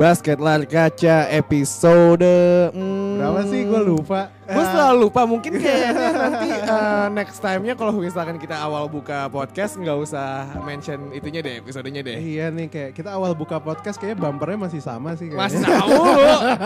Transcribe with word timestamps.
Basket 0.00 0.40
Lari 0.40 0.64
Kaca 0.64 1.28
episode 1.28 2.24
hmm, 2.72 3.20
Berapa 3.20 3.40
sih 3.52 3.68
gue 3.68 3.80
lupa 3.84 4.32
Gue 4.48 4.64
selalu 4.64 4.96
lupa 5.04 5.28
mungkin 5.28 5.52
kayaknya 5.60 6.08
nanti 6.16 6.48
uh, 6.64 7.06
next 7.12 7.36
time-nya 7.44 7.76
kalau 7.76 7.92
misalkan 7.92 8.40
kita 8.40 8.56
awal 8.56 8.88
buka 8.88 9.28
podcast 9.28 9.76
nggak 9.76 9.92
usah 10.00 10.56
mention 10.64 11.12
itunya 11.12 11.44
deh 11.44 11.60
episodenya 11.60 12.00
deh. 12.00 12.16
Iya 12.16 12.48
nih 12.48 12.66
kayak 12.72 12.90
kita 12.96 13.12
awal 13.12 13.36
buka 13.36 13.60
podcast 13.60 14.00
kayaknya 14.00 14.24
bumpernya 14.24 14.58
masih 14.66 14.80
sama 14.82 15.14
sih 15.20 15.30
kayaknya. 15.30 15.44
Masih 15.44 15.60
tahu 15.62 16.02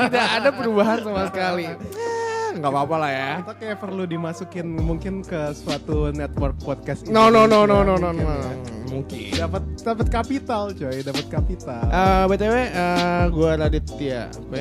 tidak 0.08 0.26
ada 0.30 0.50
perubahan 0.54 0.98
sama 1.02 1.22
sekali. 1.34 1.66
Eh, 1.74 2.50
Nggak 2.56 2.70
apa-apa 2.70 2.96
lah 3.02 3.10
ya. 3.10 3.32
Kita 3.42 3.54
kayak 3.58 3.78
perlu 3.82 4.04
dimasukin 4.06 4.66
mungkin 4.78 5.14
ke 5.26 5.40
suatu 5.52 6.14
network 6.14 6.56
podcast 6.62 7.10
No 7.10 7.28
no 7.28 7.44
no 7.50 7.66
no 7.66 7.82
no 7.82 7.98
no 7.98 8.14
mungkin 8.14 8.24
no. 8.24 8.83
Ya. 8.94 9.00
Mungkin. 9.02 9.30
Dapat 9.34 9.62
dapat 9.82 10.06
kapital 10.08 10.64
coy, 10.70 10.96
dapat 11.02 11.26
kapital. 11.26 11.82
Eh, 11.84 12.24
btw, 12.30 12.56
uh, 12.70 13.24
gue 13.28 13.50
Raditya 13.58 14.20
P. 14.46 14.52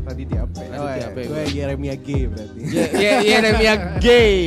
Tadi 0.00 0.22
di 0.26 0.36
apa? 0.36 0.52
Tadi 0.52 0.76
Oh, 0.76 0.86
di 0.86 1.00
ya, 1.00 1.06
apa 1.08 1.18
ya 1.18 1.26
gue? 1.26 1.42
Yeremia 1.50 1.96
G 1.96 2.08
berarti. 2.26 2.60
Ya 2.68 2.84
ya 2.92 3.14
ya 3.22 3.36
Remia 3.40 3.74
gay. 3.98 4.38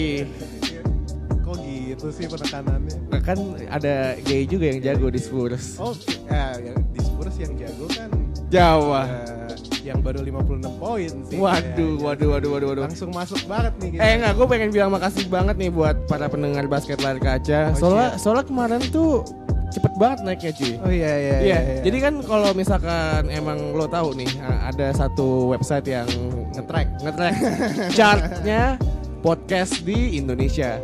Kok 1.46 1.56
gitu 1.60 2.08
sih 2.10 2.26
penekanannya? 2.26 2.96
Nah, 3.08 3.22
kan 3.22 3.38
ada 3.68 4.16
gay 4.22 4.44
juga 4.44 4.70
yang 4.70 4.80
jago 4.80 5.08
di 5.08 5.20
Spurs. 5.20 5.78
Oh, 5.78 5.94
ya, 6.28 6.56
ya, 6.58 6.74
di 6.92 7.00
Spurs 7.00 7.36
yang 7.38 7.54
jago 7.56 7.86
kan 7.90 8.10
Jawa. 8.50 9.02
eh, 9.08 9.43
yang 9.84 10.00
baru 10.00 10.24
56 10.24 10.82
poin 10.82 11.12
sih. 11.28 11.38
Waduh, 11.38 11.94
Ya, 12.00 12.04
waduh, 12.04 12.28
waduh, 12.34 12.50
waduh, 12.56 12.68
waduh. 12.72 12.84
Langsung 12.88 13.12
masuk 13.12 13.44
banget 13.46 13.74
nih. 13.84 14.00
Eh 14.00 14.12
enggak, 14.18 14.34
gue 14.40 14.48
pengen 14.48 14.70
bilang 14.72 14.92
makasih 14.92 15.28
banget 15.28 15.56
nih 15.60 15.70
buat 15.70 15.96
para 16.08 16.26
pendengar 16.28 16.66
basket 16.66 17.04
lari 17.04 17.20
kaca. 17.20 17.76
Oh, 17.76 17.92
soalnya, 17.92 18.16
siap. 18.16 18.22
soalnya 18.24 18.46
kemarin 18.48 18.82
tuh 18.90 19.28
cepet 19.74 19.94
banget 19.98 20.18
naiknya 20.22 20.52
cuy. 20.54 20.74
Oh 20.86 20.92
iya 20.94 21.12
iya 21.18 21.38
Iya, 21.42 21.60
jadi 21.82 21.98
kan 22.00 22.14
kalau 22.22 22.50
misalkan 22.54 23.26
emang 23.28 23.74
lo 23.74 23.90
tahu 23.90 24.14
nih 24.14 24.30
ada 24.42 24.94
satu 24.94 25.50
website 25.50 25.90
yang 25.90 26.06
ngetrack, 26.54 26.88
ngetrack 27.02 27.36
chartnya 27.98 28.78
podcast 29.20 29.82
di 29.82 30.16
Indonesia. 30.16 30.78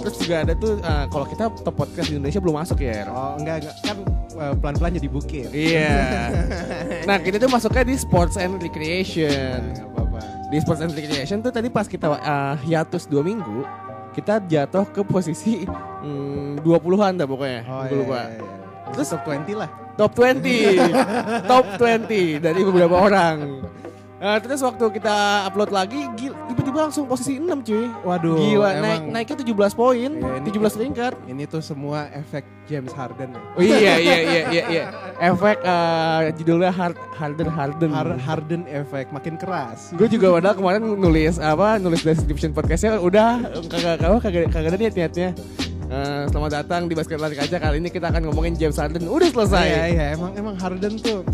Terus 0.00 0.16
juga 0.16 0.48
ada 0.48 0.56
tuh 0.56 0.80
uh, 0.80 1.04
kalau 1.12 1.28
kita 1.28 1.52
top 1.60 1.76
podcast 1.76 2.08
di 2.08 2.16
Indonesia 2.16 2.40
belum 2.40 2.56
masuk 2.56 2.80
ya. 2.80 3.04
Oh 3.12 3.36
enggak 3.36 3.68
enggak 3.68 3.76
kan 3.84 3.98
eh, 4.40 4.54
pelan-pelan 4.56 4.96
jadi 4.96 5.08
bukit. 5.12 5.48
Iya. 5.52 5.94
nah 7.08 7.20
kita 7.20 7.36
tuh 7.36 7.52
masuknya 7.52 7.84
di 7.84 7.96
sports 8.00 8.40
and 8.40 8.56
recreation. 8.56 9.76
Enggak 9.76 9.88
apa-apa. 9.92 10.20
Di 10.48 10.56
sports 10.64 10.80
and 10.80 10.92
recreation 10.96 11.44
tuh 11.44 11.52
tadi 11.52 11.68
pas 11.68 11.84
kita 11.84 12.08
uh, 12.08 12.56
hiatus 12.64 13.04
dua 13.04 13.20
minggu, 13.20 13.62
kita 14.16 14.42
jatuh 14.48 14.88
ke 14.88 15.04
posisi 15.04 15.68
mm, 15.68 16.64
20-an 16.64 17.12
dah 17.20 17.26
pokoknya. 17.28 17.60
Oh 17.68 17.84
iya, 17.84 17.92
lupa. 17.94 18.20
iya, 18.26 18.40
iya. 18.40 18.54
Terus 18.90 19.06
top 19.14 19.22
20 19.28 19.60
lah. 19.60 19.70
top 19.94 20.10
20 20.16 20.40
top 21.50 21.66
20 21.76 22.40
dari 22.40 22.60
beberapa 22.64 22.96
orang 22.96 23.62
Nah, 24.20 24.36
terus 24.36 24.60
waktu 24.60 24.84
kita 24.92 25.16
upload 25.48 25.72
lagi 25.72 26.04
tiba-tiba 26.12 26.84
langsung 26.84 27.08
posisi 27.08 27.40
6 27.40 27.64
cuy. 27.64 27.88
Waduh, 28.04 28.36
gila 28.36 28.68
emang- 28.70 29.08
naik 29.08 29.32
naiknya 29.32 29.36
17 29.40 29.72
poin 29.72 30.10
ini- 30.12 30.44
17 30.44 30.76
tingkat 30.76 31.16
Ini 31.24 31.48
tuh 31.48 31.58
semua 31.60 32.04
efek 32.12 32.44
James 32.64 32.92
Harden 32.92 33.32
ya. 33.32 33.40
oh 33.50 33.62
iya 33.64 33.76
iya 33.96 33.96
iya 34.28 34.40
iya 34.46 34.64
iya. 34.68 34.84
Efek 35.16 35.58
eh, 35.58 36.20
judulnya 36.36 36.68
hard 36.68 37.00
harden 37.16 37.48
harden. 37.48 37.90
Har- 37.90 38.20
Harden 38.20 38.62
efek 38.68 39.08
makin 39.08 39.34
keras. 39.34 39.88
gue 39.90 40.04
juga 40.06 40.30
padahal 40.30 40.52
kemarin 40.54 40.80
nulis 40.84 41.40
apa 41.40 41.80
nulis 41.80 42.04
description 42.04 42.52
podcastnya 42.52 43.00
udah 43.00 43.40
kagak 43.66 43.96
kagak 43.98 44.20
kagak 44.20 44.42
kagak 44.50 44.68
ada 44.68 44.78
niat 44.78 44.94
niatnya 44.94 45.30
Eh, 45.90 46.22
selamat 46.30 46.52
datang 46.54 46.86
di 46.86 46.94
basket 46.94 47.18
lari 47.18 47.34
kaca. 47.34 47.58
Kali 47.58 47.82
ini 47.82 47.90
kita 47.90 48.14
akan 48.14 48.22
ngomongin 48.22 48.54
James 48.54 48.78
Harden. 48.78 49.10
Udah 49.10 49.26
selesai. 49.26 49.66
Iya 49.66 49.84
iya 49.90 50.04
emang 50.14 50.38
emang 50.38 50.54
Harden 50.54 50.94
tuh 50.94 51.26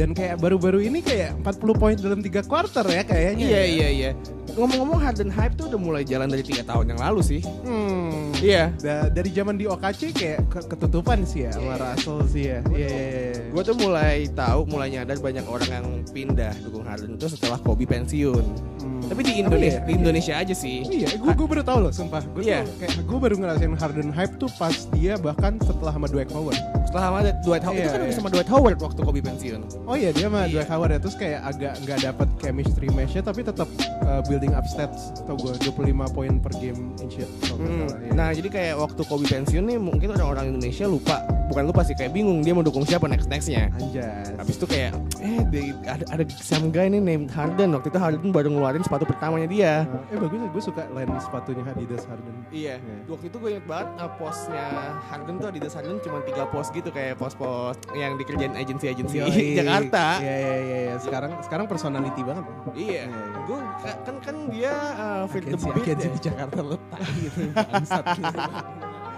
dan 0.00 0.16
kayak 0.16 0.40
baru-baru 0.40 0.80
ini 0.80 1.04
kayak 1.04 1.36
40 1.44 1.76
poin 1.76 1.92
dalam 1.92 2.24
tiga 2.24 2.40
quarter 2.40 2.88
ya 2.88 3.04
kayaknya. 3.04 3.44
Iya 3.44 3.52
ya. 3.52 3.64
iya 3.68 3.88
iya. 3.92 4.10
Ngomong-ngomong 4.50 4.98
Harden 4.98 5.28
hype 5.28 5.54
tuh 5.54 5.68
udah 5.68 5.78
mulai 5.78 6.02
jalan 6.02 6.26
dari 6.26 6.40
tiga 6.40 6.64
tahun 6.64 6.96
yang 6.96 7.00
lalu 7.00 7.20
sih. 7.20 7.40
Hmm. 7.62 8.32
Iya. 8.34 8.72
Da- 8.80 9.06
dari 9.06 9.28
zaman 9.28 9.54
di 9.54 9.68
OKC 9.68 10.10
kayak 10.10 10.40
ke- 10.48 10.66
ketutupan 10.66 11.22
sih 11.22 11.44
ya 11.44 11.52
sama 11.52 11.76
Russell 11.76 12.24
sih 12.26 12.48
ya. 12.48 12.58
Iya 12.66 12.88
iya 12.88 13.06
iya. 13.30 13.44
Gue 13.52 13.62
tuh 13.62 13.76
mulai 13.76 14.24
tahu, 14.32 14.64
mulai 14.66 14.88
nyadar 14.90 15.20
banyak 15.20 15.44
orang 15.44 15.68
yang 15.70 15.86
pindah 16.08 16.56
dukung 16.64 16.82
Harden 16.82 17.14
itu 17.14 17.28
setelah 17.28 17.60
Kobe 17.60 17.84
pensiun. 17.84 18.44
Hmm. 18.80 19.04
Tapi 19.04 19.20
di 19.22 19.32
Indonesia, 19.38 19.78
ya? 19.78 19.86
di 19.86 19.92
Indonesia 19.94 20.34
aja 20.34 20.54
sih. 20.56 20.82
Oh 20.82 20.92
iya, 20.92 21.08
gue 21.12 21.30
gue 21.30 21.46
baru 21.46 21.62
tahu 21.62 21.78
loh, 21.86 21.92
sumpah. 21.92 22.24
Gue 22.32 22.48
Iya. 22.48 22.64
tuh 22.64 22.74
kayak 22.80 22.94
gue 23.04 23.18
baru 23.20 23.34
ngerasain 23.36 23.74
Harden 23.76 24.10
hype 24.10 24.34
tuh 24.40 24.50
pas 24.56 24.74
dia 24.90 25.14
bahkan 25.14 25.60
setelah 25.60 25.92
sama 25.92 26.08
Dwight 26.08 26.32
Howard. 26.32 26.58
Setelah 26.90 27.06
sama 27.06 27.18
Dwight 27.40 27.62
Howard, 27.62 27.78
itu 27.78 27.86
Iya, 27.86 27.94
kan 27.94 28.00
iya. 28.02 28.12
sama 28.12 28.28
Dwight 28.28 28.50
Howard 28.50 28.78
waktu 28.80 29.00
Kobe 29.00 29.20
pensiun. 29.22 29.60
Oh 29.86 29.94
iya 29.94 30.10
dia 30.10 30.26
sama 30.26 30.42
Iya. 30.42 30.50
Dwight 30.52 30.70
Howard 30.70 30.90
ya 30.90 30.98
terus 30.98 31.14
kayak 31.14 31.40
agak 31.44 31.72
nggak 31.80 31.98
dapet 32.02 32.28
chemistry 32.36 32.88
match-nya 32.90 33.22
tapi 33.22 33.40
tetap 33.40 33.68
uh, 34.02 34.18
building 34.26 34.50
up 34.50 34.66
stats 34.66 35.14
atau 35.16 35.38
gue 35.38 35.54
25 35.62 35.70
poin 36.10 36.32
per 36.36 36.50
game 36.52 36.90
in 36.98 37.06
shit. 37.06 37.30
nggak 37.30 37.54
Hmm. 37.54 37.86
iya. 37.86 38.10
Nah 38.10 38.28
jadi 38.32 38.48
kayak 38.48 38.74
waktu 38.76 39.00
Kobe 39.00 39.22
pensiun 39.24 39.64
nih 39.64 39.78
mungkin 39.78 40.10
orang-orang 40.10 40.50
Indonesia 40.50 40.84
lupa, 40.84 41.16
bukan 41.46 41.62
lupa 41.64 41.80
sih 41.80 41.94
kayak 41.94 42.10
bingung 42.10 42.42
dia 42.42 42.50
mau 42.50 42.60
dukung 42.60 42.82
siapa 42.82 43.06
next 43.06 43.28
nextnya. 43.28 43.70
Anjas. 43.72 44.34
Habis 44.34 44.54
itu 44.56 44.66
kayak 44.66 44.90
eh 45.20 45.40
di- 45.46 45.76
ada 45.84 46.02
ada 46.10 46.22
some 46.34 46.68
guy 46.68 46.86
nih 46.86 46.98
named 46.98 47.30
Harden 47.30 47.70
waktu 47.70 47.86
itu 47.88 47.98
Harden 47.98 48.30
baru 48.30 48.50
ngeluarin 48.50 48.82
sepatu 48.82 49.04
pertamanya 49.04 49.46
dia. 49.46 49.86
Uh, 49.86 50.10
eh 50.10 50.18
bagus 50.18 50.40
gue 50.42 50.62
suka 50.64 50.82
line 50.90 51.12
sepatunya 51.18 51.62
Adidas 51.64 52.02
Harden. 52.04 52.34
Iya, 52.50 52.74
Iya. 52.76 52.96
waktu 53.06 53.26
itu 53.26 53.36
gue 53.36 53.50
inget 53.52 53.62
banget 53.64 53.88
uh, 53.96 54.10
posnya 54.16 54.66
Harden 55.04 55.38
tuh 55.38 55.48
Adidas 55.48 55.70
Harden 55.72 56.00
cuma 56.00 56.18
tiga 56.22 56.44
pos 56.46 56.66
gitu 56.68 56.79
kayak 56.82 57.14
pos-pos 57.14 57.76
yang 57.92 58.16
dikerjain 58.16 58.56
agensi-agensi 58.56 59.14
Yoi. 59.14 59.46
Jakarta. 59.54 60.16
Iya 60.18 60.32
iya 60.34 60.56
iya 60.56 60.78
iya. 60.80 60.94
Sekarang 60.96 61.36
sekarang 61.40 61.66
personality 61.66 62.22
banget. 62.22 62.44
Iya, 62.70 62.72
Iya, 62.72 63.02
iya. 63.04 63.24
gue 63.42 63.58
ka- 63.78 64.00
kan 64.00 64.16
kan 64.18 64.36
dia 64.48 64.72
uh, 64.96 65.22
fit 65.26 65.42
the 65.42 65.52
Agensi 65.52 65.68
beat 65.68 65.84
agensi 65.84 66.06
ya. 66.06 66.10
di 66.10 66.20
Jakarta 66.22 66.60
letak 66.62 67.00
gitu. 67.14 67.40
Bangsat 67.68 68.04
gitu. 68.16 68.38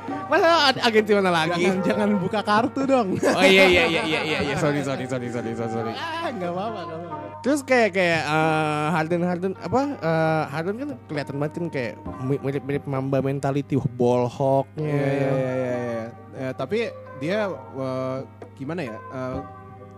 Masa 0.03 0.47
ada 0.67 0.81
agensi 0.83 1.13
mana 1.13 1.31
lagi? 1.31 1.63
jangan 1.63 1.79
jangan 1.87 2.11
buka 2.19 2.41
kartu 2.43 2.83
dong. 2.83 3.09
Oh 3.15 3.45
iya 3.45 3.65
iya 3.65 3.85
iya 3.87 4.03
iya 4.03 4.21
iya 4.21 4.39
iya 4.43 4.55
sorry 4.63 4.83
sorry 4.83 5.07
sorry 5.07 5.31
sorry 5.31 5.53
sorry. 5.55 5.93
ah 5.95 6.27
nggak 6.29 6.51
apa-apa 6.51 6.81
apa-apa. 6.83 7.17
Terus 7.43 7.61
kayak 7.67 7.91
kayak 7.99 8.23
uh, 8.23 8.95
Harden 8.95 9.23
Harden 9.27 9.53
apa 9.59 9.99
uh, 9.99 10.45
Harden 10.47 10.79
kan 10.79 10.91
kelihatan 11.11 11.35
banget 11.43 11.53
kan 11.59 11.67
kayak 11.75 11.95
mi- 12.23 12.39
mirip-mirip 12.39 12.87
Mamba 12.87 13.19
mentality 13.19 13.75
ball 13.99 14.31
hawknya. 14.31 14.87
Iya 14.87 15.11
iya 15.11 15.33
iya 15.35 15.53
iya. 15.83 16.05
Eh, 16.33 16.53
tapi 16.55 16.87
dia 17.19 17.51
eh, 17.51 18.19
gimana 18.55 18.87
ya? 18.87 18.95
eh, 18.95 19.39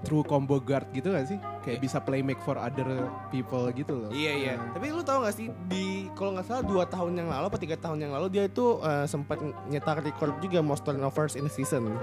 true 0.05 0.23
combo 0.23 0.61
guard 0.61 0.87
gitu 0.93 1.11
gak 1.11 1.27
sih? 1.27 1.39
Kayak 1.65 1.81
bisa 1.81 1.99
play 1.99 2.21
make 2.21 2.39
for 2.45 2.61
other 2.61 3.09
people 3.33 3.65
gitu 3.73 3.97
loh. 3.97 4.11
Iya 4.13 4.33
iya. 4.37 4.53
Nah. 4.61 4.77
Tapi 4.77 4.93
lu 4.93 5.01
tau 5.01 5.25
gak 5.25 5.35
sih 5.35 5.49
di 5.67 6.13
kalau 6.13 6.37
nggak 6.37 6.47
salah 6.47 6.63
dua 6.63 6.85
tahun 6.85 7.25
yang 7.25 7.29
lalu 7.33 7.47
atau 7.49 7.61
tiga 7.61 7.77
tahun 7.81 7.99
yang 8.05 8.13
lalu 8.13 8.27
dia 8.29 8.45
itu 8.45 8.79
eh, 8.85 9.09
sempat 9.09 9.41
nyetak 9.73 10.05
record 10.05 10.37
juga 10.45 10.61
most 10.61 10.85
turnovers 10.85 11.35
in 11.35 11.49
a 11.49 11.53
season. 11.53 11.97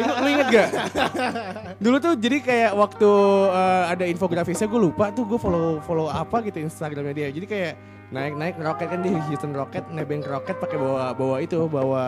lu, 0.00 0.04
lu 0.06 0.28
inget 0.30 0.48
gak? 0.48 0.68
Dulu 1.82 1.96
tuh 1.98 2.14
jadi 2.14 2.38
kayak 2.40 2.72
waktu 2.78 3.10
eh, 3.50 3.84
ada 3.98 4.04
infografisnya 4.06 4.70
gue 4.70 4.80
lupa 4.80 5.10
tuh 5.10 5.26
gue 5.26 5.38
follow 5.42 5.82
follow 5.82 6.06
apa 6.06 6.46
gitu 6.46 6.62
Instagramnya 6.62 7.12
dia. 7.12 7.28
Jadi 7.34 7.46
kayak 7.50 7.74
naik 8.10 8.34
naik 8.34 8.54
roket 8.58 8.90
kan 8.90 9.00
di 9.00 9.14
Houston 9.30 9.54
Rocket 9.54 9.86
nebeng 9.88 10.18
ke 10.18 10.26
roket 10.26 10.58
pakai 10.58 10.74
bawa 10.74 11.14
bawa 11.14 11.38
itu 11.38 11.62
bawa 11.64 12.04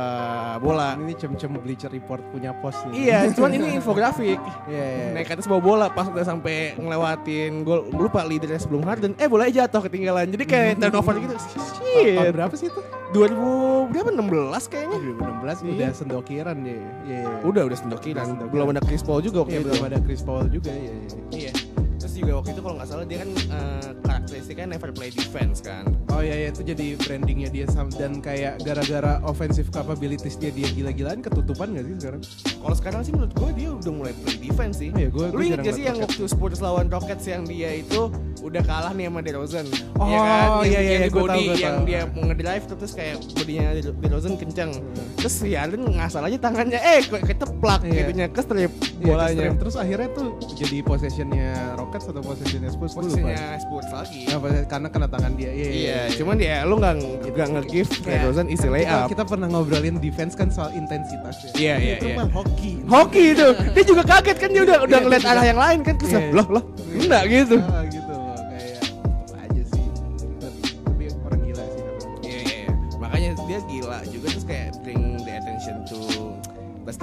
bola. 0.59 0.99
Ini 0.99 1.15
cem-cem 1.15 1.55
Bleacher 1.55 1.87
Report 1.89 2.19
punya 2.29 2.51
pos 2.53 2.75
nih. 2.91 3.07
Iya, 3.07 3.19
cuman 3.39 3.51
ini 3.55 3.79
infografik. 3.79 4.43
Iya 4.67 4.83
iya. 4.85 5.07
Naik 5.15 5.27
ke 5.27 5.35
atas 5.35 5.47
bawa 5.47 5.63
bola 5.63 5.87
pas 5.89 6.11
udah 6.11 6.23
sampai 6.23 6.75
ngelewatin 6.75 7.63
gol 7.63 7.87
lupa 7.89 8.27
leadernya 8.27 8.59
sebelum 8.59 8.83
Harden. 8.83 9.15
Eh 9.15 9.31
bolanya 9.31 9.63
jatuh 9.63 9.87
ketinggalan. 9.87 10.27
Jadi 10.27 10.43
kayak 10.43 10.71
turnover 10.83 11.15
gitu. 11.17 11.35
Tahun 11.39 11.71
Shit. 11.79 12.35
berapa 12.35 12.55
sih 12.57 12.67
itu? 12.67 12.81
2000 13.13 13.93
berapa 13.93 14.11
16 14.11 14.73
kayaknya. 14.73 14.99
2016 14.99 15.63
Iya. 15.63 15.71
udah 15.71 15.91
sendokiran 15.95 16.57
dia. 16.59 16.75
Iya. 16.75 16.83
iya. 17.07 17.31
Udah 17.45 17.63
udah 17.63 17.79
sendokiran. 17.79 18.25
Sendokiran. 18.27 18.51
Belum 18.51 18.67
ada 18.71 18.83
Chris 18.83 19.03
Paul 19.03 19.21
juga 19.21 19.47
waktu 19.47 19.55
Iya 19.55 19.61
itu. 19.61 19.69
belum 19.71 19.85
ada 19.87 19.99
Chris 20.03 20.23
Paul 20.23 20.45
juga 20.51 20.73
ya. 20.73 20.95
Iya. 21.31 21.53
Terus 21.95 22.13
juga 22.19 22.33
waktu 22.35 22.51
itu 22.51 22.61
kalau 22.61 22.75
nggak 22.75 22.89
salah 22.89 23.07
dia 23.07 23.19
kan 23.21 23.31
eh, 23.31 23.89
karakteristiknya 24.23 24.67
never 24.69 24.95
play 24.95 25.11
defense 25.11 25.59
kan. 25.59 25.83
Oh 26.09 26.23
iya 26.23 26.39
iya 26.39 26.49
itu 26.49 26.63
jadi 26.63 26.95
brandingnya 26.97 27.51
dia 27.51 27.67
dan 27.93 28.23
kayak 28.23 28.63
gara-gara 28.63 29.19
offensive 29.23 29.67
capabilities 29.69 30.39
dia 30.39 30.55
dia 30.55 30.71
gila-gilaan 30.71 31.19
ketutupan 31.19 31.75
gak 31.75 31.85
sih 31.85 31.95
sekarang? 31.99 32.23
Kalau 32.63 32.77
sekarang 32.77 33.01
sih 33.03 33.11
menurut 33.11 33.35
gue 33.35 33.51
dia 33.53 33.69
udah 33.73 33.93
mulai 33.93 34.13
play 34.15 34.39
defense 34.39 34.79
sih. 34.79 34.89
Oh 34.89 35.01
iya, 35.01 35.09
gua- 35.11 35.27
Lu 35.27 35.37
gua 35.37 35.45
inget 35.45 35.61
gak 35.61 35.75
sih 35.75 35.85
yang 35.85 35.99
waktu 35.99 36.23
Spurs 36.25 36.61
lawan 36.61 36.87
Rockets 36.87 37.27
yang 37.27 37.43
dia 37.43 37.71
itu 37.75 38.01
udah 38.41 38.63
kalah 38.63 38.93
nih 38.93 39.07
sama 39.09 39.21
DeRozan? 39.21 39.67
Oh, 39.99 40.07
Iya 40.07 40.19
kan? 40.21 40.39
Yang- 40.63 40.63
iya, 40.63 40.81
iya, 40.81 40.97
iya, 41.01 41.09
body, 41.11 41.27
tahu, 41.27 41.59
yang 41.59 41.77
tahu. 41.77 41.89
dia 41.89 42.01
mau 42.07 42.23
ngedrive 42.25 42.65
terus 42.69 42.93
kayak 42.93 43.17
bodinya 43.33 43.67
De- 43.75 43.97
DeRozan 43.99 44.35
kenceng. 44.37 44.71
Terus 45.17 45.35
si 45.35 45.51
Harden 45.53 45.83
ngasal 45.89 46.23
aja 46.23 46.39
tangannya, 46.41 46.79
eh 46.79 47.03
kok 47.03 47.23
keteplak 47.23 47.81
Iya. 47.83 47.95
gitunya 48.05 48.27
ke 48.29 48.41
strip 48.41 48.71
Iya, 48.71 49.05
bolanya. 49.05 49.27
ke 49.27 49.35
stream. 49.35 49.55
Terus 49.59 49.75
akhirnya 49.77 50.09
tuh 50.13 50.29
jadi 50.55 50.77
possessionnya 50.81 51.49
Rockets 51.75 52.07
atau 52.07 52.23
possessionnya 52.23 52.71
Spurs? 52.71 52.93
Posisinya 52.93 53.59
Spurs 53.59 53.89
lagi. 53.91 54.12
Lagi. 54.13 54.29
Apa, 54.29 54.47
karena 54.69 54.89
kena 54.93 55.07
tangan 55.09 55.33
dia. 55.35 55.51
Iya, 55.51 55.69
Iya, 55.73 56.01
cuman 56.21 56.37
ya 56.37 56.57
lu 56.69 56.75
nggak 56.77 56.95
nggak 57.33 57.49
nge-give 57.49 57.91
Rosen 58.23 58.47
isi 58.49 58.61
kan 58.63 58.77
kita, 58.77 58.77
layup. 58.77 59.09
kita 59.09 59.23
pernah 59.25 59.47
ngobrolin 59.49 59.97
defense 59.99 60.35
kan 60.37 60.49
soal 60.53 60.71
intensitas 60.73 61.35
ya. 61.43 61.51
Iya, 61.57 61.75
iya, 61.81 61.95
Itu 61.97 62.07
iya. 62.09 62.17
mah 62.21 62.29
hoki. 62.29 62.73
Hoki 62.85 63.25
itu, 63.33 63.47
dia 63.73 63.85
juga 63.85 64.03
kaget 64.05 64.37
kan 64.37 64.49
dia 64.53 64.63
udah 64.63 64.79
udah 64.85 64.99
Iya, 64.99 65.05
ngeliat 65.09 65.25
arah 65.25 65.45
yang 65.45 65.61
lain 65.61 65.79
kan 65.81 65.95
terus 65.97 66.13
Iya, 66.13 66.21
loh 66.31 66.47
loh 66.51 66.65
enggak 66.93 67.23
gitu. 67.27 67.57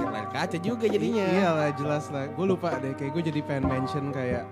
Layar 0.08 0.28
kaca 0.32 0.56
juga 0.56 0.88
jadinya. 0.88 1.26
Iya 1.28 1.48
lah 1.52 1.68
jelas 1.76 2.08
lah. 2.08 2.24
Gue 2.32 2.46
lupa 2.48 2.78
deh. 2.80 2.96
Kayak 2.96 3.10
gue 3.18 3.22
jadi 3.28 3.40
pengen 3.44 3.64
mention 3.68 4.04
kayak 4.14 4.48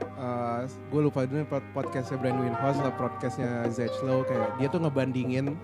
gue 0.92 1.00
lupa 1.00 1.24
dulu 1.24 1.46
pod- 1.48 1.70
podcastnya 1.72 2.20
Brand 2.20 2.38
Winhouse 2.42 2.78
atau 2.82 2.92
podcastnya 2.98 3.64
Zach 3.72 3.94
Lowe 4.04 4.26
kayak 4.26 4.58
dia 4.60 4.68
tuh 4.68 4.82
ngebandingin 4.84 5.56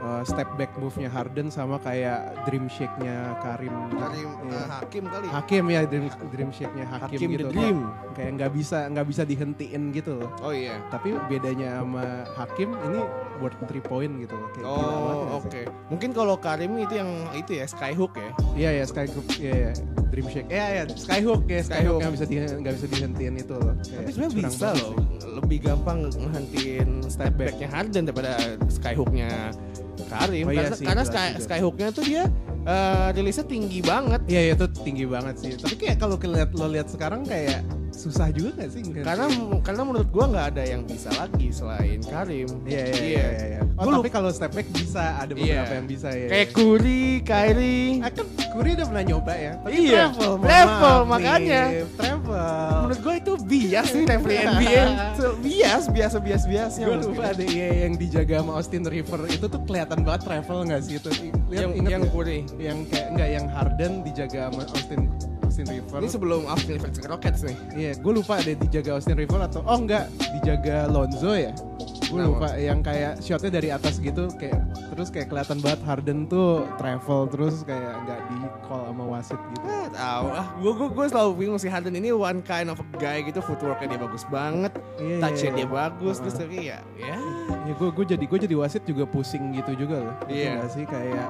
uh, 0.00 0.22
step 0.22 0.48
back 0.54 0.70
move-nya 0.74 1.08
Harden 1.08 1.48
sama 1.48 1.76
kayak 1.78 2.18
dream 2.44 2.66
shake-nya 2.66 3.36
Karim. 3.38 3.74
Karim 3.90 4.28
Iya. 4.40 4.54
eh, 4.54 4.66
Hakim 4.70 5.04
kali. 5.06 5.26
Hakim 5.28 5.64
ya 5.66 5.80
dream 5.84 6.04
dream 6.28 6.50
shake-nya 6.50 6.86
Hakim, 6.86 7.04
Hakim 7.16 7.28
gitu. 7.30 7.40
the 7.40 7.48
Dream. 7.48 7.78
Kayak- 7.84 8.14
Kayak 8.14 8.30
nggak 8.34 8.50
bisa 8.52 8.78
nggak 8.88 9.06
bisa 9.06 9.22
dihentiin 9.22 9.82
gitu 9.90 10.12
loh. 10.16 10.30
Oh 10.40 10.50
iya. 10.50 10.74
Tapi 10.88 11.14
bedanya 11.26 11.78
sama 11.78 12.04
Hakim 12.34 12.74
ini 12.74 13.00
worth 13.38 13.58
three 13.64 13.80
point 13.80 14.12
gitu 14.18 14.34
loh. 14.34 14.48
Kayak 14.50 14.66
Oh 14.66 14.78
nggak 14.78 15.38
oke. 15.38 15.50
sih? 15.52 15.64
Mungkin 15.88 16.10
kalau 16.12 16.34
Karim 16.36 16.72
itu 16.76 16.94
yang 16.94 17.08
itu 17.32 17.52
ya 17.54 17.64
skyhook 17.64 18.14
ya. 18.14 18.30
Iya 18.54 18.70
ya 18.74 18.84
Skyhook, 18.84 19.26
iya 19.36 19.54
ya 19.54 19.72
Dream 20.08 20.26
Shake, 20.26 20.48
iya 20.48 20.66
ya 20.72 20.82
Skyhook 20.88 21.44
ya 21.46 21.60
Skyhook. 21.60 21.68
Skyhook 21.68 22.00
yang 22.00 22.12
bisa 22.12 22.24
di 22.24 22.36
nggak 22.38 22.74
bisa 22.74 22.86
dihentiin 22.88 23.34
itu 23.36 23.54
loh. 23.54 23.74
Kayak 23.78 23.98
Tapi 23.98 24.10
sebenarnya 24.10 24.34
bisa 24.34 24.48
banget 24.48 24.74
loh. 24.74 24.90
sih. 24.90 24.96
Lebih 25.38 25.58
gampang 25.62 25.98
ngehentiin 26.08 26.88
step 27.04 27.32
backnya 27.34 27.68
Harden 27.68 28.02
daripada 28.04 28.32
skyhooknya 28.66 29.30
Karim. 30.08 30.44
Oh 30.48 30.52
iya 30.52 30.60
karena 30.64 30.76
sih, 30.76 30.84
karena 30.84 31.02
sky, 31.04 31.28
skyhooknya 31.38 31.88
tuh 31.92 32.04
dia 32.04 32.24
eh 32.64 33.08
rilisnya 33.16 33.46
tinggi 33.46 33.80
banget. 33.80 34.20
Iya 34.28 34.40
ya, 34.40 34.52
itu 34.52 34.66
tinggi 34.84 35.04
banget 35.04 35.34
sih. 35.40 35.52
Tapi 35.56 35.74
kayak 35.76 35.96
kalau 35.96 36.16
keliat 36.16 36.52
lo 36.52 36.68
lihat 36.68 36.88
sekarang 36.88 37.24
kayak 37.24 37.64
susah 37.88 38.28
juga 38.28 38.60
gak 38.60 38.70
sih? 38.70 38.82
Karena 39.00 39.26
karena 39.64 39.82
menurut 39.82 40.08
gua 40.12 40.28
nggak 40.28 40.46
ada 40.52 40.62
yang 40.68 40.84
bisa 40.84 41.08
lagi 41.16 41.48
selain 41.48 42.04
Karim. 42.04 42.48
Iya 42.68 42.82
iya 42.84 43.00
iya. 43.00 43.26
iya, 43.32 43.46
iya. 43.48 43.60
Oh, 43.74 43.88
Gua 43.88 44.02
tapi 44.02 44.10
kalau 44.10 44.28
step 44.28 44.52
back 44.52 44.68
bisa 44.68 45.16
ada 45.16 45.32
beberapa 45.32 45.64
Iya. 45.64 45.78
yang 45.80 45.86
bisa 45.88 46.08
ya. 46.12 46.28
Kayak 46.28 46.48
Curry, 46.52 47.04
Kyrie. 47.24 47.90
Ah, 48.04 48.10
kan 48.12 48.26
Curry 48.52 48.70
udah 48.76 48.86
pernah 48.90 49.04
nyoba 49.06 49.32
ya. 49.32 49.52
Tapi 49.64 49.72
Iya, 49.78 50.02
travel, 50.12 50.32
travel, 50.42 50.98
makanya. 51.06 51.62
Travel. 51.96 52.27
Menurut 52.80 53.00
gue 53.00 53.14
itu 53.16 53.32
bias 53.40 53.86
sih 53.88 54.02
referee 54.02 54.38
NBA. 54.44 54.82
So, 55.14 55.24
bias, 55.36 55.84
biasa 55.86 56.16
bias 56.18 56.42
biasnya. 56.44 56.84
gue 56.84 56.96
lupa 57.02 57.22
ada 57.28 57.44
iya 57.44 57.84
yang 57.84 57.94
dijaga 57.94 58.40
sama 58.40 58.52
Austin 58.54 58.82
River 58.82 59.20
itu 59.26 59.44
tuh 59.44 59.60
kelihatan 59.62 59.98
banget 60.00 60.22
travel 60.24 60.58
nggak 60.64 60.80
sih 60.80 60.94
itu 60.96 61.10
lihat 61.10 61.62
Yang 61.64 61.72
inget 61.74 61.90
yang 61.90 62.02
nggak? 62.02 62.14
Curry. 62.14 62.38
yang 62.58 62.78
kayak 62.86 63.06
enggak 63.10 63.28
yang 63.30 63.46
Harden 63.48 63.92
dijaga 64.02 64.40
sama 64.48 64.62
Austin 64.68 65.00
Austin 65.40 65.66
River 65.66 65.98
Ini 65.98 66.08
sebelum 66.08 66.40
Austin 66.44 66.72
Rivers 66.74 66.96
ke 66.96 67.06
Rockets 67.06 67.40
nih. 67.42 67.56
iya 67.74 67.92
gue 67.94 68.12
lupa 68.12 68.32
ada 68.36 68.52
dijaga 68.54 68.90
Austin 68.94 69.16
River 69.16 69.40
atau 69.42 69.60
oh 69.62 69.78
enggak 69.78 70.04
dijaga 70.32 70.86
Lonzo 70.86 71.32
ya 71.32 71.52
gue 72.08 72.16
Kenapa? 72.16 72.30
lupa 72.30 72.48
yang 72.56 72.80
kayak 72.80 73.12
shotnya 73.18 73.50
dari 73.52 73.68
atas 73.68 73.98
gitu 73.98 74.32
kayak 74.32 74.56
terus 74.88 75.08
kayak 75.08 75.28
kelihatan 75.28 75.60
banget 75.60 75.80
Harden 75.82 76.24
tuh 76.24 76.64
travel 76.74 77.28
terus 77.28 77.60
kayak 77.62 78.00
nggak 78.02 78.20
di 78.26 78.38
call 78.62 78.82
sama 78.86 79.04
wasit 79.06 79.36
gitu 79.36 79.60
Ah, 79.62 79.86
tahu 79.90 80.26
ah, 80.30 80.46
gue 80.54 80.72
gue 80.74 80.88
gue 80.90 81.06
selalu 81.06 81.30
bingung 81.36 81.56
si 81.56 81.68
Harden 81.68 81.92
ini 81.92 82.08
one 82.08 82.40
kind 82.40 82.66
of 82.66 82.76
a 82.76 82.96
guy 82.96 83.20
gitu, 83.20 83.38
footworknya 83.38 83.86
dia 83.90 84.00
bagus 84.00 84.24
banget, 84.26 84.72
Iya, 84.96 85.04
iya, 85.06 85.16
touchnya 85.18 85.44
iya. 85.46 85.58
dia 85.58 85.68
bagus, 85.68 86.14
Uh-uh. 86.14 86.24
terus 86.24 86.36
tapi 86.38 86.56
ya, 86.66 86.78
ya. 86.94 87.16
ya 87.62 87.72
gue 87.74 87.88
gue 87.90 88.04
jadi 88.06 88.24
gue 88.26 88.38
jadi 88.42 88.54
wasit 88.54 88.82
juga 88.82 89.04
pusing 89.04 89.52
gitu 89.52 89.76
juga 89.78 89.96
loh 90.02 90.16
Iya. 90.26 90.58
nggak 90.58 90.70
sih 90.70 90.84
kayak 90.84 91.28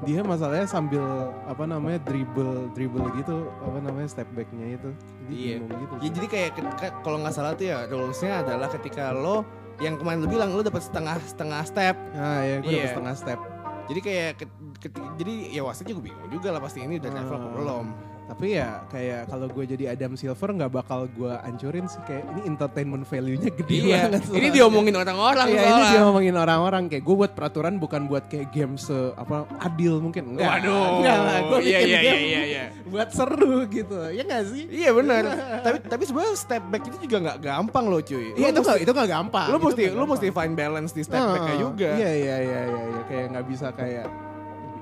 dia 0.00 0.24
masalahnya 0.24 0.64
sambil 0.64 1.04
apa 1.44 1.64
namanya 1.64 2.00
dribble 2.00 2.72
dribble 2.72 3.04
gitu 3.14 3.44
apa 3.60 3.78
namanya 3.78 4.08
step 4.08 4.24
backnya 4.30 4.74
itu 4.74 4.90
jadi 5.20 5.34
Iya. 5.34 5.56
gitu 5.60 5.94
Ya 5.98 6.10
jadi 6.10 6.26
kayak 6.26 6.50
ke- 6.52 6.74
ke- 6.78 6.94
kalau 7.00 7.18
nggak 7.18 7.30
salah 7.30 7.52
tuh 7.52 7.66
ya 7.66 7.84
rulesnya 7.84 8.40
adalah 8.40 8.68
ketika 8.70 9.12
lo 9.12 9.44
yang 9.80 9.96
kemarin 9.96 10.20
lo 10.20 10.28
bilang 10.28 10.48
lo 10.50 10.60
dapat 10.60 10.80
setengah 10.80 11.16
setengah 11.18 11.60
step. 11.62 11.96
nah 12.12 12.40
ya 12.40 12.56
gue 12.58 12.68
Iya. 12.68 12.76
dapet 12.78 12.90
setengah 12.94 13.16
step 13.16 13.40
Jadi 13.82 14.00
kayak 14.00 14.30
ke- 14.38 14.54
ke- 14.78 15.10
jadi 15.16 15.34
ya 15.50 15.62
wasit 15.62 15.82
juga 15.84 16.06
bingung 16.06 16.30
juga 16.30 16.48
lah 16.48 16.60
pasti 16.60 16.78
ini 16.78 16.96
udah 16.96 17.10
travel 17.10 17.34
apa 17.34 17.42
Hmm. 17.42 17.56
belum. 17.56 17.86
Tapi 18.30 18.54
ya 18.54 18.86
kayak 18.86 19.26
kalau 19.26 19.46
gue 19.46 19.64
jadi 19.66 19.84
Adam 19.90 20.14
Silver 20.14 20.54
nggak 20.54 20.70
bakal 20.72 21.10
gue 21.10 21.34
ancurin 21.40 21.84
sih 21.84 21.98
kayak 22.00 22.22
ini 22.30 22.46
entertainment 22.46 23.02
value-nya 23.02 23.50
gede 23.52 23.74
Iya, 23.82 24.06
banget 24.06 24.22
ini 24.22 24.30
soalnya. 24.30 24.50
diomongin 24.54 24.94
orang-orang 24.94 25.46
Iya 25.46 25.58
ini 25.58 25.66
soalnya. 25.82 26.00
ngomongin 26.00 26.36
orang-orang 26.36 26.82
kayak 26.86 27.02
gue 27.02 27.16
buat 27.16 27.32
peraturan 27.32 27.74
bukan 27.76 28.06
buat 28.06 28.24
kayak 28.24 28.48
game 28.48 28.74
se 28.76 28.94
apa 29.12 29.36
adil 29.58 29.98
mungkin 29.98 30.32
enggak 30.32 30.46
Waduh. 30.62 30.86
enggak 30.96 31.18
lah 31.18 31.38
gue 31.42 31.58
Iya, 31.60 31.64
bikin 31.76 31.88
iya, 31.88 32.00
game 32.00 32.22
iya, 32.22 32.42
iya. 32.46 32.64
buat 32.86 33.08
seru 33.10 33.66
gitu 33.66 33.98
ya 34.08 34.22
nggak 34.22 34.42
sih 34.46 34.64
Iya 34.70 34.90
benar. 34.92 35.22
tapi 35.60 35.76
tapi 35.82 36.02
sebenarnya 36.04 36.34
step 36.34 36.62
back 36.64 36.82
itu 36.84 36.96
juga 37.02 37.16
nggak 37.20 37.38
gampang 37.40 37.84
loh 37.84 38.00
cuy. 38.00 38.30
Iya 38.32 38.48
itu 38.48 38.60
nggak 38.60 38.78
itu 38.78 38.90
nggak 38.90 39.10
gampang. 39.10 39.46
Lu 39.48 39.58
mesti 39.58 39.84
lu 39.90 40.04
mesti 40.04 40.28
find 40.28 40.54
balance 40.54 40.90
di 40.90 41.02
step 41.02 41.18
backnya 41.20 41.50
Ah, 41.50 41.58
juga. 41.58 41.88
Iya 41.92 42.10
iya 42.12 42.36
iya 42.38 42.60
iya 42.64 42.82
iya. 42.86 43.02
kayak 43.04 43.24
nggak 43.34 43.46
bisa 43.46 43.66
kayak 43.70 44.06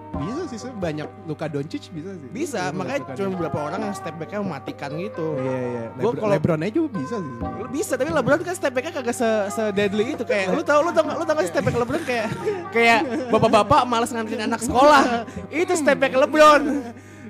bisa 0.08 0.40
sih 0.48 0.72
banyak 0.72 1.08
Luka 1.28 1.46
Doncic 1.52 1.92
bisa 1.92 2.10
sih. 2.16 2.28
Bisa, 2.32 2.72
Luka 2.72 2.76
makanya 2.80 3.00
Doncic. 3.04 3.16
cuma 3.20 3.28
beberapa 3.36 3.58
orang 3.60 3.80
yang 3.84 3.94
step 3.94 4.14
backnya 4.16 4.40
mematikan 4.40 4.90
gitu. 4.96 5.26
Iya 5.36 5.58
iya. 5.60 5.84
Gua 5.92 6.00
Lebron, 6.00 6.16
kalau- 6.16 6.34
Lebron 6.34 6.60
aja 6.64 6.72
juga 6.72 6.88
bisa 6.96 7.16
sih. 7.20 7.32
sebenarnya. 7.36 7.60
Lu 7.60 7.68
bisa 7.68 7.92
tapi 7.94 8.10
LeBron 8.10 8.40
kan 8.40 8.54
step 8.56 8.72
backnya 8.72 8.92
kagak 8.96 9.16
se, 9.16 9.28
se 9.52 9.62
deadly 9.76 10.04
itu 10.16 10.24
kayak 10.24 10.46
lu 10.56 10.62
tau 10.64 10.80
lu 10.80 10.90
tau 10.90 11.04
lu 11.04 11.24
tau 11.28 11.34
gak 11.36 11.46
step 11.52 11.62
back 11.62 11.76
LeBron 11.76 12.02
kayak 12.08 12.26
kayak 12.72 13.00
bapak-bapak 13.28 13.80
malas 13.84 14.10
nganterin 14.10 14.48
anak 14.48 14.60
sekolah 14.64 15.28
itu 15.52 15.72
step 15.76 16.00
back 16.00 16.16
LeBron 16.16 16.62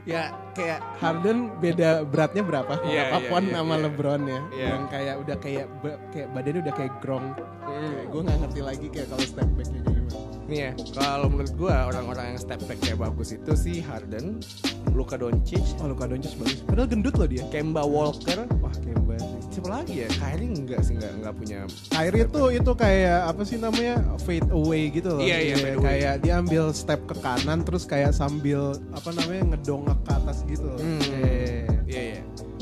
Ya 0.08 0.32
kayak 0.56 0.81
Harden 1.04 1.52
beda 1.60 2.00
beratnya 2.08 2.40
berapa? 2.40 2.81
Iya, 2.81 3.12
berapa 3.12 3.19
iya, 3.20 3.28
pon 3.28 3.44
iya, 3.44 3.52
sama 3.60 3.74
iya. 3.76 3.82
LeBron 3.84 4.22
ya? 4.24 4.40
Iya. 4.56 4.66
Yang 4.72 4.82
kayak 4.88 5.14
udah 5.20 5.36
kayak 5.36 5.66
kayak 6.16 6.28
badannya 6.32 6.60
udah 6.64 6.74
kayak 6.81 6.92
grong. 7.04 7.26
Kayak 7.36 8.08
gue 8.08 8.20
nggak 8.24 8.38
ngerti 8.40 8.60
lagi 8.64 8.86
kayak 8.88 9.06
kalau 9.12 9.26
step 9.28 9.48
backnya. 9.52 9.97
Nih 10.48 10.58
ya 10.58 10.70
kalau 10.96 11.28
menurut 11.28 11.52
gua 11.60 11.92
orang-orang 11.92 12.34
yang 12.34 12.38
step 12.40 12.60
back 12.64 12.80
kayak 12.80 12.98
bagus 12.98 13.36
itu 13.36 13.52
si 13.52 13.84
Harden 13.84 14.40
Luka 14.96 15.20
Doncic 15.20 15.62
Oh 15.78 15.92
Luka 15.92 16.08
Doncic 16.08 16.34
bagus. 16.40 16.64
Padahal 16.64 16.88
gendut 16.88 17.14
loh 17.20 17.28
dia. 17.28 17.44
Kemba 17.52 17.84
Walker 17.84 18.48
Wah 18.64 18.74
Kemba 18.80 19.20
siapa 19.52 19.74
lagi 19.82 20.06
ya 20.06 20.08
Kyrie 20.22 20.54
enggak 20.54 20.80
sih 20.86 20.94
enggak 20.94 21.12
enggak 21.18 21.34
punya 21.34 21.58
Kyrie 21.90 22.24
itu 22.30 22.42
itu 22.62 22.72
kayak 22.78 23.20
apa 23.26 23.42
sih 23.42 23.56
namanya 23.58 23.94
fade 24.22 24.48
away 24.54 24.86
gitu 24.94 25.18
loh. 25.18 25.22
Iya, 25.22 25.38
iya, 25.50 25.54
away. 25.58 25.74
Kayak 25.82 26.14
dia 26.22 26.34
ambil 26.38 26.70
step 26.70 27.00
ke 27.10 27.14
kanan 27.18 27.66
terus 27.66 27.82
kayak 27.82 28.14
sambil 28.14 28.78
apa 28.94 29.10
namanya 29.18 29.54
ngedongak 29.54 29.98
ke 30.06 30.10
atas 30.14 30.46
gitu. 30.46 30.62
loh. 30.62 30.78
Hmm. 30.78 31.02
Iya. 31.02 31.77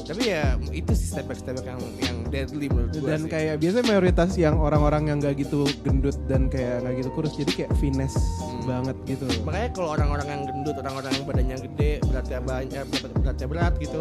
Tapi 0.06 0.22
ya 0.24 0.42
itu 0.68 0.92
sih 0.92 1.08
step 1.08 1.26
back 1.26 1.36
step 1.36 1.54
back 1.54 1.66
yang 1.66 1.82
yang 1.98 2.16
deadly 2.26 2.66
menurut 2.66 2.90
gue 2.92 3.02
Dan 3.04 3.20
sih. 3.20 3.28
kayak 3.28 3.54
biasanya 3.58 3.84
mayoritas 3.86 4.30
yang 4.34 4.54
orang-orang 4.56 5.02
yang 5.06 5.18
gak 5.18 5.34
gitu 5.36 5.66
gendut 5.80 6.14
dan 6.24 6.46
kayak 6.46 6.80
gak 6.80 6.94
gitu 6.96 7.10
kurus 7.10 7.34
jadi 7.34 7.52
kayak 7.56 7.72
finesse 7.76 8.14
Hmm. 8.38 8.62
banget 8.64 8.96
gitu. 9.04 9.26
makanya 9.42 9.70
kalau 9.72 9.88
orang-orang 9.92 10.26
yang 10.28 10.42
gendut, 10.44 10.74
orang-orang 10.76 11.10
yang 11.12 11.24
badannya 11.24 11.56
gede, 11.60 11.90
beratnya 12.02 12.40
banyak, 12.40 12.84
berat, 12.88 13.12
beratnya 13.16 13.46
berat 13.46 13.74
gitu. 13.76 14.00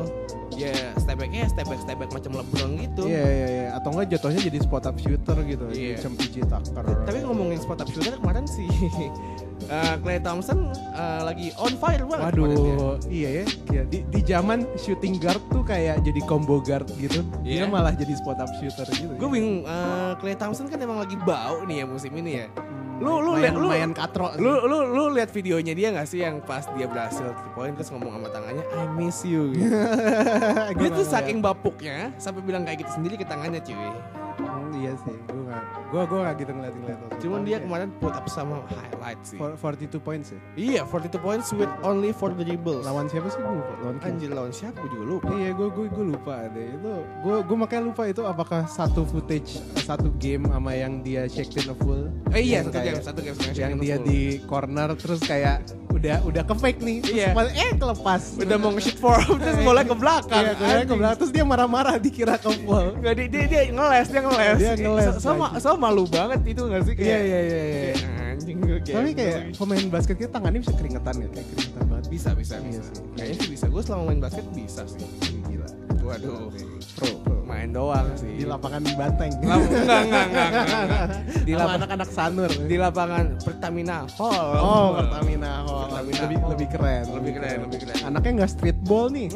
Ya 0.53 0.71
step 0.95 1.15
backnya 1.15 1.45
step 1.47 1.65
back 1.65 1.79
step 1.79 1.97
back 1.97 2.11
macam 2.11 2.31
LeBron 2.33 2.71
gitu. 2.79 3.01
Iya 3.05 3.25
iya 3.27 3.47
iya 3.51 3.67
atau 3.75 3.89
enggak 3.91 4.07
jatuhnya 4.11 4.41
jadi 4.41 4.57
spot 4.59 4.85
up 4.85 4.95
shooter 4.95 5.37
gitu. 5.43 5.65
Iya. 5.69 5.95
Macam 5.99 6.11
PJ 6.15 6.35
Tucker. 6.43 6.85
Tapi 7.03 7.17
ngomongin 7.21 7.57
spot 7.57 7.79
up 7.79 7.89
shooter 7.89 8.13
kemarin 8.15 8.45
sih 8.47 8.65
uh, 9.67 9.95
Clay 9.97 10.17
Thompson 10.17 10.59
uh, 10.91 11.21
lagi 11.23 11.49
on 11.55 11.73
fire 11.73 12.03
banget. 12.03 12.31
ya. 12.31 12.41
Waduh, 12.41 12.93
iya 13.07 13.29
ya. 13.31 13.45
Kayak 13.65 13.85
di, 13.87 13.97
di 14.05 14.19
zaman 14.21 14.59
shooting 14.75 15.15
guard 15.15 15.41
tuh 15.47 15.61
kayak 15.61 16.01
jadi 16.01 16.21
combo 16.23 16.59
guard 16.59 16.87
gitu. 16.95 17.21
Dia 17.41 17.61
Iya. 17.61 17.65
malah 17.65 17.91
jadi 17.91 18.13
spot 18.13 18.37
up 18.37 18.49
shooter 18.55 18.85
gitu. 18.89 19.13
Gue 19.15 19.29
bingung, 19.31 19.63
uh, 19.63 20.13
Clay 20.15 20.33
Thompson 20.33 20.65
kan 20.65 20.77
emang 20.77 20.97
lagi 20.97 21.17
bau 21.17 21.63
nih 21.63 21.81
ya 21.81 21.85
musim 21.85 22.13
ini 22.13 22.31
ya. 22.37 22.47
Hmm, 22.95 23.03
Lu- 23.03 23.19
lu 23.19 23.27
lumayan, 23.29 23.43
liat- 23.43 23.53
lu- 23.53 23.63
lumayan 23.65 23.91
katro. 23.91 24.27
sih. 24.31 24.39
Lu 24.39 24.53
lu 24.63 24.77
lu 24.87 25.03
lihat 25.11 25.27
videonya 25.29 25.73
dia 25.73 25.91
gak 25.91 26.07
sih 26.07 26.19
yang 26.19 26.39
pas 26.39 26.63
dia 26.71 26.87
berhasil 26.87 27.27
three 27.27 27.51
point 27.51 27.73
terus 27.73 27.91
ngomong 27.91 28.07
sama 28.15 28.29
tangannya 28.29 28.63
I 28.63 28.87
miss 28.89 29.19
you 29.21 29.51
gitu. 29.51 29.67
Dia 30.79 30.89
tuh 30.89 31.03
saking 31.03 31.39
bapuknya 31.39 32.15
sampai 32.15 32.39
bilang 32.39 32.63
kayak 32.63 32.81
gitu 32.81 32.91
sendiri 32.93 33.15
ke 33.15 33.23
tangannya 33.23 33.59
cuy. 33.59 33.91
Ngeliat. 34.37 34.53
Hmm, 34.55 34.71
iya 34.75 34.93
sih, 34.97 35.15
gue 35.23 35.41
gak, 35.43 35.63
gue 35.85 36.01
gue 36.05 36.19
gak 36.21 36.35
gitu 36.35 36.51
ngeliat-ngeliat. 36.51 36.99
waktu 36.99 37.17
Cuman 37.17 37.39
dia 37.39 37.51
Kayak 37.51 37.63
kemarin 37.63 37.89
put 37.97 38.13
up 38.13 38.27
sama 38.27 38.55
highlight 38.67 39.21
sih. 39.21 39.37
for- 39.37 39.55
42 39.55 39.97
points 39.97 40.27
ya. 40.29 40.39
Iya, 40.55 40.81
42 40.83 41.17
points 41.17 41.47
with 41.51 41.71
only 41.81 42.11
4 42.11 42.33
dribbles. 42.33 42.83
Lawan 42.83 43.05
siapa 43.05 43.27
sih 43.27 43.39
gue 43.39 43.53
lupa? 43.53 43.73
Lawan. 43.81 43.95
Anjir 44.01 44.29
lawan 44.29 44.51
siapa 44.51 44.77
gue 44.77 44.89
juga 44.91 45.05
lupa. 45.07 45.27
Iya, 45.31 45.49
gue 45.51 45.67
gue 45.69 45.85
gue 45.87 46.05
lupa 46.07 46.35
deh. 46.49 46.67
Itu 46.71 46.93
gue 47.21 47.35
gue 47.41 47.57
makanya 47.57 47.83
lupa 47.85 48.03
itu 48.05 48.21
apakah 48.21 48.61
satu 48.65 49.03
footage 49.03 49.57
satu 49.77 50.09
game 50.15 50.45
sama 50.45 50.71
yang 50.71 50.99
dia 50.99 51.25
shake 51.25 51.55
in 51.55 51.69
a 51.69 51.75
full. 51.75 52.09
Eh 52.31 52.41
iya, 52.43 52.59
satu 52.61 52.73
kayak- 52.73 52.85
game, 52.91 53.01
satu 53.01 53.19
game 53.21 53.35
sama 53.35 53.53
yang 53.53 53.73
dia 53.77 53.95
Full. 53.95 54.05
di 54.05 54.19
corner 54.43 54.89
terus 54.93 55.21
kayak 55.21 55.57
udah 55.87 56.19
udah 56.21 56.43
ke 56.43 56.55
fake 56.55 56.79
nih. 56.81 56.97
Terus 56.99 57.15
Iya. 57.15 57.29
pas- 57.31 57.55
eh 57.55 57.71
kelepas. 57.73 58.21
Udah 58.35 58.57
mau 58.57 58.69
nge-shoot 58.69 58.97
forward 58.97 59.39
terus 59.41 59.57
bola 59.61 59.81
ke 59.81 59.95
belakang. 59.95 60.43
Iya, 60.43 60.83
ke 60.83 60.93
belakang. 60.93 61.17
Terus 61.17 61.31
dia 61.31 61.45
marah-marah 61.45 61.95
dikira 61.95 62.35
ke 62.35 62.49
ball. 62.61 62.91
Nggak, 62.95 63.13
dia, 63.15 63.27
dia, 63.27 63.43
dia 63.47 63.61
ngeles, 63.71 64.07
dia 64.09 64.21
ngeles. 64.27 64.57
Dia 64.57 64.73
ngeles, 64.75 65.05
So, 65.13 65.21
sama, 65.23 65.45
anjing. 65.47 65.61
sama 65.61 65.77
malu 65.83 66.03
banget 66.05 66.39
itu 66.43 66.61
gak 66.63 66.81
sih? 66.83 66.93
Iya 66.95 67.17
iya 67.19 67.39
iya. 67.39 67.39
iya. 67.39 67.93
Kayak, 67.95 68.33
Anjing 68.35 68.57
gue 68.59 68.77
Tapi 68.83 69.09
kayak 69.13 69.39
pemain 69.55 69.85
basket 69.87 70.15
kita 70.17 70.29
tangannya 70.29 70.59
bisa 70.59 70.73
keringetan 70.75 71.15
ya, 71.15 71.27
kayak 71.29 71.47
keringetan 71.49 71.83
banget. 71.85 72.05
bisa, 72.05 72.29
bisa, 72.33 72.55
Iya 72.57 72.67
bisa. 72.69 72.81
sih. 72.83 73.03
Kayaknya 73.15 73.35
sih 73.37 73.49
bisa. 73.49 73.65
Gue 73.65 73.81
selama 73.81 74.03
main 74.05 74.19
basket 74.19 74.45
bisa 74.51 74.81
sih. 74.85 74.99
Gila. 75.45 75.67
Waduh. 76.01 76.51
Pro, 76.95 77.07
pro. 77.23 77.35
Main 77.45 77.69
doang 77.71 78.07
sih. 78.13 78.33
Di 78.35 78.45
lapangan 78.45 78.81
banteng. 78.91 79.31
Lam- 79.39 79.61
enggak, 79.61 80.01
enggak, 80.03 80.25
enggak, 80.25 80.45
enggak, 80.47 80.83
enggak. 80.83 81.07
Di 81.47 81.53
lapangan 81.53 81.77
anak-anak 81.79 82.09
sanur. 82.09 82.51
di 82.51 82.75
lapangan 82.75 83.25
Pertamina 83.39 83.97
Hall. 84.11 84.49
Oh, 84.55 84.87
Pertamina 84.95 85.51
Hall. 85.61 85.85
Pertamina 85.87 86.19
lebih 86.19 86.37
Hall. 86.37 86.49
lebih 86.51 86.67
keren. 86.67 87.03
Lebih 87.07 87.31
keren, 87.33 87.57
lebih 87.63 87.79
keren. 87.81 87.97
Anaknya 88.03 88.31
nggak 88.35 88.51
streetball 88.51 89.05
nih. 89.07 89.27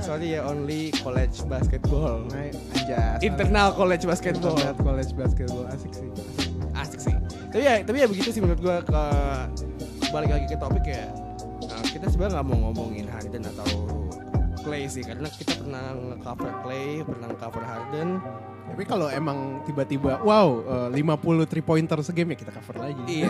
Sorry 0.00 0.32
ya, 0.32 0.40
only 0.48 0.90
college 1.04 1.44
basketball. 1.44 2.24
Nah, 2.32 2.48
anjas. 2.48 3.20
Internal 3.20 3.68
college 3.76 4.04
basketball. 4.08 4.56
Internet 4.56 4.80
college 4.80 5.12
basketball 5.12 5.64
asik 5.68 5.92
sih. 5.92 6.08
Asik. 6.08 6.50
Asik 6.72 7.00
sih. 7.04 7.14
Tapi 7.52 7.62
ya, 7.62 7.74
tapi 7.84 7.96
ya 8.00 8.06
begitu 8.08 8.32
sih 8.32 8.40
menurut 8.40 8.60
gua 8.64 8.80
ke 8.80 9.02
balik 10.10 10.30
lagi 10.32 10.46
ke 10.50 10.56
topik 10.58 10.84
ya. 10.88 11.06
nah, 11.68 11.82
kita 11.86 12.08
sebenarnya 12.10 12.40
nggak 12.40 12.46
mau 12.48 12.58
ngomongin 12.70 13.06
Harden 13.06 13.44
atau 13.46 13.68
Clay 14.60 14.84
sih 14.92 15.00
karena 15.00 15.28
kita 15.28 15.56
pernah 15.56 15.96
nge-cover 15.96 16.52
Clay, 16.64 17.00
pernah 17.04 17.26
nge-cover 17.32 17.64
Harden. 17.64 18.08
Tapi 18.70 18.82
kalau 18.86 19.10
emang 19.10 19.66
tiba-tiba 19.66 20.22
wow 20.22 20.62
eh, 20.94 21.02
50 21.02 21.50
three 21.50 21.64
pointer 21.64 21.98
segame 22.06 22.36
ya 22.36 22.46
kita 22.46 22.52
cover 22.54 22.76
lagi. 22.78 23.02
Iya. 23.08 23.28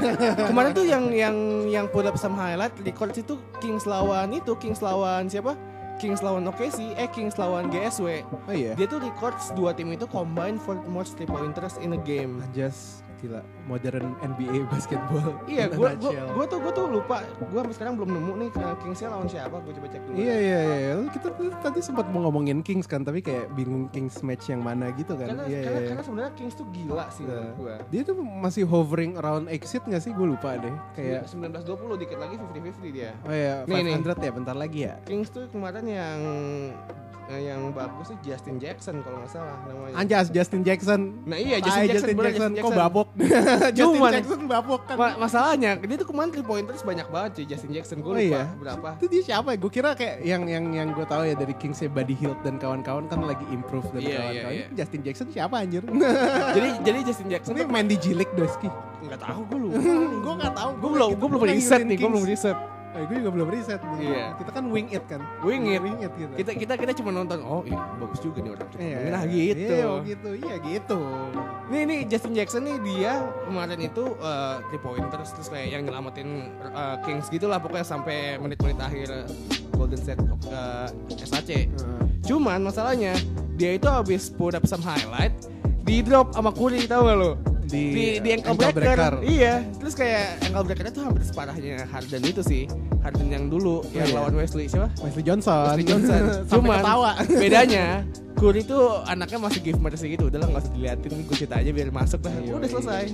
Kemarin 0.50 0.70
tuh 0.76 0.84
yang 0.84 1.08
yang 1.14 1.36
yang 1.70 1.86
pull 1.88 2.04
up 2.04 2.18
some 2.20 2.36
highlight 2.36 2.74
records 2.84 3.16
itu 3.16 3.40
Kings 3.62 3.88
lawan 3.88 4.36
itu 4.36 4.52
Kings 4.60 4.84
lawan 4.84 5.30
siapa? 5.32 5.56
Kings 6.00 6.24
lawan 6.24 6.48
OKC, 6.48 6.96
eh 6.96 7.04
Kings 7.12 7.36
lawan 7.36 7.68
GSW. 7.68 8.24
Oh 8.24 8.54
iya. 8.56 8.72
Dia 8.72 8.88
tuh 8.88 9.04
records 9.04 9.52
dua 9.52 9.76
tim 9.76 9.92
itu 9.92 10.08
combine 10.08 10.56
for 10.56 10.80
most 10.88 11.20
three 11.20 11.28
pointers 11.28 11.76
in 11.84 11.92
a 11.92 12.00
game. 12.00 12.40
Anjas 12.40 13.04
gila 13.20 13.40
modern 13.68 14.16
NBA 14.18 14.64
basketball. 14.72 15.36
Iya, 15.44 15.68
gua, 15.70 15.94
nutshell. 15.94 16.28
gua 16.32 16.44
tuh 16.44 16.58
gua 16.58 16.72
tuh 16.72 16.84
lupa. 16.88 17.16
Gua 17.46 17.60
sampai 17.62 17.76
sekarang 17.76 17.94
belum 17.94 18.10
nemu 18.10 18.32
nih 18.36 18.48
uh, 18.56 18.76
Kingsnya 18.80 19.08
lawan 19.08 19.28
siapa. 19.28 19.56
Gua 19.60 19.72
coba 19.72 19.86
cek 19.86 20.02
dulu. 20.02 20.16
Iya 20.16 20.36
iya 20.36 20.58
iya. 20.64 20.92
Kita 21.06 21.28
tuh 21.30 21.48
tadi 21.60 21.80
sempat 21.80 22.08
mau 22.08 22.24
ngomongin 22.24 22.60
Kings 22.60 22.84
kan, 22.84 23.04
tapi 23.04 23.20
kayak 23.20 23.52
bingung 23.52 23.86
Kings 23.88 24.18
match 24.20 24.48
yang 24.48 24.60
mana 24.60 24.90
gitu 24.92 25.14
kan. 25.14 25.30
Karena, 25.30 25.44
Iya 25.44 25.60
karena, 25.62 25.78
iya. 25.78 25.88
karena 25.92 26.02
sebenarnya 26.02 26.32
Kings 26.34 26.54
tuh 26.56 26.66
gila 26.72 27.06
sih 27.08 27.22
Iya. 27.22 27.30
menurut 27.30 27.54
gua. 27.54 27.74
Dia 27.88 28.02
tuh 28.02 28.16
masih 28.18 28.64
hovering 28.64 29.12
around 29.14 29.46
exit 29.46 29.84
gak 29.84 30.00
sih? 30.00 30.10
Gue 30.10 30.32
lupa 30.32 30.56
deh. 30.56 30.74
Kayak 30.96 31.28
19-20 31.28 32.00
dikit 32.00 32.18
lagi 32.18 32.34
50-50 32.34 32.90
dia. 32.90 33.10
oh 33.22 33.30
ya 33.30 33.54
Nih, 33.68 33.84
nih. 33.84 33.94
500 34.00 34.26
ya 34.26 34.32
bentar 34.32 34.56
lagi 34.56 34.80
ya. 34.88 34.94
Kings 35.04 35.28
tuh 35.28 35.46
kemarin 35.48 35.84
yang 35.84 36.18
eh, 37.30 37.46
yang 37.46 37.70
bagus 37.70 38.06
tuh 38.06 38.18
Justin 38.20 38.56
Jackson 38.56 39.00
kalau 39.00 39.16
nggak 39.18 39.30
salah 39.30 39.54
namanya. 39.64 39.94
Anjas 39.94 40.26
Justin 40.28 40.60
Jackson. 40.60 41.00
Nah 41.22 41.34
iya 41.34 41.56
Justin 41.58 41.86
Jackson, 41.86 42.08
bener, 42.10 42.24
Jackson, 42.26 42.50
Justin 42.50 42.50
kok 42.56 42.66
Jackson. 42.66 42.82
babok? 42.82 43.08
Justin 43.78 43.94
Cuman- 43.96 44.12
Jackson 44.12 44.40
babok 44.44 44.80
kan. 44.84 44.96
Ma- 44.96 45.16
masalahnya 45.16 45.70
dia 45.78 45.96
tuh 45.96 46.06
kemarin 46.06 46.30
three 46.30 46.42
pointers 46.42 46.82
banyak 46.82 47.06
banget 47.06 47.30
cuy 47.32 47.46
Justin 47.46 47.70
Jackson 47.70 47.96
gue 47.98 48.06
Oh, 48.06 48.12
lupa 48.12 48.26
iya? 48.26 48.44
berapa. 48.52 48.88
itu 48.96 49.06
dia 49.08 49.22
siapa 49.24 49.48
ya? 49.48 49.56
Gue 49.56 49.70
kira 49.70 49.90
kayak 49.92 50.16
yang 50.20 50.42
yang 50.44 50.64
yang 50.70 50.88
gue 50.90 51.06
tahu 51.06 51.22
ya 51.22 51.34
dari 51.34 51.54
Kings 51.54 51.80
Buddy 51.84 52.14
Hield 52.14 52.38
dan 52.40 52.56
kawan-kawan 52.56 53.06
kan 53.06 53.22
lagi 53.22 53.46
improve 53.48 53.86
dan 53.90 54.00
Iya, 54.00 54.16
kawan-kawan. 54.16 54.52
iya, 54.52 54.64
iya. 54.64 54.74
Justin 54.74 55.00
Jackson 55.00 55.26
siapa 55.30 55.54
anjir? 55.56 55.82
jadi 56.56 56.68
jadi 56.82 56.98
Justin 57.02 57.28
Jackson 57.28 57.52
Ini 57.52 57.62
main 57.64 57.86
di 57.86 57.96
Jilik 57.96 58.30
Doski. 58.32 58.66
nggak 59.00 59.16
tahu 59.18 59.40
gue 59.46 59.58
lupa. 59.60 59.78
gue 60.24 60.34
nggak 60.36 60.54
tahu. 60.54 60.70
gue 60.76 60.90
belum 60.90 61.10
gue 61.14 61.28
belum 61.30 61.42
riset 61.46 61.80
nih 61.82 61.96
gue 61.96 62.10
belum 62.10 62.26
riset. 62.26 62.58
Eh, 62.90 63.06
gue 63.06 63.22
juga 63.22 63.30
belum 63.30 63.48
riset 63.54 63.78
nih. 63.78 63.98
Iya. 64.02 64.26
Kita 64.34 64.50
kan 64.50 64.64
wing 64.66 64.90
it 64.90 65.04
kan. 65.06 65.22
Wing 65.46 65.62
it. 65.70 65.78
Wing 65.78 66.02
it 66.02 66.10
gitu. 66.18 66.32
Kita 66.34 66.50
kita 66.58 66.72
kita 66.74 66.92
cuma 66.98 67.14
nonton 67.14 67.38
oh 67.46 67.62
iya 67.62 67.78
bagus 68.02 68.18
juga 68.18 68.42
nih 68.42 68.50
orang 68.50 68.68
kita 68.74 68.82
Iya. 68.82 68.98
nah 69.14 69.22
gitu. 69.30 69.62
Iya 69.62 69.86
gitu. 70.02 70.30
Iya 70.34 70.54
gitu. 70.58 71.00
Nih 71.70 71.82
nih 71.86 71.98
Justin 72.10 72.32
Jackson 72.34 72.62
nih 72.66 72.76
dia 72.82 73.12
kemarin 73.46 73.78
itu 73.78 74.04
uh, 74.18 74.58
three 74.74 74.82
pointers 74.82 75.30
terus 75.38 75.46
kayak 75.46 75.70
yang 75.70 75.82
nyelamatin 75.86 76.50
uh, 76.74 76.98
Kings 77.06 77.30
gitu 77.30 77.46
lah 77.46 77.62
pokoknya 77.62 77.86
sampai 77.86 78.42
menit-menit 78.42 78.82
akhir 78.82 79.06
uh, 79.06 79.26
Golden 79.78 79.94
State 79.98 80.18
uh, 80.50 80.90
SAC. 81.14 81.70
Heeh. 81.70 82.02
Cuman 82.26 82.66
masalahnya 82.66 83.14
dia 83.54 83.78
itu 83.78 83.86
habis 83.86 84.34
put 84.34 84.58
up 84.58 84.66
some 84.66 84.82
highlight 84.82 85.30
di 85.86 86.02
drop 86.02 86.34
sama 86.34 86.50
Curry 86.50 86.90
tau 86.90 87.06
gak 87.06 87.16
lo? 87.16 87.38
Di, 87.70 87.82
Di, 87.94 88.06
di 88.18 88.30
ankle, 88.34 88.58
ankle 88.58 88.70
breaker. 88.74 88.96
breaker. 88.98 89.14
Iya, 89.22 89.54
terus 89.78 89.94
kayak 89.94 90.42
ankle 90.42 90.64
breakernya 90.66 90.92
tuh 90.92 91.04
hampir 91.06 91.22
separahnya 91.22 91.86
Harden 91.86 92.22
itu 92.26 92.42
sih. 92.42 92.66
Harden 93.00 93.28
yang 93.30 93.46
dulu 93.46 93.86
yang 93.94 94.10
iya. 94.10 94.16
lawan 94.18 94.34
Wesley 94.34 94.66
siapa? 94.66 94.90
Wesley 95.00 95.24
Johnson. 95.24 95.72
Wesley 95.72 95.86
Johnson. 95.86 96.22
Cuman 96.50 96.82
ketawa. 96.82 97.12
bedanya 97.38 97.86
Curry 98.40 98.64
tuh 98.64 99.04
anaknya 99.04 99.38
masih 99.38 99.60
give 99.60 99.80
mercy 99.80 100.16
gitu. 100.16 100.32
Udah 100.32 100.40
lah 100.40 100.48
nggak 100.48 100.64
usah 100.64 100.72
diliatin, 100.72 101.12
gue 101.28 101.36
cerita 101.36 101.54
aja 101.60 101.70
biar 101.70 101.88
masuk 101.92 102.20
lah. 102.24 102.32
Iya, 102.40 102.52
Udah 102.56 102.68
iya. 102.68 102.74
selesai. 102.74 103.04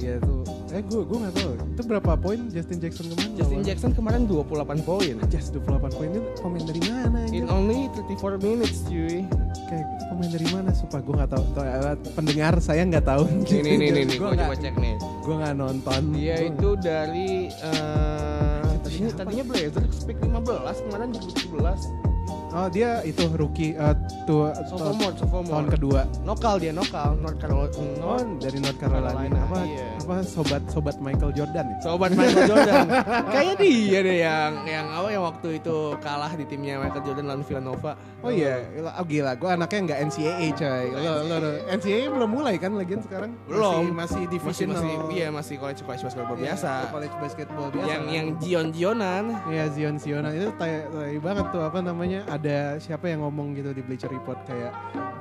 Iya 0.00 0.14
tuh. 0.24 0.39
Eh 0.70 0.82
gue 0.82 1.02
gue 1.02 1.18
nggak 1.18 1.34
tahu. 1.34 1.52
Itu 1.68 1.82
berapa 1.84 2.12
poin 2.14 2.46
Justin 2.46 2.78
Jackson 2.78 3.06
kemarin? 3.08 3.30
Justin 3.34 3.50
Lawan- 3.52 3.66
Jackson 3.66 3.90
kemarin 3.90 4.22
28 4.24 4.46
poin. 4.80 5.14
Just 5.26 5.50
28 5.52 5.66
poin 5.90 6.08
itu 6.08 6.22
pemain 6.38 6.62
dari 6.62 6.82
mana 6.84 7.18
In 7.26 7.34
ini? 7.36 7.46
only 7.48 7.78
34 7.92 8.38
minutes 8.38 8.86
cuy. 8.86 9.26
Kayak 9.66 9.86
pemain 10.06 10.30
dari 10.30 10.46
mana? 10.48 10.70
Sumpah 10.70 11.00
gue 11.00 11.14
nggak 11.16 11.30
tahu. 11.32 11.42
Eh, 11.56 11.96
Pendengar 12.12 12.54
saya 12.58 12.82
nggak 12.84 13.02
tahu. 13.04 13.22
Nih 13.44 13.60
nih 13.66 13.90
nih 13.90 14.04
nih, 14.04 14.16
gue 14.16 14.28
coba 14.30 14.54
cek 14.56 14.74
nih. 14.76 14.94
Gue 15.20 15.34
nggak 15.36 15.54
nonton. 15.54 16.00
Dia 16.12 16.34
Gua 16.36 16.46
itu 16.48 16.68
dari 16.78 17.30
eh 17.50 18.70
tadinya 18.80 19.10
tadinya 19.12 19.44
Blazers 19.44 19.98
pick 20.04 20.18
15 20.18 20.38
kemarin 20.86 21.08
17. 21.10 22.09
Oh 22.50 22.66
dia 22.66 22.98
itu 23.06 23.30
rookie 23.38 23.78
uh, 23.78 23.94
tuh 24.26 24.50
Sophomore, 24.66 25.14
sophomore. 25.14 25.50
tahun 25.54 25.66
kedua. 25.70 26.00
Lokal 26.26 26.54
dia 26.58 26.72
lokal 26.74 27.14
North 27.22 27.38
Carolina. 27.38 28.02
Oh 28.02 28.18
dari 28.42 28.58
North 28.58 28.78
Carolina. 28.82 29.10
Carolina, 29.14 29.40
apa 29.46 29.58
iya. 29.70 29.86
apa 30.02 30.14
sobat 30.26 30.62
sobat 30.66 30.96
Michael 30.98 31.30
Jordan 31.30 31.64
ya? 31.70 31.78
Sobat 31.78 32.10
Michael 32.18 32.46
Jordan. 32.50 32.86
Kayaknya 33.34 33.54
dia 33.62 33.98
deh 34.02 34.18
yang 34.18 34.52
yang 34.66 34.86
apa 34.90 35.08
yang 35.14 35.22
waktu 35.22 35.48
itu 35.62 35.76
kalah 36.02 36.32
di 36.34 36.44
timnya 36.50 36.82
Michael 36.82 37.02
Jordan 37.06 37.24
lawan 37.30 37.42
Villanova. 37.46 37.92
Oh 38.20 38.28
iya, 38.28 38.60
oh 39.00 39.06
gila, 39.08 39.32
gue 39.32 39.48
anaknya 39.48 39.78
nggak 39.88 39.98
NCAA 40.12 40.46
coy. 40.52 40.86
Lo, 40.92 41.12
lo, 41.24 41.34
lo, 41.40 41.50
NCAA 41.72 42.04
belum 42.12 42.30
mulai 42.34 42.54
kan 42.60 42.76
lagian 42.76 43.00
sekarang? 43.00 43.32
Belum. 43.48 43.94
Masih, 43.96 43.96
masih 43.96 44.20
Masih 44.20 44.26
divisional. 44.28 44.76
masih 44.76 44.92
iya 45.16 45.28
masih 45.32 45.54
college 45.56 45.80
college 45.86 46.04
basketball 46.04 46.36
Iya, 46.36 46.44
biasa. 46.52 46.72
College 46.92 47.16
basketball 47.16 47.68
biasa. 47.72 47.88
Yang 47.88 48.02
kan. 48.02 48.12
yang 48.12 48.26
Jion 48.42 48.66
Jionan. 48.76 49.24
Iya 49.48 49.64
Zion 49.72 49.96
Sionan 49.96 50.32
itu 50.36 50.48
tai, 50.60 50.84
tai 50.84 51.16
banget 51.16 51.46
tuh 51.48 51.62
apa 51.64 51.78
namanya 51.80 52.20
ada 52.40 52.80
siapa 52.80 53.12
yang 53.12 53.20
ngomong 53.20 53.52
gitu 53.52 53.76
di 53.76 53.84
Bleacher 53.84 54.08
Report 54.08 54.40
kayak 54.48 54.72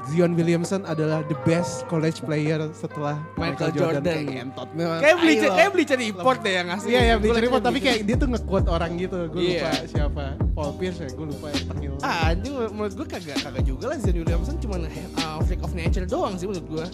Zion 0.07 0.31
Williamson 0.39 0.88
adalah 0.88 1.19
the 1.27 1.35
best 1.43 1.83
college 1.91 2.23
player 2.23 2.71
setelah 2.71 3.19
Michael 3.35 3.69
Michael, 3.69 3.71
Jordan. 3.75 4.03
Jordan. 4.07 4.23
Kayak 4.23 4.43
entot 4.47 4.69
memang. 4.71 4.99
Kayak 5.03 5.15
Tai 5.19 5.49
kayak 5.59 5.71
beli 5.75 5.85
report 6.15 6.39
deh 6.39 6.53
yang 6.55 6.67
ngasih. 6.71 6.88
Iya 6.89 7.01
ya 7.03 7.15
Bleacher 7.19 7.43
Report 7.43 7.61
tapi 7.61 7.77
Bleacher 7.83 7.91
kayak 7.99 8.07
dia 8.07 8.15
tuh 8.15 8.27
nge-quote 8.31 8.67
orang 8.71 8.91
gitu. 8.95 9.17
Gue 9.27 9.41
Iya. 9.43 9.59
lupa 9.59 9.71
siapa. 9.91 10.23
Paul 10.55 10.71
Pierce 10.79 10.99
ya, 11.03 11.09
gue 11.11 11.27
lupa 11.27 11.45
yang 11.51 11.63
tengil. 11.71 11.93
Ah, 11.99 12.31
anjing 12.31 12.55
menurut 12.55 12.93
gue 12.95 13.07
kagak 13.11 13.38
kagak 13.43 13.63
juga 13.67 13.85
lah 13.91 13.97
Zion 13.99 14.15
Williamson 14.23 14.55
cuma 14.63 14.75
uh, 14.79 15.39
freak 15.43 15.61
of 15.61 15.71
nature 15.75 16.07
doang 16.07 16.39
sih 16.39 16.47
menurut 16.47 16.67
gue. 16.71 16.85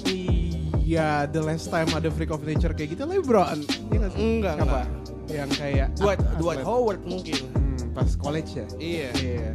Iya, 0.86 1.30
the 1.30 1.42
last 1.42 1.70
time 1.70 1.90
ada 1.94 2.10
freak 2.10 2.34
of 2.34 2.42
nature 2.42 2.74
kayak 2.74 2.98
gitu 2.98 3.06
LeBron. 3.06 3.58
Iya? 3.94 4.10
Enggak, 4.18 4.54
Apa? 4.58 4.66
enggak. 4.66 4.86
Yang 5.30 5.50
kayak 5.58 5.88
Dwight. 5.98 6.22
Dwight 6.38 6.62
Howard 6.62 7.02
mungkin. 7.06 7.42
Hmm, 7.54 7.94
pas 7.94 8.10
college 8.18 8.54
ya. 8.54 8.66
Iya. 8.78 9.10
Iya. 9.18 9.50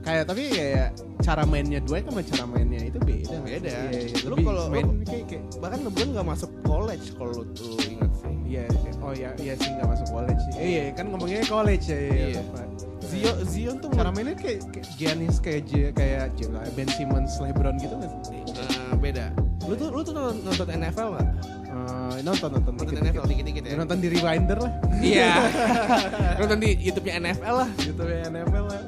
Kayak 0.00 0.24
tapi 0.26 0.42
kayak 0.48 0.88
cara 1.20 1.42
mainnya 1.44 1.80
Dwight 1.80 2.08
sama 2.08 2.20
cara 2.24 2.44
mainnya 2.44 2.80
itu 2.82 2.98
beda. 2.98 3.36
nggak? 3.36 3.52
Beda. 3.60 3.68
Iya, 3.68 4.00
iya. 4.00 4.16
Lu 4.24 4.36
kalau- 4.40 4.68
main 4.68 4.86
lu- 4.88 5.04
kayak, 5.04 5.24
kayak 5.28 5.42
Bahkan 5.60 5.78
LeBron 5.84 6.08
gak 6.14 6.26
masuk 6.26 6.50
college 6.64 7.06
kalau 7.14 7.32
lu 7.36 7.44
tuh 7.52 7.76
ingat 7.84 8.10
sih. 8.16 8.34
Iya, 8.50 8.64
oh 8.98 9.12
ya, 9.14 9.30
iya 9.38 9.54
sih 9.54 9.70
nggak 9.70 9.86
masuk 9.86 10.08
college 10.10 10.40
sih. 10.42 10.52
Iya, 10.58 10.82
kan 10.90 11.04
ngomongnya 11.06 11.40
college 11.46 11.84
ya. 11.86 11.98
Iya. 12.00 12.10
Iya. 12.10 12.40
lupa. 12.42 12.62
Zion 13.00 13.36
Zion 13.44 13.76
tuh 13.78 13.88
Cara 13.90 14.10
mainnya 14.10 14.34
kayak, 14.34 14.60
kayak 14.70 14.86
Giannis 14.94 15.36
kayak 15.38 15.62
J, 15.66 15.72
kayak 15.90 16.24
J, 16.34 16.46
Ben 16.74 16.86
Simmons, 16.88 17.32
LeBron 17.38 17.74
gitu 17.78 17.94
nggak 17.94 18.10
sih? 18.24 18.40
Eh, 18.56 18.94
beda. 18.96 19.30
Lu 19.66 19.74
tuh 19.74 19.88
lu 19.90 20.00
tuh 20.00 20.12
nonton, 20.14 20.36
nonton 20.42 20.66
NFL 20.68 21.08
gak? 21.14 21.26
Eh, 21.70 22.16
nonton 22.20 22.48
nonton 22.50 22.72
Nonton 22.74 22.74
dikit-dikit. 22.80 23.10
NFL 23.14 23.26
dikit-dikit 23.28 23.62
ya. 23.62 23.70
Ya, 23.70 23.76
nonton 23.78 23.98
di 23.98 24.08
Rewinder 24.10 24.58
lah. 24.58 24.72
Iya. 24.98 25.30
nonton 26.42 26.58
di 26.58 26.70
YouTube-nya 26.80 27.14
NFL 27.20 27.54
lah. 27.56 27.68
gitu 27.78 28.02
ya 28.02 28.20
NFL 28.26 28.64
lah. 28.66 28.79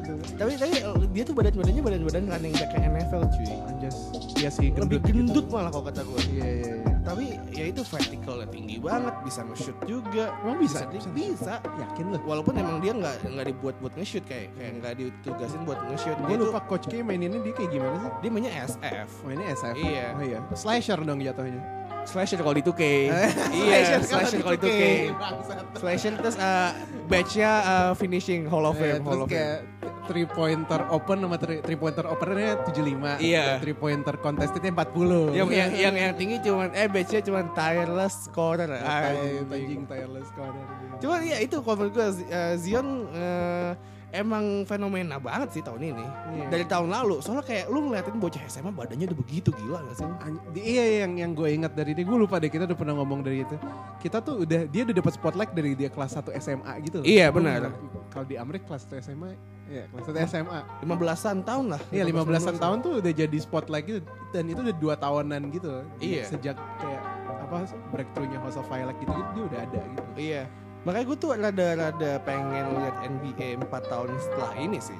Gitu. 0.45 0.59
Tapi 0.59 0.75
tapi 0.75 0.77
eh, 1.03 1.09
dia 1.11 1.23
tuh 1.23 1.35
badan 1.35 1.53
badannya 1.55 1.83
badan 1.83 2.01
badan 2.03 2.23
running 2.29 2.55
back 2.55 2.71
kayak 2.71 2.85
NFL 2.91 3.23
cuy. 3.31 3.47
Anjas, 3.63 3.97
iya 4.37 4.51
sih 4.51 4.69
Lebih 4.71 4.99
gendut. 5.01 5.07
gendut 5.07 5.45
gitu. 5.47 5.55
malah 5.55 5.71
kalau 5.71 5.85
kata 5.87 6.01
gue. 6.03 6.19
Iya 6.29 6.47
iya 6.49 6.67
iya. 6.67 6.77
Tapi 7.03 7.25
ya 7.51 7.65
itu 7.67 7.83
verticalnya 7.83 8.47
tinggi 8.47 8.77
banget, 8.79 9.15
bisa 9.23 9.41
nge-shoot 9.43 9.75
juga. 9.85 10.25
Emang 10.39 10.59
bisa? 10.59 10.87
Bisa, 10.87 11.09
Bisa. 11.11 11.11
bisa. 11.11 11.55
Yakin 11.83 12.05
loh. 12.11 12.21
Walaupun 12.23 12.55
emang 12.55 12.79
dia 12.79 12.95
nggak 12.95 13.17
nggak 13.27 13.47
dibuat 13.51 13.75
buat 13.79 13.95
nge-shoot 13.95 14.23
kayak 14.23 14.55
kayak 14.55 14.73
nggak 14.79 14.93
ditugasin 14.99 15.63
buat 15.63 15.79
nge-shoot. 15.87 16.15
Gue 16.17 16.29
Dia 16.29 16.37
tuh 16.39 16.47
lupa 16.49 16.61
coach 16.65 16.87
K 16.87 17.03
maininnya 17.03 17.43
dia 17.43 17.53
kayak 17.53 17.71
gimana 17.71 17.97
sih? 17.99 18.11
dia 18.19 18.31
mainnya 18.31 18.53
SF. 18.55 19.09
Ini 19.25 19.45
SF. 19.51 19.75
Iya. 19.77 20.07
Oh 20.15 20.23
iya. 20.23 20.39
Slasher 20.55 20.99
dong 21.01 21.19
jatuhnya. 21.19 21.63
Slasher 22.03 22.39
kalau 22.39 22.55
di 22.55 22.63
2K. 22.63 22.83
Slasher 23.07 23.51
iya, 23.63 23.99
slasher 24.03 24.39
kalau 24.43 24.59
di 24.59 24.63
2K. 24.63 24.67
2K. 24.67 24.83
Bangsat. 25.15 25.65
Slasher 25.79 26.13
terus 26.19 26.35
uh, 26.35 26.71
batch-nya 27.07 27.51
uh, 27.63 27.91
finishing 27.95 28.43
Hall 28.47 28.63
of 28.63 28.75
Fame, 28.75 29.03
Hall 29.03 29.07
terus 29.07 29.23
of 29.23 29.29
Fame. 29.31 29.35
kayak 29.39 29.59
three 30.07 30.27
pointer 30.27 30.81
open 30.91 31.19
sama 31.23 31.37
three, 31.39 31.59
three 31.63 31.79
pointer 31.79 32.05
openernya 32.07 32.63
75. 32.67 33.19
Iya. 33.23 33.59
Three 33.59 33.77
pointer 33.77 34.15
contestednya 34.19 34.71
40. 34.75 35.35
Yang, 35.35 35.49
yang, 35.51 35.71
yang, 35.75 35.95
yang 35.95 36.13
tinggi 36.15 36.37
cuman 36.43 36.71
eh 36.75 36.87
batch-nya 36.87 37.23
cuman 37.23 37.45
tireless 37.55 38.15
scorer. 38.27 38.71
Tai- 38.71 39.47
Anjing. 39.51 39.87
tireless 39.87 40.29
corner. 40.35 40.65
Cuma 41.03 41.19
ya 41.23 41.39
itu 41.43 41.59
kalau 41.63 41.91
gue 41.91 42.07
uh, 42.07 42.55
Zion 42.59 43.11
uh, 43.11 43.75
emang 44.13 44.69
fenomena 44.69 45.17
banget 45.17 45.57
sih 45.57 45.63
tahun 45.65 45.81
ini. 45.89 46.05
Iya. 46.37 46.47
Dari 46.53 46.65
tahun 46.69 46.93
lalu. 46.93 47.25
Soalnya 47.25 47.43
kayak 47.43 47.67
lu 47.67 47.89
ngeliatin 47.89 48.21
bocah 48.21 48.43
SMA 48.47 48.71
badannya 48.71 49.09
udah 49.09 49.19
begitu 49.19 49.49
gila 49.51 49.81
gak 49.83 49.97
sih? 49.97 50.07
Anj- 50.07 50.45
di- 50.53 50.65
Iya 50.69 50.85
yang 51.03 51.13
yang 51.17 51.33
gue 51.33 51.49
ingat 51.49 51.73
dari 51.73 51.97
dia, 51.97 52.05
gue 52.05 52.19
lupa 52.21 52.37
deh 52.37 52.53
kita 52.53 52.69
udah 52.69 52.77
pernah 52.77 52.95
ngomong 53.01 53.25
dari 53.25 53.43
itu. 53.43 53.57
Kita 53.99 54.21
tuh 54.21 54.45
udah 54.45 54.69
dia 54.69 54.83
udah 54.85 54.95
dapat 54.95 55.13
spotlight 55.13 55.53
dari 55.53 55.73
dia 55.73 55.89
kelas 55.89 56.13
1 56.15 56.29
SMA 56.37 56.73
gitu. 56.85 57.01
Iya, 57.03 57.33
benar. 57.33 57.73
Kalau 58.13 58.29
di 58.29 58.37
Amerika 58.37 58.77
kelas 58.77 58.85
1 58.85 59.01
SMA, 59.01 59.33
ya 59.67 59.89
kelas 59.89 60.05
1 60.05 60.29
SMA. 60.29 60.61
15-an 60.85 61.39
tahun 61.43 61.65
lah. 61.73 61.81
Iya 61.89 62.05
15-an 62.05 62.57
tahun 62.61 62.77
tuh 62.79 62.93
udah 63.01 63.13
jadi 63.17 63.37
spotlight 63.41 63.85
gitu 63.89 64.01
dan 64.31 64.45
itu 64.45 64.61
udah 64.61 64.77
dua 64.77 64.95
tahunan 64.95 65.41
gitu. 65.51 65.81
Iya. 65.99 66.29
Sejak 66.29 66.57
kayak 66.77 67.03
apa 67.43 67.69
breakthrough-nya 67.91 68.39
House 68.41 68.57
of 68.57 68.65
Violet 68.69 68.97
gitu, 68.97 69.13
gitu 69.13 69.31
dia 69.33 69.45
udah 69.49 69.61
ada 69.65 69.81
gitu. 69.83 70.09
Iya. 70.17 70.43
Makanya 70.83 71.05
gue 71.05 71.17
tuh 71.17 71.31
rada-rada 71.33 72.13
pengen 72.21 72.75
lihat 72.75 72.97
NBA 73.01 73.49
4 73.61 73.71
tahun 73.87 74.09
setelah 74.19 74.53
ini 74.57 74.79
sih. 74.79 74.99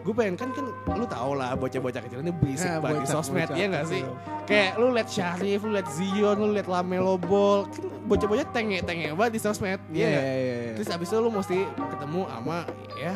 Gue 0.00 0.14
pengen 0.14 0.36
kan 0.36 0.52
kan 0.52 0.62
lu 0.92 1.02
tau 1.04 1.34
lah 1.34 1.52
bocah-bocah 1.54 2.00
kecil 2.00 2.20
ini 2.20 2.30
berisik 2.30 2.68
Ah, 2.68 2.78
banget 2.78 3.02
di 3.02 3.08
sosmed 3.08 3.42
bocah 3.42 3.56
ya 3.56 3.66
gak 3.68 3.86
sih? 3.88 4.02
Kayak 4.44 4.70
lu 4.76 4.92
liat 4.92 5.08
Syarif, 5.08 5.60
lu 5.60 5.72
liat 5.72 5.88
Zion, 5.90 6.36
lu 6.36 6.52
liat 6.52 6.68
Lamelo 6.68 7.16
Ball, 7.16 7.66
kan 7.66 7.82
bocah-bocah 8.04 8.46
tenge-tenge 8.48 9.10
banget 9.12 9.32
di 9.32 9.40
sosmed. 9.40 9.80
Iya, 9.88 9.90
Iya 9.90 10.06
iya, 10.06 10.06
nggak? 10.06 10.22
iya. 10.22 10.54
iya. 10.60 10.72
Terus 10.76 10.88
abis 10.92 11.08
itu 11.08 11.18
lu 11.18 11.30
mesti 11.30 11.58
ketemu 11.66 12.20
sama 12.28 12.58
ya 12.94 13.14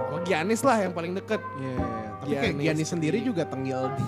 sama 0.00 0.16
Giannis 0.24 0.60
lah 0.60 0.76
yang 0.80 0.92
paling 0.92 1.12
deket. 1.14 1.38
Iya, 1.54 1.70
iya. 1.70 2.08
Tapi 2.10 2.26
kayak 2.26 2.42
Giannis 2.42 2.64
Giannis 2.64 2.78
seperti- 2.82 2.90
sendiri 2.90 3.18
juga 3.22 3.42
tenggil 3.44 3.80
di 3.94 4.04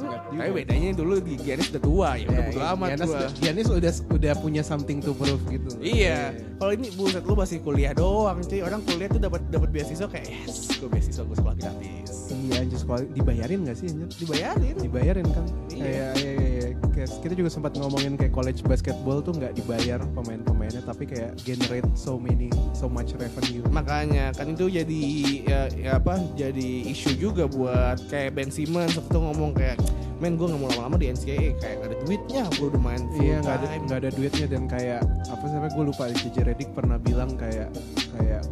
juga. 0.00 0.16
Tapi 0.32 0.50
bedanya 0.50 0.88
dulu 0.96 1.14
di 1.20 1.34
Giannis 1.36 1.68
udah 1.70 1.82
tua 1.82 2.08
ya, 2.16 2.26
udah 2.26 2.40
Ya, 2.40 2.48
bodo 2.48 2.60
iya, 2.60 2.72
amat 2.74 2.88
Giannis, 2.88 3.10
gua. 3.10 3.20
Giannis 3.36 3.68
udah 3.68 3.92
udah 4.16 4.32
punya 4.40 4.62
something 4.64 4.98
to 5.04 5.12
prove 5.12 5.42
gitu. 5.52 5.68
Iya, 5.80 6.34
kalau 6.56 6.72
ini 6.72 6.88
buset 6.96 7.24
lu 7.24 7.34
masih 7.36 7.58
kuliah 7.60 7.92
doang, 7.92 8.40
cuy. 8.40 8.60
Orang 8.64 8.80
kuliah 8.88 9.08
tuh 9.12 9.20
dapat 9.20 9.40
dapat 9.52 9.68
beasiswa 9.68 10.08
kayak 10.08 10.26
yes, 10.26 10.80
gue 10.80 10.88
beasiswa 10.88 11.22
gue 11.22 11.36
sekolah 11.36 11.56
gratis. 11.60 12.10
Iya, 12.30 12.54
anjir 12.64 12.78
sekolah 12.80 13.00
dibayarin 13.12 13.58
gak 13.68 13.76
sih 13.76 13.86
anjir? 13.92 14.08
Dibayarin. 14.16 14.76
Dibayarin 14.80 15.26
kan? 15.28 15.46
Iya. 15.70 15.82
Kayak 15.84 16.10
iya, 16.16 16.30
iya, 16.32 16.48
iya. 16.48 16.69
Kayak 17.00 17.16
kita 17.24 17.32
juga 17.32 17.48
sempat 17.48 17.72
ngomongin 17.80 18.12
kayak 18.20 18.28
college 18.36 18.60
basketball 18.60 19.24
tuh 19.24 19.32
nggak 19.32 19.56
dibayar 19.56 20.04
pemain-pemainnya 20.12 20.84
tapi 20.84 21.08
kayak 21.08 21.32
generate 21.48 21.88
so 21.96 22.20
many 22.20 22.52
so 22.76 22.92
much 22.92 23.16
revenue. 23.16 23.64
Makanya 23.72 24.36
kan 24.36 24.52
itu 24.52 24.68
jadi 24.68 25.02
ya, 25.48 25.60
ya 25.72 25.90
apa 25.96 26.20
jadi 26.36 26.92
isu 26.92 27.16
juga 27.16 27.48
buat 27.48 28.04
kayak 28.12 28.36
Ben 28.36 28.52
Simmons. 28.52 29.00
Waktu 29.00 29.16
itu 29.16 29.16
ngomong 29.16 29.56
kayak 29.56 29.80
men 30.20 30.36
gue 30.36 30.44
nggak 30.44 30.60
mau 30.60 30.68
lama-lama 30.76 31.00
di 31.00 31.08
NCAA 31.08 31.56
kayak 31.56 31.74
nggak 31.80 31.88
ada 31.88 31.98
duitnya 32.04 32.42
gue 32.60 32.66
udah 32.68 32.82
main 32.84 33.02
full 33.08 33.24
Iya 33.24 33.36
nggak 33.40 33.56
ada 33.56 33.66
nggak 33.88 33.98
ada 34.04 34.10
duitnya 34.12 34.46
dan 34.52 34.62
kayak 34.68 35.00
apa 35.32 35.44
sih 35.48 35.56
gue 35.56 35.84
lupa 35.88 36.04
JJ 36.12 36.36
Redick 36.44 36.70
pernah 36.76 37.00
bilang 37.00 37.32
kayak 37.40 37.72
kayak 38.12 38.44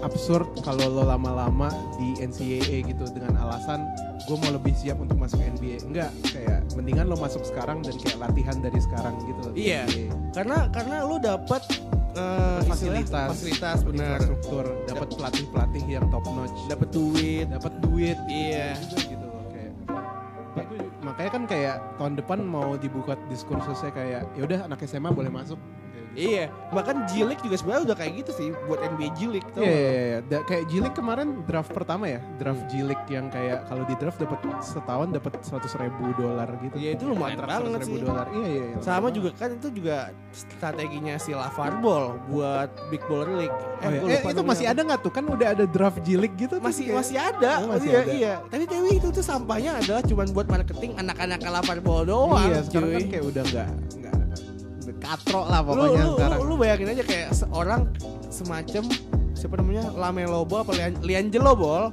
absurd 0.00 0.48
kalau 0.60 0.86
lo 0.86 1.02
lama-lama 1.04 1.68
di 1.96 2.16
NCAA 2.18 2.84
gitu 2.86 3.04
dengan 3.10 3.36
alasan 3.38 3.84
gue 4.24 4.36
mau 4.36 4.52
lebih 4.52 4.72
siap 4.72 4.96
untuk 4.96 5.16
masuk 5.16 5.40
NBA 5.40 5.84
enggak 5.84 6.10
kayak 6.26 6.60
mendingan 6.72 7.06
lo 7.06 7.16
masuk 7.16 7.42
sekarang 7.42 7.80
dan 7.80 7.96
kayak 7.96 8.18
latihan 8.18 8.56
dari 8.58 8.78
sekarang 8.78 9.14
gitu 9.22 9.42
Iya. 9.52 9.84
NBA. 9.86 10.06
karena 10.32 10.58
karena 10.70 10.96
lu 11.02 11.16
dapat 11.16 11.62
eh, 12.12 12.60
istilah 12.60 12.68
fasilitas 12.68 13.28
fasilitas 13.28 13.78
benar 13.82 14.18
infrastruktur 14.18 14.64
dapat 14.84 15.08
pelatih 15.10 15.44
pelatih 15.48 15.84
yang 15.86 16.06
top 16.08 16.24
notch 16.26 16.58
dapat 16.66 16.88
duit 16.90 17.46
dapat 17.48 17.72
duit 17.80 18.18
iya 18.26 18.76
juga 18.78 19.02
gitu 19.08 19.26
loh 19.26 19.44
kayak 19.48 19.72
makanya 21.00 21.30
kan 21.30 21.42
kayak 21.44 21.76
tahun 21.96 22.14
depan 22.14 22.38
mau 22.40 22.76
dibuka 22.76 23.16
diskursusnya 23.26 23.90
kayak 23.90 24.22
ya 24.32 24.42
udah 24.42 24.58
anak 24.64 24.84
SMA 24.84 25.10
boleh 25.10 25.28
masuk 25.28 25.56
gitu. 25.56 25.89
Iya 26.12 26.44
bahkan 26.68 27.06
Jilik 27.06 27.38
juga 27.38 27.54
sebenarnya 27.54 27.82
udah 27.84 27.96
kayak 27.96 28.12
gitu 28.18 28.30
sih 28.32 28.48
buat 28.64 28.78
NBA 28.78 29.08
Jilik 29.14 29.44
tau 29.48 29.60
Iya, 29.60 29.70
iya, 29.70 29.90
iya. 30.02 30.18
Da- 30.22 30.42
kayak 30.42 30.64
Jilik 30.66 30.92
kemarin 30.92 31.28
draft 31.44 31.70
pertama 31.70 32.04
ya, 32.06 32.20
draft 32.36 32.64
Jilik 32.66 32.98
yang 33.06 33.26
kayak 33.26 33.64
kalau 33.64 33.82
di 33.82 33.94
draft 33.94 34.16
dapat 34.16 34.38
setahun 34.60 35.08
dapat 35.10 35.32
seratus 35.40 35.72
ribu 35.74 36.10
dolar 36.14 36.50
gitu. 36.60 36.74
Iya, 36.74 36.90
itu 36.94 37.04
lumayan 37.06 37.36
Kontrak 37.36 37.48
banget 37.60 37.80
100.000 37.80 37.86
sih. 37.86 38.00
dolar. 38.00 38.26
Iya 38.28 38.46
iya. 38.48 38.64
iya. 38.66 38.76
sama 38.80 39.08
juga 39.08 39.30
kan 39.32 39.50
itu 39.52 39.68
juga 39.72 39.96
strateginya 40.30 41.14
si 41.16 41.30
LaVar 41.30 41.72
Ball 41.78 42.04
buat 42.26 42.70
Big 42.88 43.02
Baller 43.04 43.30
League 43.36 43.58
Oh, 43.80 43.88
iya. 43.88 43.98
gua 43.98 44.08
Eh, 44.08 44.18
lupa 44.18 44.28
itu 44.30 44.42
masih 44.44 44.66
ada 44.66 44.80
nggak 44.82 45.00
tuh? 45.00 45.08
Kan 45.10 45.24
udah 45.26 45.48
ada 45.50 45.64
draft 45.64 46.00
Jilik 46.02 46.32
gitu. 46.36 46.60
masih 46.60 46.84
kayak- 46.86 46.98
masih 46.98 47.16
ada, 47.18 47.52
Oh, 47.60 47.68
masih 47.70 47.88
iya, 47.88 47.98
ada. 47.98 48.12
iya. 48.12 48.34
Tapi 48.44 48.64
Dewi 48.66 48.90
itu 48.94 49.08
tuh 49.08 49.22
sampahnya 49.22 49.72
adalah 49.76 50.02
cuman 50.02 50.26
buat 50.30 50.46
marketing 50.46 50.92
anak-anak 50.96 51.40
LaVar 51.40 51.78
Ball 51.80 52.02
doang. 52.04 52.44
Iya, 52.44 52.60
sekarang 52.62 52.90
kan 52.90 53.00
cuy. 53.00 53.08
kayak 53.08 53.24
udah 53.26 53.42
nggak 53.46 53.68
nggak 53.96 54.14
udah 55.00 55.16
katro 55.16 55.48
lah 55.48 55.60
pokoknya 55.64 56.04
lu, 56.04 56.12
sekarang. 56.20 56.38
lu, 56.44 56.44
lu 56.44 56.54
bayangin 56.60 56.88
aja 56.92 57.04
kayak 57.08 57.28
seorang 57.32 57.82
semacam 58.28 58.84
siapa 59.32 59.54
namanya 59.56 59.84
Lamelo 59.96 60.44
Ball 60.44 60.60
apa 60.68 60.72
Lian, 60.76 60.92
Liangelo 61.00 61.52
Ball 61.56 61.84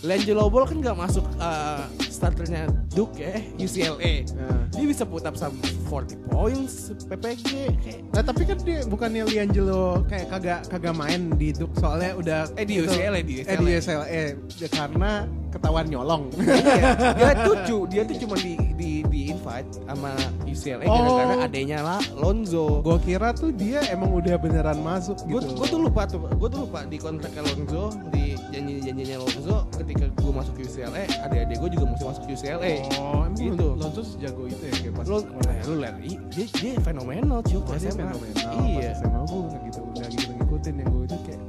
Liangelo 0.00 0.48
Ball 0.48 0.64
kan 0.64 0.80
nggak 0.80 0.96
masuk 0.96 1.24
uh, 1.36 1.84
starternya 2.24 2.62
Duke 2.90 3.20
ya 3.20 3.36
UCLA 3.58 4.24
Nah. 4.34 4.64
dia 4.72 4.86
bisa 4.86 5.04
put 5.04 5.22
up 5.22 5.36
some 5.36 5.52
40 5.84 6.16
points 6.26 6.88
PPG 7.04 7.44
kayak 7.76 8.00
Nah 8.10 8.22
tapi 8.24 8.42
kan 8.44 8.58
dia 8.58 8.80
bukannya 8.84 9.22
Liangelo 9.24 10.00
kayak 10.04 10.26
kagak 10.30 10.60
kagak 10.66 10.94
main 10.94 11.28
di 11.30 11.52
Duke 11.52 11.76
soalnya 11.76 12.16
udah 12.16 12.40
Eh, 12.56 12.64
di 12.64 12.80
itu- 12.80 12.88
UCLA, 12.88 13.20
di 13.20 13.34
eh 13.40 13.54
di 13.54 13.64
UCLA 13.74 14.06
ya, 14.08 14.24
karena 14.68 15.10
ketahuan 15.50 15.86
nyolong. 15.86 16.34
iya, 16.34 16.98
dia 17.14 17.30
tuh 17.46 17.86
dia 17.86 18.02
tuh 18.02 18.16
cuma 18.18 18.34
di 18.36 18.58
di 18.74 18.90
di 19.04 19.20
invite 19.30 19.70
sama 19.84 20.10
UCLA 20.42 20.82
Oh. 20.82 20.98
gara-gara 21.14 21.34
adanya 21.44 21.78
lah 21.80 22.02
Lonzo 22.12 22.82
Gue 22.82 22.98
kira 23.00 23.30
tuh 23.30 23.50
dia 23.50 23.78
emang 23.86 24.10
udah 24.12 24.34
beneran 24.36 24.80
masuk 24.80 25.14
gue 25.22 25.38
gitu. 25.38 25.54
gue 25.54 25.66
tuh 25.68 25.80
lupa 25.80 26.02
tuh 26.04 26.26
gue 26.26 26.48
tuh 26.48 26.60
lupa 26.64 26.82
di 26.82 26.96
kontrak 26.96 27.30
Lonzo 27.36 27.94
di 28.10 28.34
janji 28.50 28.82
janjinya 28.82 29.16
Lonzo 29.20 29.70
ketika 29.74 30.10
gue 30.10 30.32
masuk 30.32 30.54
UCLA 30.56 31.06
adik-adik 31.22 31.56
gue 31.56 31.70
juga 31.70 31.84
mesti 31.86 32.04
masuk 32.04 32.13
UCLA 32.22 32.72
Oh, 32.96 33.26
emang 33.26 33.34
Gitu. 33.34 33.66
Lonzo 33.74 34.02
sejago 34.02 34.42
itu 34.46 34.62
ya 34.62 34.74
kayak 34.78 34.94
pas 34.94 35.06
lo 35.10 35.18
eh, 35.20 35.58
lu 35.66 35.74
lihat 35.82 35.96
ih, 36.00 36.16
dia 36.30 36.46
dia 36.48 36.72
fenomenal 36.80 37.38
cuy. 37.42 37.60
Dia 37.76 37.90
fenomenal. 37.90 38.52
iya. 38.64 38.90
Pas 38.94 39.02
SMA 39.02 39.20
gue 39.26 39.40
nggak 39.42 39.60
gitu, 39.66 39.80
nggak 39.90 40.08
gitu 40.14 40.28
ngikutin 40.34 40.74
yang 40.78 40.88
gue 40.88 41.02
itu 41.04 41.16
kayak 41.26 41.40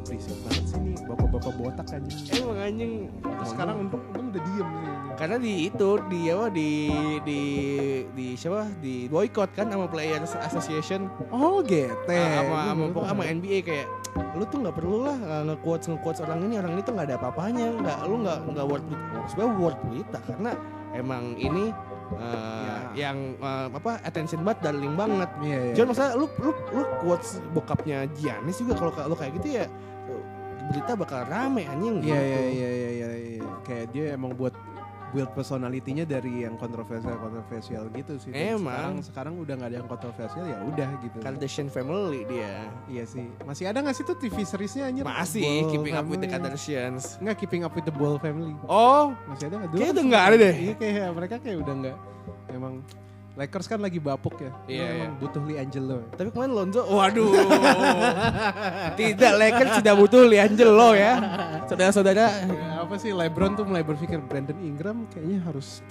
bapak-bapak 1.45 1.85
botak 1.85 1.87
anjing. 1.93 2.41
emang 2.41 2.57
anjing 2.59 2.91
Terus 3.21 3.49
sekarang 3.53 3.75
untung, 3.79 4.01
untung 4.09 4.25
udah 4.33 4.41
diem 4.43 4.69
sih. 4.73 4.93
karena 5.15 5.37
di 5.37 5.53
itu 5.65 5.89
di 6.05 6.19
apa 6.27 6.45
di 6.49 6.69
di 7.21 7.39
di 8.11 8.27
siapa 8.33 8.67
di 8.81 9.05
boykot 9.05 9.49
kan 9.53 9.69
sama 9.69 9.85
Players 9.85 10.33
Association 10.35 11.07
Oh 11.29 11.61
gitu. 11.61 11.93
Ah, 12.09 12.41
sama 12.41 12.57
sama 12.67 12.83
sama 13.05 13.23
NBA 13.23 13.59
kayak 13.61 13.87
lu 14.35 14.43
tuh 14.45 14.59
nggak 14.59 14.75
perlu 14.75 14.97
lah 15.05 15.15
uh, 15.21 15.43
nge-quotes 15.45 15.87
nge-quotes 15.87 16.19
orang 16.19 16.43
ini 16.43 16.59
orang 16.59 16.75
ini 16.75 16.81
tuh 16.81 16.91
nggak 16.91 17.07
ada 17.07 17.15
apa-apanya 17.15 17.65
nggak 17.73 17.97
lu 18.03 18.15
nggak 18.23 18.39
nggak 18.51 18.65
worth 18.67 18.87
it 18.87 18.99
sebenarnya 19.27 19.55
worth 19.55 19.79
berita 19.87 20.19
karena 20.23 20.51
emang 20.91 21.23
ini 21.35 21.71
uh, 22.15 22.91
yang 22.95 23.35
uh, 23.39 23.67
apa 23.71 23.99
attention 24.03 24.43
banget 24.43 24.71
darling 24.71 24.95
banget 24.95 25.27
Iya, 25.39 25.59
iya. 25.59 25.73
Jangan 25.75 25.89
masalah 25.95 26.11
lu 26.15 26.27
lu 26.39 26.51
lu 26.71 26.83
quotes 26.99 27.39
bokapnya 27.51 28.07
Giannis 28.15 28.59
juga 28.59 28.73
kalau 28.75 28.91
kalau 28.91 29.15
kayak 29.15 29.35
gitu 29.39 29.59
ya 29.59 29.65
berita 30.65 30.91
bakal 30.93 31.21
rame 31.25 31.63
anjing 31.65 32.01
Iya 32.01 32.15
gitu. 32.15 32.15
iya 32.15 32.39
iya 32.41 32.69
iya 32.69 32.89
iya 32.89 33.09
iya. 33.37 33.43
Kayak 33.61 33.85
dia 33.89 34.05
emang 34.13 34.33
buat 34.33 34.53
build 35.07 35.31
personalitinya 35.31 36.03
dari 36.03 36.43
yang 36.43 36.59
kontroversial 36.59 37.15
kontroversial 37.15 37.87
gitu 37.89 38.19
sih. 38.19 38.29
Dan 38.29 38.59
Sekarang 38.59 38.59
Emang. 38.59 38.93
sekarang 38.99 39.33
udah 39.39 39.53
nggak 39.55 39.69
ada 39.71 39.77
yang 39.79 39.87
kontroversial 39.87 40.43
ya 40.43 40.57
udah 40.61 40.89
gitu. 40.99 41.17
Kardashian 41.23 41.69
family 41.69 42.27
dia 42.27 42.67
Iya 42.85 43.03
sih. 43.05 43.23
Masih 43.41 43.63
ada 43.65 43.79
nggak 43.79 43.95
sih 43.95 44.03
tuh 44.03 44.17
TV 44.17 44.43
seriesnya 44.43 44.91
anjir? 44.91 45.03
masih 45.03 45.39
Ball 45.39 45.71
keeping 45.71 45.95
up 45.95 46.03
with 46.03 46.19
the 46.19 46.27
Family. 46.27 46.43
Kardashians 46.43 47.03
Nggak 47.17 47.35
keeping 47.39 47.61
up 47.63 47.71
with 47.71 47.85
the 47.85 47.95
Ball 47.95 48.17
family. 48.17 48.51
oh 48.65 49.15
Masih 49.25 49.47
ada 49.47 49.55
nggak? 49.55 49.69
Dulu 49.69 49.77
Kayaknya 49.77 49.87
kan 49.87 49.95
udah 49.95 50.05
nggak 50.05 50.23
ada 50.23 50.35
deh. 50.35 50.55
Iya 50.57 50.73
kayak 50.75 51.09
mereka 51.13 51.35
kayak 51.39 51.57
udah 51.63 51.73
nggak. 51.79 51.97
Emang 52.51 52.73
Lakers 53.35 53.67
kan 53.67 53.77
lagi 53.77 53.99
bapuk 53.99 54.31
ya. 54.37 54.47
Iya, 54.65 54.85
Emang 54.87 54.95
iya. 54.95 55.19
butuh 55.19 55.43
Liangelo. 55.43 55.99
tapi 56.09 56.29
kemarin 56.29 56.51
Lonzo 56.53 56.81
waduh 56.95 57.31
tidak 58.99 59.33
Lakers 59.35 59.71
tidak 59.77 59.95
butuh 59.95 60.23
Liangelo 60.23 60.89
ya 60.93 61.13
saudara-saudara 61.65 62.25
Ya, 62.45 62.79
apa 62.79 62.95
sih 62.95 63.11
LeBron 63.11 63.53
tuh 63.53 63.65
mulai 63.65 63.81
berpikir 63.81 64.21
Brandon 64.21 64.55
Ingram 64.57 65.03
kayaknya 65.09 65.43
harus 65.43 65.83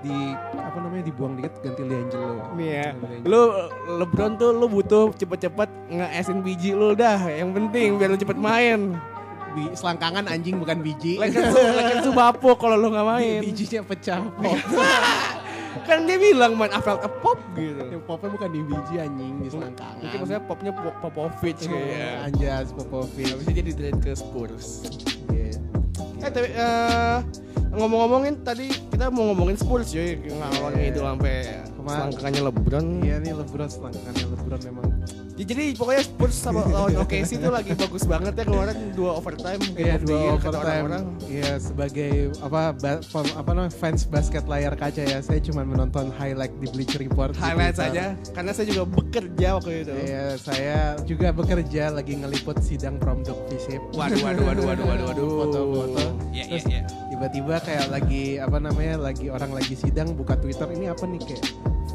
di 0.00 0.12
apa 0.52 0.76
namanya 0.78 1.04
dibuang 1.04 1.32
dikit 1.34 1.56
ganti 1.58 1.82
Liangelo. 1.82 2.52
ya 2.54 2.92
Liangelo. 2.92 3.24
lu 3.24 3.40
LeBron 3.98 4.32
tuh 4.36 4.50
lu 4.52 4.66
butuh 4.68 5.08
cepet-cepet 5.14 5.68
nge-esin 5.88 6.38
biji 6.38 6.70
lu 6.70 6.92
dah 6.92 7.16
yang 7.26 7.48
penting 7.50 7.96
biar 7.96 8.10
lu 8.10 8.18
cepet 8.18 8.36
main 8.36 8.92
Bi- 9.54 9.70
selangkangan 9.70 10.26
anjing 10.26 10.58
bukan 10.58 10.82
biji. 10.82 11.14
Lakers 11.14 11.48
tuh 11.48 11.62
Lakers 11.70 12.02
tuh 12.02 12.12
bapuk 12.12 12.58
kalau 12.58 12.74
lu 12.74 12.90
nggak 12.90 13.06
Bi- 13.06 13.12
main 13.14 13.40
bijinya 13.40 13.80
pecah. 13.80 14.20
kan 15.82 15.98
dia 16.04 16.16
bilang 16.16 16.54
main 16.54 16.70
Avel 16.70 16.96
pop 17.18 17.38
gitu. 17.52 17.82
Yang 17.82 18.02
popnya 18.04 18.30
bukan 18.30 18.48
di 18.48 18.60
biji 18.62 18.94
anjing 18.96 19.34
di 19.38 19.48
selangkangan. 19.48 19.98
Mungkin 19.98 20.18
maksudnya 20.18 20.42
popnya 20.42 20.72
Pop- 20.72 20.98
Popovic 21.00 21.56
Iya, 21.58 21.68
kayak. 21.68 22.14
Anjas 22.24 22.68
Popovic. 22.70 23.26
Habis 23.28 23.44
itu 23.44 23.52
dia 23.52 23.64
di 23.64 23.74
trade 23.74 23.98
ke 23.98 24.10
Spurs. 24.12 24.66
Iya. 25.28 25.58
Eh 26.18 26.30
tapi 26.30 26.48
eh, 26.48 27.18
ngomong-ngomongin 27.70 28.40
tadi 28.40 28.70
kita 28.70 29.10
mau 29.10 29.28
ngomongin 29.28 29.56
Spurs 29.56 29.90
cuy 29.90 30.14
ngalor 30.22 30.72
Iya. 30.72 30.84
itu 30.88 31.00
sampai? 31.00 31.34
Selangkangannya 31.86 32.42
LeBron. 32.48 32.86
Iya 33.02 33.16
nih 33.20 33.32
LeBron 33.34 33.68
selangkangannya 33.68 34.26
LeBron 34.32 34.60
memang. 34.64 34.86
Ya, 35.34 35.42
jadi 35.50 35.74
pokoknya 35.74 36.02
Spurs 36.06 36.36
sama 36.38 36.62
lawan 36.70 36.94
OKC 37.02 37.42
itu 37.42 37.50
lagi 37.50 37.74
bagus 37.74 38.06
banget 38.06 38.38
ya 38.38 38.46
kemarin 38.46 38.94
dua 38.94 39.18
overtime 39.18 39.58
Iya 39.74 39.98
dua 39.98 40.14
year 40.14 40.34
overtime. 40.38 40.86
Iya 41.26 41.50
sebagai 41.58 42.30
apa 42.38 42.70
pem- 42.78 43.34
apa 43.34 43.50
namanya 43.50 43.74
fans 43.74 44.06
basket 44.06 44.46
layar 44.46 44.78
kaca 44.78 45.02
ya 45.02 45.18
saya 45.18 45.42
cuma 45.42 45.66
menonton 45.66 46.14
highlight 46.14 46.54
di 46.62 46.70
Bleacher 46.70 47.02
Report. 47.02 47.34
di 47.34 47.42
Highlight 47.42 47.74
saja 47.74 48.14
karena 48.30 48.54
saya 48.54 48.70
juga 48.70 48.86
bekerja 48.86 49.48
waktu 49.58 49.70
itu. 49.82 49.92
Iya 50.06 50.24
saya 50.38 50.78
juga 51.02 51.34
bekerja 51.34 51.90
lagi 51.90 52.14
ngeliput 52.14 52.62
sidang 52.62 53.02
prom 53.02 53.26
dog 53.26 53.42
visip. 53.50 53.82
Waduh 53.90 54.22
waduh 54.22 54.44
waduh 54.46 54.64
waduh 54.70 54.86
waduh 54.86 55.06
waduh. 55.10 55.28
Foto-foto. 55.50 56.04
Iya 56.30 56.44
iya 56.46 56.60
iya. 56.62 56.82
tiba-tiba 57.10 57.58
kayak 57.58 57.90
lagi 57.90 58.38
apa 58.38 58.58
namanya 58.58 59.02
lagi 59.02 59.30
orang 59.30 59.50
lagi 59.50 59.74
sidang 59.74 60.14
buka 60.14 60.38
Twitter 60.38 60.70
ini 60.70 60.90
apa 60.90 61.06
nih 61.06 61.18
kayak 61.22 61.42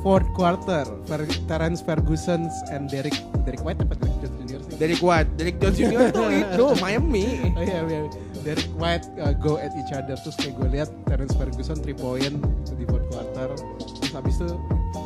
fourth 0.02 0.28
quarter 0.34 0.84
Fer 1.06 1.24
Terence 1.48 1.84
Ferguson 1.84 2.48
and 2.72 2.88
Derek 2.88 3.16
Derek 3.44 3.62
White 3.64 3.84
apa 3.84 3.96
Derek 4.00 4.18
Jones 4.24 4.36
Jr. 4.46 4.60
sih? 4.64 4.74
Dari 4.80 4.96
kuat, 4.96 5.26
dari 5.36 5.52
Jones 5.58 5.78
Junior 5.78 6.02
itu 6.10 6.24
itu 6.44 6.66
Miami. 6.80 7.26
Oh 7.56 7.64
iya, 7.64 7.80
iya. 7.86 8.02
Derek 8.40 8.72
White 8.80 9.08
uh, 9.20 9.36
go 9.36 9.60
at 9.60 9.76
each 9.76 9.92
other 9.92 10.16
terus 10.16 10.36
kayak 10.40 10.56
gue 10.56 10.68
lihat 10.72 10.90
Terence 11.06 11.36
Ferguson 11.36 11.78
3 11.84 11.92
point 12.00 12.36
di 12.80 12.86
fourth 12.88 13.08
quarter 13.12 13.52
terus 14.00 14.12
habis 14.16 14.36
itu 14.40 14.56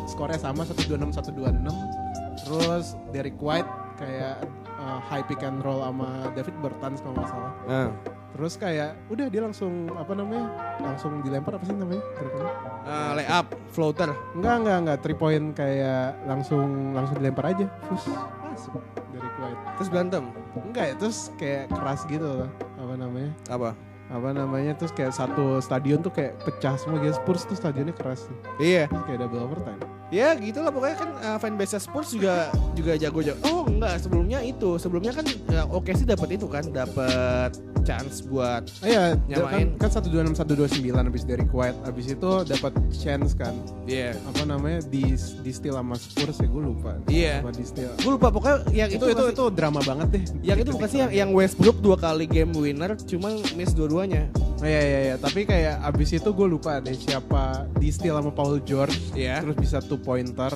skornya 0.06 0.38
sama 0.38 0.62
126 0.62 1.18
126 1.18 2.46
terus 2.46 2.86
Derek 3.10 3.38
White 3.42 3.66
kayak 3.98 4.46
uh, 4.78 5.02
high 5.02 5.26
pick 5.26 5.42
and 5.42 5.66
roll 5.66 5.82
sama 5.82 6.30
David 6.38 6.54
Bertans 6.62 7.02
kalau 7.02 7.14
nggak 7.18 7.30
salah 7.34 7.52
Nah, 7.66 7.88
terus 8.34 8.58
kayak 8.58 8.98
udah 9.08 9.30
dia 9.30 9.42
langsung 9.42 9.88
apa 9.94 10.18
namanya 10.18 10.50
langsung 10.82 11.22
dilempar 11.22 11.54
apa 11.54 11.64
sih 11.64 11.76
namanya 11.78 12.02
gerakannya 12.18 12.54
eh, 12.84 13.12
layup, 13.22 13.48
floater. 13.70 14.10
enggak 14.34 14.56
enggak 14.60 14.78
enggak 14.82 14.98
3 15.06 15.22
point 15.22 15.46
kayak 15.54 16.18
langsung 16.26 16.68
langsung 16.92 17.16
dilempar 17.18 17.54
aja 17.54 17.66
terus 17.86 18.04
masuk 18.42 18.82
Derek 19.14 19.36
White 19.38 19.62
Terus 19.78 19.90
berantem. 19.90 20.24
enggak 20.56 20.86
ya 20.90 20.96
terus 20.98 21.18
kayak 21.38 21.70
keras 21.70 22.02
gitu 22.06 22.50
apa 22.58 22.94
namanya 22.98 23.30
Apa? 23.48 23.78
Apa 24.14 24.30
namanya 24.30 24.72
terus 24.74 24.92
kayak 24.92 25.10
satu 25.10 25.58
stadion 25.58 25.98
tuh 26.00 26.10
kayak 26.10 26.38
pecah 26.40 26.78
semua 26.78 27.02
gitu 27.02 27.16
Spurs 27.16 27.44
tuh 27.44 27.58
stadionnya 27.58 27.92
keras 27.92 28.24
tuh 28.24 28.38
Iya. 28.56 28.86
Terus 28.86 29.04
kayak 29.04 29.20
double 29.20 29.42
overtime 29.44 29.82
Ya 30.08 30.38
gitu 30.38 30.62
lah 30.62 30.70
pokoknya 30.70 30.94
kan 30.96 31.10
uh, 31.18 31.38
fanbase 31.38 31.82
Spurs 31.82 32.14
juga 32.14 32.54
juga 32.72 32.94
jago-jago. 32.94 33.34
Oh 33.44 33.66
enggak 33.66 33.98
sebelumnya 33.98 34.46
itu 34.46 34.78
sebelumnya 34.78 35.10
kan 35.10 35.26
ya, 35.50 35.66
oke 35.66 35.90
sih 35.90 36.06
dapat 36.06 36.38
itu 36.38 36.46
kan 36.46 36.62
dapat 36.70 37.58
chance 37.82 38.22
buat 38.22 38.62
oh 38.80 38.86
iya 38.86 39.18
Nyamain. 39.28 39.74
kan 39.74 39.82
kan 39.82 39.90
satu 39.92 40.08
dua 40.08 40.22
enam 40.22 40.32
satu 40.32 40.54
dua 40.54 40.70
sembilan 40.70 41.10
abis 41.10 41.26
Derek 41.26 41.50
White 41.50 41.82
abis 41.84 42.14
itu 42.14 42.30
dapat 42.46 42.72
chance 42.94 43.34
kan 43.34 43.58
Iya. 43.84 44.14
apa 44.24 44.46
namanya 44.46 44.86
di 44.86 45.04
di 45.18 45.52
steal 45.52 45.74
sama 45.74 45.98
Spurs 45.98 46.38
ya 46.38 46.48
gue 46.48 46.62
lupa 46.64 46.92
Iya. 47.10 47.42
apa 47.42 47.50
di 47.52 47.66
steal 47.66 47.92
Gue 47.98 48.12
lupa 48.14 48.30
pokoknya 48.30 48.58
yang 48.72 48.88
itu 48.88 49.02
itu 49.02 49.06
itu 49.10 49.18
masih- 49.20 49.34
itu 49.34 49.46
drama 49.50 49.82
banget 49.82 50.08
deh 50.12 50.24
yang 50.46 50.58
itu 50.60 50.70
bukan 50.72 50.88
sih 50.88 51.00
yang, 51.02 51.12
yang 51.12 51.30
Westbrook 51.34 51.78
dua 51.80 51.98
kali 51.98 52.24
game 52.24 52.54
winner 52.54 52.94
cuma 53.02 53.28
miss 53.52 53.74
dua-duanya. 54.04 54.24
Oh, 54.64 54.68
iya 54.68 54.82
iya 54.84 55.00
iya 55.12 55.16
tapi 55.20 55.44
kayak 55.44 55.84
abis 55.84 56.16
itu 56.16 56.30
gue 56.32 56.48
lupa 56.48 56.80
deh 56.80 56.96
siapa 56.96 57.68
di 57.80 57.92
steal 57.92 58.16
sama 58.16 58.32
Paul 58.32 58.64
George 58.64 58.96
Iya. 59.12 59.44
terus 59.44 59.58
bisa 59.60 59.78
two 59.84 60.00
pointer 60.00 60.52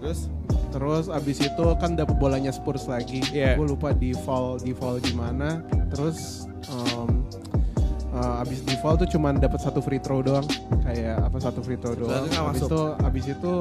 Terus 0.00 0.30
Terus 0.70 1.10
abis 1.10 1.42
itu 1.42 1.66
kan 1.82 1.98
dapet 1.98 2.14
bolanya 2.22 2.54
Spurs 2.54 2.86
lagi. 2.86 3.26
Iya. 3.34 3.58
Gue 3.58 3.74
lupa 3.74 3.90
di 3.90 4.14
foul 4.14 4.54
di 4.62 4.70
foul 4.70 5.02
di 5.02 5.10
mana. 5.18 5.66
Terus 5.90 6.46
um, 6.70 7.19
uh, 8.20 8.42
abis 8.44 8.60
di 8.62 8.76
foul 8.76 8.94
tuh 8.94 9.08
cuman 9.08 9.40
dapat 9.40 9.56
satu 9.58 9.80
free 9.80 9.98
throw 9.98 10.20
doang. 10.20 10.44
Kayak 10.84 11.24
apa 11.24 11.36
satu 11.40 11.64
free 11.64 11.74
throw 11.74 11.96
doang. 11.96 12.28
Nggak 12.28 12.44
Abis 12.44 12.60
masuk. 12.60 12.68
itu 12.68 12.80
abis 13.00 13.24
itu 13.32 13.52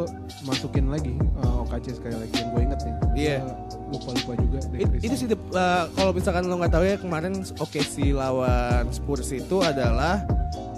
masukin 0.44 0.86
lagi 0.92 1.14
uh, 1.40 1.64
OKC 1.64 1.96
sekali 1.96 2.16
lagi 2.20 2.34
yang 2.36 2.50
gue 2.52 2.62
inget 2.62 2.80
nih. 2.84 2.96
Iya. 3.16 3.38
Lupa 3.90 4.10
lupa 4.14 4.34
juga. 4.38 4.60
It- 4.76 5.02
itu 5.02 5.16
sih 5.16 5.28
uh, 5.32 5.38
kalau 5.96 6.12
misalkan 6.12 6.44
lo 6.46 6.60
nggak 6.60 6.74
tahu 6.74 6.84
ya 6.84 6.96
kemarin 7.00 7.34
oke 7.58 7.80
si 7.80 8.12
lawan 8.12 8.86
Spurs 8.92 9.32
itu 9.32 9.64
adalah 9.64 10.28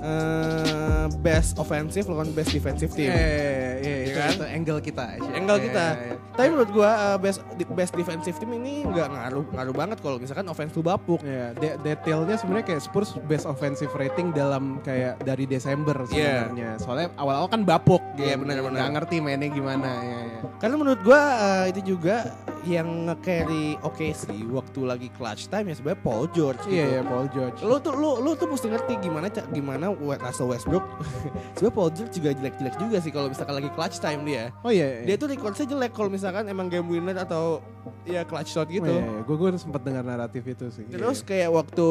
uh, 0.02 1.06
best 1.22 1.56
offensive 1.56 2.06
lawan 2.06 2.30
best 2.32 2.52
defensive 2.52 2.92
team. 2.92 3.10
Iya, 3.10 3.16
iya, 3.16 3.32
iya, 3.32 3.72
Iya 3.82 3.96
itu, 4.04 4.18
kan? 4.18 4.32
itu 4.34 4.46
angle 4.50 4.80
kita. 4.82 5.04
Angle 5.32 5.58
Iya, 5.58 5.66
kita. 5.66 5.86
iya, 5.88 6.04
iya. 6.04 6.16
Tapi 6.32 6.48
menurut 6.50 6.72
gua 6.72 6.90
uh, 6.92 7.18
best 7.18 7.40
best 7.72 7.94
defensive 7.94 8.38
team 8.38 8.52
ini 8.54 8.84
nggak 8.84 9.08
ngaruh 9.08 9.46
ngaruh 9.52 9.76
banget 9.76 9.98
kalau 10.00 10.18
misalkan 10.18 10.46
offense 10.46 10.74
lu 10.74 10.82
bapuk. 10.82 11.20
Ya, 11.22 11.54
de- 11.54 11.78
detailnya 11.82 12.36
sebenarnya 12.36 12.66
kayak 12.68 12.82
Spurs 12.82 13.14
best 13.26 13.46
offensive 13.46 13.92
rating 13.94 14.32
dalam 14.32 14.82
kayak 14.82 15.22
dari 15.22 15.46
Desember 15.46 15.96
Iya. 16.10 16.50
sebenarnya. 16.50 16.70
Soalnya 16.78 17.08
awal-awal 17.16 17.48
kan 17.48 17.62
bapuk. 17.62 18.02
Iya, 18.16 18.36
gitu. 18.36 18.44
benar-benar. 18.44 18.78
Nggak 18.78 18.92
ngerti 18.98 19.16
mainnya 19.22 19.50
gimana. 19.50 19.90
Ya, 20.02 20.20
ya. 20.28 20.40
Karena 20.58 20.76
menurut 20.76 21.02
gua 21.02 21.22
uh, 21.38 21.66
itu 21.68 21.96
juga 21.96 22.34
yang 22.62 23.10
nge-carry 23.10 23.74
oke 23.82 24.06
sih 24.14 24.46
waktu 24.50 24.80
lagi 24.86 25.08
clutch 25.18 25.50
time 25.50 25.74
ya 25.74 25.76
sebenarnya 25.78 26.02
Paul 26.06 26.26
George. 26.30 26.62
Iya, 26.70 26.72
gitu. 26.72 26.92
iya, 26.94 27.02
Paul 27.02 27.28
George. 27.34 27.60
Lu 27.66 27.76
tuh 27.82 27.94
lu 27.98 28.12
lu 28.22 28.32
tuh 28.38 28.48
mesti 28.50 28.68
ngerti 28.70 28.94
gimana 29.02 29.28
ca- 29.34 29.50
gimana 29.50 29.90
Russell 29.94 30.50
Westbrook. 30.50 30.86
sebenarnya 31.58 31.74
Paul 31.74 31.90
George 31.94 32.14
juga 32.18 32.30
jelek-jelek 32.38 32.76
juga 32.78 32.98
sih 33.02 33.12
kalau 33.12 33.28
misalkan 33.34 33.56
lagi 33.58 33.70
clutch 33.74 33.98
time 33.98 34.22
dia. 34.26 34.54
Oh 34.62 34.70
iya, 34.70 35.02
iya. 35.02 35.14
Dia 35.14 35.16
tuh 35.18 35.28
recordnya 35.34 35.66
jelek 35.66 35.92
kalau 35.94 36.10
misalkan 36.14 36.44
emang 36.46 36.70
game 36.70 36.86
winner 36.86 37.18
atau 37.18 37.66
ya 38.06 38.22
clutch 38.26 38.54
shot 38.54 38.70
gitu. 38.70 38.86
Oh, 38.86 38.94
iya, 38.94 39.06
iya. 39.06 39.22
Gue 39.26 39.36
gue 39.38 39.50
sempat 39.58 39.82
dengar 39.82 40.06
naratif 40.06 40.46
itu 40.46 40.70
sih. 40.70 40.86
Terus 40.86 41.26
kayak 41.26 41.50
waktu 41.50 41.90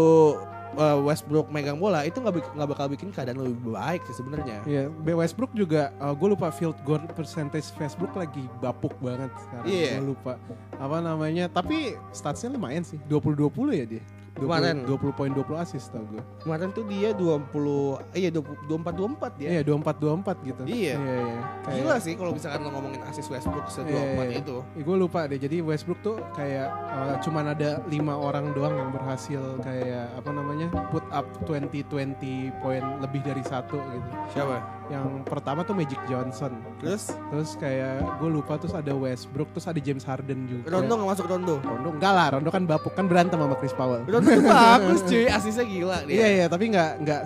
uh, 0.77 0.99
Westbrook 1.03 1.49
megang 1.49 1.79
bola 1.81 2.05
itu 2.07 2.21
nggak 2.21 2.55
nggak 2.55 2.69
bakal 2.69 2.87
bikin 2.91 3.09
keadaan 3.11 3.41
lebih 3.41 3.75
baik 3.75 4.05
sih 4.07 4.15
sebenarnya. 4.19 4.63
Iya, 4.69 4.85
B 4.91 5.17
Westbrook 5.17 5.51
juga 5.57 5.91
gue 5.99 6.29
lupa 6.31 6.53
field 6.53 6.77
goal 6.85 7.03
percentage 7.17 7.71
Westbrook 7.79 8.15
lagi 8.15 8.45
bapuk 8.61 8.95
banget 9.03 9.31
sekarang. 9.49 9.67
Iya. 9.67 9.91
Gue 9.99 10.15
lupa 10.15 10.33
apa 10.77 10.97
namanya. 11.03 11.49
Tapi 11.51 11.97
statsnya 12.15 12.55
lumayan 12.55 12.85
sih. 12.87 12.99
20-20 13.09 13.81
ya 13.81 13.87
dia. 13.87 14.03
20, 14.41 14.49
Kemarin. 14.49 14.77
20 14.89 15.13
poin 15.13 15.31
20 15.31 15.57
assist 15.57 15.87
tau 15.89 16.03
gue. 16.03 16.23
Kemarin 16.41 16.69
tuh 16.71 16.85
dia 16.85 17.13
20 17.13 18.01
iya 18.13 18.31
20 18.33 18.67
24 18.67 18.97
24 18.97 19.37
ya. 19.39 19.49
Iya, 19.51 19.63
24 19.63 19.97
24 20.01 20.37
gitu. 20.43 20.63
Iya. 20.65 20.95
Iya, 20.97 20.97
iya. 20.97 21.39
Kayak- 21.61 21.77
Gila 21.79 21.97
sih 21.99 22.15
kalau 22.15 22.33
misalkan 22.33 22.61
lo 22.61 22.71
ngomongin 22.71 23.03
asis 23.05 23.27
Westbrook 23.27 23.69
se 23.69 23.81
Iya, 23.81 23.93
iya, 23.93 24.01
24 24.17 24.25
iya. 24.27 24.39
itu. 24.41 24.57
gue 24.81 24.97
lupa 24.97 25.21
deh. 25.27 25.39
Jadi 25.39 25.57
Westbrook 25.61 26.01
tuh 26.01 26.17
kayak 26.33 26.69
uh, 26.89 27.15
cuman 27.21 27.45
ada 27.51 27.71
lima 27.87 28.15
orang 28.15 28.51
doang 28.51 28.73
yang 28.73 28.91
berhasil 28.91 29.41
kayak 29.61 30.09
apa 30.15 30.31
namanya 30.31 30.67
put 30.89 31.05
up 31.11 31.29
20-20 31.45 32.17
poin 32.59 32.83
lebih 32.99 33.21
dari 33.21 33.43
satu 33.43 33.77
gitu. 33.77 34.09
Siapa? 34.33 34.80
Yang 34.91 35.23
pertama 35.25 35.63
tuh 35.63 35.75
Magic 35.79 36.01
Johnson. 36.11 36.53
Terus 36.83 37.15
Terus 37.31 37.51
kayak 37.57 38.03
gue 38.19 38.31
lupa 38.31 38.59
terus 38.59 38.75
ada 38.75 38.91
Westbrook 38.91 39.55
terus 39.55 39.67
ada 39.71 39.79
James 39.79 40.03
Harden 40.03 40.51
juga. 40.51 40.67
Rondo 40.67 40.93
nggak 40.99 41.11
masuk 41.15 41.27
Rondo. 41.31 41.57
Rondo 41.63 41.89
enggak 41.95 42.13
lah. 42.13 42.27
Rondo 42.35 42.51
kan 42.51 42.63
bapuk 42.67 42.93
kan 42.99 43.07
berantem 43.07 43.39
sama 43.39 43.55
Chris 43.57 43.75
Powell. 43.75 44.03
Rondo 44.05 44.29
tuh 44.29 44.45
bagus 44.51 45.01
cuy, 45.07 45.27
asisnya 45.31 45.65
gila 45.65 45.99
dia. 46.05 46.15
Iya 46.19 46.29
iya 46.43 46.47
tapi 46.51 46.75
nggak 46.75 46.91
nggak 47.07 47.21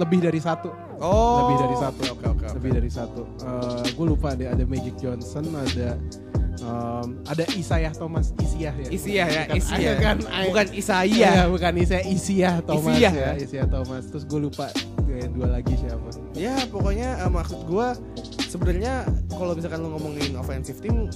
lebih 0.00 0.18
dari 0.24 0.40
satu. 0.40 0.72
Oh. 1.02 1.46
Lebih 1.46 1.56
dari 1.68 1.76
satu. 1.76 2.02
Oke 2.16 2.26
oke. 2.26 2.44
oke. 2.48 2.56
Lebih 2.58 2.70
dari 2.80 2.90
satu. 2.90 3.22
gue 3.92 4.06
lupa 4.08 4.32
deh 4.32 4.48
ada 4.48 4.64
Magic 4.64 4.96
Johnson 4.96 5.44
ada 5.52 6.00
um, 6.60 7.24
ada 7.24 7.44
Isaiah 7.52 7.90
Thomas 7.90 8.36
Isiah 8.36 8.74
ya. 8.74 8.88
Isiah 8.88 9.26
ya, 9.26 9.42
Bukan- 9.46 9.56
Isiah. 9.56 9.94
kan, 9.96 10.16
Bukan 10.20 10.66
Iya, 10.68 10.78
Isaiah. 10.78 11.34
bukan 11.48 11.72
Isaiah 11.78 12.04
Isiah 12.06 12.54
Thomas 12.60 12.92
Isiah, 12.92 13.12
ya. 13.12 13.24
ya? 13.24 13.32
Isiah 13.38 13.66
Thomas. 13.66 14.02
Terus 14.06 14.24
gue 14.24 14.40
lupa 14.42 14.66
eh, 15.08 15.28
dua 15.28 15.48
lagi 15.50 15.74
siapa. 15.74 16.08
Ya 16.32 16.56
pokoknya 16.66 17.20
eh, 17.20 17.30
maksud 17.30 17.64
gua 17.64 17.92
sebenarnya 18.46 19.04
kalau 19.28 19.52
misalkan 19.52 19.80
lo 19.80 19.96
ngomongin 19.96 20.36
offensive 20.36 20.76
team 20.78 21.08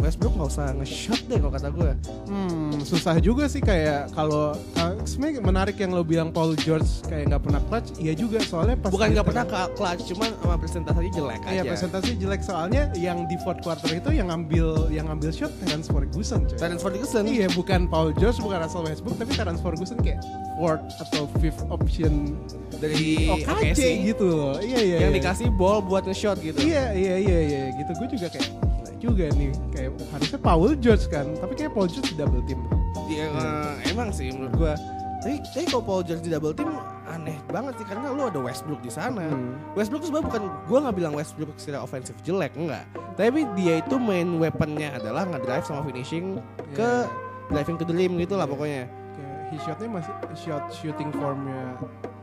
Westbrook 0.00 0.34
nggak 0.36 0.50
usah 0.50 0.66
nge-shot 0.76 1.20
deh 1.28 1.38
kalau 1.38 1.52
kata 1.52 1.68
gue. 1.70 1.90
Hmm, 2.26 2.74
susah 2.82 3.16
juga 3.20 3.46
sih 3.46 3.60
kayak 3.60 4.12
kalau 4.16 4.56
uh, 4.56 4.92
sebenarnya 5.04 5.40
menarik 5.44 5.76
yang 5.78 5.92
lo 5.92 6.02
bilang 6.02 6.32
Paul 6.32 6.56
George 6.56 7.04
kayak 7.06 7.30
nggak 7.30 7.42
pernah 7.44 7.60
clutch, 7.68 7.88
iya 8.00 8.12
juga 8.16 8.40
soalnya 8.42 8.76
pas 8.80 8.90
Bukan 8.90 9.12
nggak 9.12 9.26
pernah 9.28 9.44
clutch, 9.76 10.02
cuman 10.10 10.30
sama 10.40 10.56
presentasinya 10.56 11.12
jelek 11.12 11.40
Iya 11.46 11.62
aja. 11.62 11.70
presentasi 11.70 12.10
jelek 12.16 12.42
soalnya 12.42 12.82
yang 12.96 13.28
di 13.28 13.36
fourth 13.44 13.60
quarter 13.60 13.90
itu 13.92 14.10
yang 14.10 14.32
ngambil 14.32 14.88
yang 14.88 15.06
ngambil 15.08 15.30
shot 15.30 15.52
Terence 15.62 15.88
Ferguson 15.92 16.48
coy. 16.48 16.56
Terence 16.56 16.82
Ferguson. 16.82 17.24
Iya 17.28 17.46
bukan 17.52 17.86
Paul 17.86 18.16
George 18.16 18.40
bukan 18.40 18.64
Russell 18.64 18.84
Westbrook 18.86 19.16
tapi 19.20 19.32
Terence 19.36 19.60
Ferguson 19.60 19.98
kayak 20.00 20.20
fourth 20.56 20.84
atau 21.00 21.28
fifth 21.40 21.62
option 21.68 22.36
dari 22.80 23.28
OKC 23.28 23.48
OKC 23.48 23.80
gitu 24.14 24.26
loh. 24.28 24.56
Iya 24.60 24.80
iya. 24.80 24.96
yang 25.08 25.12
iya. 25.12 25.18
dikasih 25.20 25.48
ball 25.52 25.84
buat 25.84 26.08
nge-shot 26.08 26.40
gitu. 26.40 26.58
Iya 26.60 26.96
iya 26.96 27.14
iya 27.20 27.38
iya 27.44 27.62
gitu. 27.76 27.90
Gue 27.96 28.08
juga 28.16 28.28
kayak 28.32 28.69
juga 29.00 29.32
nih 29.32 29.50
kayak 29.72 29.90
harusnya 30.12 30.38
Paul 30.38 30.76
George 30.76 31.08
kan 31.08 31.26
tapi 31.40 31.56
kayak 31.56 31.72
Paul 31.72 31.88
George 31.88 32.12
double 32.14 32.44
team. 32.44 32.60
Dia, 33.08 33.26
eh, 33.26 33.90
emang 33.90 34.12
sih 34.14 34.30
menurut 34.30 34.54
gua 34.54 34.74
Tapi, 35.20 35.36
tapi 35.52 35.68
kalau 35.68 35.84
Paul 35.84 36.00
George 36.00 36.24
di 36.24 36.32
double 36.32 36.56
team 36.56 36.72
aneh 37.04 37.36
banget 37.52 37.76
sih 37.76 37.84
karena 37.84 38.08
lu 38.08 38.24
ada 38.24 38.40
Westbrook 38.40 38.80
di 38.80 38.88
sana. 38.88 39.28
Hmm. 39.28 39.52
Westbrook 39.76 40.00
sebenarnya 40.00 40.26
bukan 40.32 40.42
gue 40.64 40.78
nggak 40.80 40.96
bilang 40.96 41.12
Westbrook 41.12 41.52
secara 41.60 41.84
ofensif 41.84 42.16
jelek 42.24 42.56
enggak. 42.56 42.88
Tapi 43.20 43.44
dia 43.52 43.84
itu 43.84 44.00
main 44.00 44.24
weaponnya 44.40 44.96
adalah 44.96 45.28
ngedrive 45.28 45.60
sama 45.60 45.84
finishing 45.84 46.40
ke 46.72 47.04
driving 47.52 47.76
to 47.76 47.84
the 47.84 47.92
rim 47.92 48.16
gitu 48.16 48.32
lah 48.32 48.48
Iya. 48.48 48.52
pokoknya. 48.56 48.82
Kayak 48.88 49.36
he 49.52 49.56
shotnya 49.60 49.88
masih 49.92 50.14
shot 50.32 50.64
shooting 50.72 51.12
formnya 51.12 51.76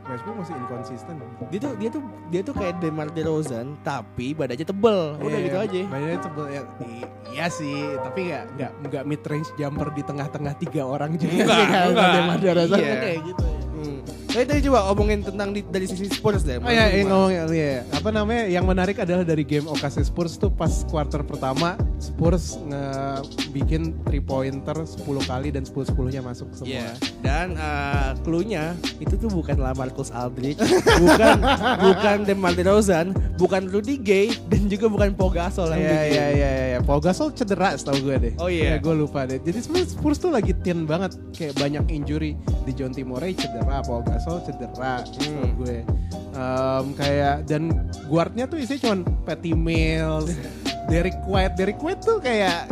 Westbrook 0.08 0.36
masih 0.38 0.54
inkonsisten. 0.56 1.14
Dia 1.48 1.60
tuh 1.60 1.72
dia 1.76 1.88
tuh 1.88 2.02
dia 2.28 2.40
tuh 2.40 2.54
kayak 2.54 2.80
DeMar 2.80 3.08
DeRozan 3.10 3.76
tapi 3.82 4.32
badannya 4.32 4.64
tebel. 4.64 5.00
Udah 5.18 5.28
Iya, 5.30 5.44
gitu 5.44 5.58
aja. 5.60 5.78
Badannya 5.86 6.18
tebel 6.18 6.46
ya. 6.48 6.62
Iya 7.28 7.46
sih, 7.48 7.76
tapi 7.98 8.20
nggak 8.26 8.44
nggak 8.56 8.70
nggak 8.88 9.02
mid 9.04 9.22
range 9.22 9.50
jumper 9.54 9.88
di 9.90 10.02
tengah-tengah 10.02 10.54
tiga 10.56 10.82
orang 10.82 11.12
juga 11.14 11.28
Enggak, 11.38 11.52
sih 11.54 11.66
kan. 11.66 11.86
enggak. 11.88 12.10
Demar 12.10 12.38
Derozan 12.38 12.78
Iya. 12.78 12.96
kayak 12.98 13.18
gitu. 13.26 13.44
ya. 13.44 13.57
Tapi 14.28 14.44
tadi 14.44 14.60
coba 14.68 14.92
omongin 14.92 15.24
tentang 15.24 15.50
di, 15.50 15.64
dari 15.64 15.88
sisi 15.88 16.06
Spurs 16.12 16.44
deh. 16.44 16.60
Oh 16.60 16.68
iya, 16.68 16.92
yang 16.92 17.08
ngomongin 17.08 17.48
iya. 17.50 17.80
Apa 17.90 18.12
namanya? 18.12 18.44
Yang 18.46 18.64
menarik 18.68 18.96
adalah 19.00 19.24
dari 19.24 19.42
game 19.42 19.64
OKC 19.64 20.04
Spurs 20.04 20.36
tuh 20.36 20.52
pas 20.52 20.70
quarter 20.86 21.24
pertama 21.24 21.74
Spurs 21.98 22.60
ngebikin 22.68 23.96
three 24.06 24.22
pointer 24.22 24.76
10 24.84 25.02
kali 25.24 25.48
dan 25.50 25.64
10 25.66 25.90
10-nya 25.90 26.20
masuk 26.22 26.52
semua. 26.54 26.70
Iya. 26.70 26.90
Dan 27.24 27.56
uh, 27.56 28.14
clue-nya 28.22 28.76
itu 29.02 29.16
tuh 29.16 29.32
bukan 29.32 29.58
Lamarcus 29.58 30.14
Aldridge, 30.14 30.60
bukan 31.02 31.38
bukan 31.82 32.16
DeMar 32.22 32.54
DeRozan, 32.54 33.10
bukan 33.40 33.66
Rudy 33.66 33.98
Gay 33.98 34.30
dan 34.46 34.68
juga 34.68 34.86
bukan 34.86 35.16
Pau 35.16 35.32
Gasol 35.32 35.74
yang 35.74 35.82
Iya 35.82 35.90
bikin. 35.90 36.12
iya 36.12 36.26
iya 36.30 36.50
iya. 36.76 36.78
Paul 36.84 37.00
Gasol 37.02 37.34
cedera 37.34 37.74
setahu 37.74 37.98
gue 38.06 38.16
deh. 38.20 38.34
Oh, 38.38 38.46
iya. 38.46 38.78
gue 38.78 38.94
lupa 38.94 39.26
deh. 39.26 39.40
Jadi 39.42 39.58
sebenarnya 39.64 39.88
Spurs 39.90 40.18
tuh 40.20 40.30
lagi 40.30 40.52
thin 40.62 40.86
banget, 40.86 41.16
kayak 41.34 41.58
banyak 41.58 41.84
injury. 41.90 42.38
Di 42.62 42.72
John 42.76 42.92
Timore 42.94 43.32
cedera, 43.34 43.82
Paul 43.82 44.04
Gasol 44.18 44.42
cedera, 44.42 45.06
Hmm. 45.22 45.54
gue. 45.54 45.86
Em, 46.34 46.84
kayak 46.98 47.46
dan 47.46 47.70
guardnya 48.10 48.50
tuh 48.50 48.58
isinya 48.58 48.90
cuman 48.90 49.00
Patty 49.22 49.54
Mills, 49.54 50.34
Derek 50.90 51.22
White. 51.22 51.54
Derek 51.54 51.78
White 51.78 52.02
tuh 52.02 52.18
kayak 52.18 52.66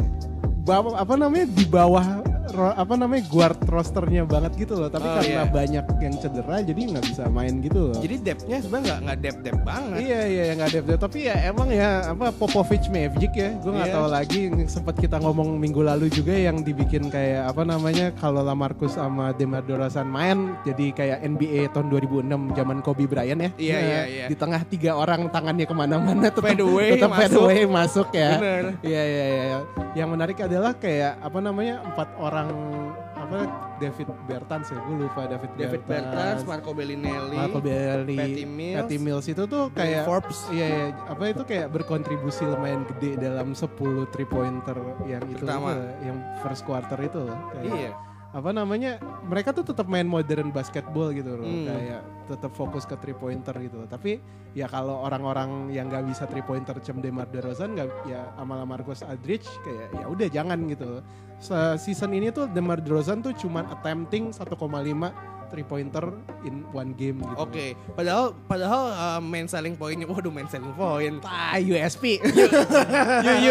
apa 0.67 1.15
namanya 1.15 1.47
di 1.47 1.63
bawah 1.63 2.26
ro- 2.51 2.73
apa 2.73 2.95
namanya 2.95 3.23
guard 3.27 3.59
rosternya 3.63 4.23
banget 4.23 4.53
gitu 4.57 4.75
loh. 4.77 4.87
Tapi 4.87 5.05
Oh, 5.05 5.15
karena 5.17 5.43
iya. 5.43 5.45
banyak 5.47 5.85
yang 5.99 6.15
cedera 6.17 6.57
jadi 6.61 6.81
nggak 6.89 7.05
bisa 7.05 7.23
main 7.27 7.55
gitu 7.59 7.91
loh. 7.91 7.97
Jadi 7.97 8.15
depth-nya 8.19 8.57
sebenarnya 8.59 8.85
nggak 8.87 8.99
nggak 9.03 9.19
depth 9.21 9.41
depth 9.43 9.63
banget. 9.63 9.97
Iya 9.99 10.21
iya 10.25 10.43
yang 10.45 10.57
nggak 10.59 10.73
depth 10.73 10.89
tapi 10.99 11.19
ya 11.25 11.35
emang 11.45 11.69
ya 11.69 11.89
apa 12.07 12.27
Popovic 12.31 12.83
Magic 12.89 13.33
ya 13.33 13.51
gue 13.55 13.73
nggak 13.73 13.87
Iya. 13.87 13.97
tahu 13.97 14.07
lagi 14.09 14.41
sempat 14.67 14.95
kita 14.97 15.17
ngomong 15.19 15.57
minggu 15.57 15.81
lalu 15.81 16.07
juga 16.09 16.33
yang 16.33 16.61
dibikin 16.61 17.07
kayak 17.07 17.49
apa 17.49 17.63
namanya 17.63 18.13
kalau 18.13 18.41
Lamarcus 18.41 18.95
sama 18.95 19.31
Demar 19.33 19.63
Derozan 19.63 20.07
main 20.07 20.37
jadi 20.63 20.93
kayak 20.93 21.19
NBA 21.25 21.71
tahun 21.71 21.87
2006 21.89 22.27
zaman 22.53 22.79
Kobe 22.81 23.05
Bryant 23.05 23.39
ya 23.39 23.51
Iya, 23.57 23.75
Nah, 23.75 23.83
iya, 23.83 24.01
iya. 24.07 24.27
di 24.27 24.35
tengah 24.35 24.61
tiga 24.65 24.95
orang 24.95 25.29
tangannya 25.29 25.65
ke 25.65 25.73
mana-mana 25.73 26.27
tetap 26.27 26.45
Fade 26.45 26.63
away 26.63 26.91
tetap 26.93 27.11
fade 27.11 27.31
masuk. 27.31 27.43
away 27.43 27.61
masuk 27.65 28.09
ya 28.11 28.31
Bener. 28.37 28.65
Iya 28.81 29.03
iya 29.05 29.25
iya. 29.27 29.59
Yang 29.95 30.09
menarik 30.11 30.39
adalah 30.39 30.73
kayak 30.75 31.17
apa 31.19 31.39
namanya 31.39 31.81
empat 31.83 32.09
orang 32.19 32.36
apa 33.17 33.39
David 33.77 34.09
Bertans 34.25 34.67
ya 34.71 34.79
gue 34.79 34.97
lupa 35.03 35.27
David, 35.27 35.51
David 35.59 35.83
Bertans, 35.85 36.43
Marco 36.47 36.71
Bellinelli, 36.73 37.37
Marco 37.37 37.59
Belli, 37.61 38.17
Patty 38.17 38.45
Mills, 38.47 38.77
Patty 38.81 38.97
Mills 39.03 39.27
itu 39.27 39.43
tuh 39.45 39.65
kayak 39.75 40.05
Forbes. 40.07 40.41
Iya, 40.49 40.67
iya, 40.67 40.85
apa 40.95 41.25
itu 41.29 41.43
kayak 41.43 41.67
berkontribusi 41.75 42.47
lumayan 42.47 42.87
gede 42.95 43.19
dalam 43.19 43.53
10 43.53 43.67
three 44.15 44.29
pointer 44.29 44.77
yang 45.05 45.25
itu 45.27 45.43
Pertama. 45.45 45.75
itu, 45.75 46.13
yang 46.13 46.19
first 46.41 46.63
quarter 46.65 46.99
itu 47.03 47.19
loh. 47.21 47.39
Kayak, 47.53 47.65
Iya. 47.67 47.91
Apa 48.37 48.53
namanya? 48.53 49.01
Mereka 49.25 49.57
tuh 49.57 49.65
tetap 49.65 49.89
main 49.89 50.05
modern 50.05 50.53
basketball 50.53 51.09
gitu 51.11 51.33
loh, 51.33 51.43
Hmm. 51.43 51.65
kayak 51.65 52.01
tetap 52.29 52.53
fokus 52.53 52.85
ke 52.85 52.93
three 53.01 53.17
pointer 53.17 53.57
gitu. 53.57 53.81
loh. 53.81 53.89
Tapi 53.89 54.21
ya 54.53 54.69
kalau 54.69 55.01
orang-orang 55.01 55.73
yang 55.73 55.89
nggak 55.89 56.05
bisa 56.05 56.29
three 56.29 56.45
pointer 56.45 56.77
cem 56.79 57.01
Demar 57.01 57.25
Derozan 57.27 57.73
nggak 57.73 57.89
ya 58.05 58.29
sama 58.37 58.61
Marcus 58.63 59.01
Aldridge 59.01 59.49
kayak 59.65 59.89
ya 59.95 60.05
udah 60.05 60.29
jangan 60.29 60.59
gitu. 60.69 61.01
loh. 61.01 61.03
Se- 61.37 61.81
season 61.81 62.13
ini 62.13 62.29
tuh 62.29 62.45
Demar 62.47 62.81
Derozan 62.81 63.21
tuh 63.21 63.33
cuman 63.33 63.69
attempting 63.69 64.33
1,5 64.33 65.13
three 65.57 65.65
pointer 65.65 66.13
in 66.45 66.69
one 66.69 66.93
game 66.93 67.17
gitu. 67.17 67.33
Oke, 67.41 67.73
padahal 67.97 68.37
padahal 68.45 68.83
uh, 68.93 69.21
main 69.25 69.49
selling 69.49 69.73
pointnya, 69.73 70.05
waduh 70.05 70.29
main 70.29 70.45
selling 70.45 70.77
point. 70.77 71.25
Ah, 71.25 71.57
USP. 71.57 72.21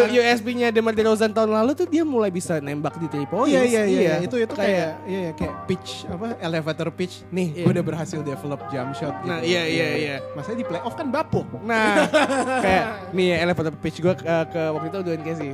USP-nya 0.06 0.70
DeMar 0.76 0.94
DeRozan 0.94 1.34
tahun 1.34 1.50
lalu 1.50 1.74
tuh 1.74 1.90
dia 1.90 2.06
mulai 2.06 2.30
bisa 2.30 2.62
nembak 2.62 3.02
di 3.02 3.10
three 3.10 3.26
points. 3.26 3.50
iya, 3.50 3.66
iya, 3.66 3.84
iya, 3.90 4.14
Itu 4.22 4.38
itu 4.38 4.54
kayak, 4.54 4.70
kayak 4.70 4.92
iya, 5.10 5.20
iya, 5.26 5.32
kayak 5.34 5.54
pitch 5.66 6.06
apa 6.06 6.38
elevator 6.38 6.94
pitch. 6.94 7.26
Nih, 7.34 7.58
Iya. 7.58 7.66
gue 7.66 7.72
udah 7.74 7.86
berhasil 7.86 8.20
develop 8.22 8.62
jump 8.70 8.92
shot 8.94 9.16
gitu. 9.24 9.32
Nah, 9.34 9.42
iya, 9.42 9.64
iya, 9.66 9.88
iya. 9.98 10.16
Masanya 10.38 10.62
di 10.62 10.68
playoff 10.68 10.94
kan 10.94 11.10
bapuk. 11.10 11.48
Nah, 11.66 12.06
kayak 12.66 12.86
nih 13.16 13.26
ya, 13.34 13.36
elevator 13.50 13.74
pitch 13.82 13.98
gue 13.98 14.14
ke, 14.14 14.24
ke 14.54 14.62
waktu 14.70 14.88
itu 14.94 15.00
Dwayne 15.02 15.24
Casey. 15.24 15.50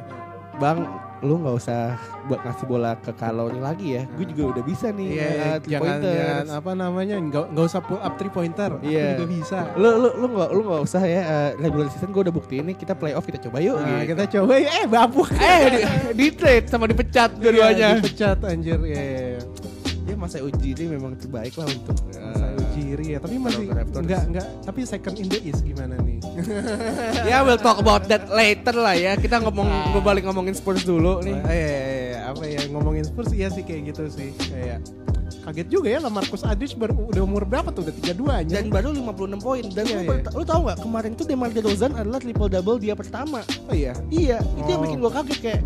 Bang, 0.59 0.83
lu 1.21 1.37
nggak 1.37 1.55
usah 1.57 1.95
buat 2.25 2.41
ngasih 2.41 2.65
bola 2.65 2.97
ke 2.97 3.13
kalori 3.13 3.61
lagi 3.61 3.97
ya. 3.97 4.03
Gue 4.17 4.25
juga 4.25 4.57
udah 4.57 4.63
bisa 4.65 4.89
nih. 4.89 5.09
Iya, 5.13 5.29
uh, 5.29 5.57
three 5.61 5.73
jangan, 5.77 5.99
jangan 6.01 6.47
apa 6.57 6.71
namanya, 6.73 7.15
nggak 7.21 7.45
nggak 7.53 7.65
usah 7.69 7.81
pull 7.85 8.01
up 8.01 8.13
three 8.17 8.33
pointer. 8.33 8.71
Iya. 8.81 9.17
Aku 9.17 9.21
juga 9.21 9.27
bisa. 9.29 9.57
Lu 9.77 9.89
lu 10.01 10.09
lu 10.17 10.25
nggak 10.33 10.49
lu 10.49 10.61
nggak 10.65 10.81
usah 10.81 11.01
ya 11.05 11.21
uh, 11.21 11.49
regular 11.61 11.87
season 11.93 12.09
gue 12.09 12.21
udah 12.25 12.33
buktiin 12.33 12.63
nih 12.73 12.75
kita 12.77 12.93
playoff 12.97 13.25
kita 13.25 13.37
coba 13.37 13.57
yuk. 13.61 13.77
Nah, 13.77 14.01
gitu. 14.01 14.17
kita 14.17 14.23
coba 14.39 14.53
ya, 14.57 14.69
eh 14.81 14.85
bapuk. 14.89 15.29
eh 15.37 15.63
di, 15.69 15.81
di 16.17 16.25
trade 16.33 16.67
sama 16.67 16.89
dipecat 16.89 17.37
dua-duanya. 17.37 17.87
Iya, 17.95 18.01
dipecat 18.01 18.37
anjir. 18.41 18.79
Iya, 18.81 19.01
iya, 19.01 19.21
iya. 19.37 19.41
Ya 20.21 20.29
masa 20.29 20.37
uji 20.37 20.77
ini 20.77 20.85
memang 20.85 21.17
terbaik 21.17 21.57
lah 21.57 21.65
untuk 21.65 21.97
uh, 22.13 22.53
Ujiri 22.53 23.17
ya, 23.17 23.19
tapi 23.19 23.41
masih 23.41 23.73
enggak 23.73 24.21
enggak, 24.29 24.45
tapi 24.61 24.85
second 24.85 25.17
in 25.17 25.25
the 25.25 25.41
East 25.41 25.65
gimana 25.65 25.97
nih? 25.97 26.21
ya 27.33 27.41
we'll 27.41 27.57
talk 27.57 27.81
about 27.81 28.05
that 28.05 28.29
later 28.29 28.69
lah 28.69 28.93
ya. 28.93 29.17
Kita 29.17 29.41
ngomong 29.41 29.65
gue 29.65 29.97
balik 29.99 30.29
ngomongin 30.29 30.53
Spurs 30.53 30.85
dulu 30.85 31.25
nih. 31.25 31.33
Oh, 31.33 31.49
iya, 31.49 31.65
iya, 31.65 31.81
iya. 32.05 32.19
apa 32.29 32.43
ya 32.45 32.61
ngomongin 32.69 33.01
Spurs 33.01 33.33
iya 33.33 33.49
sih 33.49 33.65
kayak 33.65 33.97
gitu 33.97 34.13
sih. 34.13 34.29
Kayak 34.37 34.85
kaget 35.41 35.67
juga 35.73 35.89
ya 35.89 35.99
Lamarcus 35.99 36.45
Aldridge 36.45 36.77
baru 36.77 37.09
udah 37.09 37.23
umur 37.25 37.41
berapa 37.41 37.73
tuh? 37.73 37.81
Udah 37.81 38.13
32 38.13 38.21
aja. 38.45 38.53
Dan 38.53 38.69
baru 38.69 38.93
56 38.93 39.41
poin. 39.41 39.65
Dan 39.73 39.83
Iya, 39.89 39.95
lu, 39.97 40.01
iya. 40.05 40.09
ber- 40.21 40.25
lu 40.37 40.43
tau 40.45 40.61
gak 40.69 40.79
kemarin 40.79 41.11
tuh 41.17 41.25
DeMar 41.25 41.49
DeRozan 41.49 41.97
adalah 41.97 42.21
triple 42.21 42.45
double 42.45 42.77
dia 42.77 42.93
pertama. 42.93 43.41
oh 43.41 43.73
iya. 43.73 43.97
Iya, 44.13 44.37
itu 44.53 44.69
yang 44.69 44.79
Oh. 44.79 44.85
bikin 44.85 44.97
gue 45.01 45.11
kaget 45.11 45.39
kayak 45.41 45.61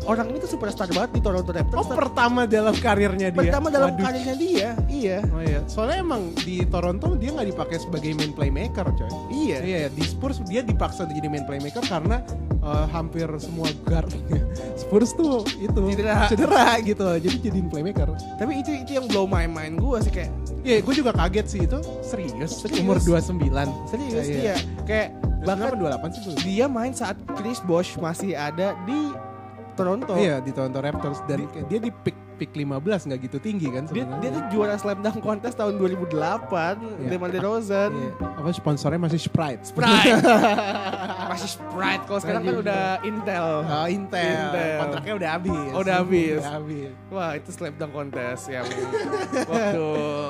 orang 0.00 0.32
ini 0.32 0.38
tuh 0.38 0.50
superstar 0.50 0.88
banget 0.88 1.10
di 1.12 1.20
Toronto 1.20 1.50
Raptors. 1.50 1.76
Oh 1.76 1.88
pertama 1.90 2.48
dalam 2.48 2.72
karirnya 2.72 3.28
dia. 3.28 3.36
pertama 3.36 3.68
dalam 3.68 3.92
Waduh. 3.92 4.04
karirnya 4.04 4.34
dia. 4.34 4.68
Iya. 4.86 5.18
Oh 5.28 5.42
iya. 5.42 5.60
Soalnya 5.66 6.00
emang 6.00 6.32
di 6.40 6.64
Toronto 6.64 7.12
dia 7.14 7.30
nggak 7.30 7.48
dipakai 7.50 7.76
sebagai 7.76 8.10
main 8.14 8.32
playmaker, 8.32 8.86
coy. 8.90 9.10
Iya. 9.28 9.58
Iya, 9.60 9.78
di 9.88 10.02
Spurs 10.02 10.40
dia 10.42 10.60
dipaksa 10.60 11.04
jadi 11.04 11.28
main 11.28 11.44
playmaker 11.44 11.84
karena 11.84 12.24
eh, 12.60 12.86
hampir 12.88 13.28
semua 13.36 13.68
guard 13.84 14.08
Spurs 14.80 15.12
tuh 15.12 15.44
itu 15.56 15.80
Cedera. 15.92 16.80
gitu. 16.80 17.04
Jadi 17.20 17.36
jadiin 17.42 17.68
playmaker. 17.68 18.08
Tapi 18.36 18.52
itu 18.56 18.70
itu 18.72 18.96
yang 18.96 19.04
blow 19.04 19.24
my 19.24 19.44
mind 19.44 19.76
gue 19.76 19.98
sih 20.00 20.12
kayak 20.12 20.32
Iya, 20.60 20.84
gue 20.84 20.92
juga 20.92 21.12
kaget 21.12 21.46
sih 21.46 21.60
itu. 21.64 21.78
Serius, 22.00 22.60
Serius. 22.60 22.80
umur 22.80 23.00
29. 23.00 23.40
serius 23.88 24.26
Iya, 24.28 24.52
dia 24.52 24.54
kayak 24.84 25.08
Bahkan 25.40 25.72
bahkan 25.72 26.04
28 26.04 26.12
sih 26.12 26.20
tuh. 26.20 26.34
dia 26.44 26.66
main 26.68 26.92
saat 26.92 27.16
Chris 27.32 27.64
Bosh 27.64 27.96
masih 27.96 28.36
ada 28.36 28.76
di 28.84 29.08
Toronto. 29.80 30.12
Iya, 30.12 30.36
di 30.44 30.50
Toronto 30.52 30.78
Raptors 30.84 31.20
dan 31.24 31.48
kayak 31.48 31.66
dia 31.72 31.80
di 31.80 31.88
pick 31.88 32.19
pick 32.40 32.56
15 32.56 32.80
nggak 32.80 33.20
gitu 33.28 33.36
tinggi 33.36 33.68
kan 33.68 33.84
Dia, 33.84 34.08
sebenarnya. 34.08 34.20
dia 34.24 34.30
tuh 34.32 34.44
juara 34.48 34.74
slam 34.80 35.04
dunk 35.04 35.20
contest 35.20 35.60
tahun 35.60 35.76
2008 35.76 36.80
Iya. 36.80 37.08
DeMar 37.12 37.30
DeRozan. 37.30 37.90
Iya. 37.92 38.10
Apa 38.40 38.48
sponsornya 38.56 38.96
masih 38.96 39.20
Sprite. 39.20 39.62
Sprite. 39.68 40.16
Masih 41.30 41.50
Sprite. 41.54 42.02
Kalau 42.10 42.18
sekarang 42.18 42.42
kan 42.42 42.56
udah 42.58 42.82
Intel. 43.06 43.48
Oh, 43.62 43.86
Intel. 43.86 44.18
Intel. 44.18 44.78
Kontraknya 44.82 45.14
udah 45.14 45.28
habis. 45.30 45.70
Oh, 45.70 45.80
udah 45.84 45.94
habis. 46.02 46.40
Udah 46.42 46.54
habis. 46.58 46.90
Wah 47.06 47.30
itu 47.38 47.50
slam 47.54 47.74
dunk 47.78 47.92
contest 47.94 48.44
yang 48.50 48.66
waktu 49.52 49.84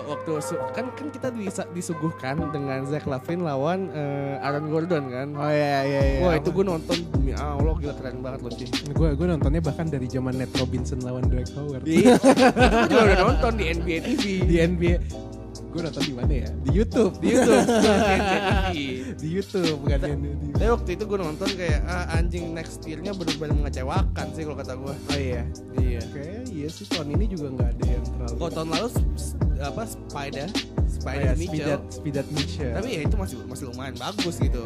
waktu 0.04 0.30
kan 0.76 0.84
kan 0.92 1.06
kita 1.08 1.28
bisa 1.32 1.62
disuguhkan 1.72 2.36
dengan 2.52 2.84
Zach 2.84 3.08
Lavin 3.08 3.40
lawan 3.40 3.88
eh, 3.92 4.44
Aaron 4.44 4.68
Gordon 4.68 5.04
kan. 5.08 5.28
Oh 5.36 5.48
iya 5.48 5.88
iya 5.88 6.00
iya. 6.04 6.20
Wah 6.20 6.34
itu 6.36 6.52
gue 6.52 6.64
nonton 6.64 6.96
demi 7.16 7.32
Allah 7.32 7.74
gila 7.80 7.94
keren 7.96 8.20
banget 8.20 8.40
loh 8.44 8.52
sih. 8.52 8.68
gue 8.68 9.08
gue 9.16 9.26
nontonnya 9.26 9.62
bahkan 9.64 9.86
dari 9.88 10.04
zaman 10.04 10.36
Nate 10.36 10.52
Robinson 10.60 11.00
lawan 11.00 11.24
Dwight 11.28 11.48
Howard. 11.56 11.84
Iya. 11.88 11.99
Gue 12.04 12.88
juga 12.88 13.02
udah 13.04 13.18
nonton 13.28 13.52
di 13.56 13.64
NBA 13.72 13.98
TV. 14.04 14.24
di 14.46 14.56
NBA. 14.60 14.96
Gue 15.70 15.86
nonton 15.86 16.02
di 16.02 16.14
mana 16.14 16.32
ya? 16.34 16.48
Di 16.66 16.70
YouTube. 16.74 17.14
Di 17.22 17.26
YouTube. 17.30 17.66
Di 19.20 19.28
YouTube 19.30 19.78
bukan 19.86 19.98
di 20.02 20.10
NBA. 20.18 20.34
Tapi 20.58 20.70
waktu 20.74 20.90
itu 20.98 21.04
gue 21.06 21.18
nonton 21.22 21.48
kayak 21.54 21.80
ah, 21.86 22.16
anjing 22.18 22.50
next 22.50 22.82
year-nya 22.82 23.14
benar-benar 23.14 23.54
mengecewakan 23.54 24.26
sih 24.34 24.42
kalau 24.42 24.56
kata 24.58 24.74
gue. 24.74 24.94
Oh 24.94 25.18
iya. 25.18 25.42
Iya. 25.78 26.02
Kayak 26.10 26.38
iya 26.50 26.66
sih 26.66 26.86
tahun 26.90 27.14
ini 27.14 27.24
juga 27.30 27.46
nggak 27.54 27.68
ada 27.70 27.84
yang 27.86 28.04
terlalu. 28.04 28.34
Kalau 28.34 28.50
tahun 28.50 28.68
lalu 28.74 28.88
apa 29.60 29.82
Spider, 29.86 30.48
Oh 30.50 30.90
Spider 30.90 31.22
iya, 31.22 31.38
Mitchell. 31.38 31.54
Spidat, 31.54 31.80
Spidat 31.92 32.26
Mitchell. 32.34 32.74
Tapi 32.74 32.88
ya 32.90 33.00
itu 33.06 33.14
masih 33.14 33.36
masih 33.46 33.64
lumayan 33.70 33.94
bagus 33.94 34.36
gitu. 34.42 34.64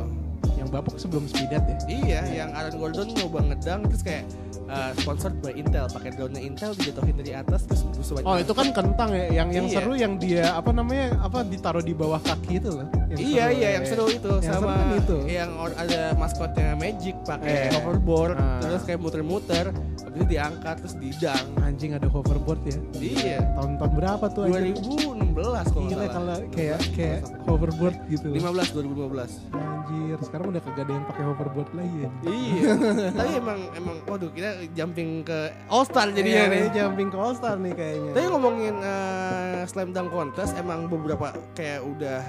yang 0.54 0.68
bapuk 0.70 0.96
sebelum 1.00 1.24
Spidat 1.26 1.66
ya. 1.66 1.76
Iya, 1.88 2.20
yang 2.30 2.50
Aaron 2.54 2.76
Gordon 2.78 3.08
nyoba 3.16 3.42
ngedang 3.52 3.90
terus 3.90 4.04
kayak 4.06 4.24
uh, 4.68 4.90
sponsored 5.00 5.36
by 5.40 5.52
Intel, 5.52 5.86
pakai 5.90 6.10
drone 6.14 6.38
Intel 6.40 6.72
dijatuhin 6.76 7.16
dari 7.20 7.32
atas 7.36 7.68
terus 7.68 7.82
busuk 7.84 8.24
Oh 8.24 8.36
itu 8.36 8.52
kan 8.52 8.68
kentang 8.72 9.10
ya, 9.12 9.26
yang 9.44 9.48
yang 9.52 9.66
Iya. 9.68 9.74
seru 9.80 9.92
yang 9.96 10.14
dia 10.20 10.54
apa 10.56 10.70
namanya 10.72 11.18
apa 11.20 11.44
ditaruh 11.44 11.84
di 11.84 11.92
bawah 11.96 12.20
kaki 12.20 12.60
itu 12.60 12.70
loh. 12.72 12.86
Yang 13.14 13.22
Iya 13.24 13.44
seru, 13.44 13.54
iya 13.54 13.62
ya, 13.62 13.68
yang 13.70 13.80
ya. 13.80 13.88
seru 13.88 14.04
itu 14.08 14.32
Yang 14.32 14.44
seru 14.44 14.54
sama 14.56 14.72
kan 14.74 14.88
itu. 14.94 15.16
yang 15.24 15.50
ada 15.74 16.00
maskotnya 16.14 16.68
Magic 16.74 17.16
pakai 17.22 17.54
Eh. 17.54 17.70
hoverboard 17.72 18.34
Ah. 18.34 18.58
terus 18.60 18.82
kayak 18.82 18.98
muter-muter 18.98 19.66
habis 19.70 20.16
itu 20.16 20.26
diangkat 20.28 20.74
terus 20.78 20.94
didang. 20.96 21.44
Anjing 21.58 21.90
ada 21.92 22.06
hoverboard 22.06 22.60
ya. 22.62 22.78
Iya. 22.94 23.38
Tahun-tahun 23.54 23.92
berapa 23.92 24.24
tuh 24.28 24.42
anjing? 24.44 24.74
2016 24.76 25.66
kalau 25.66 25.88
salah. 25.88 26.08
kalau 26.08 26.34
kayak 26.48 26.78
16, 26.80 26.92
kayak 26.92 27.18
hoverboard 27.44 27.96
gitu. 28.06 28.26
salah. 28.28 28.52
15 28.52 28.68
2015. 28.70 29.32
Anjir, 29.50 30.16
sekarang 30.20 30.46
udah 30.48 30.62
kagak 30.62 30.82
ada 30.82 30.92
yang 30.92 31.04
pakai 31.04 31.24
hoverboard 31.24 31.70
lagi 31.72 31.96
ya. 31.96 32.10
Iya. 32.24 32.70
Tapi 33.18 33.32
emang 33.36 33.60
emang 33.72 33.96
waduh 34.04 34.30
kita 34.30 34.48
jumping 34.72 35.22
ke 35.22 35.38
All 35.66 35.84
Star 35.84 36.08
jadinya 36.08 36.42
Iya, 36.42 36.52
nih. 36.52 36.64
jumping 36.72 37.08
ke 37.08 37.16
All 37.16 37.34
Star 37.34 37.56
nih 37.56 37.72
kayaknya. 37.72 38.10
Tapi 38.12 38.26
ngomongin 38.28 38.74
eh, 38.76 39.60
Slam 39.64 39.90
Dunk 39.90 40.10
Contest 40.10 40.54
emang 40.54 40.86
beberapa 40.86 41.26
kayak 41.52 41.80
udah 41.82 42.20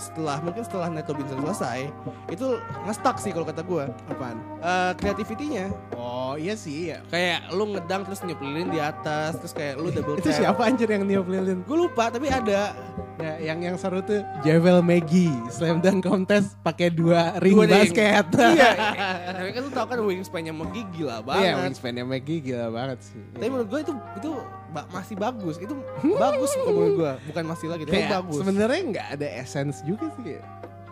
setelah 0.00 0.40
mungkin 0.40 0.64
setelah 0.64 0.88
Neto 0.88 1.12
Vincent 1.12 1.44
selesai 1.44 1.92
itu 2.32 2.56
ngestak 2.88 3.20
sih 3.20 3.30
kalau 3.34 3.44
kata 3.44 3.60
gue 3.60 3.84
apaan? 4.08 4.38
Eh 4.64 4.92
kreativitinya 4.96 5.68
Oh 5.98 6.23
iya 6.36 6.54
sih 6.54 6.88
ya. 6.88 6.98
kayak 7.06 7.50
lu 7.50 7.70
ngedang 7.70 8.02
terus 8.02 8.20
niup 8.20 8.38
lilin 8.38 8.68
di 8.68 8.78
atas 8.78 9.36
terus 9.36 9.50
kayak 9.50 9.74
lu 9.76 9.88
double 9.88 10.16
Itu 10.16 10.30
siapa 10.30 10.62
anjir 10.62 10.86
yang 10.86 11.02
niup 11.02 11.24
lilin? 11.24 11.60
gue 11.60 11.76
lupa 11.78 12.08
tapi 12.08 12.26
ada 12.26 12.74
Ya, 13.14 13.38
yang 13.40 13.62
yang 13.62 13.76
seru 13.76 14.02
tuh 14.02 14.26
Javel 14.42 14.82
Maggie 14.82 15.30
Slam 15.46 15.78
Dunk 15.78 16.02
Contest 16.02 16.58
pakai 16.60 16.90
dua 16.90 17.38
ring 17.38 17.54
Dua 17.54 17.62
ring. 17.62 17.86
basket. 17.86 18.26
iya 18.34 18.74
tapi 19.38 19.54
kan 19.54 19.60
lu 19.60 19.70
tau 19.70 19.86
kan 19.86 20.02
wingspan-nya 20.02 20.50
Megi 20.50 20.82
gila 20.90 21.22
Iya, 21.22 21.26
banget 21.54 21.54
wingspan-nya 21.70 22.02
Maggie 22.02 22.42
gila 22.42 22.68
banget 22.68 22.98
sih. 23.04 23.22
tapi 23.32 23.46
menurut 23.46 23.70
gue 23.70 23.80
itu 23.80 23.92
itu 24.16 24.30
ba- 24.68 24.90
masih 24.90 25.14
bagus 25.14 25.56
itu 25.56 25.74
bagus 26.12 26.50
menurut 26.58 26.92
gue 26.96 27.12
bukan 27.24 27.44
masih 27.46 27.66
lagi 27.68 27.82
tapi 27.86 28.02
bagus 28.04 28.40
sebenarnya 28.42 28.80
nggak 28.84 29.08
ada 29.14 29.28
essence 29.36 29.78
juga 29.80 30.10
sih. 30.16 30.34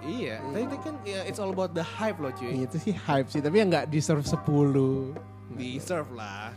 iya 0.00 0.38
tapi 0.40 0.62
itu 0.62 0.76
kan 0.78 0.94
ya, 1.02 1.20
it's 1.24 1.38
all 1.38 1.50
about 1.50 1.74
the 1.74 1.82
hype 1.84 2.16
loh 2.16 2.30
cuy 2.30 2.54
Itu 2.60 2.78
sih 2.78 2.94
hype 2.96 3.26
sih, 3.28 3.38
tapi 3.38 3.58
yang 3.58 3.68
nggak 3.68 3.86
deserve 3.88 4.22
10. 4.22 4.38
Deserve 5.54 6.10
lah 6.12 6.50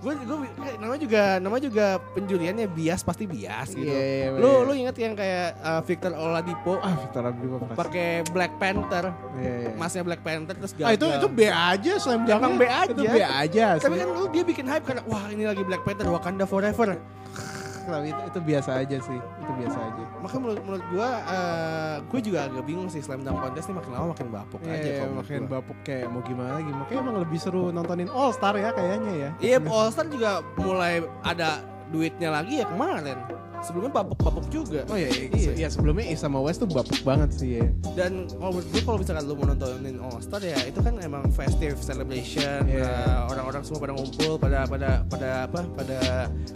gue 0.00 0.12
gue 0.16 0.36
namanya 0.80 0.96
juga 0.96 1.22
namanya 1.36 1.62
juga 1.62 1.86
penjuriannya 2.16 2.66
bias 2.66 3.04
pasti 3.04 3.28
bias 3.28 3.68
gitu 3.70 3.84
Iya, 3.84 4.00
iya, 4.00 4.26
lu 4.32 4.48
iya. 4.48 4.64
lu 4.64 4.72
inget 4.72 4.96
yang 4.96 5.12
kayak 5.12 5.60
uh, 5.60 5.80
Victor 5.84 6.12
Oladipo 6.12 6.80
Ah, 6.80 6.96
Victor 6.96 7.20
Pras. 7.28 7.76
pakai 7.76 8.08
Black 8.26 8.56
Panther 8.56 9.12
Iya, 9.36 9.52
iya. 9.60 9.70
masnya 9.76 10.00
Black 10.00 10.24
Panther 10.24 10.56
terus 10.56 10.72
gagal 10.72 10.88
Ah 10.88 10.92
itu 10.96 11.04
itu 11.04 11.28
B 11.28 11.40
aja 11.44 11.92
dunk. 12.00 12.40
Emang 12.40 12.56
B 12.56 12.64
aja. 12.64 12.88
Itu 12.88 13.02
B 13.04 13.18
aja. 13.20 13.66
tapi 13.76 13.94
kan 13.94 14.08
lu 14.08 14.24
dia 14.28 14.40
bikin 14.42 14.64
hype 14.64 14.84
karena 14.84 15.02
wah 15.04 15.28
ini 15.28 15.44
lagi 15.44 15.60
Black 15.60 15.84
Panther 15.84 16.08
Wakanda 16.08 16.48
Forever 16.48 16.96
Tapi 17.90 18.06
itu, 18.08 18.22
itu 18.24 18.40
biasa 18.40 18.70
aja 18.78 18.96
sih. 18.98 19.18
Itu 19.18 19.52
biasa 19.52 19.78
aja. 19.82 20.04
maka 20.20 20.36
menurut 20.36 20.60
menurut 20.62 20.84
gue 20.86 21.08
uh, 21.26 21.96
gue 22.04 22.20
juga 22.22 22.38
agak 22.44 22.62
bingung 22.62 22.86
sih 22.86 23.00
slam 23.00 23.20
dunk 23.20 23.40
contest 23.40 23.66
ini 23.66 23.76
makin 23.76 23.90
lama 23.90 24.06
makin 24.12 24.28
bapuk 24.28 24.60
aja 24.62 24.76
Iya, 24.76 24.92
kalau 25.00 25.14
makin 25.16 25.40
gua. 25.40 25.52
bapuk 25.56 25.78
kayak 25.80 26.06
mau 26.06 26.20
gimana 26.20 26.50
lagi. 26.56 26.70
Makanya 26.70 27.00
emang 27.00 27.16
lebih 27.18 27.38
seru 27.38 27.62
nontonin 27.68 28.08
All 28.08 28.30
Star 28.30 28.54
ya 28.54 28.70
kayaknya 28.70 29.12
ya. 29.12 29.30
Iya, 29.40 29.56
All 29.64 29.88
Star 29.88 30.06
juga 30.06 30.40
mulai 30.56 31.00
ada 31.22 31.64
duitnya 31.90 32.30
lagi 32.30 32.62
ya 32.62 32.66
kemarin. 32.66 33.18
Sebelumnya 33.60 33.92
bapuk-bapuk 33.92 34.48
juga. 34.48 34.88
Oh 34.88 34.96
iya, 34.96 35.12
iya, 35.12 35.28
Iya. 35.36 35.52
iya 35.52 35.68
sebelumnya 35.68 36.08
Is 36.08 36.16
sama 36.16 36.40
West 36.40 36.58
tuh 36.58 36.66
bapuk 36.66 36.96
banget 37.04 37.28
sih 37.36 37.60
ya. 37.60 37.68
Dan 37.92 38.24
kalau 38.32 38.56
menurut 38.56 38.72
gue 38.72 38.80
kalau 38.80 38.96
misalkan 38.96 39.24
lu 39.28 39.36
mau 39.36 39.46
nontonin 39.46 40.00
All 40.00 40.16
Star 40.18 40.40
ya 40.40 40.56
itu 40.64 40.80
kan 40.80 40.96
emang 40.96 41.28
festive 41.28 41.76
celebration. 41.76 42.64
Iya. 42.64 42.88
Nah, 42.88 43.28
orang-orang 43.28 43.60
semua 43.60 43.84
pada 43.84 43.92
ngumpul, 43.92 44.32
pada 44.34 44.64
pada 44.64 44.90
pada 45.04 45.28
apa? 45.44 45.60
Pada 45.76 45.98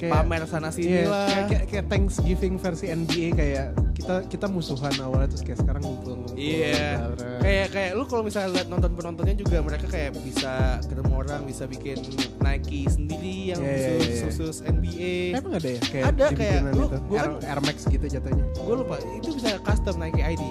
Kayak- 0.00 0.12
pamer 0.16 0.42
sana 0.48 0.72
sini 0.72 1.04
Iya, 1.04 1.12
lah. 1.12 1.28
kayak, 1.28 1.44
kayak, 1.44 1.64
kayak 1.68 1.84
Thanksgiving 1.92 2.54
versi 2.56 2.86
NBA 2.88 3.28
kayak 3.36 3.66
kita 4.04 4.16
kita 4.28 4.46
musuhan 4.46 4.92
awalnya 5.00 5.32
terus 5.32 5.40
kayak 5.40 5.58
sekarang 5.58 5.80
ngumpul-ngumpul. 5.80 6.36
Iya. 6.36 7.08
Kayak 7.40 7.66
kayak 7.72 7.90
lu 7.94 8.04
kalau 8.04 8.20
misalnya 8.20 8.52
lihat 8.52 8.68
nonton 8.68 8.92
penontonnya 8.92 9.32
juga 9.32 9.56
mereka 9.58 9.88
kayak 9.88 10.12
bisa 10.20 10.76
ketemu 10.84 11.12
orang, 11.16 11.40
bisa 11.42 11.64
bikin 11.64 11.96
Nike 12.38 12.84
sendiri 12.86 13.56
yang 13.56 13.58
Iya, 13.58 13.72
iya, 13.72 13.88
khusus 13.96 14.04
iya. 14.04 14.24
khusus 14.28 14.56
NBA. 14.60 15.14
Emang 15.32 15.56
ada 15.56 15.68
ya 15.70 15.80
kayak 15.82 16.04
Ada, 16.06 16.26
kayak 16.30 16.60
lu- 16.68 16.84
itu? 16.84 16.98
gua 17.08 17.18
kan- 17.18 17.40
Air 17.42 17.60
Max 17.64 17.76
gitu 17.86 18.04
jatuhnya. 18.06 18.44
gue 18.54 18.74
lupa 18.76 18.96
itu 19.00 19.28
bisa 19.32 19.48
custom 19.58 19.96
Nike 19.96 20.20
ID 20.20 20.42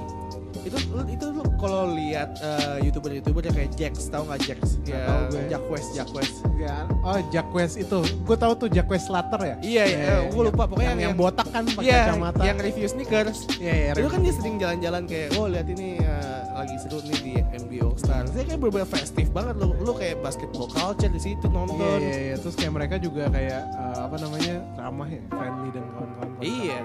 itu 0.64 0.78
itu 1.08 1.26
lu 1.30 1.44
kalau 1.64 1.82
lihat 1.90 2.30
eh, 2.38 2.84
youtuber 2.84 3.12
youtuber 3.12 3.40
kayak 3.42 3.72
Jax 3.74 4.08
tahu 4.08 4.28
nggak 4.28 4.42
Jax 4.44 4.60
ya 4.84 5.00
tahu 5.02 5.22
gue. 5.32 5.42
Jack 5.48 5.64
West 5.68 5.90
Jack 5.94 6.10
West 6.12 6.36
Ya, 6.54 6.88
oh 7.02 7.20
Jack 7.28 7.50
West 7.52 7.76
itu, 7.76 8.00
gue 8.00 8.38
tahu 8.38 8.54
tuh 8.56 8.68
Jack 8.68 8.88
West 8.88 9.08
Slater 9.08 9.42
ya. 9.42 9.56
iya 9.60 9.84
iya 9.84 10.16
gue 10.26 10.44
lupa 10.44 10.64
pokoknya 10.64 10.92
yang, 10.92 11.00
yang, 11.02 11.12
yang 11.12 11.16
botak 11.18 11.48
kan 11.50 11.64
pakai 11.66 11.84
iya 11.84 12.02
kacamata. 12.08 12.42
yang 12.42 12.58
review 12.58 12.88
sneakers 12.88 13.40
Iya, 13.58 13.74
iya, 13.74 13.92
itu 13.94 14.08
kan 14.08 14.20
dia 14.20 14.34
sering 14.34 14.56
jalan-jalan 14.58 15.04
kayak 15.04 15.28
oh 15.36 15.48
lihat 15.48 15.68
ini 15.68 16.00
eh, 16.00 16.40
lagi 16.54 16.76
seru 16.78 17.00
nih 17.02 17.20
di 17.20 17.34
NBA 17.58 17.82
All 17.82 17.96
Star 17.96 18.24
saya 18.26 18.44
kayak 18.46 18.60
bener-bener 18.60 18.88
festif 18.88 19.28
banget 19.30 19.56
lu 19.58 19.76
lu 19.78 19.92
kayak 19.92 20.20
basketball 20.20 20.68
culture 20.68 21.10
di 21.10 21.20
situ 21.20 21.44
Iya, 21.44 21.52
nonton 21.54 22.00
iya, 22.00 22.18
iya. 22.24 22.36
Terus 22.38 22.56
kayak 22.56 22.74
mereka 22.74 22.96
juga 22.98 23.28
kayak 23.28 23.62
eh, 23.66 24.00
apa 24.00 24.16
namanya 24.18 24.56
ramah 24.78 25.08
ya, 25.08 25.22
friendly 25.30 25.70
dan 25.70 25.84
kawan-kawan. 25.90 26.30
Iya. 26.40 26.80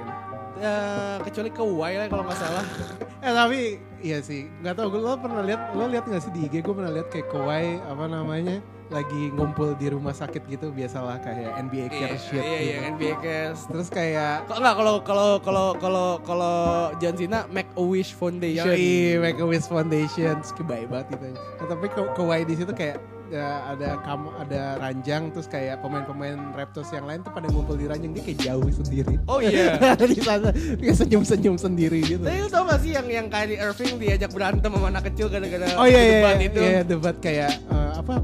Eh, 0.59 1.17
kecuali 1.23 1.51
ke 1.55 1.63
Y 1.63 1.93
lah 1.95 2.07
kalau 2.11 2.25
nggak 2.27 2.39
salah 2.39 2.65
Eh 3.27 3.33
tapi 3.35 3.61
iya 3.99 4.23
sih, 4.23 4.47
nggak 4.63 4.79
tahu 4.79 4.95
gue 4.95 5.01
lo 5.03 5.19
pernah 5.19 5.43
lihat, 5.43 5.75
lo 5.75 5.91
lihat 5.91 6.07
nggak 6.07 6.23
sih 6.23 6.31
di 6.31 6.47
IG 6.47 6.63
gue 6.63 6.71
pernah 6.71 6.91
lihat 6.95 7.11
kayak 7.11 7.27
Kawhi 7.31 7.83
apa 7.83 8.05
namanya 8.07 8.63
lagi 8.89 9.29
ngumpul 9.35 9.75
di 9.77 9.91
rumah 9.93 10.15
sakit 10.17 10.49
gitu 10.49 10.71
biasalah 10.73 11.21
kayak 11.21 11.61
NBA 11.67 11.91
iya 11.93 11.99
care 12.09 12.19
shit. 12.19 12.41
iya 12.41 12.59
iya 12.59 12.77
gitu. 12.79 12.91
NBA 12.97 13.15
cares 13.21 13.61
Terus 13.69 13.89
kayak 13.93 14.49
Kok 14.49 14.57
enggak 14.65 14.75
kalau 14.81 14.95
kalau 15.03 15.31
kalau 15.45 15.69
kalau 15.77 16.09
kalau 16.25 16.57
John 16.97 17.15
Cena 17.19 17.45
Make 17.53 17.69
a 17.77 17.85
Wish 17.85 18.17
Foundation. 18.17 18.65
Yoi, 18.65 19.21
Make 19.21 19.39
a 19.43 19.47
Wish 19.47 19.67
Foundation, 19.69 20.41
Terus 20.41 20.63
baik 20.65 20.87
banget 20.89 21.07
gitu. 21.19 21.27
Nah, 21.37 21.67
tapi 21.69 21.87
ke 21.93 22.01
Kawhi 22.17 22.41
di 22.49 22.55
situ 22.57 22.73
kayak 22.73 22.97
ya, 23.29 23.49
ada 23.73 23.89
kamu 24.03 24.29
ada 24.47 24.63
ranjang 24.81 25.23
terus 25.33 25.47
kayak 25.49 25.81
pemain-pemain 25.85 26.37
Raptors 26.57 26.91
yang 26.93 27.05
lain 27.05 27.21
tuh 27.25 27.33
pada 27.33 27.47
ngumpul 27.49 27.77
di 27.77 27.87
ranjang 27.89 28.13
dia 28.13 28.23
kayak 28.25 28.41
jauh 28.45 28.69
sendiri. 28.73 29.17
Oh 29.29 29.41
iya. 29.41 29.77
di 30.13 30.21
sana 30.21 30.51
kayak 30.53 30.97
senyum-senyum 30.97 31.57
sendiri 31.57 32.01
gitu. 32.05 32.25
Tapi 32.25 32.45
lu 32.45 32.49
tau 32.49 32.65
gak 32.69 32.81
sih 32.83 32.97
yang 32.97 33.07
yang 33.09 33.27
Kyrie 33.29 33.61
Irving 33.61 34.01
diajak 34.01 34.31
berantem 34.33 34.71
sama 34.73 34.89
anak 34.89 35.13
kecil 35.13 35.29
gara-gara 35.29 35.67
Oh 35.77 35.87
iya 35.87 36.01
iya 36.01 36.13
debat 36.19 36.37
iya, 36.37 36.49
itu. 36.49 36.61
iya 36.61 36.81
debat 36.85 37.17
kayak 37.21 37.53
eh, 37.69 37.91
apa? 37.97 38.15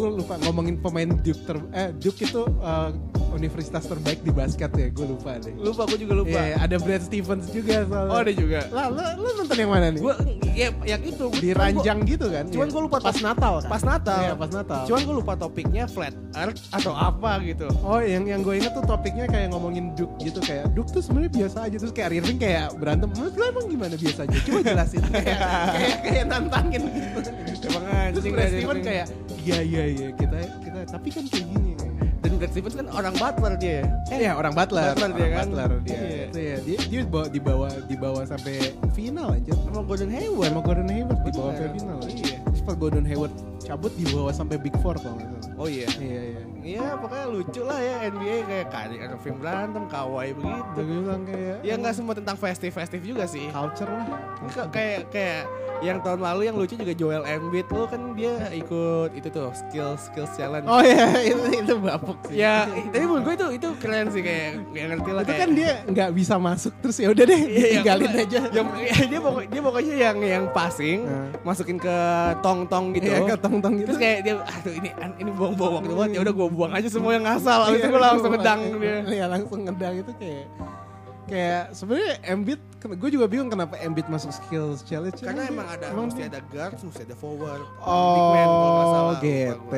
Gue 0.00 0.10
lupa 0.16 0.34
ngomongin 0.40 0.74
pemain 0.76 1.10
Duke 1.14 1.42
ter 1.44 1.56
eh 1.72 1.88
Duke 1.94 2.20
itu 2.22 2.40
eh, 2.42 2.88
universitas 3.30 3.84
terbaik 3.84 4.20
di 4.20 4.32
basket 4.32 4.72
ya, 4.72 4.88
gue 4.88 5.06
lupa 5.06 5.38
deh. 5.38 5.54
Lupa 5.54 5.84
gue 5.84 5.98
juga 5.98 6.14
lupa. 6.16 6.40
Iya, 6.40 6.56
ada 6.58 6.76
Brad 6.76 6.98
Stevens 7.00 7.46
juga 7.48 7.84
soalnya. 7.84 8.10
Oh 8.10 8.18
ada 8.18 8.32
juga. 8.32 8.60
Lah, 8.70 8.86
lu, 8.88 8.98
lu 9.20 9.28
nonton 9.36 9.56
yang 9.56 9.70
mana 9.70 9.86
nih? 9.88 10.00
Gue 10.00 10.14
ya 10.50 10.68
yang 10.84 11.02
itu 11.04 11.24
gua, 11.24 11.38
di 11.38 11.50
ranjang 11.52 11.98
gitu 12.04 12.26
kan? 12.26 12.44
cuman 12.44 12.66
Iya. 12.66 12.72
gua 12.72 12.82
lupa 12.82 12.98
pas 12.98 13.16
Natal 13.16 13.52
gua- 13.52 13.62
kan? 13.62 13.70
pas 13.70 13.82
Natal. 13.84 14.18
Iya, 14.20 14.32
pas 14.34 14.50
Natal. 14.50 14.80
Cuman 14.82 15.00
gue 15.00 15.14
lupa 15.16 15.32
topiknya 15.36 15.84
flat 15.86 16.14
earth 16.34 16.58
atau 16.70 16.92
apa 16.92 17.30
gitu. 17.40 17.68
Oh, 17.80 18.00
yang 18.00 18.24
yang 18.24 18.40
gue 18.40 18.56
inget 18.56 18.72
tuh 18.72 18.82
topiknya 18.82 19.26
kayak 19.26 19.52
ngomongin 19.52 19.92
Duke 19.94 20.10
gitu 20.18 20.40
kayak 20.40 20.72
Duke 20.72 20.90
tuh 20.90 20.98
sebenarnya 20.98 21.30
biasa 21.30 21.58
aja 21.64 21.76
terus 21.76 21.92
kayak 21.92 22.08
Irving 22.12 22.38
kayak 22.38 22.74
berantem. 22.74 23.08
Menurut 23.12 23.34
lu 23.36 23.44
emang 23.46 23.66
gimana 23.68 23.94
biasa 23.94 24.20
aja? 24.24 24.36
Coba 24.40 24.60
jelasin 24.64 25.02
kayak 25.14 25.38
kayak 25.70 25.96
kayak 26.02 26.24
nantangin 26.26 26.82
gitu. 26.88 27.18
Emang 27.60 27.84
Terus 28.10 28.24
Brad 28.26 28.34
Kyrie 28.34 28.50
Steven 28.50 28.66
Irving. 28.66 28.82
kayak 28.82 29.06
iya 29.40 29.58
iya 29.62 29.84
iya 29.90 30.08
kita 30.14 30.38
kita 30.62 30.78
tapi 30.86 31.08
kan 31.10 31.24
kayak 31.26 31.46
gini. 31.50 31.72
dan 32.20 32.36
Brad 32.36 32.52
Stevens 32.52 32.76
kan 32.76 32.86
orang 32.92 33.14
Butler 33.16 33.54
dia. 33.56 33.80
ya. 33.80 33.84
Eh, 34.12 34.18
ya 34.28 34.32
orang 34.36 34.52
Butler, 34.52 34.92
Butler 34.92 35.10
dia 35.16 35.24
orang 35.24 35.32
kan. 35.32 35.46
Butler 35.48 35.70
dia. 35.80 35.96
Iya. 35.96 36.24
Itu 36.28 36.38
ya, 36.38 36.56
dia 36.60 36.78
dia 36.84 37.00
dibawa 37.00 37.26
dibawa 37.32 37.68
dibawa 37.88 38.20
sampai 38.28 38.54
final 38.92 39.32
aja. 39.32 39.52
Sama 39.56 39.80
Gordon 39.80 40.10
Hayward. 40.12 40.52
Sama 40.52 40.60
Gordon 40.60 40.88
Hayward 40.92 41.20
dibawa 41.24 41.50
sampai 41.56 41.72
final. 41.80 41.98
Iya. 42.04 42.36
Pas 42.60 42.76
Gordon 42.76 43.04
Hayward 43.08 43.32
cabut 43.64 43.92
dibawa 43.96 44.30
sampai 44.36 44.56
Big 44.60 44.76
Four 44.84 45.00
kalau 45.00 45.16
nggak 45.16 45.40
salah. 45.48 45.56
Oh 45.56 45.68
iya. 45.68 45.88
Iya 45.96 46.20
iya. 46.36 46.42
Iya 46.60 46.96
pokoknya 47.00 47.26
lucu 47.32 47.60
lah 47.64 47.78
ya 47.80 47.94
NBA 48.12 48.36
kayak 48.44 48.66
Kyrie 48.68 49.00
Irving 49.00 49.36
berantem, 49.40 49.84
Kawhi 49.88 50.28
begitu. 50.36 50.80
Bilang 50.80 51.22
kayak 51.24 51.56
Ya 51.64 51.74
nggak 51.76 51.94
semua 51.96 52.14
tentang 52.16 52.36
festif-festif 52.36 53.00
juga 53.00 53.24
sih. 53.24 53.48
culture 53.48 53.88
lah. 53.88 54.08
Kayak 54.68 55.08
kayak 55.08 55.42
yang 55.80 55.98
tahun 56.04 56.20
lalu 56.20 56.52
yang 56.52 56.56
lucu 56.60 56.76
juga 56.76 56.92
Joel 56.92 57.24
Embiid 57.24 57.64
tuh 57.72 57.88
kan 57.88 58.12
dia 58.12 58.52
ikut 58.52 59.16
itu 59.16 59.28
tuh 59.32 59.48
skill 59.56 59.96
skill 59.96 60.28
challenge. 60.36 60.68
Oh 60.68 60.84
iya 60.84 61.08
itu 61.32 61.64
itu 61.64 61.74
bapuk 61.80 62.20
sih. 62.28 62.36
Ya, 62.44 62.68
tapi 62.92 63.04
menurut 63.08 63.24
gue 63.24 63.34
itu 63.56 63.59
keren 64.00 64.08
sih 64.10 64.22
kayak 64.22 64.48
kayak 64.66 64.86
ngerti 64.90 65.10
lah 65.10 65.20
itu 65.20 65.28
kayak. 65.28 65.40
kan 65.40 65.50
dia 65.52 65.70
nggak 65.84 66.10
bisa 66.10 66.34
masuk 66.36 66.72
terus 66.80 66.96
ya 66.96 67.08
udah 67.08 67.24
deh 67.26 67.36
Iya, 67.36 67.52
yang- 67.52 67.72
tinggalin 67.76 68.10
aja. 68.16 68.40
Yang, 68.48 68.66
dia 69.10 69.20
pokok 69.20 69.42
dia 69.46 69.60
pokoknya 69.60 69.94
yang 70.00 70.16
yang 70.18 70.44
passing 70.50 70.98
Nah. 71.02 71.28
masukin 71.42 71.76
ke 71.76 71.96
tong-tong 72.40 72.84
gitu. 72.92 73.06
Iya 73.06 73.18
ketong-tong 73.28 73.74
gitu. 73.76 73.88
Terus 73.90 74.00
kayak 74.00 74.18
dia 74.22 74.34
aduh 74.38 74.72
ini 74.72 74.88
ini 75.18 75.30
buang-buang 75.30 75.72
waktu 75.76 75.92
banget 75.92 76.10
ya 76.10 76.20
udah 76.22 76.32
gue 76.32 76.48
buang 76.50 76.72
aja 76.72 76.88
semua 76.88 77.12
yang 77.12 77.24
ngasal. 77.24 77.60
Habis 77.62 77.76
itu 77.76 77.82
Iya, 77.82 77.92
gue 77.92 78.02
langsung 78.02 78.24
iya, 78.26 78.36
ngedang 78.38 78.60
dia. 78.74 78.96
Iya 79.06 79.24
langsung 79.26 79.60
ngedang 79.62 79.94
itu 79.98 80.12
kayak 80.16 80.44
kayak 81.26 81.72
sebenarnya 81.72 82.14
Embiid 82.24 82.60
gue 82.80 83.10
juga 83.12 83.26
bingung 83.28 83.48
kenapa 83.48 83.76
Embiid 83.76 84.08
masuk 84.08 84.32
skills 84.32 84.80
challenge 84.82 85.20
Karena 85.20 85.46
emang 85.46 85.68
ada 85.68 85.92
emang 85.92 86.08
mesti 86.08 86.24
ada 86.24 86.40
guard, 86.48 86.74
mesti 86.76 87.02
ada 87.04 87.12
forward, 87.14 87.60
big 87.60 88.26
man 88.30 88.48
kalau 88.48 88.80
Oh, 88.80 89.14
GT, 89.20 89.52
gua. 89.60 89.70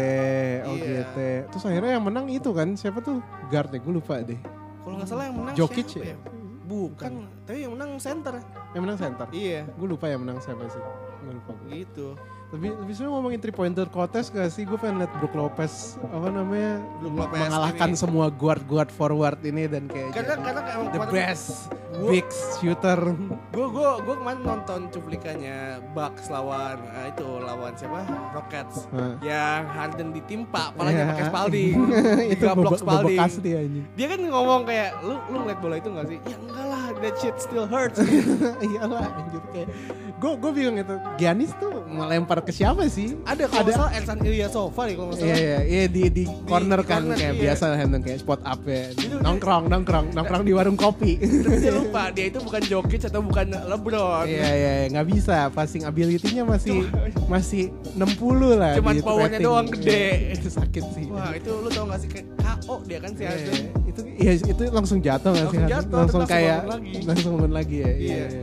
oh 0.62 0.74
Iya. 0.78 0.84
GT. 1.02 1.18
Terus 1.50 1.64
akhirnya 1.66 1.90
yang 1.98 2.04
menang 2.04 2.26
itu 2.28 2.50
kan 2.52 2.68
siapa 2.72 2.98
tuh 3.00 3.18
guardnya 3.48 3.78
gue 3.78 3.92
lupa 3.92 4.22
deh. 4.22 4.38
Kalau 4.82 4.94
nggak 4.98 5.08
salah 5.08 5.24
yang 5.26 5.36
menang 5.36 5.54
Jokic 5.54 5.86
siapa 5.88 6.06
ya? 6.06 6.14
ya? 6.14 6.16
Bukan, 6.62 7.12
tapi 7.44 7.58
yang 7.62 7.72
menang 7.74 7.90
center. 7.98 8.34
Yang 8.72 8.82
menang 8.82 8.98
center. 8.98 9.26
Iya, 9.28 9.60
Gue 9.76 9.88
lupa 9.90 10.06
yang 10.08 10.24
menang 10.24 10.38
siapa 10.40 10.62
sih. 10.66 10.80
Gue 11.20 11.32
lupa. 11.36 11.52
gitu. 11.68 12.06
Lebih 12.52 12.68
lebih 12.76 12.92
sebenarnya 12.92 13.14
ngomongin 13.14 13.38
three 13.40 13.54
pointer 13.54 13.86
contest 13.88 14.28
gak 14.28 14.44
sih? 14.46 14.62
Gue 14.62 14.76
pengen 14.76 15.00
liat 15.00 15.08
Brook 15.16 15.32
Lopez 15.32 15.96
apa 16.04 16.28
namanya 16.28 16.84
Brook 17.00 17.16
Lopez 17.18 17.40
mengalahkan 17.40 17.88
ini. 17.88 17.96
semua 17.96 18.26
guard 18.28 18.60
guard 18.62 18.90
forward 18.90 19.40
ini 19.40 19.64
dan 19.66 19.88
kayak 19.88 20.12
Karena 20.12 20.34
karena 20.36 20.60
emang 20.70 20.88
the 20.90 21.00
best 21.08 21.72
Gua- 21.90 22.10
big 22.10 22.28
shooter. 22.54 23.00
Gue 23.48 23.66
gue 23.68 23.90
gue 23.98 24.14
kemarin 24.14 24.40
nonton 24.42 24.80
cuplikannya 24.86 25.58
Bucks 25.90 26.28
lawan 26.28 26.76
eh, 26.90 27.08
itu 27.08 27.24
lawan 27.38 27.72
siapa 27.72 28.04
Rockets 28.30 28.84
Hah. 28.90 29.16
yang 29.22 29.64
Harden 29.66 30.08
ditimpa 30.10 30.72
apalagi 30.72 30.92
Iya. 30.94 31.08
pakai 31.08 31.24
Spalding 31.26 31.76
itu 32.36 32.44
bobok 32.50 32.76
Spalding 32.76 33.18
anjing. 33.18 33.84
dia 33.90 34.06
kan 34.08 34.20
ngomong 34.20 34.60
kayak 34.62 35.00
lu 35.00 35.16
lu 35.26 35.36
ngeliat 35.40 35.58
bola 35.58 35.76
itu 35.76 35.88
gak 35.90 36.06
sih 36.06 36.18
ya 36.22 36.36
enggak 36.38 36.66
lah 36.66 36.84
that 36.98 37.14
shit 37.16 37.36
still 37.38 37.64
hurts 37.64 37.96
Iyalah 38.66 39.08
anjir 39.10 39.42
kayak 39.50 39.68
gue 40.14 40.32
gue 40.34 40.50
bingung 40.50 40.76
itu 40.78 40.94
Giannis 41.16 41.52
tuh 41.54 41.72
melempar 41.82 42.40
ke 42.42 42.52
siapa 42.52 42.82
sih? 42.86 43.14
ada 43.22 43.46
kalau 43.46 43.70
salah 43.70 43.90
Ersan 43.92 44.18
Ilyasova 44.20 44.82
nih 44.84 44.94
kalau 44.94 45.08
nggak 45.08 45.20
Iya 45.20 45.26
salah 45.30 45.38
iya 45.38 45.58
iya 45.62 45.84
di 45.86 46.02
di 46.08 46.24
corner 46.44 46.80
di 46.80 46.86
kan 46.86 47.02
corner, 47.06 47.16
kayak 47.16 47.34
iya. 47.34 47.42
biasa 47.46 47.64
handle 47.72 48.00
kayak 48.00 48.18
spot 48.18 48.40
up 48.42 48.60
ya. 48.64 48.84
Itu- 48.92 49.20
Nongkrong 49.22 49.64
nongkrong 49.66 50.06
nongkrong 50.10 50.42
di 50.42 50.52
warung 50.52 50.74
kopi. 50.74 51.22
Tapi 51.22 51.56
dia 51.58 51.72
lupa 51.72 52.10
dia 52.10 52.26
itu 52.26 52.38
bukan 52.38 52.62
Jokic 52.62 53.02
atau 53.06 53.22
bukan 53.22 53.46
LeBron 53.54 54.26
Iya 54.26 54.48
iya 54.48 54.72
iya, 54.82 54.86
nggak 54.90 55.06
bisa 55.08 55.36
passing 55.50 55.82
ability-nya 55.82 56.42
masih 56.42 56.82
masih 57.26 57.70
60 57.94 58.58
lah. 58.58 58.74
Cuman 58.74 58.94
powernya 58.98 59.38
doang 59.38 59.68
gede. 59.70 60.04
Itu 60.36 60.48
sakit 60.50 60.84
sih. 60.92 61.06
wah 61.06 61.30
itu 61.32 61.50
lu 61.52 61.68
tau 61.68 61.84
gak 61.84 62.00
sih 62.00 62.08
kayak 62.08 62.26
KO 62.34 62.74
dia 62.82 62.98
kan 62.98 63.12
si 63.12 63.22
Harden 63.22 63.52
iya. 63.52 63.68
itu 63.84 64.00
iya 64.16 64.32
itu 64.34 64.62
langsung 64.72 64.98
jatuh 64.98 65.30
nggak 65.30 65.46
sih? 65.46 65.58
Langsung 65.60 65.72
jatuh, 65.76 65.98
langsung 66.00 66.22
kayak 66.24 66.58
langsung 66.58 66.66
bangun 66.66 66.72
lagi. 66.72 67.06
langsung 67.06 67.30
bangun 67.36 67.52
lagi 67.52 67.76
ya. 67.76 67.90
Iya. 67.92 67.92
Iya. 67.92 68.24
iya. 68.26 68.42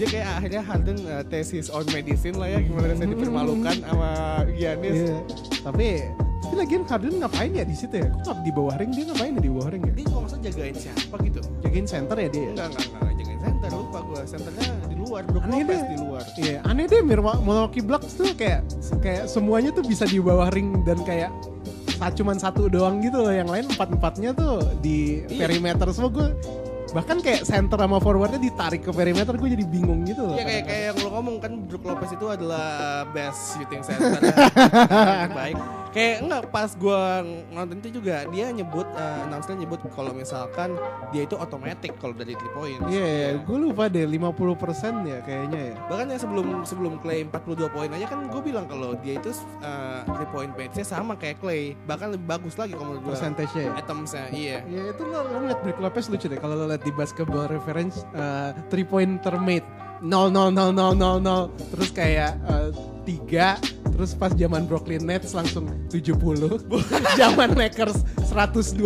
Dia 0.00 0.08
kayak 0.08 0.28
akhirnya 0.34 0.62
Harden 0.64 0.98
uh, 1.04 1.20
tesis 1.22 1.68
on 1.68 1.84
medicine 1.86 2.32
lah 2.34 2.48
ya 2.48 2.58
gimana 2.58 2.88
rasanya 2.88 3.10
dipermalukan 3.12 3.76
sama 3.78 4.10
Giannis 4.50 4.96
Iya. 4.98 5.16
Tapi 5.60 5.88
tapi 6.40 6.54
lagian 6.56 6.82
Harden 6.82 7.14
ngapain 7.20 7.52
ya 7.52 7.62
di 7.62 7.76
situ 7.76 7.94
ya? 7.94 8.08
Kok 8.24 8.40
di 8.40 8.50
bawah 8.50 8.74
ring 8.74 8.90
dia 8.90 9.04
ngapain 9.06 9.36
ya 9.36 9.40
di 9.40 9.50
bawah 9.52 9.68
ring 9.68 9.82
ya? 9.84 9.92
dia 9.92 10.04
kalau 10.08 10.20
nggak 10.20 10.32
salah 10.32 10.42
jagain 10.42 10.74
siapa 10.74 11.14
gitu 11.20 11.40
Jagain 11.60 11.86
center 11.86 12.16
ya 12.16 12.28
dia. 12.28 12.48
enggak 12.48 12.66
enggak 12.66 12.86
enggak 12.90 13.14
jagain 13.14 13.38
center 13.38 13.68
lupa 13.70 13.98
gue 14.00 14.20
centernya 14.24 14.66
di 14.82 14.96
luar 14.96 15.22
Brook 15.22 15.42
Aneh 15.44 15.60
Lopez 15.60 15.76
deh. 15.76 15.86
di 15.86 15.96
luar 16.00 16.22
Iya, 16.34 16.56
aneh 16.64 16.84
deh 16.88 17.00
Milwa- 17.02 17.38
Milwaukee 17.38 17.84
Bucks 17.84 18.12
tuh 18.16 18.32
kayak 18.32 18.60
kayak 18.98 19.24
semuanya 19.26 19.70
tuh 19.70 19.84
bisa 19.84 20.08
di 20.08 20.16
bawah 20.18 20.48
ring 20.48 20.80
dan 20.82 20.98
kayak 21.04 21.28
cuman 22.00 22.40
satu 22.40 22.64
doang 22.66 23.04
gitu 23.04 23.20
loh, 23.20 23.28
yang 23.28 23.44
lain 23.44 23.68
empat 23.68 23.92
empatnya 23.92 24.32
tuh 24.32 24.64
di 24.80 25.20
Iya. 25.28 25.44
perimeter 25.44 25.84
semua 25.92 26.08
gue 26.08 26.28
bahkan 26.90 27.18
kayak 27.22 27.46
center 27.46 27.78
sama 27.78 27.98
forwardnya 28.02 28.40
ditarik 28.42 28.82
ke 28.82 28.90
perimeter 28.90 29.34
gue 29.38 29.48
jadi 29.54 29.64
bingung 29.64 30.02
gitu 30.06 30.26
loh. 30.26 30.36
Iya 30.36 30.44
kayak 30.46 30.64
kayak 30.66 30.84
yang 30.90 30.98
ngomong 31.20 31.36
kan 31.36 31.52
Brook 31.68 31.84
Lopez 31.84 32.16
itu 32.16 32.26
adalah 32.32 33.04
best 33.12 33.60
shooting 33.60 33.84
center 33.84 34.16
terbaik. 35.28 35.60
Kayak 35.90 36.16
enggak 36.22 36.42
pas 36.54 36.70
gua 36.78 37.20
nonton 37.50 37.76
itu 37.82 38.00
juga 38.00 38.24
dia 38.30 38.48
nyebut 38.48 38.86
uh, 38.94 39.26
announcer 39.26 39.58
nyebut 39.58 39.82
kalau 39.92 40.16
misalkan 40.16 40.78
dia 41.12 41.28
itu 41.28 41.36
otomatis 41.36 41.92
kalau 42.00 42.16
dari 42.16 42.32
3 42.32 42.56
point. 42.56 42.80
Iya, 42.88 43.04
iya, 43.04 43.28
gue 43.36 43.58
lupa 43.58 43.90
deh 43.90 44.06
50% 44.06 45.02
ya 45.04 45.18
kayaknya 45.26 45.60
ya. 45.60 45.76
Bahkan 45.90 46.06
yang 46.14 46.20
sebelum 46.22 46.46
sebelum 46.62 46.92
Clay 47.02 47.26
42 47.26 47.74
poin 47.74 47.90
aja 47.90 48.06
kan 48.06 48.30
gue 48.30 48.42
bilang 48.42 48.70
kalau 48.70 48.94
dia 49.02 49.18
itu 49.18 49.34
uh, 49.60 50.06
3 50.06 50.30
point 50.32 50.50
pace-nya 50.54 50.86
sama 50.86 51.18
kayak 51.18 51.42
Clay, 51.42 51.74
bahkan 51.84 52.14
lebih 52.14 52.38
bagus 52.38 52.54
lagi 52.54 52.72
kalau 52.72 52.96
menurut 52.96 53.10
gua. 53.10 53.12
Persentasenya 53.18 53.62
ya. 53.66 53.72
Atomsnya 53.82 54.24
iya. 54.30 54.58
Ya 54.70 54.82
itu 54.94 55.02
lo, 55.04 55.26
lo 55.26 55.36
ngeliat 55.42 55.58
Brook 55.60 55.78
Lopez 55.82 56.06
lucu 56.06 56.30
deh 56.30 56.38
kalau 56.38 56.54
lo 56.54 56.70
liat 56.70 56.86
di 56.86 56.94
basketball 56.94 57.50
reference 57.50 58.06
uh, 58.14 58.54
three 58.70 58.86
pointer 58.86 59.34
made 59.42 59.66
0 60.00 60.32
0 60.32 60.52
0 60.52 60.72
0 60.72 60.96
0 60.96 61.20
0 61.20 61.72
terus 61.72 61.90
kayak 61.92 62.36
uh, 62.44 62.72
3 63.04 63.80
terus 63.90 64.16
pas 64.16 64.32
zaman 64.32 64.64
Brooklyn 64.64 65.04
Nets 65.04 65.36
langsung 65.36 65.68
70 65.92 66.16
zaman 67.20 67.52
Lakers 67.52 68.00
120 68.32 68.80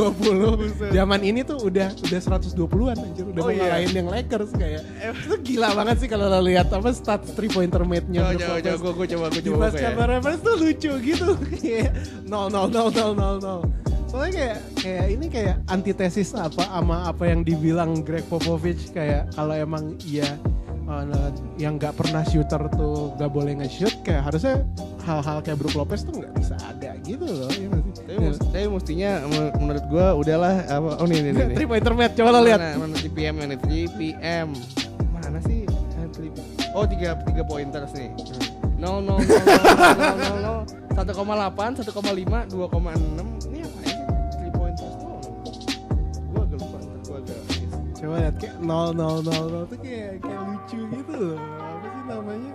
zaman 0.90 1.20
ini 1.22 1.46
tuh 1.46 1.60
udah 1.60 1.92
udah 1.92 2.20
120-an 2.20 2.96
anjir. 2.98 3.24
Udah 3.28 3.42
Oh, 3.44 3.52
iya. 3.52 3.60
ngalahin 3.68 3.92
yang 3.92 4.08
Lakers 4.08 4.50
kayak. 4.56 4.82
Itu 5.22 5.36
gila 5.44 5.76
banget 5.76 5.96
sih 6.02 6.08
kalau 6.08 6.26
lo 6.26 6.40
lihat 6.42 6.72
apa 6.72 6.90
stats 6.90 7.30
three 7.36 7.52
pointer 7.52 7.84
Coba 7.84 8.00
Brook 8.32 8.40
coba 8.40 8.58
coba 8.64 8.88
gue 8.96 9.06
coba 9.14 9.26
di 9.30 9.40
coba 9.44 9.54
ya. 9.54 9.60
basketball 9.70 10.08
reference 10.08 10.40
tuh 10.42 10.54
lucu 10.56 10.92
gitu. 11.04 11.28
Kayak 11.60 11.90
nol 12.24 12.48
nol 12.48 12.66
nol 12.72 12.88
nol 12.90 13.12
nol 13.12 13.36
nol. 13.38 13.60
Soalnya 14.08 14.32
kayak 14.32 14.58
kayak 14.80 15.06
ini 15.12 15.26
kayak 15.28 15.54
antitesis 15.68 16.32
apa 16.32 16.64
sama 16.64 17.04
apa 17.04 17.22
yang 17.28 17.44
dibilang 17.44 18.00
Greg 18.00 18.24
Popovich 18.26 18.90
kayak 18.90 19.28
kalau 19.36 19.52
emang 19.52 19.94
iya 20.02 20.40
uh, 20.86 21.30
yang 21.56 21.74
nggak 21.74 21.94
pernah 21.94 22.22
shooter 22.22 22.62
tuh 22.70 23.14
nggak 23.14 23.30
boleh 23.30 23.52
nge-shoot 23.58 23.94
kayak 24.02 24.22
harusnya 24.24 24.62
hal-hal 25.02 25.38
kayak 25.40 25.56
Brook 25.56 25.74
Lopez 25.74 26.02
tuh 26.02 26.14
nggak 26.14 26.32
bisa 26.34 26.54
ada 26.60 26.96
gitu 27.00 27.24
loh 27.24 27.48
ya 27.48 27.66
nggak 27.66 27.82
sih? 27.84 27.92
Tapi, 28.04 28.16
mus- 28.20 28.40
tapi 28.42 28.66
mestinya 28.68 29.10
men- 29.24 29.52
menurut 29.58 29.84
gue 29.86 30.06
udahlah 30.18 30.54
apa 30.66 30.88
oh 30.98 31.06
nih 31.06 31.18
nih 31.20 31.32
nih. 31.32 31.44
nih. 31.44 31.54
Three 31.58 31.68
pointer 31.68 31.92
match 31.92 32.14
coba 32.14 32.30
lo 32.30 32.40
lihat 32.42 32.60
Mana, 32.60 32.80
mana 32.80 32.96
3 32.96 33.08
PM 33.10 33.34
ini 33.38 33.56
3 33.56 33.98
PM. 33.98 34.48
Mana 35.10 35.38
sih? 35.40 35.64
Eh, 35.64 36.06
Oh, 36.74 36.82
3 36.82 37.14
3 37.22 37.44
pointers 37.44 37.90
nih. 37.94 38.10
0 38.74 38.98
0 38.98 39.14
0 39.14 39.22
0 39.22 39.22
0 39.22 40.42
0 40.42 40.84
1,8, 40.94 41.82
1,5, 41.82 42.50
2,6. 42.50 43.50
Ini 43.50 43.58
apa 43.62 43.78
coba 48.04 48.16
lihat 48.20 48.36
kayak 48.36 48.56
nol 48.60 48.88
nol 48.92 49.16
nol 49.20 49.44
nol 49.48 49.64
tuh 49.64 49.78
kayak 49.80 50.20
kayak 50.20 50.40
lucu 50.42 50.78
gitu 50.86 51.12
loh 51.14 51.38
apa 51.40 51.88
sih 51.88 52.02
namanya 52.04 52.52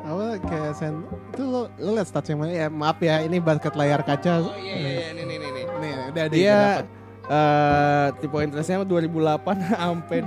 apa 0.00 0.26
kayak 0.42 0.72
sen 0.74 0.94
itu 1.30 1.42
lo 1.42 1.60
lo 1.74 1.90
lihat 1.92 2.08
stats 2.08 2.28
yang 2.28 2.40
mana 2.40 2.52
ya 2.52 2.68
maaf 2.68 2.98
ya 2.98 3.20
ini 3.20 3.36
basket 3.38 3.72
layar 3.72 4.00
kaca 4.00 4.40
Oh 4.42 4.56
iya 4.56 4.74
iya 4.74 4.90
iya 4.90 5.08
nih 5.12 5.24
nih 5.24 5.36
nih 5.36 5.50
nih. 5.50 5.64
nih 5.70 5.90
udah 6.10 6.22
ada 6.22 6.32
Dia 6.32 6.58
dapat. 6.80 6.86
eh 7.30 8.08
3 8.20 8.32
pointersnya 8.32 8.76
2008 8.82 9.70
sampai 9.70 10.18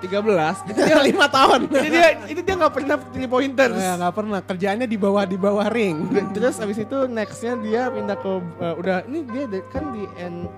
Itu 0.72 0.80
dia 0.80 0.96
lima 1.12 1.26
tahun 1.28 1.68
itu 1.68 1.88
dia 1.92 2.08
itu 2.24 2.40
dia 2.40 2.54
nggak 2.56 2.72
pernah 2.72 2.96
3 2.96 3.28
pointers. 3.28 3.76
Ya, 3.76 3.92
nggak 3.94 4.14
pernah 4.14 4.40
kerjaannya 4.40 4.86
di 4.88 4.96
bawah 4.96 5.28
di 5.28 5.36
bawah 5.36 5.68
ring 5.68 6.08
Terus 6.32 6.56
abis 6.56 6.80
itu 6.80 6.98
nextnya 7.04 7.60
dia 7.60 7.82
pindah 7.92 8.16
ke 8.16 8.32
eh, 8.64 8.74
udah 8.74 8.96
ini 9.04 9.20
dia 9.28 9.60
kan 9.68 9.92
di 9.92 10.08
N 10.16 10.48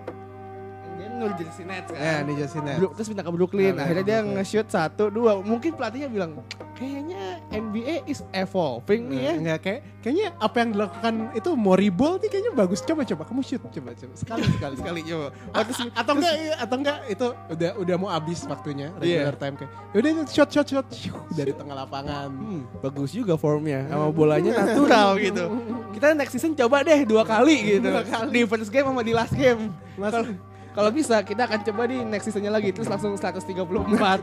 dia 1.02 1.10
New 1.10 1.34
Jersey 1.34 1.64
Nets 1.64 1.90
kan. 1.90 1.98
ya 1.98 2.14
di 2.22 2.32
Justin 2.34 2.62
Nets. 2.62 2.78
Terus 2.94 3.08
pindah 3.08 3.24
ke 3.24 3.32
Brooklyn. 3.32 3.74
Nah, 3.74 3.82
Akhirnya 3.82 4.04
dia 4.04 4.18
nge-shoot 4.22 4.68
satu 4.68 5.04
dua. 5.08 5.34
Mungkin 5.36 5.74
pelatihnya 5.74 6.06
bilang 6.06 6.38
kayaknya 6.72 7.22
NBA 7.48 8.06
is 8.06 8.22
evolving 8.32 9.06
nih 9.06 9.20
ya. 9.20 9.32
Nggak, 9.36 9.58
kayak 9.60 9.80
kayaknya 10.00 10.26
apa 10.36 10.56
yang 10.56 10.70
dilakukan 10.72 11.14
itu 11.32 11.50
mau 11.52 11.74
reball 11.74 12.14
nih 12.16 12.28
kayaknya 12.28 12.52
bagus 12.52 12.80
coba 12.80 13.02
coba 13.02 13.22
kamu 13.24 13.40
shoot 13.40 13.62
coba 13.64 13.90
coba 13.92 14.14
sekali 14.14 14.42
sekali 14.56 14.74
Sekali 14.76 15.00
coba. 15.04 15.26
Oh, 15.52 15.60
a- 15.60 15.94
atau 15.94 16.12
enggak 16.14 16.34
atau 16.56 16.76
enggak 16.78 16.98
itu 17.06 17.26
udah 17.50 17.70
udah 17.76 17.96
mau 17.96 18.08
habis 18.08 18.40
waktunya 18.44 18.88
Iya. 18.96 19.28
regular 19.28 19.36
time 19.36 19.54
kayak 19.56 19.70
yaudah 19.92 20.10
shot 20.26 20.48
shot 20.48 20.66
shot 20.66 20.86
Shoo, 20.88 21.18
dari 21.30 21.52
tengah 21.52 21.74
lapangan 21.76 22.28
Hmm, 22.30 22.62
bagus 22.78 23.10
juga 23.10 23.34
formnya 23.34 23.84
sama 23.86 24.08
bolanya 24.08 24.50
natural 24.62 25.18
gitu. 25.18 25.44
Kita 25.92 26.12
next 26.12 26.32
season 26.32 26.52
coba 26.52 26.80
deh 26.80 27.02
dua 27.02 27.22
kali 27.22 27.76
gitu. 27.76 27.88
Dua 27.88 28.02
kali. 28.02 28.30
Di 28.32 28.40
first 28.44 28.68
game 28.68 28.86
sama 28.86 29.02
di 29.02 29.12
last 29.12 29.32
game. 29.32 29.70
Mas- 29.94 30.51
Kalau 30.72 30.88
bisa 30.88 31.20
kita 31.20 31.42
akan 31.42 31.58
coba 31.62 31.82
di 31.84 32.00
next 32.00 32.24
seasonnya 32.24 32.48
lagi 32.48 32.70
terus 32.70 32.86
langsung 32.86 33.12
134 33.12 33.44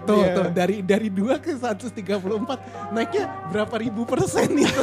tuh 0.02 0.18
Iya. 0.20 0.34
tuh 0.34 0.46
dari 0.50 0.82
dari 0.82 1.08
2 1.08 1.38
ke 1.38 1.54
134 1.54 2.90
naiknya 2.90 3.24
berapa 3.48 3.76
ribu 3.76 4.02
persen 4.04 4.50
itu 4.52 4.66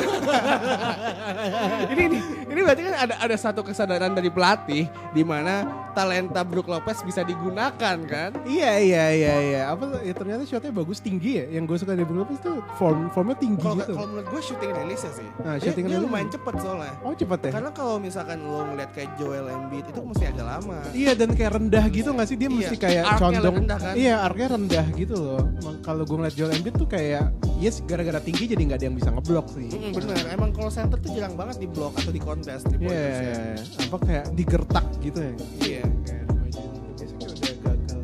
ini, 1.90 2.02
ini 2.06 2.18
ini 2.46 2.60
berarti 2.62 2.80
kan 2.82 2.94
ada 3.00 3.14
ada 3.18 3.36
satu 3.36 3.60
kesadaran 3.60 4.10
dari 4.10 4.28
pelatih 4.28 4.84
di 5.10 5.22
mana 5.22 5.64
talenta 5.92 6.40
Brook 6.42 6.66
Lopez 6.66 7.00
bisa 7.00 7.20
digunakan 7.22 7.96
kan? 7.98 8.30
iya 8.44 8.76
iya 8.76 9.04
iya 9.10 9.32
iya 9.42 9.60
apa 9.66 10.00
ya 10.00 10.12
ternyata 10.12 10.42
shotnya 10.44 10.70
bagus 10.70 10.98
tinggi 10.98 11.36
ya 11.36 11.44
yang 11.50 11.64
gue 11.64 11.74
suka 11.74 11.92
dari 11.92 12.04
Brook 12.04 12.24
Lopez 12.24 12.38
tuh 12.40 12.56
form 12.76 13.08
formnya 13.10 13.36
tinggi 13.36 13.58
Kalau 13.58 13.76
gitu 13.76 13.92
kalau 13.92 14.06
menurut 14.08 14.26
gue 14.28 14.40
shooting 14.40 14.70
release 14.72 15.04
sih. 15.08 15.28
Nah, 15.40 15.56
dia, 15.56 15.62
shooting 15.66 15.84
dia 15.84 15.96
release. 15.96 16.06
lumayan 16.06 16.28
cepet 16.28 16.54
soalnya. 16.60 16.92
oh 17.00 17.12
cepet 17.12 17.38
ya 17.40 17.50
Karena 17.50 17.70
kalau 17.72 17.94
misalkan 17.96 18.36
lo 18.40 18.60
ngeliat 18.64 18.90
kayak 18.92 19.10
Joel 19.16 19.46
Embiid 19.48 19.84
itu 19.88 20.00
mesti 20.00 20.24
agak 20.26 20.46
lama. 20.46 20.78
Iya 20.92 21.12
dan 21.14 21.28
kayak 21.32 21.50
rendah 21.56 21.84
gitu 21.88 22.08
gak 22.12 22.26
sih 22.28 22.36
dia 22.36 22.48
Iya, 22.48 22.56
mesti 22.60 22.76
kayak 22.76 23.02
arc-nya 23.08 23.20
condong 23.40 23.54
rendah 23.64 23.78
kan? 23.80 23.94
iya 23.96 24.14
arknya 24.20 24.46
rendah 24.54 24.86
gitu 24.92 25.16
loh 25.16 25.42
kalau 25.80 26.02
gue 26.04 26.16
ngeliat 26.20 26.34
Joel 26.36 26.52
Embiid 26.54 26.74
tuh 26.76 26.88
kayak 26.88 27.24
yes 27.56 27.80
gara-gara 27.88 28.20
tinggi 28.20 28.44
jadi 28.44 28.62
nggak 28.62 28.78
ada 28.78 28.86
yang 28.86 28.96
bisa 28.96 29.08
ngeblok 29.10 29.46
sih 29.50 29.66
Mm, 29.66 29.92
bener, 29.92 30.16
emang 30.32 30.50
kalau 30.52 30.70
center 30.70 30.98
tuh 31.00 31.10
jarang 31.16 31.34
banget 31.34 31.56
di 31.62 31.68
block 31.68 31.96
atau 31.96 32.12
di 32.12 32.20
contest 32.20 32.68
di 32.68 32.76
iya, 32.84 32.92
ya. 32.92 33.20
iya. 33.24 33.54
apa 33.88 33.96
kayak 34.00 34.24
digertak 34.36 34.86
gitu 35.00 35.18
ya 35.20 35.32
Iya. 35.64 35.82
kayak 36.04 36.24
gitu. 36.52 36.70
biasanya 36.96 37.26
udah 37.26 37.54
gagal 37.64 37.96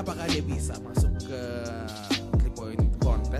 apakah 0.00 0.24
dia 0.32 0.42
bisa 0.42 0.74
point 0.80 0.99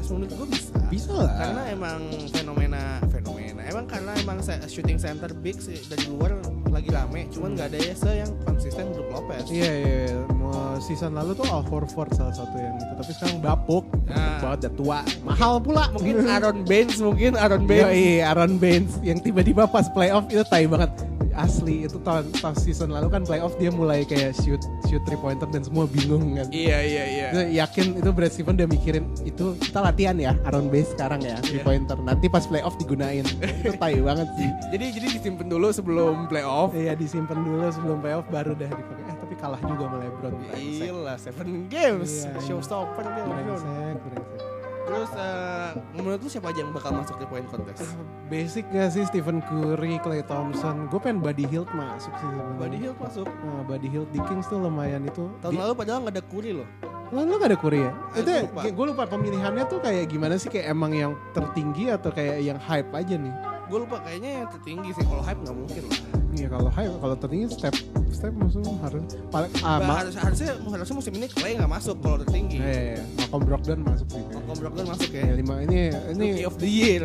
contest? 0.00 0.08
Menurut 0.10 0.32
gue 0.32 0.48
bisa. 0.48 0.76
Bisa 0.88 1.12
lah. 1.12 1.32
Karena 1.36 1.62
emang 1.68 2.00
fenomena 2.32 2.82
fenomena. 3.06 3.60
Emang 3.62 3.84
karena 3.86 4.12
emang 4.18 4.38
shooting 4.66 4.98
center 4.98 5.30
big 5.36 5.60
sih 5.60 5.78
dari 5.86 6.08
luar 6.08 6.40
lagi 6.66 6.88
rame. 6.88 7.28
Cuman 7.30 7.54
nggak 7.54 7.68
ada 7.70 7.78
ya 7.78 7.94
se 7.94 8.10
yang 8.16 8.30
konsisten 8.42 8.90
Brook 8.90 9.10
Lopez. 9.12 9.46
Iya 9.46 9.70
iya, 9.70 9.96
iya. 10.08 10.18
Mau 10.32 10.80
season 10.80 11.14
lalu 11.14 11.36
tuh 11.36 11.46
Al 11.46 11.62
Horford 11.62 12.10
salah 12.10 12.32
satu 12.32 12.56
yang 12.56 12.74
itu, 12.74 12.92
tapi 12.96 13.12
sekarang 13.12 13.38
bapuk, 13.38 13.84
Nah. 14.10 14.42
banget 14.42 14.58
udah 14.66 14.72
tua, 14.74 14.98
mahal 15.22 15.62
pula. 15.62 15.86
Mungkin 15.94 16.24
Aaron 16.32 16.58
Baines 16.64 16.98
mungkin 16.98 17.32
Aaron 17.36 17.62
Iya, 17.62 17.68
Baines. 17.68 17.94
iya, 17.94 18.18
Aaron 18.26 18.52
Baines 18.58 18.92
yang 19.04 19.18
tiba-tiba 19.20 19.68
pas 19.68 19.86
playoff 19.86 20.26
itu 20.26 20.42
tai 20.42 20.66
banget. 20.66 20.90
Asli 21.32 21.84
itu 21.84 21.98
tahun 22.00 22.28
pas 22.38 22.54
season 22.54 22.90
lalu 22.90 23.08
kan 23.08 23.22
playoff 23.22 23.54
dia 23.54 23.68
mulai 23.68 24.02
kayak 24.02 24.34
shoot 24.36 24.58
shoot 24.84 24.98
three 25.04 25.16
pointer 25.16 25.46
dan 25.46 25.60
semua 25.60 25.86
bingung 25.86 26.34
kan. 26.34 26.46
Iya 26.48 26.78
iya 26.80 27.04
iya. 27.06 27.26
Itu 27.30 27.40
yakin 27.54 27.86
itu 27.96 28.10
Brad 28.10 28.30
Stevens 28.30 28.56
udah 28.56 28.68
mikirin 28.68 29.04
itu 29.22 29.44
kita 29.56 29.78
latihan 29.80 30.16
ya 30.16 30.32
Aaron 30.44 30.66
Baines 30.66 30.90
sekarang 30.90 31.20
ya 31.20 31.38
three 31.40 31.56
Iya. 31.56 31.66
pointer 31.66 31.96
nanti 32.00 32.26
pas 32.26 32.42
playoff 32.42 32.74
digunain 32.76 33.22
itu 33.22 33.72
tai 33.74 33.98
banget 33.98 34.28
sih 34.34 34.48
Jadi 34.70 34.84
jadi 34.92 35.06
disimpan 35.12 35.46
dulu 35.46 35.68
sebelum 35.70 36.26
playoff. 36.26 36.72
Iya 36.72 36.92
disimpan 36.94 37.38
dulu 37.38 37.68
sebelum 37.68 37.98
playoff 37.98 38.26
baru 38.26 38.52
dah 38.52 38.68
dipakai 38.68 39.04
eh 39.06 39.16
tapi 39.16 39.34
kalah 39.36 39.60
juga 39.60 39.84
sama 39.86 39.96
LeBron 39.98 40.34
Gila, 40.56 41.14
seven 41.16 41.48
games, 41.66 42.24
Iya, 42.24 42.34
showstopper 42.42 43.04
dia 43.04 43.22
LeBron. 43.22 43.30
brengsek 43.30 43.96
brengsek 44.02 44.49
Terus 44.90 45.10
eh, 45.14 45.70
menurut 45.94 46.18
lu 46.18 46.28
siapa 46.28 46.50
aja 46.50 46.58
yang 46.66 46.74
bakal 46.74 46.90
masuk 46.92 47.14
di 47.16 47.26
point 47.30 47.46
contest? 47.46 47.86
basic 48.26 48.66
gak 48.70 48.90
sih 48.90 49.06
Stephen 49.06 49.38
Curry, 49.42 50.02
Clay 50.02 50.22
Thompson 50.22 50.86
gue 50.86 50.98
pengen 50.98 51.22
Buddy 51.22 51.46
Hield 51.46 51.70
masuk 51.70 52.10
sih 52.14 52.26
sebenarnya 52.26 52.58
Buddy 52.58 52.78
Hield 52.78 52.98
masuk. 52.98 53.26
Nah, 53.26 53.62
Buddy 53.62 53.88
Hield 53.88 54.08
di 54.10 54.20
Kings 54.26 54.46
tuh 54.46 54.58
lumayan 54.58 55.06
itu 55.06 55.30
Tahun 55.38 55.52
Di- 55.54 55.58
lalu 55.58 55.74
padahal 55.78 55.98
nggak 56.02 56.14
ada 56.18 56.24
Curry 56.26 56.52
loh. 56.58 56.68
Lo 57.10 57.26
lo 57.26 57.42
gak 57.42 57.50
ada 57.50 57.58
Curry 57.58 57.80
ya? 57.82 57.92
Eh, 58.14 58.22
itu 58.22 58.30
gua 58.30 58.42
lupa. 58.46 58.60
gue 58.70 58.86
lupa 58.94 59.04
pemilihannya 59.06 59.64
tuh 59.66 59.78
kayak 59.82 60.06
gimana 60.06 60.38
sih 60.38 60.46
kayak 60.46 60.70
emang 60.70 60.94
yang 60.94 61.12
tertinggi 61.34 61.90
atau 61.90 62.14
kayak 62.14 62.38
yang 62.38 62.58
hype 62.58 62.90
aja 62.94 63.14
nih? 63.18 63.34
Gue 63.66 63.78
lupa 63.82 63.98
kayaknya 64.02 64.30
yang 64.42 64.46
tertinggi 64.46 64.90
sih. 64.94 65.02
Kalau 65.02 65.22
hype 65.22 65.42
nggak 65.42 65.56
mungkin 65.58 65.82
lah. 65.90 66.19
Iya 66.30 66.46
kalau 66.46 66.70
hype 66.70 66.94
kalau 67.02 67.14
tertinggi 67.18 67.46
step 67.50 67.74
step 68.14 68.32
maksudnya 68.38 68.70
harus 68.86 69.02
paling 69.34 69.50
ah, 69.66 69.82
Bah, 69.82 69.96
harus, 70.06 70.14
harusnya 70.14 70.54
harusnya 70.62 70.94
musim 70.94 71.12
ini 71.18 71.26
Clay 71.26 71.58
nggak 71.58 71.70
masuk 71.70 71.98
kalau 71.98 72.22
tertinggi. 72.22 72.62
Iya, 72.62 72.78
iya. 72.94 73.02
Malcolm 73.18 73.42
Brogdon 73.46 73.80
masuk 73.82 74.06
sih. 74.14 74.22
Malcolm 74.30 74.58
Brogdon 74.62 74.86
masuk 74.86 75.08
Ya, 75.10 75.22
ya. 75.26 75.34
lima 75.34 75.54
ini 75.66 75.80
ini 76.14 76.26
Rookie 76.38 76.46
of 76.46 76.54
the 76.62 76.70
Year 76.70 77.02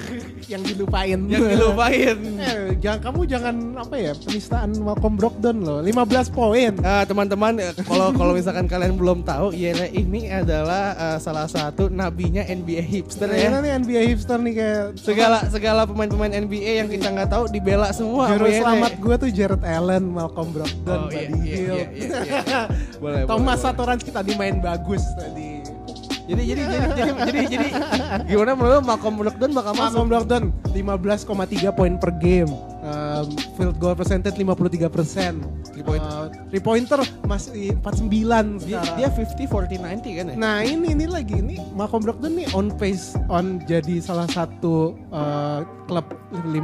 yang 0.48 0.62
dilupain. 0.62 1.20
yang 1.28 1.44
dilupain. 1.48 2.18
Eh, 2.38 2.76
jangan 2.80 3.00
kamu 3.10 3.20
jangan 3.28 3.56
apa 3.78 3.96
ya 3.96 4.12
penistaan 4.16 4.70
Malcolm 4.82 5.16
Brogdon 5.16 5.58
loh. 5.62 5.80
15 5.80 6.32
poin. 6.32 6.72
Ah, 6.82 7.04
teman-teman 7.04 7.58
eh, 7.60 7.74
kalau 7.84 8.12
kalau 8.12 8.34
misalkan 8.36 8.66
kalian 8.66 8.96
belum 8.96 9.24
tahu 9.24 9.54
Yere 9.54 9.90
ini 9.92 10.28
adalah 10.28 10.96
eh, 10.96 11.18
salah 11.18 11.48
satu 11.48 11.88
nabinya 11.88 12.44
NBA 12.44 12.84
hipster 12.84 13.28
Ternyata 13.28 13.62
ya 13.62 13.64
nih 13.64 13.72
NBA 13.84 14.02
hipster 14.12 14.38
nih 14.38 14.54
kayak 14.54 14.84
segala 15.00 15.38
segala 15.48 15.82
pemain-pemain 15.86 16.32
NBA 16.32 16.72
yang 16.84 16.90
kita 16.90 17.08
nggak 17.10 17.30
tahu 17.30 17.44
dibela 17.48 17.90
semua 17.92 18.32
Juru 18.32 18.48
Yere. 18.48 18.60
selamat 18.62 18.94
gue 18.98 19.16
tuh 19.18 19.30
Jared 19.32 19.64
Allen, 19.64 20.04
Malcolm 20.06 20.50
Brogdon, 20.52 21.00
Oh, 21.02 21.10
iya, 21.10 21.28
iya, 21.32 21.56
iya, 21.56 21.56
iya, 21.66 21.88
iya. 21.90 22.62
Boleh, 23.00 23.24
Thomas 23.30 23.58
boleh, 23.58 23.74
Satoransky 23.74 24.12
tadi 24.12 24.32
main 24.36 24.60
bagus 24.60 25.02
tadi. 25.16 25.61
Jadi 26.32 26.44
jadi 26.48 26.62
jadi 26.64 26.88
jadi 26.96 27.12
jadi 27.28 27.40
jadi 27.52 27.68
gimana 28.24 28.52
menurut 28.56 28.72
lu 28.80 28.82
Malcolm 28.88 29.14
Brogdon 29.20 29.52
bakal 29.52 29.72
masuk? 29.76 29.84
Malcolm 29.84 30.08
Brogdon 30.08 30.44
15,3 30.72 31.76
poin 31.76 31.94
per 32.00 32.12
game. 32.24 32.71
Um, 32.82 33.30
field 33.54 33.78
goal 33.78 33.94
percentage 33.94 34.34
53 34.34 34.90
persen. 34.90 35.46
Three 35.70 35.86
point. 35.86 36.02
three 36.50 36.60
pointer 36.60 36.98
masih 37.24 37.78
49 37.78 38.10
Dia, 38.66 38.82
sekarang. 38.82 38.98
dia 38.98 39.10
50 39.14 39.46
40 39.46 40.02
90 40.02 40.18
kan 40.18 40.26
ya? 40.28 40.36
Nah 40.36 40.58
ini 40.66 40.92
ini 40.92 41.06
lagi 41.06 41.38
ini 41.38 41.62
Malcolm 41.72 42.02
Brogdon 42.02 42.34
nih 42.34 42.50
on 42.52 42.74
pace 42.74 43.14
on 43.30 43.62
jadi 43.64 44.02
salah 44.02 44.26
satu 44.26 44.98
uh, 45.14 45.62
klub 45.86 46.10
50 46.34 46.58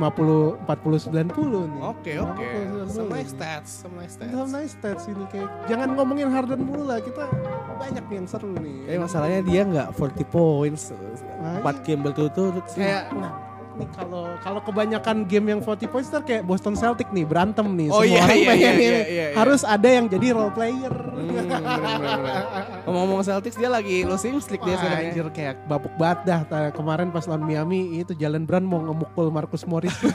40 0.66 0.66
90 0.66 1.70
nih. 1.70 1.82
Oke 1.86 2.14
oke. 2.18 2.48
50, 2.84 2.90
Some 2.90 3.10
nice 3.14 3.32
stats, 3.32 3.70
some 3.86 3.94
nice 3.96 4.14
stats. 4.18 4.34
Some 4.34 4.52
nice 4.52 4.74
stats 4.74 5.04
ini 5.06 5.26
kayak 5.30 5.50
jangan 5.70 5.94
ngomongin 5.94 6.28
Harden 6.28 6.66
mulu 6.66 6.84
lah 6.84 6.98
kita 6.98 7.30
banyak 7.78 8.06
yang 8.10 8.26
seru 8.26 8.58
nih. 8.58 8.90
Eh 8.90 8.98
masalahnya 8.98 9.46
dia 9.46 9.62
nggak 9.64 9.88
40 9.94 10.26
points, 10.28 10.90
Nah, 11.38 11.62
4 11.62 11.86
game 11.86 12.02
berturut-turut 12.02 12.66
sih. 12.68 12.82
kayak 12.82 13.14
nah, 13.14 13.32
nih 13.78 13.90
kalau 13.94 14.26
kalau 14.42 14.60
kebanyakan 14.60 15.24
game 15.24 15.46
yang 15.50 15.60
40 15.62 15.88
points 15.88 16.10
ntar 16.10 16.22
kayak 16.22 16.42
Boston 16.42 16.74
Celtic 16.74 17.08
nih 17.10 17.24
berantem 17.24 17.66
nih 17.72 17.88
Oh, 17.88 18.02
semua 18.02 18.10
iya, 18.10 18.22
orang 18.22 18.38
iya, 18.38 18.50
pengen 18.50 18.60
iya, 18.60 18.72
iya, 18.74 18.90
iya, 18.90 19.02
iya. 19.06 19.36
harus 19.38 19.62
ada 19.62 19.88
yang 19.88 20.06
jadi 20.06 20.28
role 20.34 20.52
player 20.52 20.94
Hmm, 21.08 21.30
bener, 21.34 21.62
bener, 21.62 22.18
bener. 22.20 22.44
Ngomong-ngomong 22.88 23.20
Celtics 23.22 23.54
dia 23.54 23.68
lagi 23.68 24.02
losing 24.02 24.40
streak 24.40 24.64
dia 24.64 24.76
sekarang. 24.76 24.96
ya. 24.98 25.10
anjir 25.12 25.28
kayak 25.30 25.56
bapuk 25.66 25.92
banget 25.94 26.20
dah 26.24 26.40
kemarin 26.72 27.12
pas 27.12 27.28
lawan 27.28 27.44
Miami 27.44 28.00
itu 28.00 28.16
Jalen 28.16 28.44
Brown 28.44 28.64
mau 28.64 28.80
ngemukul 28.80 29.28
Marcus 29.28 29.68
Morris 29.68 29.92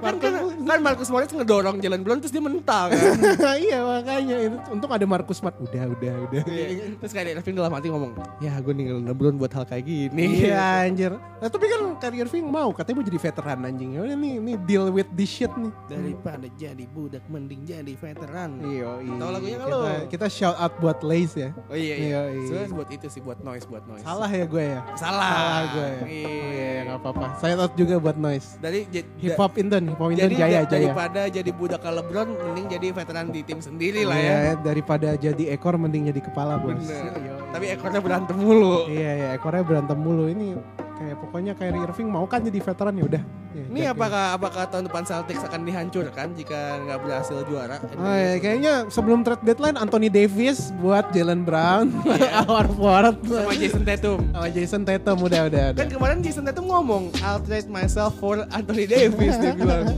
Kan, 0.00 0.14
kan, 0.16 0.32
kan 0.60 0.80
Marcus 0.80 1.08
Morris 1.08 1.30
ngedorong 1.30 1.78
Jalan 1.78 2.00
Brown 2.00 2.18
terus 2.18 2.30
dia 2.30 2.40
mental 2.40 2.90
kan. 2.90 3.00
iya 3.58 3.80
makanya 3.80 4.36
itu 4.38 4.56
untung 4.68 4.90
ada 4.90 5.04
Marcus 5.04 5.38
Smart 5.38 5.56
udah 5.56 5.84
udah 5.90 6.14
udah 6.26 6.42
Iya. 6.44 6.96
terus 6.96 7.10
kayak 7.10 7.32
Irving 7.32 7.56
dalam 7.56 7.70
hati 7.70 7.88
ngomong, 7.88 8.12
ya 8.38 8.58
gue 8.58 8.72
ninggalin 8.72 9.06
LeBron 9.06 9.34
buat 9.34 9.48
hal 9.50 9.64
kayak 9.64 9.84
gini. 9.86 10.44
Iya 10.44 10.60
anjir. 10.84 11.12
Nah, 11.14 11.48
tapi 11.48 11.64
kan 11.64 11.80
Kyrie 11.96 12.20
Irving 12.20 12.44
mau 12.44 12.68
katanya 12.70 12.96
mau 12.98 13.06
jadi 13.06 13.18
veteran 13.18 13.58
anjing. 13.62 13.90
Ya 13.94 14.00
udah 14.02 14.12
nih 14.14 14.34
nih 14.36 14.56
deal 14.60 14.90
with 14.90 15.08
this 15.14 15.30
shit 15.30 15.48
nih. 15.54 15.72
Daripada 15.86 16.46
jadi 16.52 16.84
budak 16.86 17.24
mending 17.26 17.64
jadi 17.64 17.92
veteran. 17.94 18.60
Iya, 18.60 18.90
iya. 19.00 19.14
Tahu 19.16 19.30
lagunya 19.30 19.56
nggak 19.56 19.70
kita, 19.70 19.92
kita 20.10 20.26
shout 20.28 20.56
out 20.56 20.74
buat 20.76 20.98
Lace 21.30 21.38
ya. 21.38 21.50
Oh 21.70 21.76
iya 21.78 21.94
iya. 21.94 22.06
Iya, 22.10 22.20
iya. 22.34 22.46
Sebenarnya 22.50 22.74
buat 22.74 22.88
itu 22.90 23.06
sih 23.06 23.20
buat 23.22 23.38
noise 23.46 23.64
buat 23.70 23.84
noise. 23.86 24.02
Salah 24.02 24.30
ya 24.30 24.44
gue 24.50 24.64
ya. 24.66 24.80
Salah. 24.98 25.30
Salah 25.30 25.62
gue 25.70 25.86
ya. 25.86 26.02
Iya. 26.02 26.26
Oh, 26.26 26.50
iya, 26.50 26.80
nggak 26.90 26.98
apa-apa. 26.98 27.26
Shout 27.38 27.60
out 27.62 27.72
juga 27.78 27.94
buat 28.02 28.16
Noise. 28.18 28.48
Dari 28.58 28.80
Hip 29.22 29.38
hop 29.38 29.54
Indon, 29.54 29.84
hip 29.94 30.00
hop 30.00 30.10
Indon 30.10 30.30
jaya 30.34 30.66
jaya. 30.66 30.90
daripada 30.90 31.20
jadi 31.30 31.50
budak 31.54 31.82
LeBron 31.86 32.28
mending 32.34 32.66
jadi 32.66 32.86
veteran 32.90 33.26
di 33.30 33.40
tim 33.46 33.58
sendiri 33.62 34.02
lah 34.02 34.16
ya. 34.18 34.34
Iya, 34.34 34.52
daripada 34.58 35.08
jadi 35.14 35.44
ekor 35.54 35.78
mending 35.78 36.10
jadi 36.10 36.20
kepala 36.24 36.58
bos. 36.58 36.74
Bener. 36.82 37.14
Iya, 37.14 37.32
Tapi 37.54 37.66
ekornya 37.70 38.00
berantem 38.02 38.36
mulu. 38.38 38.90
Iya 38.90 39.12
ya 39.14 39.28
ekornya 39.38 39.62
berantem 39.62 39.98
mulu 39.98 40.24
ini 40.26 40.58
kayak 41.00 41.16
pokoknya 41.16 41.52
Kyrie 41.56 41.80
Irving 41.80 42.08
mau 42.12 42.28
kan 42.28 42.44
jadi 42.44 42.60
veteran 42.60 42.92
ya 42.92 43.04
udah. 43.08 43.22
Ya, 43.50 43.64
Ini 43.66 43.80
jaga. 43.82 43.92
apakah 43.96 44.24
apakah 44.36 44.62
tahun 44.68 44.84
depan 44.86 45.02
Celtics 45.02 45.42
akan 45.42 45.60
dihancurkan 45.64 46.26
jika 46.36 46.60
nggak 46.84 46.98
berhasil 47.00 47.40
juara? 47.48 47.80
Oh, 47.96 48.14
ya, 48.14 48.36
kayaknya 48.36 48.74
sebelum 48.92 49.24
trade 49.24 49.42
deadline 49.42 49.80
Anthony 49.80 50.12
Davis 50.12 50.70
buat 50.78 51.08
Jalen 51.10 51.42
Brown, 51.42 51.88
Al 52.36 52.46
Horford, 52.46 53.16
sama 53.24 53.54
Jason 53.56 53.82
Tatum. 53.82 54.20
sama 54.28 54.48
Jason 54.52 54.82
Tatum 54.84 55.18
udah 55.24 55.40
udah 55.48 55.64
udah. 55.72 55.80
Kan 55.80 55.88
kemarin 55.88 56.18
Jason 56.20 56.44
Tatum 56.44 56.68
ngomong, 56.68 57.10
I'll 57.24 57.40
trade 57.40 57.66
myself 57.66 58.14
for 58.20 58.44
Anthony 58.52 58.84
Davis 58.84 59.34
dia 59.40 59.56
bilang. 59.56 59.88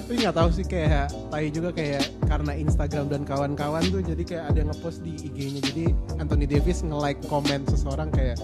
Tapi 0.00 0.26
nggak 0.26 0.34
tahu 0.34 0.48
sih 0.50 0.66
kayak 0.66 1.06
Tai 1.30 1.46
juga 1.54 1.70
kayak 1.70 2.02
karena 2.26 2.58
Instagram 2.58 3.06
dan 3.06 3.22
kawan-kawan 3.22 3.86
tuh 3.94 4.02
jadi 4.02 4.22
kayak 4.26 4.44
ada 4.50 4.56
yang 4.58 4.70
ngepost 4.74 5.06
di 5.06 5.14
IG-nya 5.14 5.60
jadi 5.70 5.84
Anthony 6.18 6.50
Davis 6.50 6.82
nge-like 6.82 7.22
komen 7.30 7.62
seseorang 7.70 8.10
kayak 8.10 8.34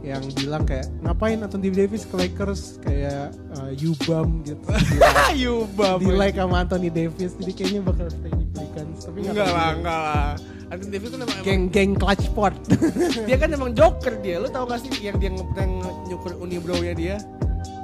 yang 0.00 0.22
bilang 0.32 0.64
kayak 0.64 0.88
ngapain 1.04 1.36
Anthony 1.40 1.68
Davis 1.68 2.08
ke 2.08 2.14
Lakers 2.16 2.80
kayak 2.80 3.36
uh, 3.60 3.70
you 3.76 3.92
bum 4.08 4.40
gitu 4.42 4.64
you 5.42 5.68
bab. 5.76 6.00
di 6.00 6.08
like 6.08 6.40
sama 6.40 6.64
Anthony 6.64 6.88
Davis 6.88 7.36
jadi 7.36 7.52
kayaknya 7.52 7.80
bakal 7.84 8.06
stay 8.08 8.32
di 8.32 8.46
Pelicans 8.48 8.98
tapi 9.04 9.18
nggak 9.20 9.32
Enggak 9.36 9.50
lah, 9.52 9.68
enggak 9.76 10.00
lah. 10.00 10.28
Anthony 10.70 10.90
Davis 10.94 11.08
kan 11.10 11.20
emang, 11.26 11.38
geng-geng 11.44 11.92
clutch 11.98 12.24
sport 12.24 12.54
dia 13.28 13.36
kan 13.36 13.50
emang 13.50 13.74
joker 13.74 14.14
dia. 14.22 14.38
Lu 14.38 14.46
tau 14.46 14.64
gak 14.70 14.86
sih 14.86 14.90
yang 15.02 15.18
dia 15.18 15.34
ngeprank 15.34 15.72
nyukur 16.06 16.32
unibrow-nya 16.38 16.94
dia? 16.94 17.16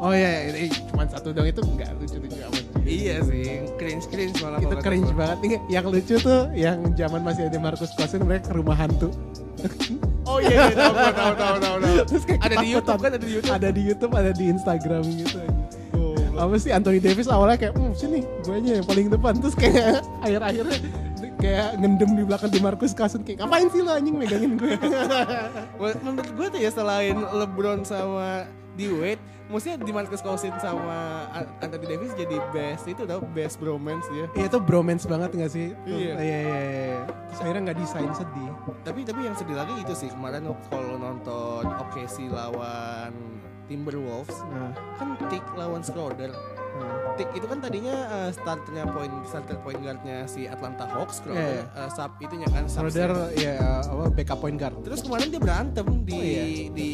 oh 0.01 0.13
iya 0.13 0.53
ini 0.53 0.69
cuma 0.93 1.09
satu 1.09 1.33
dong 1.33 1.49
itu 1.49 1.61
enggak 1.65 1.93
lucu-lucu 1.97 2.41
amat 2.49 2.65
Iya 2.87 3.19
sih, 3.27 3.67
cringe-cringe 3.83 4.39
malah. 4.39 4.63
itu 4.63 4.77
cringe 4.79 5.11
banget 5.19 5.59
yang 5.67 5.91
lucu 5.91 6.15
tuh 6.23 6.47
yang 6.55 6.95
zaman 6.95 7.19
masih 7.27 7.51
ada 7.51 7.59
Marcus 7.59 7.91
Cousins 7.99 8.23
mereka 8.23 8.55
ke 8.55 8.63
rumah 8.63 8.79
hantu 8.79 9.11
Oh 10.27 10.39
iya, 10.39 10.51
iya 10.67 10.75
tahu 10.75 10.93
tahu 10.93 11.13
tahu 11.33 11.33
tahu 11.57 11.77
tahu. 11.79 11.97
Terus 12.05 12.23
kayak 12.25 12.41
Ada 12.43 12.55
di. 12.57 12.67
YouTube 12.69 12.99
kan, 12.99 13.11
ada 13.11 13.19
di 13.19 13.31
YouTube. 13.31 13.55
ada 13.55 13.69
di 13.69 13.83
YouTube 13.83 14.13
ada 14.13 14.31
di 14.33 14.45
Instagram 14.49 15.03
gitu 15.09 15.37
aja 15.39 15.55
Oh, 15.97 16.13
apa 16.37 16.55
sih 16.57 16.69
Anthony 16.69 16.99
Davis 16.99 17.27
awalnya 17.27 17.57
kayak 17.57 17.73
hmm 17.73 17.93
sini 17.93 18.21
gue 18.43 18.55
aja 18.55 18.71
yang 18.75 18.85
paling 18.85 19.07
depan 19.09 19.33
terus 19.37 19.55
kayak 19.55 20.05
akhir-akhirnya 20.25 20.79
kayak 21.37 21.69
ngendem 21.77 22.11
di 22.13 22.23
belakang 22.23 22.51
di 22.51 22.61
Marcus 22.61 22.93
Cousins 22.93 23.23
kayak 23.23 23.41
ngapain 23.41 23.69
sih 23.69 23.81
lo 23.81 23.91
anjing 23.91 24.13
megangin 24.13 24.53
gue 24.55 24.77
Men- 24.77 26.01
Menurut 26.05 26.29
gue 26.29 26.47
tuh 26.51 26.61
ya 26.61 26.69
selain 26.69 27.17
LeBron 27.17 27.81
sama 27.83 28.45
D 28.77 28.93
Wade, 28.93 29.19
maksudnya 29.47 29.77
di 29.79 29.89
Marcus 29.89 30.21
Cousins 30.21 30.55
sama 30.59 30.99
An- 31.31 31.49
Anthony 31.59 31.87
Davis 31.89 32.13
jadi 32.13 32.37
best 32.51 32.85
itu 32.85 33.03
tau 33.03 33.25
best 33.27 33.57
bromance 33.57 34.05
dia. 34.07 34.29
Iya 34.35 34.47
itu 34.47 34.59
bromance 34.59 35.05
banget 35.05 35.33
gak 35.33 35.51
sih? 35.51 35.73
Tuh, 35.83 35.97
Iya. 35.97 36.15
iya, 36.15 36.39
iya, 36.39 36.61
iya. 36.61 37.01
Terus 37.27 37.41
akhirnya 37.41 37.63
gak 37.67 37.79
desain 37.79 38.13
sedih. 38.13 38.51
Tapi 38.83 39.01
tapi 39.03 39.21
yang 39.23 39.35
sedih 39.35 39.57
lagi 39.57 39.75
itu 39.77 39.93
sih 39.93 40.09
kemarin 40.09 40.45
kalau 40.67 40.95
nonton 40.95 41.65
OKC 41.65 42.29
lawan 42.29 43.13
Timberwolves 43.67 44.47
Nah, 44.47 44.71
kan 44.95 45.19
Tick 45.27 45.43
lawan 45.53 45.83
Schroeder 45.83 46.31
Tick 47.17 47.29
itu 47.33 47.47
kan 47.49 47.59
tadinya 47.59 47.97
uh, 48.13 48.31
starternya 48.31 48.85
point 48.93 49.15
starter 49.25 49.57
point 49.61 49.81
guardnya 49.81 50.29
si 50.29 50.45
Atlanta 50.45 50.85
Hawks 50.85 51.25
kalau 51.25 51.35
Iya, 51.35 51.49
iya. 51.49 51.65
uh, 51.73 51.89
sub 51.89 52.13
itunya 52.21 52.49
kan 52.53 52.69
sub 52.69 52.85
Schroeder 52.87 53.33
ya 53.35 53.57
apa 53.81 54.05
backup 54.13 54.39
point 54.39 54.57
guard. 54.57 54.77
Terus 54.85 55.01
kemarin 55.01 55.33
dia 55.33 55.41
berantem 55.41 55.87
di 56.05 56.13
Oh, 56.13 56.21
iya. 56.23 56.45
di 56.71 56.91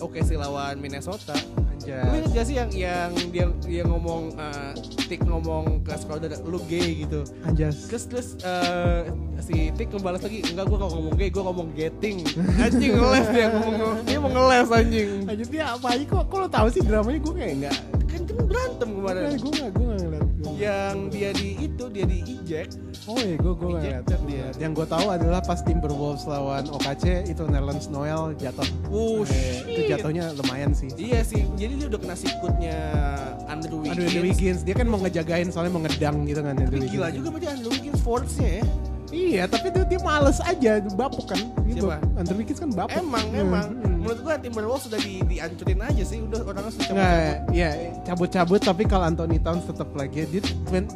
OKC 0.00 0.30
lawan 0.34 0.80
Minnesota. 0.80 1.36
Anjay. 1.78 2.00
Lu 2.00 2.16
inget 2.18 2.32
gak 2.32 2.46
sih 2.48 2.56
yang 2.56 2.70
yang 2.72 3.10
dia 3.30 3.46
dia 3.62 3.82
ngomong 3.84 4.34
uh, 4.34 4.72
Tick 5.04 5.20
ngomong 5.22 5.84
ke 5.84 5.92
Schroeder 5.96 6.32
lu 6.42 6.58
gay 6.64 7.04
gitu. 7.04 7.22
Anjas. 7.44 7.86
Terus 7.86 8.04
terus 8.08 8.28
uh, 8.42 9.04
si 9.38 9.68
Tick 9.72 9.88
ngebalas 9.88 10.20
lagi 10.20 10.42
enggak 10.42 10.64
gua 10.66 10.78
gak 10.82 10.92
ngomong 10.96 11.14
gay, 11.14 11.28
gua 11.28 11.44
ngomong 11.52 11.68
getting. 11.76 12.24
Anjing 12.58 12.96
ngeles 12.96 13.28
dia 13.30 13.46
ngomong 13.52 13.94
dia 14.02 14.18
mau 14.18 14.32
ngeles 14.32 14.68
anjing. 14.68 15.08
Anjir 15.28 15.48
dia 15.48 15.64
apa 15.70 15.86
aja 15.92 16.04
kok 16.04 16.24
kok 16.26 16.38
lo 16.40 16.48
tahu 16.48 16.66
sih 16.68 16.80
dramanya 16.80 17.20
gue 17.20 17.34
kayak 17.36 17.52
enggak. 17.62 17.78
Kan 18.38 18.46
kan 18.46 18.48
berantem 18.48 18.88
kemarin. 18.92 19.22
gue 19.28 19.50
enggak 19.50 19.70
gue 19.70 19.84
enggak 19.84 19.98
ngeliat. 20.00 20.26
Gua- 20.38 20.54
Yang 20.56 20.96
dia 21.10 21.30
di 21.32 21.48
itu 21.60 21.84
dia 21.88 22.04
di 22.04 22.18
eject. 22.24 22.72
Oh 23.04 23.16
iya 23.16 23.36
gue 23.36 23.52
gue 23.52 23.68
ngeliat. 23.68 24.04
dia. 24.24 24.46
Yang 24.56 24.72
gue 24.74 24.86
tahu 24.88 25.06
adalah 25.08 25.40
pas 25.40 25.60
Timberwolves 25.60 26.24
lawan 26.24 26.64
OKC 26.68 27.04
itu 27.26 27.42
Nerlens 27.44 27.86
Noel 27.88 28.32
jatuh. 28.34 28.66
Oh 28.88 29.22
Eh, 29.24 29.66
itu 29.66 29.80
jatuhnya 29.88 30.30
lumayan 30.34 30.70
sih. 30.72 30.88
Iya 30.94 31.20
sih, 31.22 31.42
jadi 31.54 31.74
dia 31.74 31.86
udah 31.88 32.00
kena 32.00 32.14
sikutnya 32.14 32.76
Andrew 33.46 33.80
Wiggins. 33.80 33.98
Andrew 33.98 34.22
Wiggins 34.22 34.60
dia 34.62 34.74
kan 34.74 34.86
mau 34.86 34.98
ngejagain 34.98 35.48
soalnya 35.48 35.72
mau 35.72 35.82
ngedang 35.82 36.22
gitu 36.24 36.38
kan 36.38 36.54
Andrew 36.54 36.68
Tapi 36.70 36.78
Wiggins. 36.80 36.94
gila 36.94 37.08
juga 37.10 37.28
berarti 37.30 37.48
Andrew 37.48 37.70
Wiggins 37.70 38.00
force-nya 38.00 38.50
ya. 38.54 38.64
Iya, 39.08 39.48
tapi 39.48 39.72
dia, 39.72 39.88
dia 39.88 40.00
males 40.00 40.36
aja, 40.38 40.72
bapuk 40.92 41.24
kan. 41.26 41.40
Dia 41.64 41.80
Siapa? 41.80 41.96
Andrew 42.14 42.36
Wiggins 42.36 42.60
kan 42.60 42.68
bapuk. 42.68 42.92
Emang, 42.94 43.24
Hmm, 43.26 43.40
emang. 43.40 43.66
hmm. 43.72 43.97
Menurut 44.08 44.20
gua 44.24 44.34
Timberwolves 44.40 44.84
sudah 44.88 44.96
di, 44.98 45.20
dihancurin 45.20 45.80
aja 45.84 46.00
sih, 46.00 46.18
udah 46.18 46.40
orangnya 46.42 46.72
sudah 46.72 46.86
Nggak, 46.88 47.12
cabut-cabut. 47.12 47.52
ya 47.52 47.70
cabut-cabut 48.02 48.60
tapi 48.64 48.82
kalau 48.88 49.04
Anthony 49.04 49.36
Towns 49.36 49.68
tetap 49.68 49.88
lagi 49.92 50.24
dia 50.24 50.40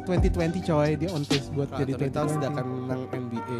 2020 0.09 0.33
coy 0.65 0.89
dia 0.97 1.09
on 1.13 1.21
pace 1.23 1.53
buat 1.53 1.69
Kalau 1.69 1.79
jadi 1.79 1.91
Anthony 1.93 2.09
Towns 2.09 2.31
2020. 2.33 2.35
sudah 2.35 2.49
akan 2.49 2.65
menang 2.65 3.01
NBA. 3.13 3.59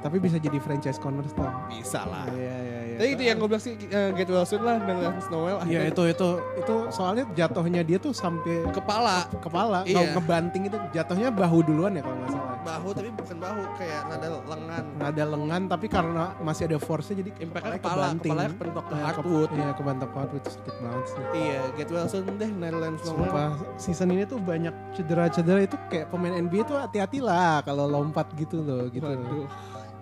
Tapi 0.00 0.16
bisa 0.16 0.36
jadi 0.36 0.58
franchise 0.60 0.96
cornerstone. 0.96 1.52
Bisa 1.68 2.04
lah. 2.04 2.24
Iya 2.32 2.56
iya 2.56 2.80
iya. 2.94 2.98
Tapi 3.02 3.10
itu 3.10 3.22
yang 3.26 3.36
gue 3.36 3.48
bilang 3.50 3.62
sih, 3.62 3.74
uh, 3.90 4.10
Get 4.14 4.30
Well 4.30 4.46
Soon 4.46 4.62
lah, 4.62 4.78
dan 4.78 4.96
Lance 5.02 5.28
Noel. 5.28 5.56
Iya 5.66 5.80
itu 5.90 6.02
itu 6.06 6.28
itu 6.54 6.74
soalnya 6.88 7.24
jatuhnya 7.34 7.82
dia 7.82 7.98
tuh 7.98 8.14
sampai 8.14 8.62
Kepala, 8.70 9.26
kepala 9.42 9.82
Iya. 9.82 9.98
kalau 9.98 10.08
ngebanting 10.16 10.62
itu 10.66 10.78
jatuhnya 10.90 11.28
bahu 11.28 11.58
duluan 11.62 11.94
ya 11.94 12.02
kalau 12.02 12.16
nggak 12.16 12.30
salah. 12.30 12.52
bahu 12.64 12.96
tapi 12.96 13.12
bukan 13.12 13.36
bahu, 13.36 13.60
kayak 13.76 14.00
nada 14.08 14.28
lengan. 14.40 14.84
Nada 14.96 15.24
lengan 15.28 15.62
tapi 15.68 15.86
karena 15.86 16.32
masih 16.40 16.64
ada 16.64 16.80
force-nya 16.80 17.20
jadi 17.20 17.30
kepalanya 17.36 17.76
kepala, 17.76 17.92
kebanting. 18.08 18.24
kepalanya 18.32 18.50
kepentok 18.56 18.84
ke 18.84 18.94
hardwood. 18.96 19.48
Iya 19.52 19.68
kebantok 19.76 20.08
ke 20.08 20.16
hardwood 20.16 20.44
sakit 20.48 20.74
banget 20.80 21.04
sih. 21.04 21.22
Iya, 21.36 21.60
Get 21.76 21.88
Well 21.92 22.08
Soon 22.08 22.24
deh, 22.34 22.48
Netherlands 22.48 23.04
Noel. 23.04 23.16
Sumpah 23.20 23.50
season 23.76 24.08
ini 24.10 24.24
tuh 24.24 24.40
banyak 24.40 24.72
cedera-cedera 24.96 25.60
itu 25.60 25.76
kayak 25.92 26.08
pemain 26.08 26.32
NBA 26.32 26.64
tuh 26.64 26.80
hati-hati 26.80 27.20
lah 27.20 27.60
kalau 27.60 27.84
lompat 27.84 28.32
gitu 28.32 28.64
loh 28.64 28.88
gitu. 28.88 29.04
Waduh. 29.04 29.44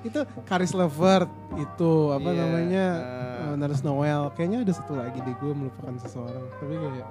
Itu 0.02 0.20
Karis 0.42 0.72
Levert 0.72 1.30
itu 1.54 1.92
apa 2.10 2.26
Iya, 2.26 2.40
namanya 2.40 2.84
uh, 2.92 3.42
uh, 3.44 3.54
Nerlens 3.54 3.82
Noel 3.82 4.22
kayaknya 4.32 4.58
ada 4.60 4.72
satu 4.72 4.92
lagi 4.92 5.18
deh 5.18 5.34
gue 5.34 5.52
melupakan 5.52 5.94
seseorang 5.98 6.44
tapi 6.56 6.74
kayak 6.74 7.08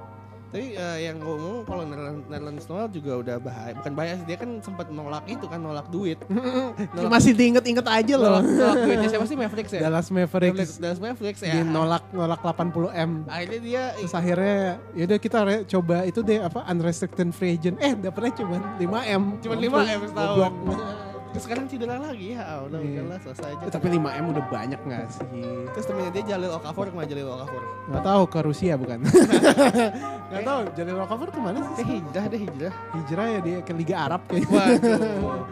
Tapi 0.52 0.76
eh, 0.76 1.08
yang 1.08 1.16
gue 1.16 1.32
ngomong 1.32 1.64
kalau 1.64 1.88
Netherlands 1.88 2.68
Noel 2.68 2.92
juga 2.92 3.16
udah 3.16 3.36
bahaya, 3.40 3.72
bukan 3.72 3.92
bahaya 3.96 4.20
sih 4.20 4.28
dia 4.28 4.36
kan 4.36 4.60
sempat 4.60 4.92
nolak 4.92 5.24
itu 5.24 5.48
kan 5.48 5.56
nolak 5.58 5.88
duit. 5.88 6.20
Nolak- 6.92 7.08
masih 7.08 7.32
diinget-inget 7.32 7.88
aja 7.88 8.20
loh. 8.20 8.36
nolak, 8.36 8.52
nolak 8.52 8.78
duitnya 8.84 9.08
siapa 9.16 9.26
sih 9.26 9.38
Mavericks 9.40 9.72
ya? 9.72 9.80
Dallas 9.80 10.12
Mavericks, 10.12 10.76
Dallas 10.76 11.00
Mavericks 11.00 11.40
ya. 11.40 11.56
dia 11.56 11.64
nolak 11.64 12.04
nolak 12.12 12.44
80 12.44 12.68
m. 12.92 13.12
Akhirnya 13.32 13.60
dia 13.64 13.84
Terus 13.96 14.12
akhirnya 14.12 14.60
yaudah 14.92 15.20
kita 15.24 15.38
re- 15.40 15.64
coba 15.64 15.98
itu 16.04 16.20
deh 16.20 16.44
apa 16.44 16.60
unrestricted 16.68 17.32
free 17.32 17.56
agent. 17.56 17.80
Eh 17.80 17.96
dapetnya 17.96 18.44
cuma 18.44 18.60
5 18.76 18.84
m. 19.08 19.22
Cuma 19.40 19.56
5 19.56 19.72
M 19.88 20.00
setahun. 20.04 20.52
Sekarang 21.32 21.66
cedera 21.66 21.96
lagi 21.96 22.36
ya, 22.36 22.60
udah 22.62 22.78
Iya. 22.78 23.02
udahlah 23.02 23.18
selesai 23.24 23.48
aja. 23.56 23.64
Eh, 23.64 23.72
tapi 23.72 23.88
5 23.90 24.12
m 24.12 24.26
udah 24.30 24.44
banyak 24.48 24.80
gak 24.82 25.04
sih? 25.10 25.24
Terus 25.72 25.86
temennya 25.86 26.12
dia 26.12 26.24
Jalil 26.30 26.52
Okafor 26.52 26.86
ke 26.88 26.96
mana 26.96 27.08
Jalil 27.08 27.28
Okafor? 27.30 27.62
Gak 27.88 28.04
tahu 28.04 28.24
ke 28.28 28.40
Rusia 28.44 28.74
bukan? 28.76 28.98
Gak 30.32 30.44
tahu 30.44 30.60
Jalil 30.76 30.98
Okafor 31.00 31.28
ke 31.28 31.40
mana 31.40 31.60
Eh 31.62 31.76
sih? 31.78 31.86
hijrah 31.88 32.26
deh 32.28 32.40
hijrah. 32.40 32.74
Hijrah 32.94 33.26
ya 33.28 33.40
dia 33.40 33.58
ke 33.62 33.72
Liga 33.72 33.96
Arab 34.02 34.22
kayaknya. 34.28 34.52
Waduh. 34.52 35.00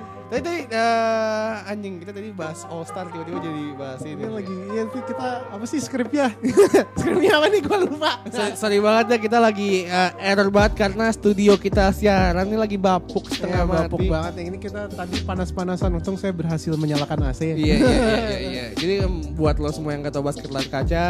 Tadi 0.30 0.46
tadi 0.46 0.62
eh, 0.70 1.54
anjing 1.66 1.98
kita 1.98 2.14
tadi 2.14 2.30
bahas 2.30 2.62
All 2.70 2.86
Star 2.86 3.10
tiba-tiba 3.10 3.42
jadi 3.42 3.64
bahas 3.74 4.02
ini. 4.04 4.14
Ini 4.14 4.30
lagi 4.30 4.56
ya 4.70 4.84
sih 4.86 5.02
kita 5.04 5.28
apa 5.50 5.66
sih 5.66 5.80
skripnya? 5.82 6.28
skripnya 7.02 7.32
apa 7.34 7.46
nih 7.50 7.62
gue 7.66 7.78
lupa. 7.84 8.12
So- 8.30 8.54
sorry 8.56 8.78
banget 8.78 9.06
ya 9.10 9.18
kita 9.18 9.38
lagi 9.42 9.90
eh, 9.90 10.12
error 10.22 10.54
banget 10.54 10.78
karena 10.78 11.10
studio 11.10 11.58
kita 11.58 11.90
siaran 11.90 12.46
ini 12.46 12.62
lagi 12.62 12.78
bapuk 12.78 13.26
Tengah 13.26 13.34
setengah 13.34 13.64
bapuk 13.66 13.98
mati. 13.98 14.08
banget 14.08 14.34
yang 14.38 14.48
ini 14.54 14.60
kita 14.62 14.82
tadi 14.86 15.18
panas-panasan 15.26 15.98
untung 15.98 16.14
saya 16.14 16.30
berhasil 16.30 16.78
menyalakan 16.78 17.26
AC. 17.26 17.42
Iya 17.50 17.58
iya 17.58 17.74
iya 17.74 17.82
iya. 17.82 18.38
iya. 18.38 18.66
Jadi 18.78 18.94
buat 19.34 19.58
lo 19.58 19.74
semua 19.74 19.98
yang 19.98 20.06
gak 20.06 20.14
tahu 20.14 20.30
basket 20.30 20.54
layar 20.54 20.70
kaca 20.70 21.06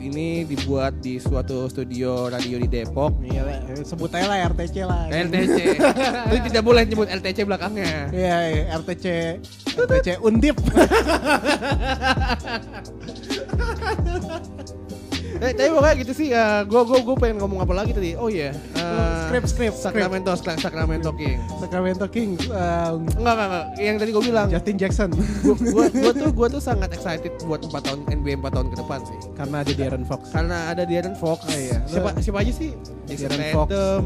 ini 0.00 0.44
dibuat 0.44 1.00
di 1.00 1.16
suatu 1.16 1.68
studio 1.72 2.28
radio 2.28 2.60
di 2.60 2.68
Depok. 2.68 3.16
Iya 3.24 3.64
sebut 3.82 4.12
aja 4.12 4.28
lah 4.28 4.38
RTC 4.52 4.76
lah. 4.84 5.08
LTC. 5.08 5.56
Tapi 6.28 6.38
tidak 6.52 6.64
boleh 6.64 6.84
nyebut 6.84 7.08
LTC 7.08 7.48
belakangnya. 7.48 8.12
Iya, 8.12 8.36
iya, 8.52 8.62
RTC, 8.76 9.06
RTC 9.76 10.20
Undip. 10.20 10.56
Eh, 15.36 15.52
tapi 15.52 15.68
pokoknya 15.68 15.94
gitu 16.00 16.12
sih. 16.12 16.28
ya 16.28 16.62
gue 16.62 16.80
gue 16.82 16.98
gue 17.02 17.16
pengen 17.16 17.36
ngomong 17.38 17.60
apa 17.60 17.74
lagi 17.74 17.92
tadi? 17.92 18.16
Oh 18.16 18.26
iya. 18.26 18.50
eh, 18.74 19.24
Script, 19.26 19.48
script, 19.48 19.76
Sacramento, 19.76 20.30
Sacra- 20.32 20.58
Sacramento 20.58 21.10
King. 21.12 21.38
Sacramento 21.58 22.06
King, 22.06 22.38
um, 22.48 23.04
Enggak 23.16 23.34
enggak 23.34 23.48
enggak. 23.48 23.66
Yang 23.76 23.96
tadi 23.98 24.10
gue 24.10 24.24
bilang. 24.24 24.46
Justin 24.48 24.76
Jackson. 24.76 25.10
gue 25.44 26.12
tuh 26.12 26.30
gue 26.30 26.48
tuh 26.48 26.62
sangat 26.62 26.90
excited 26.90 27.32
buat 27.44 27.60
4 27.62 27.74
tahun 27.82 28.00
NBA 28.08 28.40
4 28.40 28.54
tahun 28.54 28.68
ke 28.70 28.76
depan 28.80 29.00
sih. 29.04 29.18
Karena 29.34 29.56
ada 29.60 29.72
Darren 29.72 30.04
Fox. 30.04 30.20
Karena 30.30 30.56
ada 30.70 30.82
Darren 30.82 31.16
Fox. 31.16 31.40
Oh, 31.42 31.52
iya. 31.52 31.78
Siapa 31.84 32.10
siapa 32.18 32.38
aja 32.40 32.52
sih? 32.52 32.70
Jason 33.06 33.28
Darren 33.28 33.50
Fox. 33.52 33.68
Uh, 33.70 34.00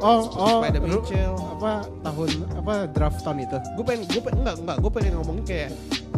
oh, 0.00 0.20
oh, 0.36 0.58
Spider 0.62 0.80
Mitchell. 0.80 1.34
apa 1.56 1.72
tahun 2.00 2.28
apa 2.56 2.74
draft 2.88 3.20
tahun 3.20 3.44
itu? 3.44 3.56
Gue 3.76 3.84
pengen 3.84 4.02
gue 4.06 4.22
pengen 4.22 4.38
enggak 4.44 4.56
enggak 4.60 4.76
gue 4.80 4.90
pengen 4.92 5.12
ngomongin 5.18 5.44
kayak 5.44 5.70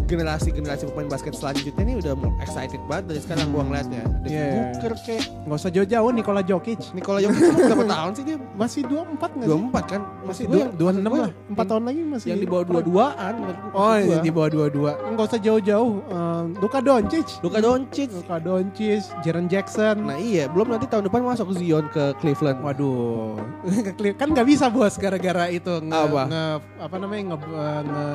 generasi 0.04 0.48
generasi 0.50 0.84
pemain 0.86 1.08
basket 1.08 1.32
selanjutnya 1.32 1.72
ini 1.80 1.94
udah 1.96 2.12
excited 2.38 2.80
banget 2.84 3.04
dari 3.08 3.20
sekarang 3.20 3.46
gua 3.48 3.62
ngeliatnya. 3.62 4.02
Devin 4.20 4.28
Iya, 4.28 4.42
iya. 4.42 4.62
Booker 4.70 4.92
kayak 4.98 5.24
Nggak 5.42 5.58
usah 5.58 5.70
jauh-jauh 5.70 6.10
Nikola 6.10 6.40
Jokic. 6.40 6.80
Nikola 6.92 7.18
Jokic 7.20 7.42
berapa 7.42 7.84
tahun 7.86 8.12
sih 8.12 8.24
dia? 8.24 8.36
Masih 8.52 8.80
24 8.84 9.30
nggak 9.32 9.42
sih? 9.42 9.50
24 9.52 9.84
kan? 9.86 10.00
Masih 10.22 10.44
Gua 10.44 10.56
yang- 10.56 10.72
26 10.74 11.08
gua 11.08 11.18
lah. 11.18 11.30
4 11.48 11.66
tahun 11.66 11.82
lagi 11.84 12.00
masih. 12.04 12.26
Yang 12.28 12.38
di 12.38 12.48
bawah 12.48 12.64
dua-duaan 12.64 13.32
menurut 13.36 13.58
gua- 13.58 13.74
Oh, 13.74 13.94
gua. 13.98 14.18
di 14.20 14.30
bawah 14.30 14.48
22. 14.50 14.92
Enggak 15.04 15.24
usah 15.26 15.40
jauh-jauh. 15.40 15.92
Um, 16.06 16.44
Luka 16.56 16.78
Doncic. 16.78 17.26
Luka 17.40 17.58
Doncic. 17.58 18.08
Luka 18.12 18.36
Doncic, 18.38 19.02
Jaren 19.20 19.46
Jackson. 19.46 19.96
Nah 20.02 20.16
iya, 20.16 20.46
belum 20.46 20.68
nanti 20.68 20.86
tahun 20.86 21.06
depan 21.06 21.20
masuk 21.22 21.52
Zion 21.52 21.86
ke 21.88 22.14
Cleveland. 22.16 22.58
Waduh, 22.60 23.38
kan 24.20 24.28
nggak 24.28 24.46
bisa 24.46 24.66
bos 24.68 24.94
gara-gara 24.94 25.48
itu 25.48 25.72
nge, 25.80 25.94
Apa? 25.94 26.22
nge- 26.24 26.60
apa 26.80 26.96
namanya 26.96 27.22
nge 27.28 27.36
nge, 27.82 28.06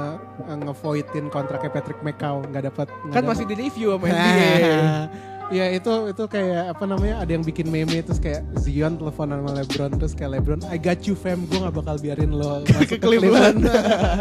nge 0.57 0.73
voidin 0.77 1.25
kontraknya 1.27 1.71
Patrick 1.77 2.01
McCaw 2.01 2.41
nggak 2.49 2.73
dapat 2.73 2.87
Kan 3.13 3.23
masih 3.29 3.45
di 3.45 3.53
review 3.53 3.93
sama 3.93 4.09
NBA. 4.09 4.49
Ya 5.47 5.71
itu 5.71 6.11
itu 6.11 6.23
kayak 6.27 6.75
apa 6.75 6.83
namanya 6.83 7.23
ada 7.23 7.31
yang 7.31 7.39
bikin 7.39 7.71
meme 7.71 8.03
terus 8.03 8.19
kayak 8.19 8.43
Zion 8.59 8.99
telepon 8.99 9.31
sama 9.31 9.55
LeBron 9.55 9.95
terus 9.95 10.11
kayak 10.11 10.35
LeBron 10.35 10.59
I 10.67 10.75
got 10.75 11.07
you 11.07 11.15
fam 11.15 11.47
gue 11.47 11.63
gak 11.63 11.71
bakal 11.71 11.95
biarin 12.03 12.35
lo 12.35 12.59
masuk 12.75 12.99
ke 12.99 13.07
Cleveland. 13.07 13.63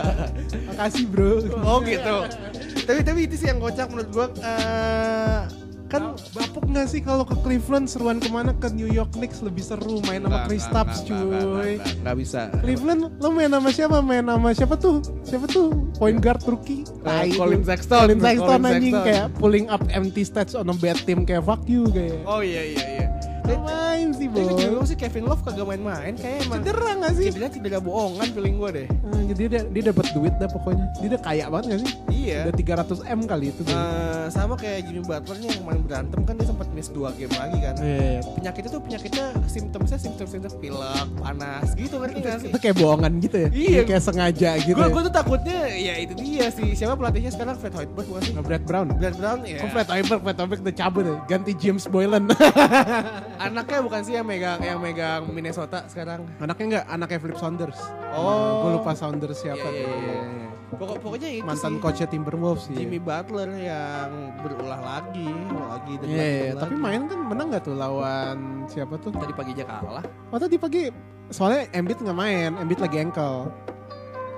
Makasih 0.70 1.10
bro. 1.10 1.42
oh 1.66 1.82
gitu. 1.82 2.30
tapi 2.86 3.02
tapi 3.02 3.26
itu 3.26 3.34
sih 3.42 3.50
yang 3.50 3.58
kocak 3.58 3.90
menurut 3.90 4.38
eh, 4.38 5.50
kan 5.50 5.50
Bapuk 6.36 6.68
gak 6.68 6.86
sih 6.92 7.00
kalau 7.00 7.24
ke 7.24 7.32
Cleveland 7.40 7.88
seruan 7.88 8.20
ke 8.20 8.28
mana 8.28 8.52
ke 8.52 8.68
New 8.76 8.88
York 8.92 9.16
Knicks 9.16 9.40
lebih 9.40 9.64
seru 9.64 10.04
main 10.04 10.20
sama 10.20 10.44
nggak, 10.44 10.60
cuy. 11.08 11.72
nggak 12.04 12.16
bisa. 12.20 12.40
Cleveland 12.60 13.00
lo 13.16 13.28
main 13.32 13.48
sama 13.48 13.70
siapa? 13.72 13.98
Main 14.04 14.28
sama 14.28 14.48
siapa 14.52 14.74
tuh? 14.76 15.00
Siapa 15.24 15.48
tuh? 15.48 15.72
Point 15.96 16.20
guard 16.20 16.44
rookie? 16.44 16.84
Eh, 17.08 17.32
Colin. 17.32 17.64
Sexton. 17.64 18.12
Colin 18.12 18.20
Sexton 18.20 18.60
anjing 18.68 18.94
kayak 19.00 19.26
pulling 19.40 19.66
up 19.72 19.80
empty 19.88 20.28
stats 20.28 20.52
on 20.52 20.68
a 20.68 20.76
bad 20.76 21.00
team 21.08 21.24
kayak 21.24 21.40
fuck 21.48 21.64
you 21.64 21.88
kayak. 21.88 22.20
Oh 22.28 22.44
iya 22.44 22.62
iya 22.62 22.84
iya. 22.84 23.06
Main 23.46 24.08
sih 24.10 24.26
Tapi 24.26 24.42
bos. 24.42 24.58
gue 24.58 24.86
sih 24.86 24.98
Kevin 24.98 25.24
Love 25.30 25.42
kagak 25.42 25.66
main-main 25.66 26.14
kayak 26.14 26.36
emang 26.46 26.60
Cedera 26.60 26.90
gak 26.98 27.12
sih? 27.14 27.26
cedera 27.30 27.48
cedera 27.48 27.78
bohongan 27.78 28.28
feeling 28.34 28.56
gue 28.58 28.70
deh. 28.74 28.86
Eh, 28.90 29.22
Jadi 29.30 29.42
dia 29.46 29.60
dia 29.64 29.82
dapat 29.90 30.06
duit 30.12 30.34
dah 30.36 30.48
pokoknya. 30.50 30.86
Dia 30.98 31.08
udah 31.14 31.22
kaya 31.22 31.44
banget 31.46 31.64
gak 31.66 31.80
sih? 31.86 31.92
Iya. 32.10 32.40
Udah 32.50 32.54
300 32.82 33.06
m 33.06 33.20
kali 33.24 33.46
itu. 33.54 33.62
Eh, 33.62 34.26
sama 34.34 34.54
kayak 34.58 34.90
Jimmy 34.90 35.02
Butlernya 35.06 35.48
yang 35.54 35.64
main 35.64 35.80
berantem 35.86 36.20
kan 36.26 36.34
dia 36.34 36.46
sempat 36.46 36.66
miss 36.74 36.90
dua 36.90 37.14
game 37.14 37.32
lagi 37.38 37.58
kan. 37.62 37.74
Iya. 37.78 38.18
Penyakitnya 38.42 38.70
tuh 38.74 38.82
penyakitnya 38.82 39.26
simptomnya 39.46 39.96
simptom 39.96 40.26
simptom 40.26 40.52
pilek, 40.58 41.06
panas 41.22 41.68
gitu 41.78 41.94
ngerti 42.02 42.18
gak 42.24 42.36
sih? 42.42 42.50
Itu 42.50 42.58
kayak 42.58 42.76
bohongan 42.76 43.12
gitu 43.22 43.36
ya? 43.46 43.48
Iya. 43.54 43.80
Kayak 43.86 44.02
sengaja 44.02 44.50
gitu. 44.64 44.76
Gue 44.78 44.90
ya. 44.90 45.06
tuh 45.06 45.14
takutnya 45.14 45.58
ya 45.70 45.94
itu 46.02 46.14
dia 46.18 46.46
sih. 46.50 46.74
Siapa 46.74 46.98
pelatihnya 46.98 47.30
sekarang 47.30 47.54
Fred 47.60 47.74
Hoiberg 47.76 48.06
bukan 48.08 48.22
sih? 48.24 48.32
Brad 48.36 48.64
Brown. 48.66 48.88
Brad 48.96 49.16
Brown 49.16 49.38
ya. 49.46 49.58
Kok 49.62 49.68
Fred 49.70 49.88
Hoiberg, 49.90 50.20
Fred 50.24 50.36
Hoiberg 50.40 50.60
udah 50.66 50.74
cabut 50.74 51.04
ya? 51.06 51.14
Ganti 51.28 51.52
James 51.54 51.84
Boylan. 51.86 52.24
Anaknya 53.36 53.78
bukan 53.84 54.00
sih 54.02 54.14
yang 54.14 54.26
megang 54.26 54.60
yang 54.60 54.78
megang 54.78 55.22
Minnesota 55.28 55.84
sekarang. 55.86 56.24
Anaknya 56.38 56.64
enggak, 56.64 56.84
anaknya 56.88 57.18
Flip 57.20 57.38
Saunders. 57.38 57.78
Oh. 58.10 58.64
gue 58.64 58.70
lupa 58.80 58.92
Saunders 58.92 59.38
siapa. 59.38 59.62
Iya, 59.62 59.84
tuh. 59.84 59.96
iya. 59.96 60.20
Pokok 60.66 60.98
pokoknya 60.98 61.28
itu 61.30 61.46
Mantan 61.46 61.78
sih. 61.78 61.80
coachnya 61.80 62.08
Timberwolves 62.10 62.66
sih. 62.66 62.74
Jimmy 62.74 62.98
Butler 62.98 63.46
yang 63.54 64.34
berulah 64.42 64.82
lagi, 64.82 65.30
lagi 65.54 65.92
dan 66.02 66.06
Iya, 66.10 66.26
lagi, 66.26 66.58
tapi 66.58 66.74
main 66.74 67.00
kan 67.06 67.18
menang 67.22 67.46
gak 67.54 67.62
tuh 67.64 67.76
lawan 67.78 68.66
siapa 68.66 68.98
tuh? 68.98 69.14
tadi 69.14 69.30
pagi 69.30 69.54
aja 69.54 69.64
kalah. 69.64 70.04
Oh 70.34 70.38
tadi 70.42 70.58
pagi 70.58 70.90
soalnya 71.30 71.70
Embiid 71.70 72.02
nggak 72.02 72.18
main, 72.18 72.50
Embiid 72.58 72.82
lagi 72.82 72.98
ankle. 72.98 73.46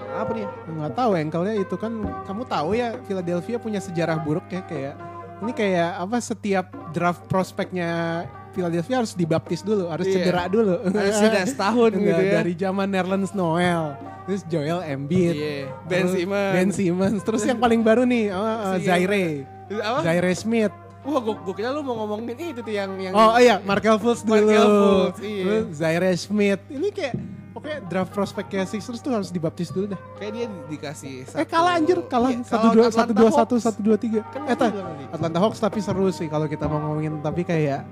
Apa 0.09 0.31
dia? 0.37 0.49
Nggak 0.69 0.93
tahu 0.97 1.11
ankle-nya 1.17 1.55
itu 1.57 1.75
kan 1.81 1.93
kamu 2.29 2.43
tahu 2.45 2.69
ya 2.77 2.89
Philadelphia 3.09 3.57
punya 3.57 3.81
sejarah 3.81 4.21
buruk 4.21 4.45
ya 4.53 4.61
kayak 4.69 4.95
ini 5.39 5.53
kayak 5.55 5.97
apa 5.97 6.17
setiap 6.19 6.67
draft 6.93 7.25
prospeknya 7.31 8.25
Philadelphia 8.59 8.97
harus 8.97 9.15
dibaptis 9.15 9.61
dulu, 9.63 9.87
harus 9.87 10.05
Iya. 10.05 10.15
cedera 10.19 10.43
dulu. 10.47 10.75
Harus 10.83 11.15
sudah 11.17 11.43
setahun 11.45 11.91
gitu 12.03 12.21
ya. 12.21 12.33
Dari 12.37 12.53
zaman 12.53 12.87
Nerlens 12.89 13.31
Noel, 13.33 13.95
terus 14.25 14.43
Joel 14.45 14.83
Embiid, 14.85 15.33
Iya. 15.33 15.71
Ben 15.87 16.07
Simmons. 16.09 16.53
Ben 16.53 16.69
Simmons, 16.69 17.21
terus 17.23 17.43
yang 17.43 17.57
paling 17.57 17.81
baru 17.81 18.03
nih 18.03 18.29
oh, 18.29 18.43
Si- 18.75 18.85
Zaire, 18.85 19.47
Apa? 19.71 20.01
Zaire 20.03 20.33
Smith. 20.35 20.75
Wah, 21.01 21.23
gua, 21.23 21.39
gua 21.39 21.55
kira 21.55 21.71
lu 21.71 21.81
mau 21.81 21.95
ngomongin 21.97 22.35
itu 22.37 22.59
tuh 22.59 22.69
yang 22.71 22.91
yang 22.99 23.15
Oh 23.15 23.39
iya, 23.39 23.63
Markel 23.63 23.97
Fultz 23.97 24.21
dulu. 24.21 24.35
Markel 24.45 24.67
Fultz, 24.67 25.19
iya. 25.23 25.43
Terus 25.47 25.65
Zaire 25.73 26.11
Smith. 26.15 26.61
Ini 26.67 26.89
kayak 26.91 27.15
pokoknya 27.49 27.79
draft 27.83 28.13
prospeknya 28.13 28.63
Sixers 28.63 28.99
tuh 28.99 29.11
harus 29.11 29.31
dibaptis 29.31 29.67
dulu 29.69 29.89
dah. 29.89 30.01
kayak 30.15 30.33
dia 30.33 30.47
di- 30.47 30.67
dikasih 30.69 31.15
Eh 31.33 31.43
kalah 31.45 31.75
anjir, 31.75 31.97
kalah 32.05 32.31
Iya, 32.31 32.45
satu 32.45 32.67
dua 32.71 32.87
satu 32.89 33.13
dua 33.13 33.31
satu 33.33 33.55
satu 33.57 33.81
dua 33.81 33.97
tiga. 33.97 34.21
Kan 34.27 34.45
Eh. 34.45 35.09
Atlanta 35.09 35.39
Hawks 35.39 35.59
tapi 35.59 35.81
seru 35.81 36.11
sih 36.11 36.27
kalau 36.27 36.45
kita 36.45 36.67
mau 36.67 36.79
ngomongin 36.79 37.19
tapi 37.19 37.41
kayak 37.43 37.89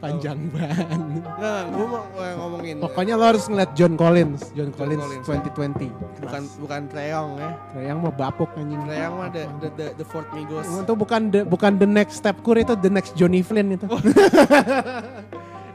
panjang 0.00 0.38
banget. 0.50 1.00
Nah, 1.36 1.62
gua 1.68 1.86
mau 1.86 2.02
ngomongin 2.40 2.80
Pokoknya 2.80 3.14
lo 3.20 3.24
harus 3.28 3.44
ngeliat 3.46 3.70
John 3.76 3.94
Collins, 4.00 4.40
John, 4.56 4.72
Collins, 4.72 5.04
Collins. 5.04 5.26
2020. 5.28 5.92
bukan 6.24 6.42
bukan 6.58 6.80
Treyong 6.88 7.30
ya. 7.36 7.50
yang 7.92 7.98
mau 8.00 8.12
bapuk 8.12 8.50
anjing. 8.56 8.80
Treyong 8.88 9.14
mah 9.20 9.28
the 9.28 9.44
the 9.60 9.68
the, 9.76 9.86
the 10.00 10.06
fourth 10.08 10.32
Migos. 10.32 10.64
Itu 10.64 10.96
bukan 10.96 11.28
the, 11.28 11.40
bukan 11.44 11.76
the 11.76 11.88
next 11.88 12.18
step 12.18 12.40
Curry 12.40 12.64
itu 12.64 12.74
the 12.80 12.90
next 12.90 13.12
Johnny 13.14 13.44
Flynn 13.44 13.76
itu. 13.76 13.86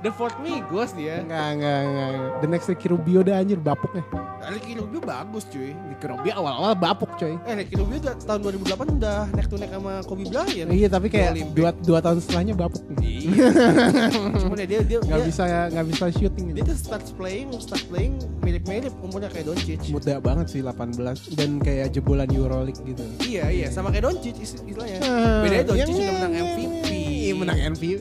The 0.06 0.14
fourth 0.14 0.38
Migos 0.38 0.94
dia. 0.94 1.18
Enggak, 1.20 1.58
enggak, 1.58 1.80
enggak. 1.82 2.10
The 2.38 2.48
next 2.48 2.70
Ricky 2.70 2.88
Rubio 2.88 3.20
dah 3.20 3.42
anjir 3.42 3.58
bapuknya. 3.58 4.06
Ricky 4.46 4.78
Rubio 4.78 5.02
bagus 5.02 5.50
cuy. 5.50 5.74
Ricky 5.74 6.06
Rubio 6.06 6.32
awal-awal 6.32 6.78
bapuk 6.78 7.10
coy. 7.18 7.34
Eh 7.42 7.58
Ricky 7.58 7.74
Rubio 7.74 7.98
udah 7.98 8.14
tahun 8.22 8.40
2008 8.46 9.02
udah 9.02 9.20
neck 9.34 9.48
to 9.50 9.58
neck 9.58 9.74
sama 9.74 10.06
Kobe 10.06 10.30
Bryant. 10.30 10.70
Iya 10.70 10.88
tapi 10.88 11.10
kayak 11.10 11.34
dua, 11.52 11.74
dua 11.82 12.00
tahun 12.00 12.22
setelahnya 12.22 12.54
bapuk. 12.54 12.86
Iya. 13.02 13.50
Cuman 14.46 14.58
ya 14.62 14.68
dia 14.68 14.80
dia 14.86 14.98
Nggak 15.02 15.18
dia, 15.18 15.26
bisa 15.26 15.44
nggak 15.74 15.86
bisa 15.90 16.06
shooting. 16.14 16.46
dia 16.54 16.62
tuh 16.64 16.78
start 16.78 17.06
playing 17.18 17.50
start 17.58 17.82
playing 17.90 18.14
mirip-mirip 18.46 18.94
umurnya 19.02 19.34
kayak 19.34 19.50
Doncic. 19.50 19.82
Muda 19.90 20.22
banget 20.22 20.54
sih 20.54 20.62
18 20.62 21.02
dan 21.34 21.58
kayak 21.58 21.90
jebolan 21.90 22.30
Euroleague 22.30 22.78
gitu. 22.86 23.02
Iya 23.26 23.50
iya 23.50 23.68
sama 23.74 23.90
kayak 23.90 24.06
Doncic 24.06 24.38
is- 24.38 24.54
istilahnya. 24.56 25.02
Ah, 25.02 25.42
Bedanya 25.42 25.66
Doncic 25.66 25.90
sudah 25.90 26.14
menang 26.14 26.34
yang- 26.36 26.46
MVP. 26.54 26.85
Iya 27.26 27.34
menang 27.34 27.60
MVP. 27.74 27.94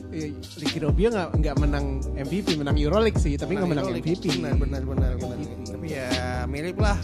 Ricky 0.61 0.77
Rubio 0.77 1.07
nggak 1.09 1.29
nggak 1.41 1.55
menang 1.57 1.85
MVP, 2.13 2.47
menang 2.61 2.77
Euroleague 2.77 3.17
sih, 3.17 3.33
tapi 3.41 3.57
nggak 3.57 3.69
menang 3.73 3.85
Euroleague. 3.89 4.05
MVP. 4.05 4.23
Benar 4.37 4.53
benar 4.61 4.81
benar 4.85 5.11
benar. 5.17 5.37
Tapi 5.65 5.87
ya 5.89 6.09
mirip 6.45 6.77
lah 6.77 6.97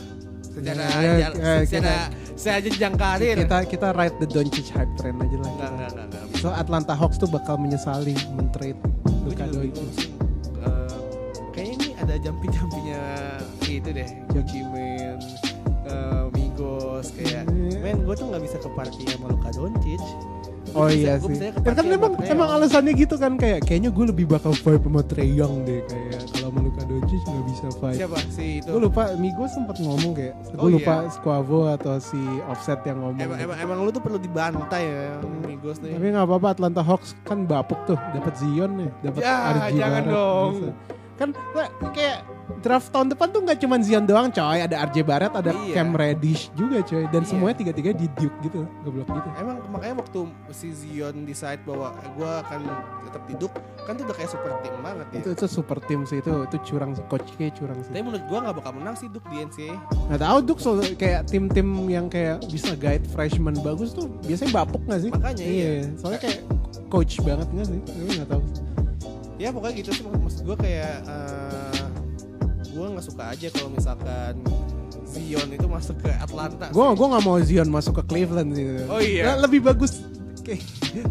secara 0.51 0.83
Ya, 0.83 0.99
ya, 0.99 1.27
ya, 1.31 1.53
secara 1.65 1.95
secara 2.37 2.57
jenjang 2.61 2.95
karir. 2.99 3.35
Kita 3.41 3.57
kita 3.65 3.87
ride 3.97 4.17
the 4.21 4.27
Doncic 4.29 4.67
hype 4.69 4.93
train 5.01 5.17
aja 5.17 5.37
lah. 5.41 5.49
Enggak 5.49 5.69
enggak 5.73 5.89
enggak 5.97 6.05
enggak. 6.13 6.23
So 6.37 6.47
Atlanta 6.53 6.93
Hawks 6.93 7.17
tuh 7.17 7.29
bakal 7.31 7.57
menyesali 7.57 8.13
men-trade 8.37 8.77
Luka 9.25 9.45
Doncic. 9.49 10.13
Eh, 10.61 10.97
kayaknya 11.57 11.73
ini 11.73 11.89
ada 11.97 12.15
jampi-jampinya 12.21 13.01
itu 13.65 13.89
deh. 13.95 14.09
Gucci 14.35 14.61
Man, 14.67 15.17
eh, 15.87 16.23
Migos 16.35 17.07
kayak. 17.15 17.47
Iya. 17.49 17.79
Men, 17.81 18.03
gue 18.03 18.15
tuh 18.19 18.27
nggak 18.29 18.43
bisa 18.43 18.57
ke 18.59 18.69
party 18.75 19.09
sama 19.09 19.31
Luka 19.31 19.49
Doncic. 19.55 20.03
Oh 20.73 20.85
bisa- 20.85 20.95
iya 20.97 21.13
sih. 21.17 21.35
Ya 21.41 21.71
kan 21.71 21.85
emang 21.85 22.13
emang 22.21 22.49
alasannya 22.51 22.93
gitu 22.93 23.15
kan 23.15 23.35
kayak 23.35 23.63
kayaknya 23.63 23.89
gue 23.89 24.05
lebih 24.07 24.25
bakal 24.25 24.51
vibe 24.53 24.83
sama 24.83 25.01
Trey 25.03 25.29
Young 25.31 25.63
deh 25.63 25.83
kayak 25.83 26.09
kalau 26.31 26.47
sama 26.47 26.59
Luka 26.61 26.81
Doncic 26.83 27.21
nggak 27.21 27.45
bisa 27.45 27.67
vibe. 27.73 27.97
Siapa 27.97 28.17
si 28.29 28.45
itu? 28.57 28.69
Gue 28.69 28.81
lupa 28.81 29.03
Migos 29.15 29.51
sempat 29.51 29.75
ngomong 29.77 30.11
kayak 30.13 30.33
Oh, 30.51 30.61
gue 30.61 30.71
lupa 30.75 30.95
iya. 30.97 31.09
Squavo 31.09 31.59
atau 31.67 31.95
si 31.97 32.19
Offset 32.45 32.79
yang 32.83 32.97
ngomong. 32.99 33.19
Emang, 33.19 33.39
emang, 33.39 33.57
emang 33.59 33.77
lu 33.81 33.89
tuh 33.89 33.99
perlu 33.99 34.17
dibantai 34.17 34.83
ya 34.83 35.19
Migos 35.43 35.77
nih. 35.79 35.91
Tapi 35.91 36.05
nggak 36.09 36.25
apa-apa 36.25 36.47
Atlanta 36.51 36.81
Hawks 36.81 37.15
kan 37.21 37.43
bapuk 37.43 37.79
tuh 37.85 37.99
dapat 38.11 38.33
Zion 38.35 38.71
nih, 38.77 38.89
dapat 39.01 39.21
Ya, 39.21 39.35
RJ 39.61 39.75
jangan 39.75 40.03
dong. 40.05 40.51
bisa. 40.57 40.71
Kan 41.21 41.37
kayak 41.93 42.25
draft 42.65 42.89
tahun 42.89 43.13
depan 43.13 43.29
tuh 43.29 43.41
nggak 43.45 43.59
cuma 43.61 43.77
Zion 43.77 44.09
doang 44.09 44.33
coy, 44.33 44.57
ada 44.57 44.75
RJ 44.89 44.97
Barrett, 45.05 45.33
ada 45.37 45.53
Iya. 45.53 45.77
Cam 45.77 45.93
Reddish 45.93 46.49
juga 46.57 46.81
coy 46.81 47.05
dan 47.13 47.21
Iya. 47.21 47.29
semuanya 47.29 47.55
tiga-tiga 47.61 47.93
di 47.93 48.09
Duke 48.17 48.37
gitu, 48.41 48.65
goblok 48.81 49.05
gitu. 49.05 49.29
Emang 49.37 49.57
makanya 49.69 50.01
waktu 50.01 50.19
si 50.49 50.73
Zion 50.73 51.29
decide 51.29 51.61
bahwa 51.61 51.93
gue 52.17 52.31
akan 52.41 52.59
tetap 53.05 53.21
duduk 53.29 53.53
kan 53.85 53.93
tuh 53.97 54.03
udah 54.09 54.15
kayak 54.17 54.29
super 54.33 54.51
team 54.65 54.75
banget 54.81 55.07
ya. 55.13 55.19
Itu 55.21 55.29
itu 55.37 55.45
super 55.45 55.77
tim 55.85 56.01
sih 56.09 56.17
itu 56.25 56.31
itu 56.49 56.57
curang 56.73 56.91
sih 56.97 57.05
coach 57.05 57.29
kayak 57.37 57.53
curang 57.53 57.77
sih. 57.85 57.91
Tapi 57.93 58.01
menurut 58.01 58.25
gue 58.25 58.37
gak 58.41 58.55
bakal 58.57 58.71
menang 58.81 58.95
sih 58.97 59.07
Duk 59.09 59.25
di 59.29 59.37
NCAA. 59.45 59.77
Nggak 60.09 60.21
tahu 60.25 60.37
Duke 60.41 60.61
so, 60.61 60.69
kayak 60.97 61.21
tim-tim 61.29 61.67
yang 61.85 62.09
kayak 62.09 62.41
bisa 62.49 62.73
guide 62.73 63.05
freshman 63.13 63.57
bagus 63.61 63.93
tuh 63.93 64.09
biasanya 64.25 64.51
bapuk 64.57 64.81
nggak 64.89 65.01
sih? 65.05 65.11
Makanya, 65.13 65.43
iya. 65.45 65.85
Soalnya 66.01 66.19
kayak 66.25 66.39
coach 66.89 67.21
banget 67.21 67.47
nggak 67.53 67.67
sih? 67.69 67.79
Tapi 67.85 68.09
nggak 68.17 68.29
tahu. 68.29 68.41
Ya 69.41 69.49
pokoknya 69.49 69.73
gitu 69.75 69.89
sih 69.91 70.03
maksud 70.05 70.41
gue 70.43 70.53
kayak 70.55 70.95
eh 71.03 71.81
gue 72.71 72.85
nggak 72.87 73.03
suka 73.03 73.23
aja 73.27 73.47
kalau 73.49 73.69
misalkan 73.69 74.33
Zion 75.03 75.49
itu 75.49 75.65
masuk 75.65 75.97
ke 75.99 76.11
Atlanta. 76.13 76.69
Gue 76.69 76.85
gue 76.87 77.07
nggak 77.09 77.23
mau 77.25 77.37
Zion 77.41 77.67
masuk 77.67 77.99
ke 77.99 78.03
Cleveland 78.05 78.53
sih. 78.53 78.85
Oh 78.85 79.01
iya. 79.01 79.23
Nah, 79.27 79.43
lebih 79.43 79.59
bagus 79.61 80.05
kayak 80.41 80.61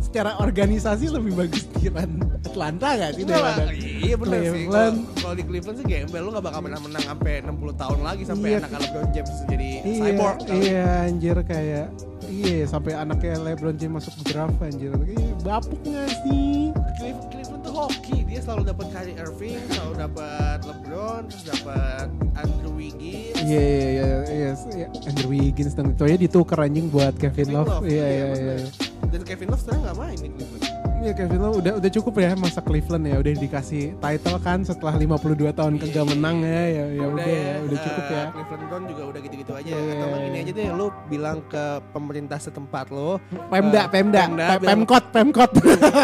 secara 0.00 0.38
organisasi 0.38 1.06
lebih 1.08 1.34
bagus 1.36 1.62
di 1.74 1.86
Atlanta 1.86 2.88
gak 2.92 3.14
sih 3.14 3.22
lah, 3.22 3.54
daripada 3.54 3.70
iya 3.76 4.14
benar 4.16 4.40
sih. 4.40 4.50
Cleveland. 4.50 4.96
Kalau- 4.98 5.18
Kalau 5.20 5.34
di 5.36 5.44
Cleveland 5.44 5.76
sih 5.76 5.86
gembel 5.86 6.22
lu 6.22 6.30
gak 6.32 6.44
bakal 6.44 6.60
menang 6.60 6.82
menang 6.82 7.04
sampai 7.04 7.32
60 7.40 7.74
tahun 7.76 7.98
lagi 8.00 8.22
sampai 8.24 8.48
Iya. 8.48 8.58
anak 8.60 8.80
LeBron 8.80 9.08
James 9.12 9.32
jadi 9.46 9.68
Iya, 9.80 10.02
cyborg. 10.04 10.36
kali. 10.40 10.58
iya 10.60 10.86
anjir 11.04 11.36
kayak 11.44 11.86
iya 12.26 12.58
sampai 12.64 12.92
anaknya 12.94 13.34
LeBron 13.38 13.76
James 13.76 13.94
masuk 14.00 14.14
draft 14.24 14.58
anjir. 14.60 14.90
Kayak 14.90 15.30
bapuk 15.40 15.80
gak 15.84 16.08
sih? 16.20 16.74
Cleveland 16.96 17.39
tuh 17.70 17.86
hoki, 17.86 18.26
dia 18.26 18.40
selalu 18.42 18.62
dapat 18.66 18.86
Kyrie 18.90 19.14
Irving, 19.14 19.62
selalu 19.70 19.94
dapat 19.94 20.58
LeBron, 20.66 21.22
terus 21.30 21.44
dapat 21.46 22.06
Andrew 22.34 22.74
Wiggins. 22.74 23.38
Iya 23.46 23.62
iya 23.62 23.86
iya 23.86 24.06
iya 24.26 24.50
iya. 24.74 24.86
Andrew 25.06 25.30
Wiggins 25.30 25.78
dan 25.78 25.94
itu 25.94 26.02
aja 26.02 26.18
ditukar 26.18 26.66
anjing 26.66 26.90
buat 26.90 27.14
Kevin 27.14 27.54
Kevin 27.54 27.62
Love. 27.62 27.86
Iya 27.86 28.06
iya, 28.10 28.26
iya 28.34 28.54
iya. 28.58 28.68
Dan 29.06 29.22
Kevin 29.22 29.54
Love 29.54 29.62
sekarang 29.62 29.80
gak 29.86 29.96
main 30.02 30.18
di 30.18 30.28
Cleveland. 30.34 30.69
Iya 31.00 31.16
Kevin 31.16 31.40
Love 31.40 31.56
udah 31.64 31.72
udah 31.80 31.90
cukup 31.90 32.14
ya 32.20 32.36
masa 32.36 32.60
Cleveland 32.60 33.08
ya 33.08 33.16
udah 33.16 33.32
dikasih 33.34 33.96
title 33.96 34.36
kan 34.38 34.60
setelah 34.60 34.92
52 34.94 35.32
tahun 35.50 35.80
kagak 35.80 36.04
menang 36.06 36.44
ya 36.44 36.60
ya 36.68 36.84
ya 36.92 37.06
udah 37.08 37.24
ya 37.24 37.54
udah 37.58 37.72
eh, 37.72 37.82
cukup 37.82 38.04
ya. 38.04 38.22
Cleveland 38.30 38.64
Brown 38.68 38.84
juga 38.84 39.02
udah 39.08 39.20
gitu-gitu 39.24 39.52
aja. 39.56 39.72
Iya. 39.72 39.92
Atau 39.96 40.18
gini 40.20 40.38
aja 40.38 40.52
deh, 40.52 40.66
lu 40.70 40.86
bilang 41.08 41.38
ke 41.42 41.64
pemerintah 41.90 42.36
setempat 42.36 42.92
lo, 42.92 43.16
Pemda, 43.48 43.80
Eh, 43.80 43.88
Pemda, 43.88 44.22
Pemda 44.28 44.46
Pemkot, 44.60 45.04
Pemkot. 45.08 45.50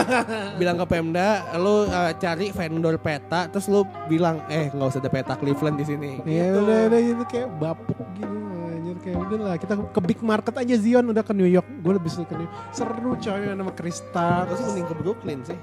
bilang 0.61 0.77
ke 0.81 0.87
Pemda, 0.89 1.29
lu 1.55 1.85
eh, 1.85 2.13
cari 2.17 2.47
vendor 2.51 2.97
peta, 2.97 3.41
terus 3.47 3.69
lu 3.69 3.81
bilang, 4.09 4.41
eh 4.49 4.73
nggak 4.73 4.89
usah 4.89 4.99
ada 4.99 5.13
peta 5.13 5.37
Cleveland 5.37 5.77
di 5.77 5.85
sini. 5.85 6.11
Iya 6.25 6.45
Gitu. 6.47 6.59
udah 6.59 6.79
udah 6.89 7.01
itu 7.03 7.25
kayak 7.29 7.49
bapuk 7.61 8.01
gitu 8.17 8.46
kayak 9.07 9.19
udah 9.23 9.39
lah 9.39 9.55
kita 9.55 9.75
ke 9.87 10.01
big 10.03 10.21
market 10.21 10.55
aja 10.57 10.75
Zion 10.75 11.07
udah 11.07 11.23
ke 11.23 11.31
New 11.31 11.47
York 11.47 11.67
gue 11.79 11.93
lebih 11.95 12.11
suka 12.11 12.27
ke 12.27 12.35
New 12.35 12.45
York 12.45 12.55
seru 12.71 13.15
coy 13.15 13.41
nama 13.49 13.71
Krista 13.71 14.51
sih 14.51 14.65
mending 14.67 14.87
ke 14.87 14.95
Brooklyn 14.97 15.41
sih. 15.43 15.59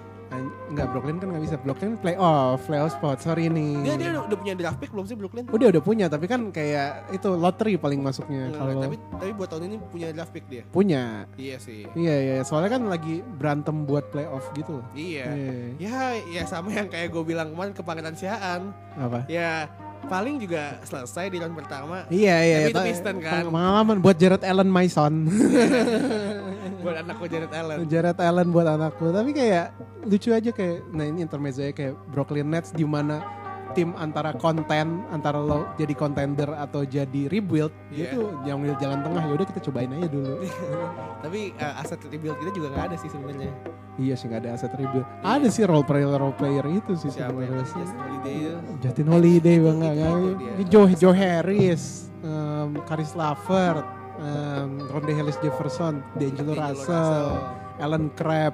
enggak 0.66 0.90
Brooklyn 0.90 1.22
kan 1.22 1.30
nggak 1.30 1.44
bisa 1.46 1.56
Brooklyn 1.62 1.94
playoff 1.96 2.66
playoff 2.66 2.90
spot 2.90 3.22
sorry 3.22 3.54
nih 3.54 3.86
Dia 3.86 3.94
dia 3.94 4.10
udah, 4.18 4.34
punya 4.34 4.58
draft 4.58 4.82
pick 4.82 4.90
belum 4.90 5.06
sih 5.06 5.14
Brooklyn? 5.14 5.46
udah 5.46 5.68
udah 5.70 5.84
punya 5.84 6.10
tapi 6.10 6.26
kan 6.26 6.50
kayak 6.50 7.06
itu 7.14 7.30
lottery 7.30 7.78
paling 7.78 8.02
masuknya 8.02 8.50
Enggak, 8.50 8.58
kalau 8.58 8.74
tapi 8.82 8.96
tapi 9.14 9.32
buat 9.32 9.46
tahun 9.46 9.64
ini 9.68 9.78
punya 9.86 10.08
draft 10.10 10.34
pick 10.34 10.50
dia. 10.50 10.66
punya 10.68 11.30
Iya 11.38 11.62
sih. 11.62 11.86
iya 11.94 12.16
iya 12.18 12.36
soalnya 12.42 12.74
kan 12.74 12.90
lagi 12.90 13.22
berantem 13.22 13.86
buat 13.86 14.10
playoff 14.10 14.50
gitu 14.54 14.82
Iya. 14.98 15.28
Iya. 15.30 15.54
Ya, 15.78 16.00
ya 16.18 16.44
sama 16.50 16.74
yang 16.74 16.90
kayak 16.90 17.14
gue 17.14 17.24
bilang 17.24 17.54
kemarin 17.54 17.74
ke 17.78 17.86
Pangeran 17.86 18.18
Siaan. 18.18 18.74
apa 18.96 19.30
Ya 19.30 19.70
paling 20.06 20.36
juga 20.38 20.80
selesai 20.82 21.26
di 21.28 21.38
round 21.38 21.54
pertama. 21.54 22.04
iya 22.08 22.38
iya 22.40 22.58
Tapi 22.60 22.68
itu 22.68 22.78
tapi 22.78 22.90
Piston 22.90 23.18
kan. 23.20 23.44
pengalaman 23.46 23.98
buat 23.98 24.16
Jared 24.16 24.44
Allen 24.44 24.68
my 24.68 24.88
son 24.88 25.14
buat 26.84 26.96
anakku 27.00 27.26
Jared 27.26 27.52
Allen. 27.52 27.78
Jared 27.86 28.18
Allen 28.18 28.48
buat 28.50 28.68
anakku 28.68 29.10
tapi 29.10 29.32
kayak 29.32 29.72
lucu 30.04 30.30
aja 30.30 30.50
kayak 30.50 30.84
nah 30.90 31.04
ini 31.04 31.22
intermezzo 31.22 31.64
kayak 31.66 31.96
Brooklyn 32.10 32.48
Nets 32.48 32.72
di 32.72 32.84
mana 32.84 33.24
tim 33.74 33.90
antara 33.94 34.32
konten 34.34 34.88
antara 35.08 35.38
lo 35.38 35.66
jadi 35.76 35.92
contender 35.92 36.50
atau 36.50 36.82
jadi 36.82 37.26
rebuild 37.28 37.74
dia 37.90 38.06
Iya. 38.06 38.14
tuh 38.14 38.26
yang 38.44 38.58
milih 38.58 38.78
jalan 38.78 39.02
tengah 39.02 39.20
ya 39.20 39.34
udah 39.34 39.48
kita 39.48 39.60
cobain 39.62 39.92
aja 39.92 40.08
dulu 40.08 40.36
Tapi 41.24 41.40
eh, 41.54 41.74
aset 41.78 42.00
rebuild 42.04 42.38
kita 42.38 42.52
juga 42.52 42.68
nggak 42.70 42.86
ada 42.86 42.96
sih 42.96 43.08
sebenarnya. 43.08 43.52
iya 43.96 44.14
sih 44.14 44.26
nggak 44.26 44.42
ada 44.42 44.50
aset 44.54 44.72
rebuild 44.74 45.06
ada 45.22 45.48
sih 45.48 45.64
role 45.64 45.84
player 45.84 46.10
role 46.10 46.34
player 46.34 46.66
itu 46.66 46.94
sih 46.96 47.10
sebenarnya 47.10 47.62
Justin 47.64 47.98
Holiday 47.98 48.36
itu? 48.38 48.72
Justin 48.80 49.08
Holiday 49.08 49.56
bang 49.58 49.78
nggak 49.78 49.94
Itu 49.94 50.04
nggak 50.04 50.36
dia. 50.38 50.52
Ini 50.54 50.64
Joe 50.68 50.88
Joe 50.94 51.16
Harris 51.16 51.84
um, 52.22 52.70
Karis 52.84 53.12
Lavert 53.14 53.86
um, 54.18 54.70
Ronde 54.88 55.12
Hollis 55.12 55.38
Jefferson 55.40 56.02
D'Angelo 56.16 56.54
D'Angelo 56.54 56.74
Russell 56.74 57.28
Alan 57.80 58.06
Crabb 58.14 58.54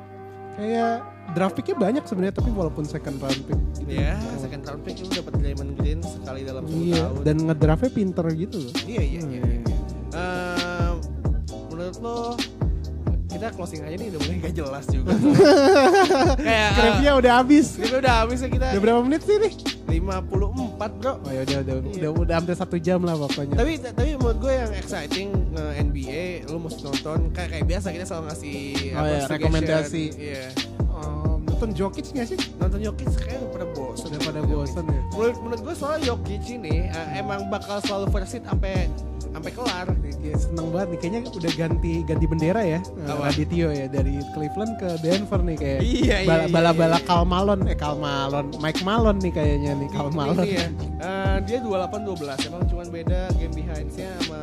kayak 0.55 1.03
draft 1.31 1.53
picknya 1.53 1.75
banyak 1.75 2.03
sebenarnya 2.03 2.35
tapi 2.35 2.49
walaupun 2.49 2.83
second 2.83 3.17
round 3.17 3.41
pick 3.43 3.59
Ya, 3.85 4.13
second 4.35 4.61
round 4.63 4.81
pick 4.81 4.97
lu 4.97 5.09
dapat 5.09 5.33
Draymond 5.35 5.73
Green 5.75 5.99
sekali 5.99 6.41
dalam 6.43 6.61
10 6.63 6.77
iya 6.83 7.03
tahun. 7.03 7.23
dan 7.23 7.35
ngedraftnya 7.43 7.91
pinter 7.91 8.25
gitu 8.31 8.57
loh 8.59 8.73
Iya, 8.83 9.01
iya, 9.03 9.21
iya. 9.23 9.41
iya. 9.43 9.59
Menurut 11.69 11.97
lo 11.99 12.17
kita 13.29 13.45
closing 13.51 13.81
aja 13.81 13.93
nih 13.93 14.09
udah 14.09 14.19
mulai 14.19 14.37
gak 14.41 14.53
jelas 14.53 14.85
juga. 14.89 15.13
Kayak 16.41 16.69
Scriptnya 16.71 17.11
udah 17.15 17.33
habis 17.35 17.65
Skripnya 17.71 17.99
udah 17.99 18.13
habis 18.19 18.37
ya 18.37 18.49
kita 18.49 18.65
udah 18.67 18.81
berapa 18.81 18.99
menit 19.01 19.21
sih 19.21 19.37
nih 19.37 19.53
54 19.87 20.19
bro 20.99 21.13
oh 21.15 21.29
ya 21.29 21.41
udah 21.43 21.57
udah 21.59 21.75
Iya. 21.79 21.93
udah 21.99 22.11
udah 22.19 22.35
hampir 22.35 22.53
satu 22.53 22.77
jam 22.77 22.99
lah 22.99 23.15
pokoknya 23.15 23.55
tapi 23.55 23.73
tapi 23.79 24.09
menurut 24.15 24.37
gue 24.39 24.53
yang 24.55 24.71
exciting 24.71 25.29
nge 25.51 25.65
NBA 25.83 26.21
lu 26.45 26.57
mesti 26.59 26.81
nonton 26.83 27.19
kayak 27.31 27.49
kayak 27.51 27.65
biasa 27.65 27.87
kita 27.91 28.03
selalu 28.03 28.23
ngasih 28.27 28.57
Oh 28.57 29.05
iya, 29.07 29.17
suggestion. 29.19 29.29
rekomendasi. 29.31 30.03
iya 30.15 30.43
Um, 30.99 31.39
nonton 31.47 31.71
Jokic 31.75 32.11
nggak 32.15 32.27
sih? 32.31 32.39
Nonton 32.59 32.79
Jokic 32.79 33.11
kayak 33.19 33.39
udah 33.43 33.51
pada 33.51 33.65
bosan 33.75 34.07
udah 34.15 34.21
pada 34.23 34.41
bosan 34.47 34.83
ya? 34.87 35.01
Menurut 35.11 35.37
menurut 35.43 35.61
gue 35.63 35.75
soal 35.75 35.97
Jokic 35.99 36.43
ini 36.47 36.87
eh, 36.87 37.07
emang 37.19 37.51
bakal 37.51 37.83
selalu 37.83 38.07
seat 38.23 38.43
sampai 38.47 38.87
sampai 39.29 39.51
kelar. 39.53 39.87
Kayak 40.19 40.39
seneng 40.39 40.67
banget 40.73 40.87
nih. 40.91 40.99
Kayaknya 40.99 41.21
udah 41.31 41.53
ganti 41.55 41.93
ganti 42.03 42.25
bendera 42.27 42.61
ya. 42.63 42.79
Apa? 43.07 43.31
Radityo 43.31 43.67
ya 43.71 43.85
dari 43.87 44.19
Cleveland 44.35 44.73
ke 44.79 44.89
Denver 44.99 45.39
nih 45.43 45.57
kayak. 45.59 45.81
Iya, 45.83 46.17
iya, 46.23 46.27
bala 46.27 46.43
iya, 46.43 46.49
bala, 46.51 46.71
bala 46.75 46.97
iya. 46.97 47.07
Karl 47.07 47.25
Malone. 47.27 47.63
Eh 47.69 47.77
Karl 47.77 47.97
Malone 47.99 48.49
Mike 48.59 48.81
Malone 48.83 49.19
nih 49.19 49.33
kayaknya 49.35 49.71
nih 49.77 49.89
Karl 49.91 50.11
Malone. 50.11 50.43
Ini 50.43 50.55
ya, 50.55 50.67
eh, 51.03 51.37
dia 51.45 51.57
28-12 51.63 52.47
Emang 52.49 52.63
cuman 52.67 52.87
beda 52.91 53.19
game 53.37 53.53
behind-nya 53.55 54.09
sama 54.23 54.41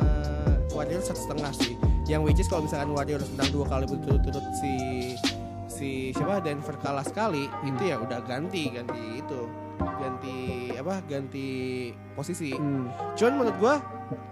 Warriors 0.73 1.09
setengah 1.09 1.51
sih. 1.57 1.73
Yang 2.07 2.21
which 2.23 2.39
is 2.39 2.47
kalau 2.47 2.63
misalkan 2.63 2.93
Warriors 2.95 3.27
menang 3.35 3.49
dua 3.51 3.65
kali 3.67 3.85
berturut-turut 3.89 4.45
si 4.63 4.73
si 5.77 6.09
siapa 6.09 6.41
Denver 6.41 6.73
kalah 6.81 7.05
sekali 7.05 7.45
itu 7.61 7.83
ya 7.85 8.01
udah 8.01 8.25
ganti 8.25 8.73
ganti 8.73 9.21
itu 9.21 9.66
ganti 9.77 10.37
apa 10.73 10.95
ganti 11.03 11.47
posisi 12.13 12.53
Hmm, 12.53 12.89
cuman 13.13 13.33
menurut 13.35 13.57
gua 13.57 13.75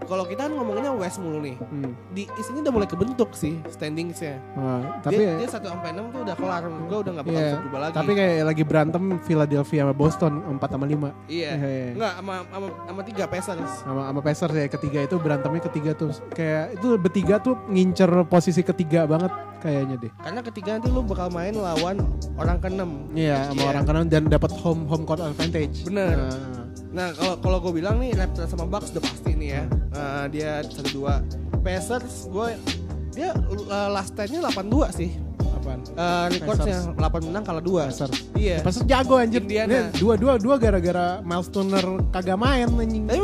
kalau 0.05 0.23
kita 0.23 0.47
kan 0.47 0.53
ngomonginnya 0.53 0.95
West 0.95 1.19
mulu 1.19 1.37
nih 1.37 1.59
hmm. 1.59 1.91
di 2.15 2.41
sini 2.41 2.63
udah 2.63 2.71
mulai 2.71 2.87
kebentuk 2.87 3.35
sih 3.35 3.59
standingsnya 3.67 4.39
Wah, 4.55 5.01
tapi 5.01 5.19
dia, 5.19 5.35
dia 5.35 5.49
1 5.49 5.59
sampai 5.59 5.89
6 5.91 6.15
tuh 6.15 6.21
udah 6.23 6.35
kelar 6.35 6.61
menurut 6.63 6.87
gua 6.87 6.99
udah 7.03 7.11
nggak 7.11 7.25
bakal 7.25 7.35
Iya, 7.35 7.45
bisa 7.45 7.59
berubah 7.59 7.79
lagi 7.81 7.93
tapi 7.93 8.11
kayak 8.13 8.35
lagi 8.45 8.63
berantem 8.63 9.03
Philadelphia 9.21 9.81
sama 9.83 9.93
Boston 9.93 10.33
4 10.49 10.63
sama 10.65 10.85
5 10.85 11.11
iya 11.27 11.51
Iya. 11.55 11.87
Enggak, 11.91 12.13
sama 12.15 12.33
sama 12.47 12.67
sama 12.87 13.01
tiga 13.03 13.23
Pacers. 13.27 13.71
sama 13.81 14.01
sama 14.07 14.19
Pacers 14.21 14.55
ya 14.55 14.67
ketiga 14.69 14.99
itu 15.03 15.15
berantemnya 15.17 15.61
ketiga 15.63 15.91
tuh 15.91 16.09
kayak 16.31 16.65
itu 16.73 16.87
bertiga 16.95 17.35
tuh 17.37 17.55
ngincer 17.67 18.09
posisi 18.25 18.61
ketiga 18.61 19.03
banget 19.05 19.29
kayaknya 19.57 19.97
deh 19.97 20.11
Karena 20.21 20.39
ketiga 20.39 20.69
nanti 20.77 20.87
lu 20.87 21.01
bakal 21.01 21.27
main 21.27 21.51
lawan 21.51 21.97
orang 22.37 22.61
keenam. 22.61 23.09
Iya, 23.11 23.49
sama 23.49 23.57
Iya. 23.57 23.69
orang 23.71 23.83
kanan 23.83 24.05
dan 24.05 24.23
dapat 24.27 24.51
home 24.53 24.85
home 24.85 25.03
court 25.03 25.17
advantage. 25.35 25.83
Bener. 25.83 26.15
Nah, 26.15 26.55
Nah, 26.95 27.11
kalau 27.11 27.35
kalau 27.43 27.57
gue 27.59 27.83
bilang 27.83 27.99
nih 27.99 28.15
Raptors 28.15 28.55
sama 28.55 28.63
Bucks 28.71 28.95
udah 28.95 29.03
pasti 29.03 29.35
nih 29.35 29.49
ya. 29.51 29.63
Eh, 29.67 30.25
dia 30.31 30.63
satu 30.63 30.95
dua. 30.95 31.19
Pacers 31.59 32.31
gue 32.31 32.55
dia 33.11 33.35
uh, 33.35 33.91
last 33.91 34.15
stand-nya 34.15 34.39
82 34.47 34.95
sih. 34.95 35.11
apaan? 35.43 35.83
Uh, 35.91 36.25
recordsnya 36.31 36.79
8 36.95 37.27
menang 37.27 37.43
kalah 37.43 37.59
2. 37.59 37.91
Pacers. 37.91 38.15
Iya. 38.39 38.57
Pacers 38.63 38.87
jago 38.87 39.19
anjir. 39.19 39.43
Indiana. 39.43 39.91
Ini 39.91 39.99
Dua 39.99 40.15
dua 40.15 40.39
dua 40.39 40.55
gara-gara 40.55 41.19
Miles 41.19 41.51
Turner 41.51 41.83
kagak 42.15 42.39
main 42.39 42.71
anjing. 42.71 43.03
Tapi, 43.11 43.19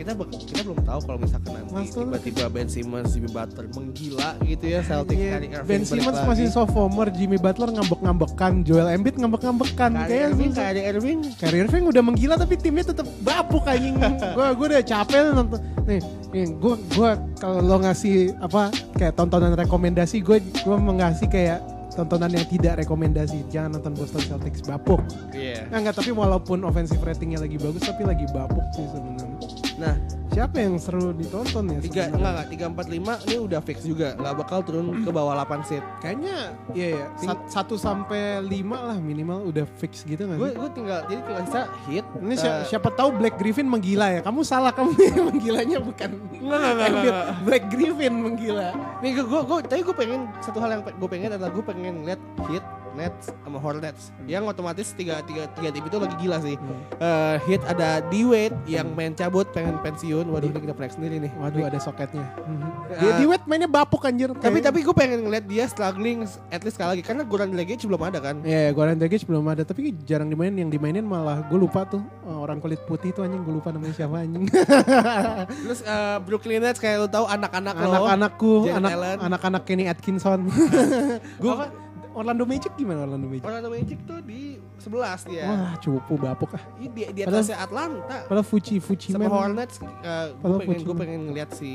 kita 0.00 0.16
kita 0.16 0.60
belum 0.64 0.80
tahu 0.80 1.00
kalau 1.04 1.18
misalkan 1.20 1.52
nanti 1.60 1.92
tiba-tiba 1.92 2.44
Ben 2.48 2.68
Simmons, 2.72 3.12
Jimmy 3.12 3.28
Butler 3.28 3.68
menggila 3.68 4.30
gitu 4.48 4.64
ya 4.64 4.80
Iya, 4.80 5.04
Kyrie 5.04 5.50
Irving 5.52 5.68
Ben 5.68 5.82
Simmons 5.84 6.16
lagi. 6.16 6.28
masih 6.32 6.46
sophomore, 6.48 7.10
Jimmy 7.12 7.36
Butler 7.36 7.68
ngambek-ngambekan, 7.76 8.64
Joel 8.64 8.88
Embiid 8.96 9.20
ngambek-ngambekan. 9.20 9.90
Kayak 10.08 10.32
Irving. 10.32 10.50
Kyrie 10.56 10.84
Irving 10.88 11.18
Kyrie 11.36 11.60
Irving 11.68 11.84
udah 11.92 12.02
menggila 12.02 12.34
tapi 12.40 12.56
timnya 12.56 12.88
tetap 12.96 13.04
bapuk 13.20 13.68
anjing. 13.68 14.00
gua 14.36 14.56
gua 14.56 14.66
udah 14.72 14.82
capek 14.82 15.20
nonton. 15.36 15.60
Nih, 15.84 16.00
nih 16.32 16.44
gua 16.56 16.74
gua 16.96 17.10
kalau 17.36 17.60
lo 17.60 17.76
ngasih 17.84 18.40
apa 18.40 18.72
kayak 18.96 19.12
tontonan 19.20 19.52
rekomendasi 19.52 20.24
gue 20.24 20.40
gua 20.64 20.76
mau 20.80 20.96
ngasih 20.96 21.28
kayak 21.28 21.60
tontonan 21.92 22.32
yang 22.32 22.46
tidak 22.48 22.80
rekomendasi. 22.80 23.44
Jangan 23.52 23.76
nonton 23.76 23.92
Boston 24.00 24.24
Celtics 24.24 24.64
bapuk. 24.64 25.04
Iya. 25.36 25.68
Nah, 25.68 25.84
enggak 25.84 26.00
tapi 26.00 26.16
walaupun 26.16 26.64
offensive 26.64 27.02
ratingnya 27.04 27.44
lagi 27.44 27.60
bagus 27.60 27.84
tapi 27.84 28.08
lagi 28.08 28.24
bapuk 28.32 28.64
sih 28.72 28.86
sebenarnya. 28.88 29.59
Nah, 29.80 29.96
Siapa 30.30 30.56
yang 30.56 30.78
seru 30.78 31.10
ditonton 31.10 31.64
ya? 31.68 31.78
tiga 31.80 32.02
enggak 32.06 32.20
enggak 32.30 32.48
tiga 32.48 32.64
empat 32.70 32.86
lima 32.86 33.18
ini 33.24 33.36
udah 33.40 33.58
fix 33.58 33.82
juga 33.82 34.14
nggak 34.14 34.34
bakal 34.36 34.62
turun 34.62 35.02
ke 35.02 35.10
bawah 35.10 35.34
8 35.34 35.58
seat 35.64 35.82
Kayaknya 35.98 36.36
iya 36.70 36.88
ya. 36.94 37.06
Sat- 37.18 37.46
satu 37.50 37.74
sampai 37.74 38.38
lima 38.40 38.78
lah 38.80 38.96
minimal 38.96 39.42
udah 39.42 39.66
fix 39.74 40.04
gitu 40.04 40.22
nggak 40.22 40.38
gue 40.38 40.50
gue 40.54 40.70
tinggal 40.70 41.02
jadi 41.04 41.20
tinggal 41.20 41.42
sisa 41.42 41.62
hit 41.84 42.06
Ini 42.14 42.34
si- 42.36 42.46
eh, 42.46 42.62
siapa 42.64 42.88
tahu 42.90 43.10
Black 43.16 43.36
Griffin 43.36 43.66
menggila 43.66 44.06
ya? 44.08 44.20
Kamu 44.20 44.40
salah 44.44 44.70
kamu 44.70 44.94
menggilanya 45.32 45.78
bukan 45.80 46.10
Enggak, 46.30 46.62
enggak, 46.68 46.88
enggak. 46.92 47.24
Black 47.42 47.64
Griffin 47.66 48.14
menggila. 48.14 48.68
nih 49.00 49.10
gue 49.16 49.24
gue 49.26 49.58
tapi 49.64 49.82
gue 49.82 49.96
pengen 49.96 50.20
satu 50.38 50.58
hal 50.58 50.70
yang 50.70 50.82
gue 50.84 51.08
pengen 51.08 51.30
adalah 51.32 51.50
gue 51.50 51.64
pengen 51.64 51.94
lihat 52.04 52.20
hit 52.46 52.62
Nets 52.92 53.30
sama 53.40 53.56
Hornets 53.56 54.10
yang 54.24 54.44
otomatis 54.44 54.90
tiga 54.92 55.22
tiga 55.22 55.46
tiga 55.50 55.68
tim 55.68 55.82
itu 55.82 55.96
lagi 55.96 56.16
gila 56.16 56.38
sih 56.38 56.56
Eh, 56.96 57.36
hit 57.44 57.62
ada 57.64 58.02
D 58.02 58.22
Wade 58.22 58.52
yang 58.66 58.90
main 58.90 59.12
cabut 59.12 59.48
pengen 59.48 59.78
pensiun 59.80 60.26
waduh 60.26 60.46
ini 60.46 60.58
kita 60.58 60.72
proyek 60.72 60.92
sendiri 60.92 61.16
nih 61.18 61.32
Waduh 61.32 61.64
ada 61.64 61.78
soketnya. 61.78 62.26
Ah. 62.40 62.98
Dia 62.98 63.12
di 63.16 63.24
wet 63.24 63.42
mainnya 63.44 63.66
bapuk 63.66 64.02
anjir. 64.02 64.28
tapi 64.32 64.58
Kayak- 64.58 64.66
tapi 64.66 64.78
gue 64.82 64.92
pengen 64.92 65.18
ngeliat 65.22 65.44
dia 65.44 65.64
struggling 65.64 66.22
at 66.48 66.60
least 66.60 66.74
sekali 66.74 66.94
lagi 66.94 67.02
karena 67.02 67.22
Goran 67.22 67.50
Dragic 67.50 67.80
belum 67.82 68.02
ada 68.02 68.18
kan 68.18 68.42
Iya, 68.42 68.68
yeah, 68.68 68.70
Goran 68.70 68.98
Dragic 68.98 69.22
belum 69.24 69.44
ada 69.44 69.62
tapi 69.62 69.94
jarang 70.02 70.28
dimainin. 70.28 70.60
Yang 70.60 70.70
dimainin 70.76 71.04
malah 71.04 71.40
gue 71.42 71.56
lupa 71.56 71.86
tuh 71.86 72.02
eh, 72.02 72.36
orang 72.36 72.58
kulit 72.58 72.82
putih 72.84 73.10
tuh 73.10 73.22
anjing 73.22 73.40
gue 73.40 73.54
lupa 73.54 73.70
namanya 73.70 73.94
siapa 73.94 74.20
anjing. 74.20 74.44
terus 75.64 75.80
eh, 75.80 76.16
Brooklyn 76.20 76.60
Nets 76.60 76.78
kayak 76.78 76.96
lu 76.98 77.08
tahu 77.08 77.24
anak-anak 77.24 77.74
lo 77.74 77.86
Anak-anakku, 77.86 78.52
anak 78.68 78.90
anak-anak 79.20 79.62
Kenny 79.64 79.86
Atkinson. 79.86 80.50
gue? 81.42 81.54
Orlando 82.10 82.42
Magic 82.42 82.72
gimana 82.74 83.02
Orlando 83.02 83.26
Magic? 83.26 83.44
Orlando 83.44 83.68
Magic 83.68 83.98
tuh 84.02 84.18
di 84.20 84.58
11 84.76 85.30
dia 85.30 85.44
Wah 85.46 85.72
cupu 85.76 86.14
bapuk 86.16 86.50
ah. 86.52 86.62
Ini 86.74 86.88
di, 86.88 87.02
di 87.12 87.20
atasnya 87.22 87.58
Atlanta 87.58 88.16
Padahal 88.24 88.42
Fuji 88.42 88.76
Fuji 88.78 89.10
sama 89.10 89.24
man. 89.24 89.30
Hornets 89.30 89.78
gue 89.78 89.90
Padahal 90.36 90.58
pengen 90.60 90.80
gue 90.82 90.96
pengen 90.96 91.20
ngeliat 91.26 91.50
si 91.52 91.70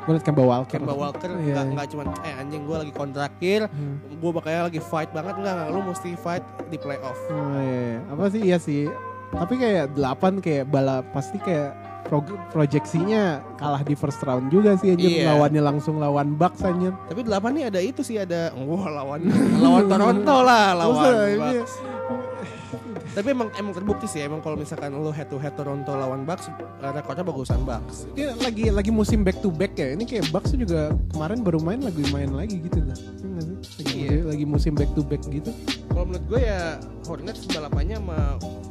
Gue 0.00 0.12
liat 0.12 0.22
Kemba 0.22 0.42
Walker. 0.42 0.78
Kemba 0.78 0.94
Walker 0.94 1.30
Iya. 1.32 1.52
nggak 1.52 1.64
nggak 1.72 1.86
cuman 1.90 2.06
eh 2.20 2.34
anjing 2.34 2.62
gue 2.62 2.76
lagi 2.78 2.92
kontrakir 2.92 3.60
Hmm. 3.66 3.96
gue 4.12 4.30
bakalnya 4.30 4.62
lagi 4.66 4.80
fight 4.80 5.10
banget 5.10 5.34
enggak 5.36 5.54
enggak 5.54 5.68
lu 5.70 5.80
mesti 5.84 6.10
fight 6.14 6.42
di 6.66 6.76
playoff 6.76 7.18
Oh 7.26 7.36
iya, 7.56 7.80
iya. 7.96 7.98
apa 8.06 8.24
sih 8.28 8.40
iya 8.42 8.58
sih. 8.58 8.84
Tapi 9.30 9.54
kayak 9.56 9.94
8 9.94 10.38
kayak 10.38 10.64
bala 10.66 11.06
pasti 11.08 11.38
kayak 11.38 11.70
pro- 12.02 12.24
proyeksinya 12.50 13.22
kalah 13.54 13.80
di 13.80 13.92
first 13.92 14.20
round 14.20 14.48
juga 14.48 14.74
sih 14.74 14.92
anjir 14.92 15.10
Iya. 15.18 15.30
lawannya 15.30 15.62
langsung 15.64 15.96
lawan 15.96 16.34
Bucks 16.34 16.60
anjir. 16.60 16.92
tapi 17.06 17.20
delapan 17.22 17.50
nih 17.52 17.64
ada 17.66 17.80
itu 17.80 18.00
sih 18.00 18.16
ada 18.16 18.50
wah 18.56 18.86
lawan 18.86 19.20
lawan 19.56 19.84
Toronto 19.86 20.36
lah 20.40 20.74
lawan 20.80 21.12
Bucks. 21.36 21.72
tapi 23.10 23.28
emang 23.28 23.50
emang 23.52 23.72
terbukti 23.72 24.06
sih 24.06 24.22
emang 24.22 24.38
kalau 24.38 24.54
misalkan 24.54 24.92
lu 24.92 25.10
head 25.10 25.26
to 25.26 25.34
head 25.34 25.50
Toronto 25.52 25.90
lawan 25.90 26.22
Bucks 26.22 26.46
rekornya 26.80 27.22
bagusan 27.22 27.58
Bucks 27.60 28.06
Ini 28.12 28.38
lagi 28.38 28.64
lagi 28.70 28.90
musim 28.90 29.20
back 29.20 29.38
to 29.38 29.50
back 29.50 29.74
ya. 29.74 29.92
Ini 29.92 30.04
kayak 30.04 30.30
Bucks 30.30 30.54
juga 30.54 30.94
kemarin 31.10 31.42
baru 31.42 31.58
main 31.58 31.80
lagi 31.80 32.06
main 32.08 32.30
lagi 32.30 32.62
gitu 32.62 32.78
lah. 32.80 32.94
Iya? 32.94 33.42
Lagi, 33.76 33.94
Iya. 34.00 34.16
lagi 34.24 34.44
musim 34.44 34.72
back 34.72 34.90
to 34.92 35.02
back 35.02 35.20
gitu. 35.24 35.50
kalau 35.90 36.06
menurut 36.06 36.24
gue 36.28 36.40
ya 36.40 36.78
Hornets 37.04 37.44
balapannya 37.44 37.98
sama 37.98 38.18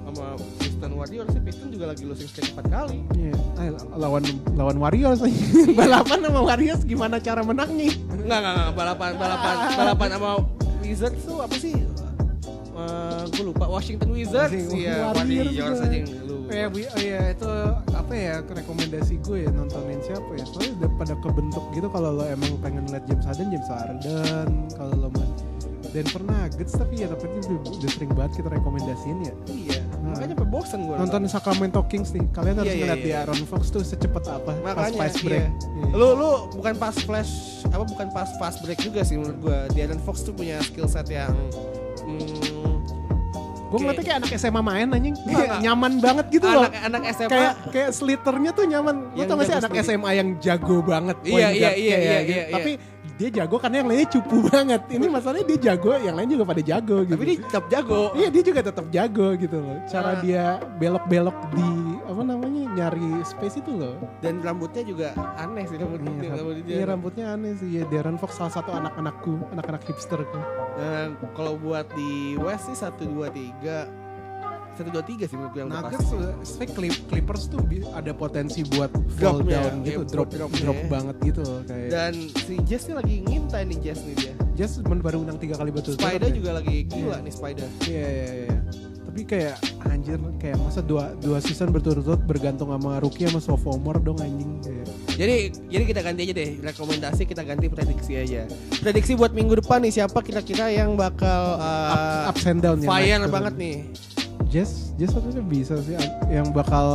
sama 0.10 0.36
Houston 0.60 0.92
Warriors 0.98 1.30
sih 1.32 1.42
Pistons 1.42 1.72
juga 1.72 1.86
lagi 1.94 2.04
losing 2.04 2.30
streak 2.30 2.52
4 2.58 2.66
kali 2.68 3.00
Iya. 3.16 3.34
Ah, 3.56 3.70
lawan 4.00 4.24
lawan 4.56 4.78
Warriors 4.82 5.22
aja. 5.22 5.36
Balapan 5.80 6.20
sama 6.26 6.42
Warriors 6.42 6.82
gimana 6.84 7.22
cara 7.22 7.42
menangnya? 7.46 7.94
Enggak, 8.10 8.40
enggak, 8.42 8.54
enggak, 8.56 8.70
balapan, 8.74 9.12
balapan, 9.20 9.56
balapan 9.76 10.10
sama 10.16 10.30
Wizards 10.82 11.22
tuh 11.28 11.38
apa 11.44 11.56
sih? 11.60 11.76
Eh, 12.80 13.22
gue 13.36 13.44
lupa 13.52 13.68
Washington 13.68 14.16
Wizards 14.16 14.72
iya 14.72 15.12
Warriors 15.12 15.84
aja 15.84 15.92
yang 15.92 16.08
lu 16.24 16.38
Ya, 16.50 16.66
bu, 16.66 16.82
oh 16.82 16.98
ya 16.98 17.30
itu 17.30 17.52
apa 17.94 18.14
ya 18.16 18.42
rekomendasi 18.42 19.22
gue 19.22 19.46
ya 19.46 19.50
nontonin 19.54 20.02
siapa 20.02 20.32
ya 20.34 20.46
soalnya 20.50 20.82
udah 20.82 20.90
pada 20.98 21.14
kebentuk 21.22 21.62
gitu 21.78 21.88
kalau 21.94 22.10
lo 22.10 22.26
emang 22.26 22.58
pengen 22.58 22.90
lihat 22.90 23.06
James 23.06 23.22
Harden 23.22 23.48
James 23.54 23.70
Harden 23.70 24.50
kalau 24.74 24.96
lo 24.98 25.08
mau 25.14 25.30
Denver 25.90 26.22
Nuggets 26.22 26.74
tapi 26.74 26.94
ya 26.98 27.08
tapi 27.08 27.26
itu 27.34 27.58
udah, 27.58 27.90
sering 27.90 28.12
banget 28.14 28.32
kita 28.38 28.50
rekomendasiin 28.52 29.18
ya 29.22 29.34
iya 29.48 29.80
Makanya 30.00 30.34
sampai 30.34 30.50
bosen 30.50 30.80
gue 30.84 30.96
Nonton 30.96 31.22
Sacramento 31.28 31.82
Kings 31.86 32.10
nih, 32.10 32.26
kalian 32.32 32.56
harus 32.58 32.66
Iya, 32.66 32.74
iya, 32.74 32.82
ngeliat 32.82 32.98
iya. 32.98 33.06
di 33.06 33.12
Aaron 33.14 33.44
Fox 33.46 33.62
tuh 33.70 33.84
secepat 33.84 34.24
apa 34.28 34.52
pas 34.58 34.58
Makanya 34.90 34.98
fast 34.98 35.18
break. 35.22 35.38
iya. 35.38 35.50
Iya. 35.54 35.94
Lu 35.94 36.08
lu 36.16 36.30
bukan 36.52 36.74
pas 36.76 36.96
flash 36.98 37.32
apa 37.64 37.84
bukan 37.84 38.08
pas 38.10 38.30
fast 38.36 38.58
break 38.62 38.80
juga 38.80 39.02
sih 39.04 39.22
menurut 39.22 39.38
gua. 39.40 39.60
Darren 39.70 40.02
Fox 40.02 40.24
tuh 40.24 40.34
punya 40.34 40.58
skill 40.66 40.90
set 40.90 41.06
yang 41.08 41.30
hmm, 42.02 42.50
Gue 43.70 43.78
ngeliatnya 43.78 44.02
kayak 44.02 44.18
anak 44.26 44.32
SMA 44.34 44.62
main 44.66 44.88
anjing, 44.90 45.14
enggak. 45.30 45.62
nyaman 45.62 45.94
banget 46.02 46.26
gitu 46.34 46.42
loh. 46.42 46.66
anak 46.66 46.74
anak 46.90 47.02
SMA 47.14 47.30
Kayak 47.30 47.54
kayak 47.70 47.90
slitternya 47.94 48.52
tuh 48.52 48.66
nyaman. 48.66 48.96
Lo 49.14 49.18
Yang 49.22 49.28
tau 49.30 49.36
gak 49.38 49.46
sih 49.46 49.56
anak. 49.62 49.72
SMA 49.86 50.12
yang 50.18 50.30
jago 50.42 50.78
banget 50.82 51.18
Iya, 51.22 51.30
iya, 51.30 51.38
iya, 51.38 51.46
kayak 51.54 51.78
iya, 51.78 51.94
gitu. 51.94 52.02
iya, 52.02 52.20
iya. 52.26 52.44
Tapi 52.50 52.72
dia 53.20 53.30
jago 53.30 53.60
karena 53.60 53.84
yang 53.84 53.90
lainnya 53.92 54.08
cupu 54.10 54.38
banget. 54.50 54.82
Ini 54.88 55.06
masalahnya 55.06 55.46
dia 55.46 55.60
jago, 55.70 55.92
yang 55.94 56.16
lain 56.16 56.30
juga 56.32 56.44
pada 56.48 56.62
jago 56.64 57.04
gitu. 57.04 57.14
tapi 57.14 57.26
dia 57.28 57.38
tetap 57.44 57.66
jago. 57.68 58.02
Iya 58.16 58.28
dia 58.32 58.44
juga 58.44 58.62
tetap 58.64 58.86
jago 58.90 59.28
gitu 59.36 59.58
loh. 59.60 59.78
Cara 59.86 60.10
Nah. 60.10 60.22
dia 60.24 60.44
belok-belok 60.80 61.38
di 61.52 61.70
apa 62.02 62.22
namanya 62.24 62.64
nyari 62.72 63.12
space 63.22 63.60
itu 63.60 63.72
loh. 63.76 64.00
Dan 64.18 64.40
rambutnya 64.40 64.82
juga 64.82 65.08
aneh 65.36 65.68
sih 65.68 65.76
rambut 65.76 66.00
Iya, 66.00 66.32
rambut 66.32 66.56
dia. 66.64 66.72
iya, 66.72 66.84
rambutnya 66.88 67.26
aneh 67.30 67.54
sih. 67.54 67.70
Ya, 67.70 67.84
Darren 67.86 68.16
Fox 68.16 68.34
salah 68.34 68.50
satu 68.50 68.72
anak-anakku, 68.72 69.36
anak-anak 69.52 69.84
hipsterku. 69.84 70.40
Dan 70.74 71.20
kalau 71.34 71.60
buat 71.60 71.92
di 71.92 72.40
West 72.40 72.66
sih 72.66 72.78
satu 72.78 73.04
dua 73.04 73.28
tiga 73.30 73.92
satu 74.80 74.90
dua 74.90 75.04
tiga 75.04 75.28
sih 75.28 75.36
menurut 75.36 75.52
gue 75.52 75.62
yang 75.62 75.70
Nuggets, 75.70 76.00
pasti. 76.00 76.16
uh, 76.16 76.34
saya 76.40 76.68
Clip- 76.72 77.04
Clippers 77.12 77.44
tuh 77.46 77.60
ada 77.92 78.12
potensi 78.16 78.64
buat 78.64 78.88
fall 79.20 79.44
down 79.44 79.84
gitu, 79.84 80.02
iya, 80.02 80.08
drop 80.08 80.30
drop- 80.32 80.56
drop, 80.56 80.80
banget 80.88 81.16
gitu 81.20 81.44
kayak. 81.68 81.90
Dan 81.92 82.14
si 82.32 82.56
Jazz 82.64 82.88
nih 82.88 82.96
lagi 82.96 83.16
ngintai 83.28 83.64
nih 83.68 83.78
Jazz 83.84 84.00
nih 84.08 84.16
dia. 84.16 84.34
Men- 84.88 85.04
baru 85.04 85.24
menang 85.24 85.40
tiga 85.40 85.56
kali 85.56 85.72
betul. 85.72 85.96
Spider 85.96 86.32
juga 86.32 86.60
lagi 86.60 86.84
gila 86.84 87.20
nih 87.20 87.32
Spider. 87.32 87.68
Iya 87.88 88.08
iya 88.08 88.28
iya. 88.48 88.58
Tapi 89.10 89.22
kayak 89.26 89.56
anjir 89.90 90.20
kayak 90.38 90.60
masa 90.60 90.80
dua 90.80 91.12
dua 91.18 91.40
season 91.40 91.72
berturut-turut 91.72 92.20
bergantung 92.24 92.72
sama 92.72 93.00
rookie 93.00 93.28
sama 93.28 93.40
sophomore 93.40 94.00
dong 94.00 94.20
anjing. 94.20 94.60
Kayak. 94.60 94.86
Jadi 95.16 95.36
jadi 95.68 95.84
kita 95.88 96.00
ganti 96.04 96.22
aja 96.28 96.34
deh 96.36 96.52
rekomendasi 96.62 97.22
kita 97.24 97.42
ganti 97.44 97.68
prediksi 97.68 98.14
aja. 98.16 98.48
Prediksi 98.80 99.16
buat 99.16 99.32
minggu 99.32 99.64
depan 99.64 99.80
nih 99.84 99.96
siapa 99.96 100.20
kira-kira 100.20 100.72
yang 100.72 101.00
bakal 101.00 101.56
uh, 101.56 102.30
Ups 102.32 102.44
and 102.44 102.60
down 102.60 102.80
ya, 102.80 102.88
fire 102.88 103.24
banget 103.28 103.56
nih. 103.56 103.76
Jazz, 104.50 104.98
Jazz 104.98 105.14
harusnya 105.14 105.46
bisa 105.46 105.78
sih. 105.86 105.94
Yang 106.26 106.50
bakal 106.58 106.88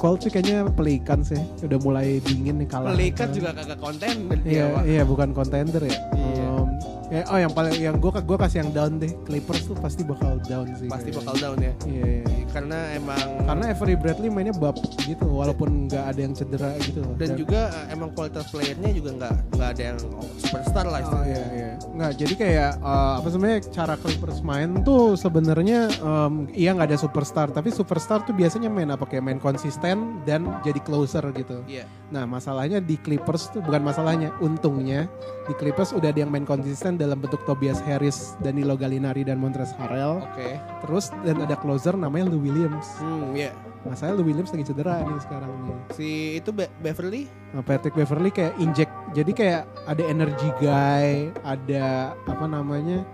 cold 0.00 0.24
sih 0.24 0.32
kayaknya 0.32 0.64
Pelicans 0.72 1.28
sih. 1.28 1.42
Udah 1.60 1.76
mulai 1.84 2.24
dingin 2.24 2.56
nih 2.64 2.68
kalah. 2.72 2.96
Pelicans 2.96 3.36
juga 3.36 3.52
kagak 3.52 3.78
konten 3.84 4.32
Iya, 4.48 4.80
iya 4.88 5.02
bukan 5.04 5.36
contender 5.36 5.84
ya. 5.84 5.96
Iya. 6.16 6.46
Um, 6.48 6.68
ya, 7.12 7.20
oh 7.28 7.38
yang 7.38 7.52
paling 7.52 7.76
yang 7.76 7.96
gue 8.00 8.08
gua 8.08 8.38
kasih 8.40 8.64
yang 8.64 8.72
down 8.72 8.92
deh. 8.96 9.12
Clippers 9.28 9.68
tuh 9.68 9.76
pasti 9.76 10.08
bakal 10.08 10.40
down 10.48 10.72
sih. 10.72 10.88
Pasti 10.88 11.12
kayaknya. 11.12 11.20
bakal 11.20 11.34
down 11.36 11.58
ya. 11.60 11.72
Iya, 11.84 12.04
iya. 12.24 12.31
Karena 12.52 12.92
emang 12.92 13.48
Karena 13.48 13.64
Avery 13.72 13.96
Bradley 13.96 14.28
mainnya 14.28 14.52
bab 14.52 14.76
gitu, 15.02 15.24
walaupun 15.24 15.88
nggak 15.88 16.04
ada 16.12 16.20
yang 16.20 16.36
cedera 16.36 16.76
gitu 16.84 17.00
loh. 17.00 17.16
dan 17.16 17.32
juga 17.34 17.72
uh, 17.72 17.86
emang 17.88 18.12
kualitas 18.12 18.52
playernya 18.52 18.92
juga 18.92 19.10
nggak 19.16 19.34
nggak 19.56 19.68
ada 19.72 19.82
yang 19.82 19.98
superstar 20.38 20.84
lah 20.84 21.00
Oh 21.00 21.04
istilahnya. 21.08 21.32
iya 21.32 21.44
iya. 21.52 21.70
Nggak, 21.92 22.12
jadi 22.20 22.34
kayak 22.36 22.70
uh, 22.80 23.12
apa 23.20 23.28
sebenarnya 23.28 23.58
cara 23.72 23.94
Clippers 23.96 24.40
main 24.40 24.68
tuh 24.84 25.16
sebenarnya 25.16 25.80
um, 26.00 26.46
iya 26.52 26.76
nggak 26.76 26.92
ada 26.92 26.98
superstar, 27.00 27.48
tapi 27.48 27.72
superstar 27.72 28.20
tuh 28.22 28.36
biasanya 28.36 28.68
main 28.68 28.92
apa 28.92 29.08
kayak 29.08 29.24
main 29.24 29.40
konsisten 29.40 30.20
dan 30.28 30.44
jadi 30.60 30.80
closer 30.84 31.24
gitu. 31.32 31.64
Iya. 31.64 31.88
Nah 32.12 32.28
masalahnya 32.28 32.78
di 32.78 33.00
Clippers 33.00 33.48
tuh 33.48 33.64
bukan 33.64 33.80
masalahnya, 33.80 34.28
untungnya 34.44 35.08
di 35.48 35.54
Clippers 35.56 35.96
udah 35.96 36.12
ada 36.12 36.20
yang 36.20 36.30
main 36.30 36.44
konsisten 36.44 37.00
dalam 37.00 37.16
bentuk 37.16 37.40
Tobias 37.48 37.80
Harris, 37.82 38.36
Danilo 38.44 38.76
Gallinari 38.76 39.24
dan 39.24 39.40
Montrezl 39.40 39.74
Harrell. 39.80 40.20
Oke. 40.20 40.60
Terus 40.84 41.08
dan 41.24 41.40
ada 41.40 41.56
closer 41.56 41.96
namanya 41.96 42.28
Lou 42.28 42.41
Williams. 42.42 42.88
Hmm, 42.98 43.32
ya. 43.32 43.54
Masalahnya 43.82 44.18
Lou 44.18 44.26
Williams 44.26 44.50
lagi 44.50 44.66
cedera 44.66 45.02
nih 45.02 45.18
sekarang 45.18 45.50
nih. 45.62 45.74
Si 45.90 46.08
itu 46.38 46.50
Be- 46.50 46.70
Beverly 46.78 47.26
Nah, 47.50 47.60
Patrick 47.60 47.92
Beverly 47.92 48.30
kayak 48.30 48.54
inject, 48.56 48.88
jadi 49.12 49.30
kayak 49.30 49.62
ada 49.84 50.02
energy 50.06 50.48
guy, 50.56 51.28
ada 51.42 52.16
apa 52.24 52.46
namanya, 52.48 53.04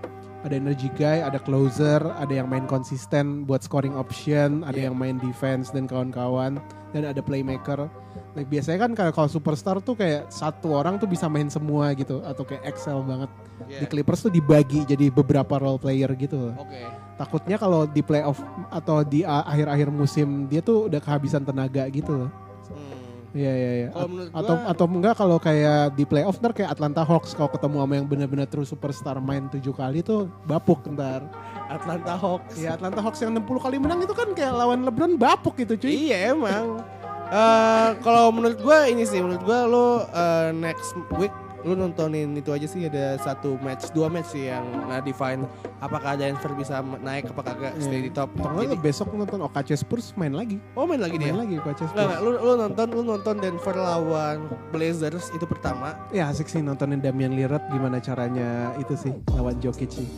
ada 0.47 0.55
energy 0.55 0.87
guy, 0.95 1.19
ada 1.19 1.37
closer, 1.37 1.99
ada 1.99 2.31
yang 2.31 2.47
main 2.47 2.63
konsisten 2.63 3.43
buat 3.43 3.67
scoring 3.67 3.99
option, 3.99 4.63
ada 4.63 4.79
Iya. 4.79 4.85
yang 4.87 4.95
main 4.95 5.19
defense 5.19 5.75
dan 5.75 5.91
kawan-kawan, 5.91 6.63
dan 6.95 7.03
ada 7.03 7.19
playmaker. 7.19 7.91
Like, 8.39 8.47
biasanya 8.47 8.87
kan 8.87 8.93
kayak 8.95 9.13
kalau 9.13 9.27
superstar 9.27 9.83
tuh 9.83 9.99
kayak 9.99 10.31
satu 10.31 10.71
orang 10.71 11.03
tuh 11.03 11.11
bisa 11.11 11.27
main 11.27 11.51
semua 11.51 11.91
gitu, 11.99 12.23
atau 12.23 12.47
kayak 12.47 12.63
excel 12.63 13.03
banget. 13.03 13.27
Iya. 13.67 13.83
Di 13.83 13.87
Clippers 13.91 14.23
tuh 14.23 14.31
dibagi 14.31 14.87
jadi 14.87 15.11
beberapa 15.11 15.59
role 15.59 15.83
player 15.83 16.15
gitu. 16.15 16.55
Oke. 16.55 17.08
Takutnya 17.19 17.59
kalau 17.59 17.83
di 17.83 17.99
playoff 17.99 18.39
atau 18.71 19.03
di 19.03 19.27
uh, 19.27 19.43
akhir-akhir 19.43 19.91
musim 19.91 20.47
dia 20.47 20.63
tuh 20.63 20.87
udah 20.87 21.03
kehabisan 21.03 21.43
tenaga 21.43 21.83
gitu 21.91 22.15
loh. 22.15 22.31
Hmm. 22.71 23.35
Iya 23.35 23.53
iya 23.53 23.71
iya. 23.75 23.89
Atau 24.31 24.55
atau 24.55 24.87
enggak 24.87 25.19
kalau 25.19 25.37
kayak 25.43 25.99
di 25.99 26.07
playoff 26.07 26.39
ntar 26.39 26.55
kayak 26.55 26.79
Atlanta 26.79 27.03
Hawks 27.03 27.35
kalau 27.35 27.51
ketemu 27.51 27.77
sama 27.83 27.95
yang 27.99 28.07
benar-benar 28.07 28.47
true 28.47 28.65
superstar 28.65 29.19
main 29.19 29.51
tujuh 29.51 29.75
kali 29.75 30.01
tuh 30.01 30.31
bapuk 30.47 30.87
ntar. 30.95 31.27
Atlanta 31.69 32.15
Hawks. 32.15 32.57
Ya 32.57 32.79
Atlanta 32.79 33.03
Hawks 33.03 33.21
yang 33.21 33.35
60 33.35 33.45
kali 33.61 33.77
menang 33.83 34.01
itu 34.01 34.15
kan 34.15 34.31
kayak 34.33 34.55
lawan 34.55 34.87
LeBron 34.87 35.19
bapuk 35.19 35.59
gitu 35.59 35.75
cuy. 35.75 36.09
Iya 36.09 36.39
emang. 36.39 36.81
Eh 37.29 37.89
kalau 38.01 38.33
menurut 38.33 38.63
gua 38.63 38.87
ini 38.87 39.05
sih 39.05 39.21
menurut 39.21 39.43
gua 39.45 39.61
lo 39.69 39.87
eh, 40.09 40.55
next 40.55 40.97
week 41.21 41.35
lu 41.61 41.75
nontonin 41.75 42.33
itu 42.33 42.51
aja 42.51 42.65
sih 42.65 42.85
ada 42.85 43.17
satu 43.17 43.59
match 43.59 43.91
dua 43.91 44.07
match 44.07 44.31
sih 44.31 44.47
yang 44.47 44.63
nah 44.85 44.99
define 44.99 45.43
apakah 45.79 46.15
Denver 46.15 46.55
bisa 46.55 46.79
naik 46.99 47.29
apa 47.29 47.43
kagak 47.45 47.73
Iya. 47.75 47.83
stay 47.83 48.01
di 48.01 48.11
top. 48.11 48.31
Jadi- 48.35 48.69
lu 48.69 48.79
besok 48.79 49.11
nonton 49.13 49.39
OKC 49.41 49.75
Spurs 49.75 50.15
main 50.15 50.31
lagi. 50.31 50.59
oh 50.73 50.85
main 50.85 50.99
lagi 50.99 51.17
dia. 51.17 51.31
Main 51.31 51.45
lagi 51.45 51.55
OKC 51.57 51.81
Spurs. 51.85 51.95
enggak, 51.95 52.21
lu, 52.21 52.31
lu 52.37 52.53
nonton 52.57 52.87
lu 52.89 53.03
nonton 53.03 53.35
Denver 53.39 53.77
lawan 53.77 54.37
Blazers 54.71 55.31
itu 55.31 55.45
pertama. 55.45 55.95
Ya 56.11 56.27
asik 56.27 56.47
sih 56.47 56.59
nontonin 56.59 56.99
Damian 56.99 57.31
Lillard 57.31 57.63
gimana 57.69 57.99
caranya 57.99 58.75
itu 58.77 58.95
sih 58.95 59.13
lawan 59.31 59.59
Jokic 59.59 59.91
sih. 59.91 60.09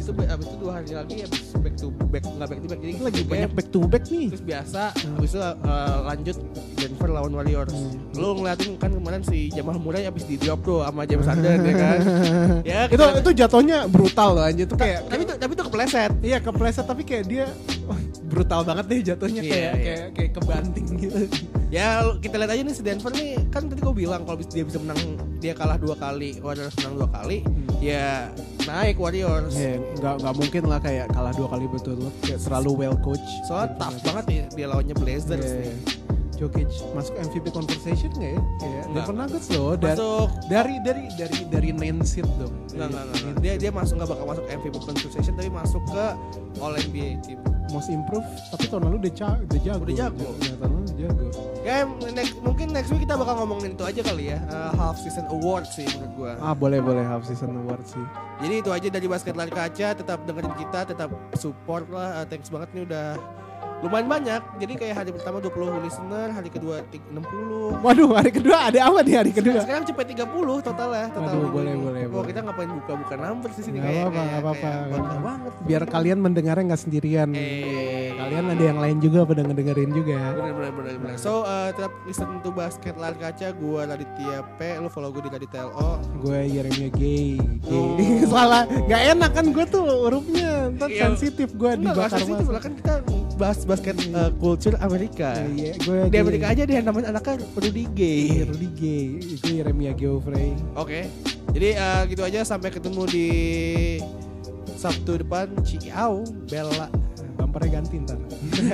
Habis 0.00 0.16
itu 0.16 0.32
abis 0.32 0.46
itu 0.48 0.56
dua 0.56 0.72
hari 0.72 0.92
lagi 0.96 1.16
habis 1.20 1.40
back 1.60 1.74
to 1.76 1.86
back 2.08 2.24
enggak 2.24 2.48
back 2.48 2.60
to 2.60 2.68
back 2.72 2.80
jadi 2.80 2.92
Lagi 2.96 3.12
kayak 3.12 3.28
banyak 3.28 3.50
back 3.52 3.68
to 3.68 3.80
back 3.84 4.04
nih. 4.08 4.26
terus 4.32 4.44
biasa 4.48 4.82
habis 4.96 5.30
itu 5.30 5.40
eh, 5.44 5.98
lanjut 6.08 6.36
Denver 6.80 7.08
lawan 7.12 7.32
Warriors. 7.36 7.74
Hmm. 7.76 8.16
Lu 8.16 8.28
ngeliatin 8.34 8.72
kan 8.80 8.90
kemarin 8.90 9.20
si 9.20 9.52
Jamal 9.52 9.76
Murray 9.76 10.08
habis 10.08 10.24
di 10.24 10.40
drop 10.40 10.64
tuh 10.64 10.80
sama 10.80 11.04
James 11.04 11.28
Harden 11.28 11.60
ya 11.60 11.74
kan. 11.76 11.98
ya, 12.72 12.80
itu 12.88 13.04
itu 13.20 13.30
jatuhnya 13.36 13.78
brutal 13.84 14.40
loh 14.40 14.44
anjir 14.48 14.64
tuh 14.64 14.80
kayak 14.80 15.04
tapi 15.12 15.28
itu 15.28 15.34
tapi 15.36 15.52
itu 15.52 15.64
kepleset. 15.68 16.12
Iya 16.24 16.38
kepleset 16.40 16.86
tapi 16.88 17.02
kayak 17.04 17.24
dia 17.28 17.44
brutal 18.24 18.62
banget 18.62 18.84
deh 18.86 19.00
jatuhnya 19.04 19.42
Iya, 19.42 19.52
kayak 19.52 19.60
iya. 19.60 19.72
kayak 19.84 20.04
kayak 20.16 20.30
kebanting 20.40 20.86
gitu. 20.96 21.18
Ya 21.70 21.86
kita 22.18 22.34
lihat 22.40 22.50
aja 22.50 22.62
nih 22.64 22.74
si 22.74 22.82
Denver 22.82 23.12
nih 23.12 23.28
kan 23.52 23.68
tadi 23.68 23.78
gue 23.78 23.94
bilang 23.94 24.22
kalau 24.24 24.38
dia 24.40 24.64
bisa 24.64 24.78
menang 24.80 24.98
dia 25.38 25.52
kalah 25.54 25.76
dua 25.76 25.94
kali, 25.94 26.36
Warriors 26.40 26.74
menang 26.80 26.94
dua 27.04 27.08
kali, 27.10 27.42
ya 27.80 28.28
naik 28.68 29.00
Warriors. 29.00 29.56
Ya 29.56 29.80
nggak 29.98 30.14
nggak 30.22 30.34
mungkin 30.36 30.62
lah 30.68 30.78
kayak 30.78 31.10
kalah 31.10 31.32
dua 31.34 31.48
kali 31.48 31.66
betul 31.66 31.96
loh. 31.98 32.12
Kayak 32.22 32.40
selalu 32.44 32.70
well 32.76 32.96
coach. 33.00 33.24
Soalnya 33.48 33.74
tough 33.80 33.98
banget 34.04 34.24
ya 34.28 34.44
dia 34.54 34.66
lawannya 34.68 34.94
Blazers 34.94 35.42
Iya, 35.42 35.60
nih. 35.64 35.76
Jokic 36.40 36.72
masuk 36.96 37.14
MVP 37.20 37.46
conversation 37.52 38.08
nggak 38.16 38.32
ya? 38.32 38.40
Kayak 38.40 38.84
Nggak. 38.88 38.94
Denver 38.96 39.14
Nuggets 39.16 39.48
loh. 39.52 39.72
Dan 39.76 39.92
Masuk 39.92 40.28
dari 40.48 40.76
dari 40.80 41.04
dari 41.16 41.38
dari 41.52 41.70
main 41.76 42.00
seat 42.00 42.24
dong. 42.40 42.54
Enggak, 42.72 42.88
enggak, 42.92 43.04
enggak. 43.12 43.34
Dia 43.44 43.52
dia 43.60 43.70
masuk 43.72 43.94
nggak 44.00 44.08
bakal 44.08 44.24
masuk 44.24 44.44
MVP 44.48 44.74
conversation 44.80 45.32
tapi 45.36 45.50
masuk 45.52 45.82
ke 45.88 46.04
All 46.64 46.74
NBA 46.76 47.20
team. 47.20 47.40
Most 47.70 47.88
improve 47.88 48.26
tapi 48.50 48.66
tahun 48.66 48.90
lalu 48.90 48.96
udah, 49.06 49.12
ca- 49.14 49.40
udah 49.40 49.60
jago. 49.62 49.82
Udah 49.86 49.96
jago. 49.96 50.28
Ya, 50.42 50.52
tahun 50.58 50.70
lalu 50.74 50.82
udah 50.82 50.96
jago. 50.98 51.26
Ya 51.60 51.84
next, 52.16 52.34
mungkin 52.40 52.66
next 52.72 52.88
week 52.88 53.04
kita 53.04 53.20
bakal 53.20 53.44
ngomongin 53.44 53.76
itu 53.76 53.84
aja 53.84 54.00
kali 54.00 54.32
ya. 54.32 54.38
Uh, 54.48 54.72
half 54.80 54.96
season 54.98 55.28
award 55.28 55.68
sih 55.68 55.84
menurut 55.84 56.12
gua. 56.16 56.32
Ah 56.40 56.56
boleh 56.56 56.80
boleh 56.80 57.04
half 57.04 57.22
season 57.28 57.52
award 57.52 57.84
sih. 57.84 58.00
Jadi 58.40 58.54
itu 58.64 58.70
aja 58.72 58.88
dari 58.88 59.06
basket 59.06 59.36
lari 59.36 59.52
kaca. 59.52 59.92
Tetap 59.92 60.18
dengerin 60.24 60.56
kita, 60.56 60.88
tetap 60.88 61.12
support 61.36 61.84
lah. 61.92 62.20
Uh, 62.20 62.26
thanks 62.26 62.48
banget 62.48 62.72
nih 62.72 62.82
udah 62.88 63.14
lumayan 63.80 64.06
banyak. 64.06 64.42
Jadi 64.58 64.72
kayak 64.76 64.94
hari 64.94 65.10
pertama 65.10 65.36
20 65.38 65.50
listener, 65.80 66.28
hari 66.28 66.48
kedua 66.48 66.84
ti- 66.86 67.00
60. 67.06 67.80
Waduh 67.80 68.12
hari 68.12 68.30
kedua 68.30 68.56
ada 68.66 68.80
apa 68.84 69.00
nih 69.00 69.14
hari 69.16 69.32
kedua? 69.32 69.60
Sekarang 69.60 69.82
cepet 69.82 70.06
30 70.12 70.28
total 70.60 70.90
ya. 70.90 71.06
Total 71.08 71.32
Waduh, 71.32 71.48
boleh, 71.50 71.72
ini. 71.72 71.80
boleh, 71.80 72.02
Wah, 72.02 72.12
boleh. 72.14 72.26
kita 72.28 72.40
ngapain 72.42 72.70
buka-buka 72.70 73.14
number 73.16 73.48
di 73.50 73.62
sini 73.62 73.76
kayak 73.78 73.88
apa-apa, 74.02 74.12
kayak- 74.12 74.36
apa-apa, 74.36 74.60
kayak 74.60 74.90
apa-apa. 74.92 75.20
banget. 75.22 75.52
Biar 75.62 75.82
kalian 75.86 76.18
mendengarnya 76.18 76.64
nggak 76.66 76.82
sendirian. 76.82 77.28
Eh, 77.32 78.12
Kalian 78.12 78.46
ada 78.48 78.62
yang 78.62 78.78
lain 78.78 78.98
juga 79.00 79.24
pada 79.24 79.40
ngedengerin 79.40 79.90
juga. 79.90 80.18
Bener 80.30 80.52
bener 80.52 80.72
bener 80.72 80.94
bener. 81.00 81.16
So 81.16 81.42
uh, 81.42 81.72
tetap 81.72 81.88
listen 82.04 82.28
to 82.38 82.52
basket 82.52 82.94
lari 82.94 83.16
kaca. 83.16 83.48
Gua 83.52 83.84
Raditya 83.86 84.44
P. 84.54 84.76
Lu 84.76 84.86
follow 84.86 85.08
gue 85.08 85.24
di 85.24 85.30
Raditya 85.30 85.66
LO. 85.66 85.98
Gue 86.20 86.38
Yeremia 86.46 86.92
Gay. 86.92 87.40
Oh. 87.66 87.96
Salah, 88.30 88.68
nggak 88.68 89.02
enak 89.10 89.30
kan 89.32 89.46
gue 89.46 89.64
tuh 89.66 89.82
hurufnya. 89.82 90.68
Ntar 90.70 90.88
Iya. 90.90 91.00
sensitif 91.08 91.48
gue 91.50 91.70
dibakar 91.76 92.12
sensitif 92.12 92.46
lah 92.46 92.60
kan 92.60 92.72
kita 92.74 92.94
bahas 93.34 93.64
basket 93.70 93.94
uh, 94.10 94.34
culture 94.42 94.74
Amerika. 94.82 95.38
Iya, 95.54 95.78
gue 95.78 96.10
Di 96.10 96.18
Amerika 96.18 96.50
aja 96.50 96.66
dia 96.66 96.82
namanya 96.82 97.14
anaknya 97.14 97.38
Rudy 97.54 97.86
Gay. 97.94 98.42
Rudy 98.42 98.68
Gay. 98.74 99.06
Gue 99.38 99.62
Yeremia 99.62 99.94
Geoffrey. 99.94 100.58
Oke. 100.74 101.06
Jadi 101.54 101.78
uh, 101.78 102.02
gitu 102.10 102.22
aja 102.26 102.42
sampai 102.42 102.74
ketemu 102.74 103.06
di 103.06 103.28
Sabtu 104.74 105.22
depan. 105.22 105.54
Ciao, 105.62 106.26
Bella. 106.50 106.90
Bumpernya 107.38 107.78
ganti 107.78 108.02
ntar. 108.02 108.18